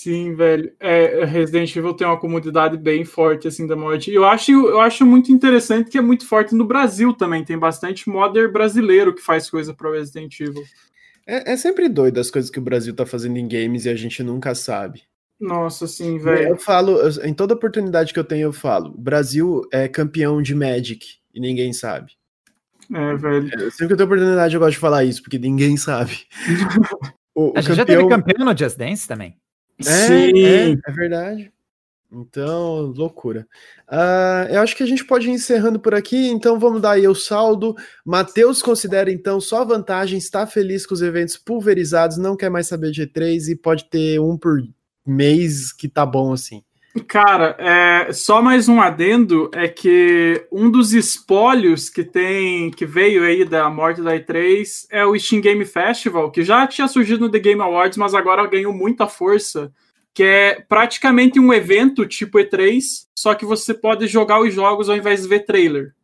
Sim, 0.00 0.34
velho. 0.34 0.72
É, 0.80 1.26
Resident 1.26 1.76
Evil 1.76 1.92
tem 1.92 2.06
uma 2.06 2.18
comunidade 2.18 2.78
bem 2.78 3.04
forte 3.04 3.46
assim 3.46 3.66
da 3.66 3.76
morte. 3.76 4.10
Eu 4.10 4.24
acho, 4.24 4.50
eu 4.50 4.80
acho 4.80 5.04
muito 5.04 5.30
interessante 5.30 5.90
que 5.90 5.98
é 5.98 6.00
muito 6.00 6.26
forte 6.26 6.54
no 6.54 6.64
Brasil 6.64 7.12
também. 7.12 7.44
Tem 7.44 7.58
bastante 7.58 8.08
modder 8.08 8.50
brasileiro 8.50 9.14
que 9.14 9.20
faz 9.20 9.50
coisa 9.50 9.74
para 9.74 9.90
Resident 9.92 10.40
Evil. 10.40 10.64
É, 11.26 11.52
é, 11.52 11.56
sempre 11.58 11.86
doido 11.86 12.18
as 12.18 12.30
coisas 12.30 12.50
que 12.50 12.58
o 12.58 12.62
Brasil 12.62 12.96
tá 12.96 13.04
fazendo 13.04 13.36
em 13.36 13.46
games 13.46 13.84
e 13.84 13.90
a 13.90 13.94
gente 13.94 14.22
nunca 14.22 14.54
sabe. 14.54 15.02
Nossa, 15.38 15.86
sim, 15.86 16.16
velho. 16.16 16.48
Eu 16.48 16.56
falo, 16.56 16.96
em 17.22 17.34
toda 17.34 17.52
oportunidade 17.52 18.14
que 18.14 18.18
eu 18.18 18.24
tenho, 18.24 18.44
eu 18.44 18.52
falo: 18.54 18.94
o 18.94 18.98
Brasil 18.98 19.60
é 19.70 19.86
campeão 19.86 20.40
de 20.40 20.54
Magic 20.54 21.06
e 21.34 21.40
ninguém 21.40 21.74
sabe. 21.74 22.12
É, 22.90 23.14
velho. 23.16 23.48
É, 23.52 23.70
sempre 23.70 23.88
que 23.88 23.92
eu 23.92 23.96
tenho 23.98 24.06
oportunidade, 24.06 24.54
eu 24.54 24.60
gosto 24.60 24.72
de 24.72 24.78
falar 24.78 25.04
isso, 25.04 25.22
porque 25.22 25.38
ninguém 25.38 25.76
sabe. 25.76 26.20
o, 27.36 27.52
a 27.54 27.60
gente 27.60 27.68
campeão... 27.68 27.76
já 27.76 27.84
teve 27.84 28.08
campeão 28.08 28.46
no 28.46 28.56
Just 28.56 28.78
Dance 28.78 29.06
também. 29.06 29.36
É, 29.80 30.06
Sim. 30.06 30.44
É, 30.44 30.70
é 30.72 30.92
verdade. 30.92 31.52
Então, 32.12 32.86
loucura. 32.86 33.46
Uh, 33.88 34.50
eu 34.50 34.60
acho 34.60 34.76
que 34.76 34.82
a 34.82 34.86
gente 34.86 35.04
pode 35.04 35.28
ir 35.28 35.32
encerrando 35.32 35.78
por 35.78 35.94
aqui, 35.94 36.28
então 36.28 36.58
vamos 36.58 36.82
dar 36.82 36.92
aí 36.92 37.06
o 37.06 37.14
saldo. 37.14 37.76
Matheus 38.04 38.60
considera 38.60 39.12
então 39.12 39.40
só 39.40 39.64
vantagem, 39.64 40.18
está 40.18 40.44
feliz 40.44 40.84
com 40.84 40.94
os 40.94 41.02
eventos 41.02 41.36
pulverizados, 41.36 42.16
não 42.16 42.36
quer 42.36 42.50
mais 42.50 42.66
saber 42.66 42.90
de 42.90 43.06
E3 43.06 43.48
e 43.48 43.56
pode 43.56 43.84
ter 43.88 44.20
um 44.20 44.36
por 44.36 44.60
mês 45.06 45.72
que 45.72 45.88
tá 45.88 46.04
bom 46.04 46.32
assim. 46.32 46.64
Cara, 47.06 47.56
é, 47.58 48.12
só 48.12 48.42
mais 48.42 48.68
um 48.68 48.80
adendo 48.80 49.48
é 49.54 49.68
que 49.68 50.44
um 50.50 50.68
dos 50.68 50.92
espólios 50.92 51.88
que 51.88 52.02
tem 52.02 52.68
que 52.72 52.84
veio 52.84 53.22
aí 53.22 53.44
da 53.44 53.70
morte 53.70 54.02
da 54.02 54.16
E3 54.16 54.86
é 54.90 55.06
o 55.06 55.16
Steam 55.16 55.40
Game 55.40 55.64
Festival, 55.64 56.32
que 56.32 56.42
já 56.42 56.66
tinha 56.66 56.88
surgido 56.88 57.20
no 57.20 57.30
The 57.30 57.38
Game 57.38 57.60
Awards, 57.60 57.96
mas 57.96 58.12
agora 58.12 58.46
ganhou 58.48 58.72
muita 58.72 59.06
força, 59.06 59.72
que 60.12 60.24
é 60.24 60.60
praticamente 60.68 61.38
um 61.38 61.52
evento 61.52 62.04
tipo 62.06 62.38
E3, 62.38 62.82
só 63.14 63.34
que 63.36 63.44
você 63.44 63.72
pode 63.72 64.08
jogar 64.08 64.40
os 64.40 64.52
jogos 64.52 64.88
ao 64.88 64.96
invés 64.96 65.22
de 65.22 65.28
ver 65.28 65.44
trailer. 65.44 65.94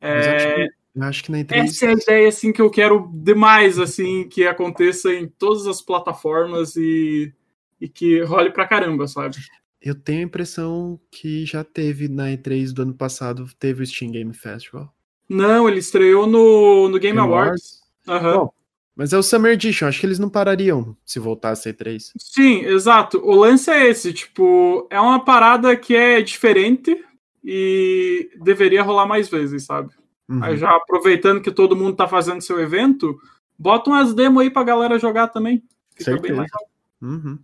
É, 0.00 0.66
eu 0.96 1.04
acho 1.04 1.22
que 1.22 1.30
na 1.30 1.38
E3... 1.38 1.52
Essa 1.52 1.86
é 1.86 1.88
a 1.90 1.92
ideia 1.92 2.28
assim 2.28 2.52
que 2.52 2.60
eu 2.60 2.68
quero 2.68 3.08
demais 3.14 3.78
assim 3.78 4.28
que 4.28 4.44
aconteça 4.44 5.14
em 5.14 5.28
todas 5.28 5.68
as 5.68 5.80
plataformas 5.80 6.74
e, 6.74 7.32
e 7.80 7.88
que 7.88 8.20
role 8.22 8.50
pra 8.50 8.66
caramba, 8.66 9.06
sabe? 9.06 9.36
Eu 9.82 9.96
tenho 9.96 10.20
a 10.20 10.24
impressão 10.24 11.00
que 11.10 11.44
já 11.44 11.64
teve 11.64 12.06
na 12.08 12.28
E3 12.28 12.72
do 12.72 12.82
ano 12.82 12.94
passado, 12.94 13.48
teve 13.58 13.82
o 13.82 13.86
Steam 13.86 14.12
Game 14.12 14.32
Festival. 14.32 14.94
Não, 15.28 15.68
ele 15.68 15.80
estreou 15.80 16.26
no, 16.26 16.88
no 16.88 16.98
Game, 17.00 17.16
Game 17.16 17.18
Awards. 17.18 17.82
Awards. 18.06 18.24
Uhum. 18.24 18.38
Bom, 18.38 18.52
mas 18.94 19.12
é 19.12 19.18
o 19.18 19.22
Summer 19.22 19.52
Edition, 19.52 19.88
acho 19.88 19.98
que 19.98 20.06
eles 20.06 20.18
não 20.18 20.28
parariam 20.28 20.96
se 21.04 21.18
voltasse 21.18 21.68
a 21.68 21.74
E3. 21.74 22.12
Sim, 22.18 22.60
exato. 22.60 23.18
O 23.24 23.34
lance 23.34 23.70
é 23.70 23.88
esse, 23.88 24.12
tipo, 24.12 24.86
é 24.90 25.00
uma 25.00 25.24
parada 25.24 25.74
que 25.76 25.96
é 25.96 26.20
diferente 26.20 27.02
e 27.42 28.30
deveria 28.40 28.82
rolar 28.82 29.06
mais 29.06 29.28
vezes, 29.28 29.64
sabe? 29.64 29.90
Uhum. 30.28 30.44
Aí 30.44 30.56
já 30.56 30.70
aproveitando 30.70 31.40
que 31.40 31.50
todo 31.50 31.74
mundo 31.74 31.96
tá 31.96 32.06
fazendo 32.06 32.40
seu 32.40 32.60
evento, 32.60 33.18
bota 33.58 33.90
umas 33.90 34.14
demos 34.14 34.42
aí 34.42 34.50
pra 34.50 34.62
galera 34.62 34.98
jogar 34.98 35.28
também. 35.28 35.62
Fica 35.90 36.04
Certeza. 36.04 36.34
bem 36.34 36.42
legal. 36.42 36.70
Uhum. 37.00 37.38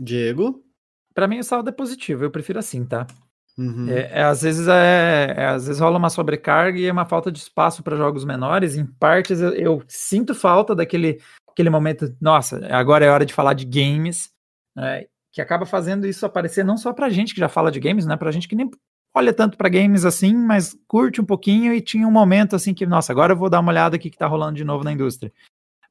Diego? 0.00 0.63
Para 1.14 1.28
mim 1.28 1.38
o 1.38 1.44
saldo 1.44 1.68
é 1.68 1.72
positivo, 1.72 2.24
eu 2.24 2.30
prefiro 2.30 2.58
assim, 2.58 2.84
tá? 2.84 3.06
Uhum. 3.56 3.88
É, 3.88 4.10
é, 4.20 4.22
às, 4.24 4.42
vezes 4.42 4.66
é, 4.66 5.34
é, 5.36 5.46
às 5.46 5.66
vezes 5.66 5.80
rola 5.80 5.96
uma 5.96 6.10
sobrecarga 6.10 6.76
e 6.78 6.86
é 6.86 6.92
uma 6.92 7.06
falta 7.06 7.30
de 7.30 7.38
espaço 7.38 7.82
para 7.84 7.96
jogos 7.96 8.24
menores. 8.24 8.76
Em 8.76 8.84
partes 8.84 9.40
eu, 9.40 9.52
eu, 9.54 9.82
sinto 9.86 10.34
falta 10.34 10.74
daquele 10.74 11.20
aquele 11.48 11.70
momento, 11.70 12.12
nossa, 12.20 12.66
agora 12.74 13.04
é 13.04 13.10
hora 13.10 13.24
de 13.24 13.32
falar 13.32 13.54
de 13.54 13.64
games, 13.64 14.28
né, 14.74 15.04
que 15.32 15.40
acaba 15.40 15.64
fazendo 15.64 16.04
isso 16.04 16.26
aparecer 16.26 16.64
não 16.64 16.76
só 16.76 16.92
pra 16.92 17.08
gente 17.08 17.32
que 17.32 17.38
já 17.38 17.48
fala 17.48 17.70
de 17.70 17.78
games, 17.78 18.06
né? 18.06 18.16
Pra 18.16 18.32
gente 18.32 18.48
que 18.48 18.56
nem 18.56 18.68
olha 19.14 19.32
tanto 19.32 19.56
para 19.56 19.68
games 19.68 20.04
assim, 20.04 20.34
mas 20.34 20.76
curte 20.88 21.20
um 21.20 21.24
pouquinho 21.24 21.72
e 21.72 21.80
tinha 21.80 22.06
um 22.06 22.10
momento 22.10 22.56
assim 22.56 22.74
que, 22.74 22.84
nossa, 22.84 23.12
agora 23.12 23.32
eu 23.32 23.36
vou 23.36 23.48
dar 23.48 23.60
uma 23.60 23.70
olhada 23.70 23.94
aqui 23.94 24.10
que 24.10 24.18
tá 24.18 24.26
rolando 24.26 24.56
de 24.56 24.64
novo 24.64 24.82
na 24.82 24.92
indústria. 24.92 25.32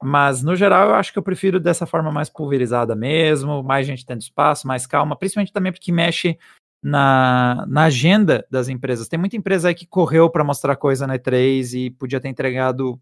Mas, 0.04 0.43
no 0.43 0.56
geral, 0.56 0.89
eu 0.89 0.95
acho 0.95 1.12
que 1.12 1.20
eu 1.20 1.24
prefiro 1.24 1.60
dessa 1.60 1.86
forma 1.86 2.12
mais 2.12 2.30
pulverizada 2.30 2.95
mesmo, 2.95 3.64
mais 3.64 3.88
gente 3.88 4.06
tendo 4.06 4.22
espaço, 4.22 4.68
mais 4.68 4.86
calma, 4.86 5.16
principalmente 5.16 5.54
também 5.54 5.72
porque 5.72 5.91
mexe 5.91 6.38
na, 6.84 7.66
na 7.68 7.86
agenda 7.86 8.45
das 8.51 8.68
empresas. 8.68 9.08
Tem 9.08 9.18
muita 9.18 9.38
empresa 9.38 9.70
aí 9.70 9.76
que 9.76 9.88
correu 9.88 10.30
para 10.30 10.43
mostrar 10.43 10.76
coisa 10.76 11.08
na 11.08 11.18
E3 11.18 11.74
e 11.74 11.89
podia 11.91 12.20
ter 12.20 12.28
entregado 12.28 12.99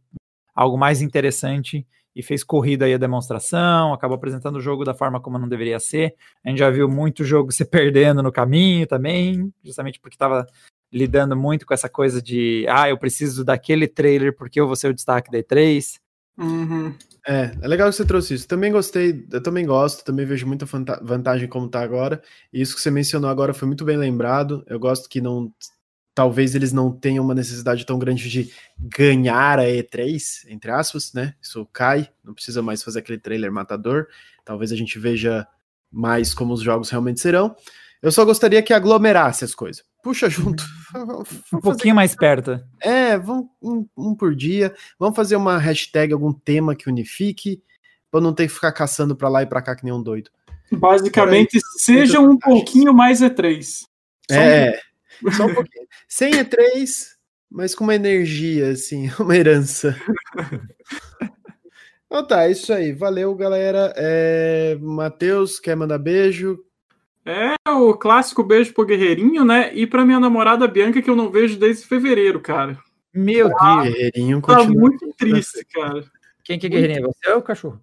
algo 0.54 0.78
mais 0.78 1.02
interessante 1.02 1.86
e 2.16 2.22
fez 2.22 2.44
corrida 2.44 2.86
aí 2.86 2.94
a 2.94 2.98
demonstração, 2.98 3.94
acabou 3.94 4.16
apresentando 4.16 4.58
o 4.58 4.62
jogo 4.62 4.84
da 4.84 4.94
forma 4.94 5.20
como 5.20 5.40
não 5.40 5.48
deveria 5.48 5.80
ser. 5.80 6.14
A 6.46 6.50
gente 6.50 6.60
já 6.60 6.70
viu 6.70 6.88
muito 6.90 7.24
jogo 7.24 7.52
se 7.54 7.66
perdendo 7.66 8.22
no 8.22 8.32
caminho 8.32 8.86
também, 8.86 9.52
justamente 9.64 10.00
porque 10.00 10.16
estava 10.16 10.46
lidando 10.94 11.38
muito 11.38 11.66
com 11.66 11.74
essa 11.74 11.88
coisa 11.88 12.22
de 12.22 12.66
ah, 12.68 12.90
eu 12.90 12.98
preciso 12.98 13.46
daquele 13.46 13.88
trailer 13.88 14.36
porque 14.36 14.60
eu 14.60 14.68
vou 14.68 14.76
ser 14.76 14.90
o 14.90 14.94
destaque 14.94 15.32
da 15.32 15.40
E3. 15.40 16.01
Uhum. 16.38 16.96
É, 17.28 17.52
é 17.62 17.68
legal 17.68 17.90
que 17.90 17.96
você 17.96 18.06
trouxe 18.06 18.34
isso. 18.34 18.48
Também 18.48 18.72
gostei, 18.72 19.28
eu 19.32 19.44
também 19.44 19.66
gosto, 19.66 20.04
também 20.04 20.26
vejo 20.26 20.48
muita 20.48 20.66
vantagem 21.02 21.48
como 21.48 21.70
tá 21.70 21.82
agora. 21.82 22.22
E 22.52 22.62
isso 22.62 22.76
que 22.76 22.82
você 22.82 22.90
mencionou 22.90 23.30
agora 23.30 23.54
foi 23.54 23.68
muito 23.68 23.86
bem 23.86 23.98
lembrado. 23.98 24.64
Eu 24.68 24.80
gosto 24.80 25.10
que 25.10 25.22
não. 25.22 25.54
Talvez 26.14 26.56
eles 26.56 26.74
não 26.74 26.92
tenham 26.92 27.24
uma 27.24 27.34
necessidade 27.34 27.86
tão 27.86 27.98
grande 27.98 28.30
de 28.30 28.52
ganhar 28.78 29.60
a 29.60 29.64
E3, 29.64 30.46
entre 30.50 30.70
aspas, 30.70 31.14
né? 31.14 31.36
Isso 31.42 31.66
cai, 31.72 32.10
não 32.24 32.34
precisa 32.34 32.62
mais 32.62 32.84
fazer 32.84 33.00
aquele 33.00 33.18
trailer 33.18 33.52
matador. 33.52 34.08
Talvez 34.44 34.74
a 34.74 34.76
gente 34.76 35.00
veja 35.00 35.48
mais 35.90 36.34
como 36.34 36.54
os 36.54 36.62
jogos 36.62 36.90
realmente 36.90 37.22
serão. 37.22 37.56
Eu 38.02 38.12
só 38.12 38.26
gostaria 38.26 38.62
que 38.62 38.74
aglomerasse 38.74 39.46
as 39.46 39.56
coisas 39.56 39.86
puxa 40.02 40.30
junto. 40.30 40.64
um 41.54 41.60
pouquinho 41.60 41.96
mais 41.96 42.16
perto. 42.16 42.60
É, 42.80 43.18
vamos 43.18 43.48
um, 43.62 43.86
um, 43.98 44.16
por 44.16 44.36
dia. 44.36 44.74
Vamos 45.00 45.16
fazer 45.16 45.36
uma 45.36 45.58
hashtag, 45.58 46.14
algum 46.14 46.34
tema 46.34 46.76
que 46.76 46.90
unifique, 46.90 47.62
para 48.10 48.22
não 48.22 48.34
ter 48.34 48.48
que 48.48 48.54
ficar 48.54 48.72
caçando 48.72 49.16
para 49.16 49.30
lá 49.30 49.44
e 49.44 49.46
para 49.46 49.62
cá 49.62 49.76
que 49.76 49.84
nem 49.84 49.94
um 49.94 50.02
doido. 50.02 50.30
Basicamente, 50.72 51.58
aí, 51.58 51.62
seja 51.78 52.20
um 52.20 52.38
pouquinho 52.38 52.94
mais 52.94 53.20
E3. 53.20 53.62
Só 54.30 54.38
é, 54.38 54.80
um... 55.24 55.32
só 55.32 55.46
um 55.46 55.54
pouquinho. 55.54 55.86
Sem 56.08 56.34
E3, 56.34 57.08
mas 57.50 57.76
com 57.76 57.84
uma 57.84 57.96
energia, 57.96 58.70
assim, 58.72 59.12
uma 59.20 59.36
herança. 59.36 59.96
então 62.06 62.26
tá, 62.26 62.46
é 62.46 62.52
isso 62.52 62.72
aí. 62.72 62.94
Valeu, 62.94 63.36
galera. 63.36 63.94
É... 63.98 64.78
Matheus, 64.80 65.60
quer 65.60 65.76
mandar 65.76 65.98
beijo? 65.98 66.60
É 67.26 67.56
o 67.70 67.94
clássico 67.94 68.44
beijo 68.44 68.74
pro 68.74 68.86
Guerreirinho, 68.86 69.46
né? 69.46 69.72
E 69.76 69.86
pra 69.86 70.06
minha 70.06 70.20
namorada 70.20 70.68
Bianca, 70.68 71.02
que 71.02 71.10
eu 71.10 71.16
não 71.16 71.30
vejo 71.30 71.58
desde 71.58 71.86
fevereiro, 71.86 72.40
cara. 72.40 72.80
Meu 73.14 73.52
ah, 73.60 73.84
Deus. 73.84 73.94
Guerreirinho 73.94 74.42
tá 74.42 74.64
muito 74.64 75.14
triste, 75.16 75.66
cara. 75.72 76.04
Quem 76.44 76.58
que 76.58 76.66
é 76.66 76.70
Guerreirinho? 76.70 77.08
Você 77.08 77.32
ou 77.32 77.40
o 77.40 77.44
cachorro? 77.44 77.80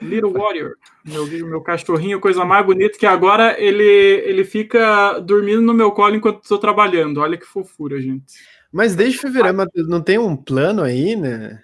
Little 0.00 0.32
Warrior, 0.32 0.74
meu, 1.04 1.26
meu 1.26 1.60
cachorrinho, 1.60 2.18
coisa 2.18 2.44
mais 2.44 2.64
bonita, 2.64 2.98
que 2.98 3.06
agora 3.06 3.60
ele, 3.60 3.84
ele 3.84 4.44
fica 4.44 5.18
dormindo 5.20 5.60
no 5.60 5.74
meu 5.74 5.92
colo 5.92 6.16
enquanto 6.16 6.42
estou 6.42 6.58
trabalhando. 6.58 7.20
Olha 7.20 7.36
que 7.36 7.46
fofura, 7.46 8.00
gente. 8.00 8.34
Mas 8.72 8.96
desde 8.96 9.18
fevereiro, 9.18 9.56
não 9.86 10.00
tem 10.00 10.18
um 10.18 10.34
plano 10.34 10.82
aí, 10.82 11.14
né? 11.14 11.62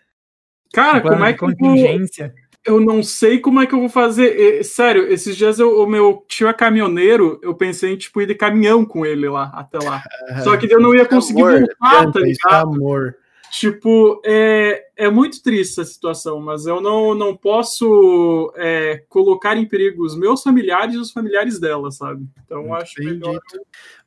Cara, 0.72 0.98
um 0.98 1.02
como 1.10 1.24
é 1.24 1.32
que. 1.32 1.38
Contingência 1.38 2.34
eu 2.64 2.80
não 2.80 3.02
sei 3.02 3.38
como 3.38 3.60
é 3.60 3.66
que 3.66 3.74
eu 3.74 3.80
vou 3.80 3.88
fazer. 3.88 4.62
Sério, 4.64 5.10
esses 5.10 5.36
dias 5.36 5.58
eu, 5.58 5.80
o 5.80 5.86
meu 5.86 6.24
tio 6.28 6.48
é 6.48 6.52
caminhoneiro, 6.52 7.40
eu 7.42 7.54
pensei 7.54 7.92
em 7.92 7.96
tipo, 7.96 8.20
ir 8.20 8.26
de 8.26 8.34
caminhão 8.34 8.84
com 8.84 9.04
ele 9.04 9.28
lá, 9.28 9.50
até 9.54 9.78
lá. 9.78 10.02
Só 10.44 10.56
que 10.56 10.72
eu 10.72 10.80
não 10.80 10.94
ia 10.94 11.04
conseguir 11.04 11.42
amor, 11.42 11.60
voltar, 11.80 12.12
tá 12.12 12.20
ligado? 12.20 12.68
Amor. 12.68 13.16
Tipo, 13.52 14.22
é, 14.24 14.82
é 14.96 15.10
muito 15.10 15.42
triste 15.42 15.72
essa 15.72 15.84
situação, 15.84 16.40
mas 16.40 16.64
eu 16.64 16.80
não, 16.80 17.14
não 17.14 17.36
posso 17.36 18.50
é, 18.56 19.04
colocar 19.10 19.58
em 19.58 19.68
perigo 19.68 20.06
os 20.06 20.16
meus 20.16 20.42
familiares 20.42 20.94
e 20.94 20.98
os 20.98 21.12
familiares 21.12 21.60
dela, 21.60 21.90
sabe? 21.90 22.26
Então 22.46 22.72
acho 22.72 22.94
melhor. 22.98 23.38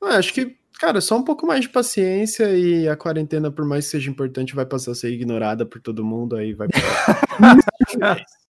Ah, 0.02 0.18
acho 0.18 0.34
que, 0.34 0.58
cara, 0.80 1.00
só 1.00 1.16
um 1.16 1.24
pouco 1.24 1.46
mais 1.46 1.62
de 1.62 1.70
paciência 1.70 2.58
e 2.58 2.88
a 2.90 2.96
quarentena, 2.96 3.52
por 3.52 3.66
mais 3.66 3.86
que 3.86 3.92
seja 3.92 4.10
importante, 4.10 4.56
vai 4.56 4.66
passar 4.66 4.94
a 4.94 4.96
ser 4.96 5.12
ignorada 5.12 5.64
por 5.64 5.80
todo 5.80 6.04
mundo, 6.04 6.36
aí 6.36 6.54
vai. 6.54 6.68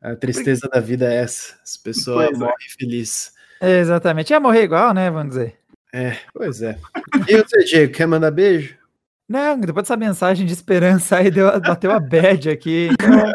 A 0.00 0.16
tristeza 0.16 0.68
da 0.68 0.80
vida 0.80 1.12
é 1.12 1.18
essa. 1.18 1.54
As 1.62 1.76
pessoas 1.76 2.26
pois 2.26 2.36
é. 2.36 2.38
morrem 2.38 2.66
é. 2.68 2.74
felizes. 2.78 3.32
É, 3.60 3.78
exatamente. 3.78 4.30
Ia 4.30 4.40
morrer 4.40 4.64
igual, 4.64 4.92
né? 4.92 5.10
Vamos 5.10 5.34
dizer. 5.34 5.56
É, 5.94 6.16
pois 6.34 6.60
é. 6.62 6.78
E 7.28 7.36
você, 7.36 7.64
Diego, 7.64 7.92
quer 7.92 8.06
mandar 8.06 8.30
beijo? 8.30 8.74
Não, 9.28 9.58
depois 9.58 9.84
dessa 9.84 9.96
mensagem 9.96 10.44
de 10.44 10.52
esperança 10.52 11.16
aí, 11.16 11.30
deu, 11.30 11.60
bateu 11.60 11.92
a 11.92 12.00
bad 12.00 12.50
aqui. 12.50 12.88
Então, 12.92 13.32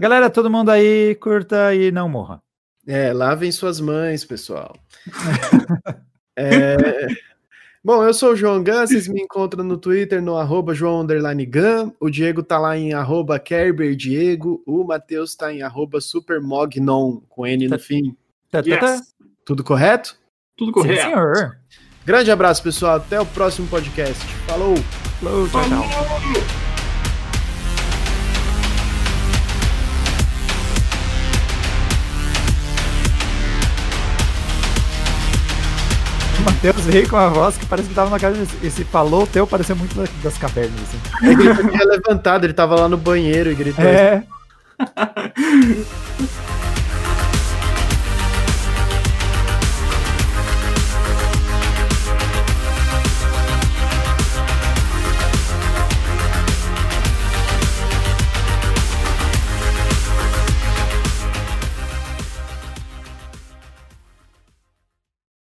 galera, 0.00 0.28
todo 0.28 0.50
mundo 0.50 0.70
aí, 0.70 1.14
curta 1.14 1.74
e 1.74 1.90
não 1.90 2.08
morra. 2.08 2.42
É, 2.86 3.12
lavem 3.12 3.50
suas 3.50 3.80
mães, 3.80 4.24
pessoal. 4.24 4.76
é, 6.36 7.06
Bom, 7.84 8.02
eu 8.02 8.14
sou 8.14 8.32
o 8.32 8.36
João 8.36 8.64
Gun, 8.64 8.86
vocês 8.86 9.06
me 9.06 9.20
encontram 9.20 9.62
no 9.62 9.76
Twitter 9.76 10.22
no 10.22 10.38
arroba 10.38 10.74
João 10.74 11.04
Gun, 11.44 11.92
o 12.00 12.08
Diego 12.08 12.42
tá 12.42 12.58
lá 12.58 12.78
em 12.78 12.94
arroba 12.94 13.38
Diego, 13.94 14.62
o 14.66 14.84
Matheus 14.84 15.34
tá 15.34 15.52
em 15.52 15.60
arroba 15.60 16.00
Supermognon, 16.00 17.20
com 17.28 17.46
N 17.46 17.68
no 17.68 17.78
fim. 17.78 18.16
Tá, 18.50 18.62
tá, 18.62 18.78
tá. 18.78 18.92
Yes. 18.94 19.14
Tudo 19.44 19.62
correto? 19.62 20.16
Tudo 20.56 20.72
correto. 20.72 21.02
Sim, 21.02 21.08
senhor. 21.08 21.58
Grande 22.06 22.30
abraço, 22.30 22.62
pessoal. 22.62 22.96
Até 22.96 23.20
o 23.20 23.26
próximo 23.26 23.68
podcast. 23.68 24.24
Falou! 24.46 24.76
Falou, 25.20 25.46
tchau, 25.48 25.62
tchau. 25.68 26.53
Matheus 36.64 36.86
veio 36.86 37.06
com 37.06 37.16
a 37.16 37.28
voz 37.28 37.58
que 37.58 37.66
parece 37.66 37.90
que 37.90 37.94
tava 37.94 38.08
na 38.08 38.18
casa. 38.18 38.46
Esse 38.62 38.84
falou 38.84 39.26
teu 39.26 39.46
parecia 39.46 39.74
muito 39.74 39.94
das 40.22 40.38
cavernas. 40.38 40.80
Assim. 40.80 40.98
Ele 41.22 41.54
tinha 41.70 41.84
levantado, 41.84 42.44
ele 42.44 42.54
tava 42.54 42.74
lá 42.74 42.88
no 42.88 42.96
banheiro 42.96 43.52
e 43.52 43.54
gritou. 43.54 43.84
É. 43.84 44.24